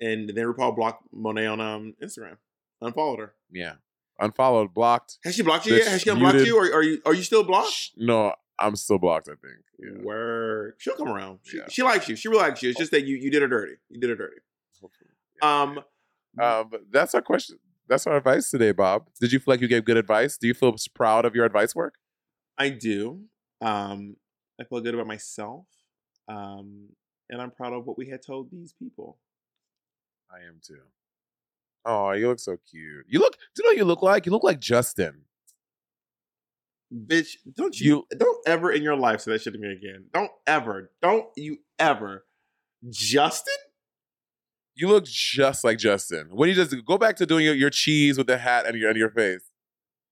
and 0.00 0.28
then 0.30 0.44
RuPaul 0.46 0.74
blocked 0.76 1.04
Monet 1.12 1.46
on 1.46 1.60
um, 1.60 1.94
Instagram, 2.02 2.36
unfollowed 2.80 3.18
her. 3.20 3.34
Yeah, 3.50 3.74
unfollowed, 4.20 4.74
blocked. 4.74 5.18
Has 5.24 5.34
she 5.36 5.42
blocked 5.42 5.66
you 5.66 5.74
yet? 5.76 5.86
Has 5.88 6.02
she 6.02 6.10
unblocked 6.10 6.38
you, 6.38 6.56
or 6.56 6.64
are 6.74 6.82
you 6.82 7.00
are 7.06 7.14
you 7.14 7.22
still 7.22 7.42
blocked? 7.44 7.90
No, 7.96 8.34
I'm 8.58 8.76
still 8.76 8.98
blocked. 8.98 9.28
I 9.28 9.32
think. 9.32 9.64
Yeah. 9.78 10.02
Word. 10.02 10.74
She'll 10.78 10.94
come 10.96 11.08
around. 11.08 11.40
She, 11.42 11.56
Yeah. 11.58 11.64
she 11.68 11.82
likes 11.82 12.08
you. 12.08 12.14
She 12.16 12.28
really 12.28 12.42
likes 12.42 12.62
you. 12.62 12.70
It's 12.70 12.78
just 12.78 12.90
that 12.92 13.04
you 13.04 13.16
you 13.16 13.30
did 13.30 13.42
her 13.42 13.48
dirty. 13.48 13.74
You 13.88 13.98
did 14.00 14.10
her 14.10 14.16
dirty. 14.16 14.36
Um, 15.42 15.80
Um, 16.40 16.68
but 16.70 16.82
that's 16.90 17.14
our 17.14 17.20
question. 17.22 17.58
That's 17.88 18.06
our 18.06 18.16
advice 18.16 18.48
today, 18.50 18.72
Bob. 18.72 19.08
Did 19.20 19.32
you 19.32 19.38
feel 19.40 19.52
like 19.52 19.60
you 19.60 19.68
gave 19.68 19.84
good 19.84 19.96
advice? 19.96 20.38
Do 20.38 20.46
you 20.46 20.54
feel 20.54 20.74
proud 20.94 21.24
of 21.24 21.34
your 21.34 21.44
advice 21.44 21.74
work? 21.74 21.96
I 22.56 22.68
do. 22.70 23.24
Um, 23.62 24.16
I 24.60 24.64
feel 24.64 24.80
good 24.80 24.94
about 24.94 25.06
myself. 25.06 25.66
Um, 26.28 26.88
and 27.30 27.40
I'm 27.40 27.50
proud 27.50 27.72
of 27.72 27.86
what 27.86 27.96
we 27.96 28.08
had 28.08 28.20
told 28.24 28.50
these 28.50 28.74
people. 28.78 29.18
I 30.30 30.46
am 30.46 30.60
too. 30.62 30.80
Oh, 31.84 32.12
you 32.12 32.28
look 32.28 32.38
so 32.38 32.56
cute. 32.70 33.06
You 33.08 33.18
look. 33.18 33.32
Do 33.32 33.62
you 33.62 33.64
know 33.64 33.70
what 33.70 33.76
you 33.76 33.84
look 33.84 34.02
like? 34.02 34.26
You 34.26 34.32
look 34.32 34.44
like 34.44 34.60
Justin. 34.60 35.22
Bitch, 36.94 37.36
don't 37.56 37.78
you, 37.80 38.06
don't 38.18 38.46
ever 38.46 38.70
in 38.70 38.82
your 38.82 38.96
life 38.96 39.22
say 39.22 39.32
that 39.32 39.40
shit 39.40 39.54
to 39.54 39.58
me 39.58 39.72
again. 39.72 40.04
Don't 40.12 40.30
ever. 40.46 40.90
Don't 41.00 41.26
you 41.36 41.58
ever. 41.78 42.26
Justin? 42.90 43.54
You 44.74 44.88
look 44.88 45.06
just 45.06 45.64
like 45.64 45.78
Justin. 45.78 46.28
When 46.32 46.50
you 46.50 46.54
just 46.54 46.74
go 46.84 46.98
back 46.98 47.16
to 47.16 47.26
doing 47.26 47.46
your, 47.46 47.54
your 47.54 47.70
cheese 47.70 48.18
with 48.18 48.26
the 48.26 48.36
hat 48.36 48.66
and 48.66 48.76
your 48.76 48.90
and 48.90 48.98
your 48.98 49.10
face, 49.10 49.42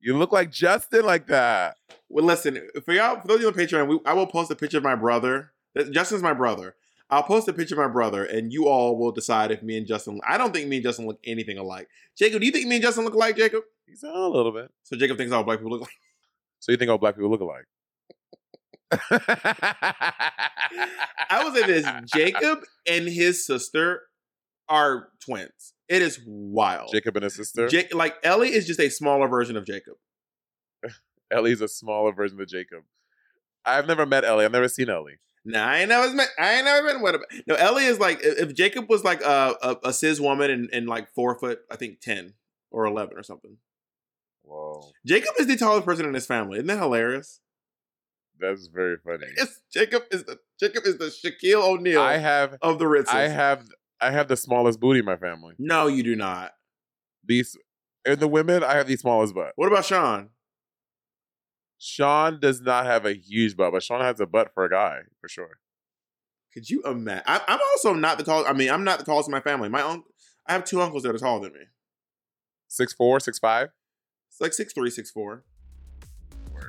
you 0.01 0.17
look 0.17 0.33
like 0.33 0.51
Justin 0.51 1.05
like 1.05 1.27
that. 1.27 1.77
Well, 2.09 2.25
listen, 2.25 2.69
for 2.85 2.93
y'all, 2.93 3.21
for 3.21 3.29
those 3.29 3.37
of 3.37 3.43
you 3.43 3.49
on 3.49 3.55
Patreon, 3.55 3.89
we, 3.89 4.01
I 4.05 4.15
will 4.15 4.27
post 4.27 4.51
a 4.51 4.57
picture 4.57 4.79
of 4.79 4.85
my 4.85 4.97
brother. 4.97 5.53
Justin's 5.91 6.23
my 6.23 6.35
brother. 6.35 6.75
I'll 7.11 7.23
post 7.23 7.49
a 7.49 7.53
picture 7.53 7.75
of 7.75 7.81
my 7.81 7.93
brother, 7.93 8.25
and 8.25 8.53
you 8.53 8.69
all 8.69 8.97
will 8.97 9.11
decide 9.11 9.51
if 9.51 9.63
me 9.63 9.77
and 9.77 9.87
Justin. 9.87 10.21
I 10.27 10.39
don't 10.39 10.53
think 10.53 10.69
me 10.69 10.77
and 10.77 10.85
Justin 10.85 11.07
look 11.07 11.19
anything 11.25 11.59
alike. 11.59 11.89
Jacob, 12.17 12.41
do 12.41 12.47
you 12.47 12.53
think 12.53 12.67
me 12.67 12.77
and 12.77 12.83
Justin 12.83 13.05
look 13.05 13.15
alike, 13.15 13.37
Jacob? 13.37 13.63
He's 13.87 14.03
a 14.03 14.09
little 14.09 14.53
bit. 14.53 14.71
So 14.85 14.97
Jacob 14.97 15.17
thinks 15.17 15.33
all 15.33 15.43
black 15.43 15.59
people 15.59 15.73
look 15.73 15.81
like. 15.83 15.91
So 16.61 16.73
you 16.73 16.79
think 16.79 16.91
all 16.91 16.99
black 16.99 17.17
people 17.17 17.31
look 17.31 17.41
alike? 17.41 17.67
I 21.31 21.43
would 21.45 21.55
say 21.55 21.67
this: 21.67 21.87
Jacob 22.15 22.61
and 22.87 23.09
his 23.09 23.47
sister 23.47 24.03
are 24.71 25.09
twins. 25.21 25.75
It 25.89 26.01
is 26.01 26.21
wild. 26.25 26.91
Jacob 26.93 27.17
and 27.17 27.25
his 27.25 27.35
sister. 27.35 27.69
Ja- 27.71 27.83
like 27.93 28.15
Ellie 28.23 28.53
is 28.53 28.67
just 28.67 28.81
a 28.81 28.89
smaller 28.89 29.29
version 29.29 29.57
of 29.57 29.67
Jacob. 29.67 29.95
Ellie's 31.31 31.61
a 31.61 31.69
smaller 31.69 32.13
version 32.13 32.41
of 32.41 32.49
Jacob. 32.49 32.85
I've 33.67 33.87
never 33.87 34.07
met 34.07 34.25
Ellie. 34.25 34.45
I've 34.45 34.53
never 34.53 34.69
seen 34.69 34.89
Ellie. 34.89 35.19
Nah, 35.45 35.67
I 35.67 35.79
ain't 35.79 35.89
never 35.89 36.15
met. 36.15 36.29
I 36.39 36.55
ain't 36.55 36.65
never 36.65 36.87
been 36.87 37.03
with 37.03 37.15
him. 37.17 37.23
No, 37.47 37.55
Ellie 37.57 37.85
is 37.85 37.99
like 37.99 38.21
if 38.23 38.55
Jacob 38.55 38.89
was 38.89 39.05
like 39.05 39.23
a 39.23 39.57
a, 39.63 39.77
a 39.89 39.93
cis 39.93 40.21
woman 40.21 40.51
and, 40.51 40.71
and 40.73 40.87
like 40.87 41.13
four 41.15 41.39
foot, 41.39 41.61
I 41.71 41.77
think 41.77 42.01
ten 42.01 42.35
or 42.71 42.85
eleven 42.85 43.19
or 43.19 43.23
something. 43.23 43.57
Whoa, 44.43 44.93
Jacob 45.07 45.35
is 45.39 45.47
the 45.47 45.57
tallest 45.57 45.87
person 45.87 46.07
in 46.07 46.15
his 46.15 46.27
family. 46.27 46.59
Isn't 46.59 46.69
that 46.69 46.79
hilarious? 46.79 47.41
that's 48.41 48.67
very 48.67 48.97
funny. 48.97 49.27
It's 49.37 49.61
Jacob 49.73 50.05
is 50.11 50.25
the 50.25 50.39
Jacob 50.59 50.85
is 50.87 50.99
the 50.99 51.07
Shaquille 51.07 51.63
O'Neal 51.63 52.01
I 52.01 52.17
have, 52.17 52.57
of 52.63 52.79
the 52.79 52.87
Ritzes. 52.87 53.09
I 53.09 53.29
have, 53.29 53.69
I 54.01 54.11
have 54.11 54.29
the 54.29 54.37
smallest 54.37 54.81
booty 54.81 55.01
in 55.01 55.05
my 55.05 55.17
family. 55.17 55.55
no, 55.59 55.87
you 55.87 56.03
do 56.03 56.17
not. 56.17 56.53
These, 57.25 57.57
and 58.07 58.19
the 58.19 58.29
women, 58.29 58.65
I 58.65 58.77
have 58.77 58.87
the 58.87 58.97
smallest 58.97 59.35
butt. 59.35 59.53
What 59.57 59.71
about 59.71 59.85
Sean? 59.85 60.31
Sean 61.79 62.41
does 62.41 62.61
not 62.61 62.87
have 62.87 63.07
a 63.07 63.15
huge 63.15 63.57
butt, 63.57 63.73
but 63.73 63.83
Sean 63.83 64.01
has 64.01 64.21
a 64.21 64.27
butt 64.27 64.53
for 64.55 64.65
a 64.65 64.71
guy 64.71 65.01
for 65.21 65.29
sure. 65.29 65.59
Could 66.53 66.69
you 66.69 66.83
imagine? 66.83 67.23
I, 67.27 67.41
I'm 67.47 67.61
also 67.73 67.95
not 67.95 68.19
the 68.19 68.25
tallest. 68.25 68.51
I 68.51 68.53
mean, 68.53 68.71
I'm 68.71 68.85
not 68.85 68.99
the 68.99 69.05
tallest 69.05 69.29
in 69.29 69.33
my 69.33 69.41
family. 69.41 69.69
My 69.69 69.83
uncle, 69.83 70.11
I 70.47 70.53
have 70.53 70.65
two 70.65 70.81
uncles 70.81 71.05
that 71.05 71.15
are 71.15 71.19
taller 71.19 71.41
than 71.45 71.53
me. 71.53 71.67
Six 72.69 72.93
four, 72.93 73.21
six 73.21 73.39
five. 73.39 73.69
It's 74.31 74.41
like 74.41 74.53
six 74.53 74.73
three, 74.73 74.91
six 74.91 75.11
four. 75.11 75.45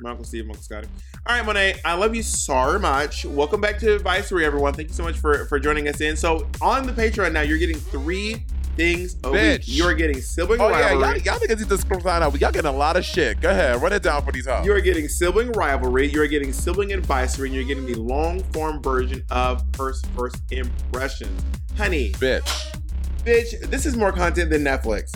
My 0.00 0.10
uncle 0.10 0.24
Steve, 0.24 0.46
my 0.46 0.50
uncle 0.50 0.62
Scotty. 0.62 0.88
All 1.26 1.36
right, 1.36 1.44
Monet, 1.44 1.80
I 1.84 1.94
love 1.94 2.14
you 2.14 2.22
so 2.22 2.78
much. 2.78 3.24
Welcome 3.24 3.60
back 3.60 3.78
to 3.80 3.94
Advisory, 3.94 4.44
everyone. 4.44 4.74
Thank 4.74 4.88
you 4.88 4.94
so 4.94 5.02
much 5.02 5.18
for 5.18 5.44
for 5.46 5.58
joining 5.58 5.88
us 5.88 6.00
in. 6.00 6.16
So 6.16 6.48
on 6.60 6.86
the 6.86 6.92
Patreon 6.92 7.32
now, 7.32 7.42
you're 7.42 7.58
getting 7.58 7.78
three 7.78 8.44
things 8.76 9.16
a 9.24 9.30
week. 9.30 9.40
Bitch. 9.40 9.64
You 9.66 9.84
are 9.84 9.94
getting 9.94 10.20
sibling 10.20 10.60
Oh 10.60 10.68
yeah, 10.68 10.92
rivalry. 10.94 11.18
y'all, 11.18 11.18
y'all 11.18 11.38
niggas 11.38 11.58
need 11.60 11.68
to 11.68 12.00
sign 12.00 12.22
up. 12.22 12.40
Y'all 12.40 12.52
getting 12.52 12.68
a 12.68 12.72
lot 12.72 12.96
of 12.96 13.04
shit. 13.04 13.40
Go 13.40 13.50
ahead, 13.50 13.80
run 13.82 13.92
it 13.92 14.02
down 14.02 14.24
for 14.24 14.32
these 14.32 14.46
hoes. 14.46 14.64
You 14.64 14.72
are 14.72 14.80
getting 14.80 15.08
sibling 15.08 15.52
rivalry. 15.52 16.08
You 16.08 16.22
are 16.22 16.26
getting 16.26 16.52
sibling 16.52 16.92
advisory, 16.92 17.48
and 17.48 17.54
you're 17.54 17.64
getting 17.64 17.86
the 17.86 17.94
long 17.94 18.42
form 18.52 18.82
version 18.82 19.24
of 19.30 19.62
first 19.74 20.06
first 20.16 20.36
impressions. 20.50 21.42
Honey, 21.76 22.12
bitch. 22.12 22.76
bitch, 23.24 23.60
this 23.70 23.86
is 23.86 23.96
more 23.96 24.12
content 24.12 24.50
than 24.50 24.64
Netflix. 24.64 25.12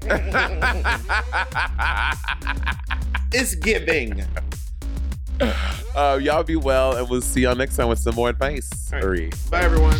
It's 3.32 3.54
giving. 3.54 4.24
uh, 5.94 6.18
y'all 6.20 6.42
be 6.42 6.56
well, 6.56 6.96
and 6.96 7.08
we'll 7.08 7.20
see 7.20 7.42
y'all 7.42 7.54
next 7.54 7.76
time 7.76 7.88
with 7.88 8.00
some 8.00 8.14
more 8.14 8.28
advice. 8.28 8.68
Bye, 9.50 9.62
everyone. 9.62 9.96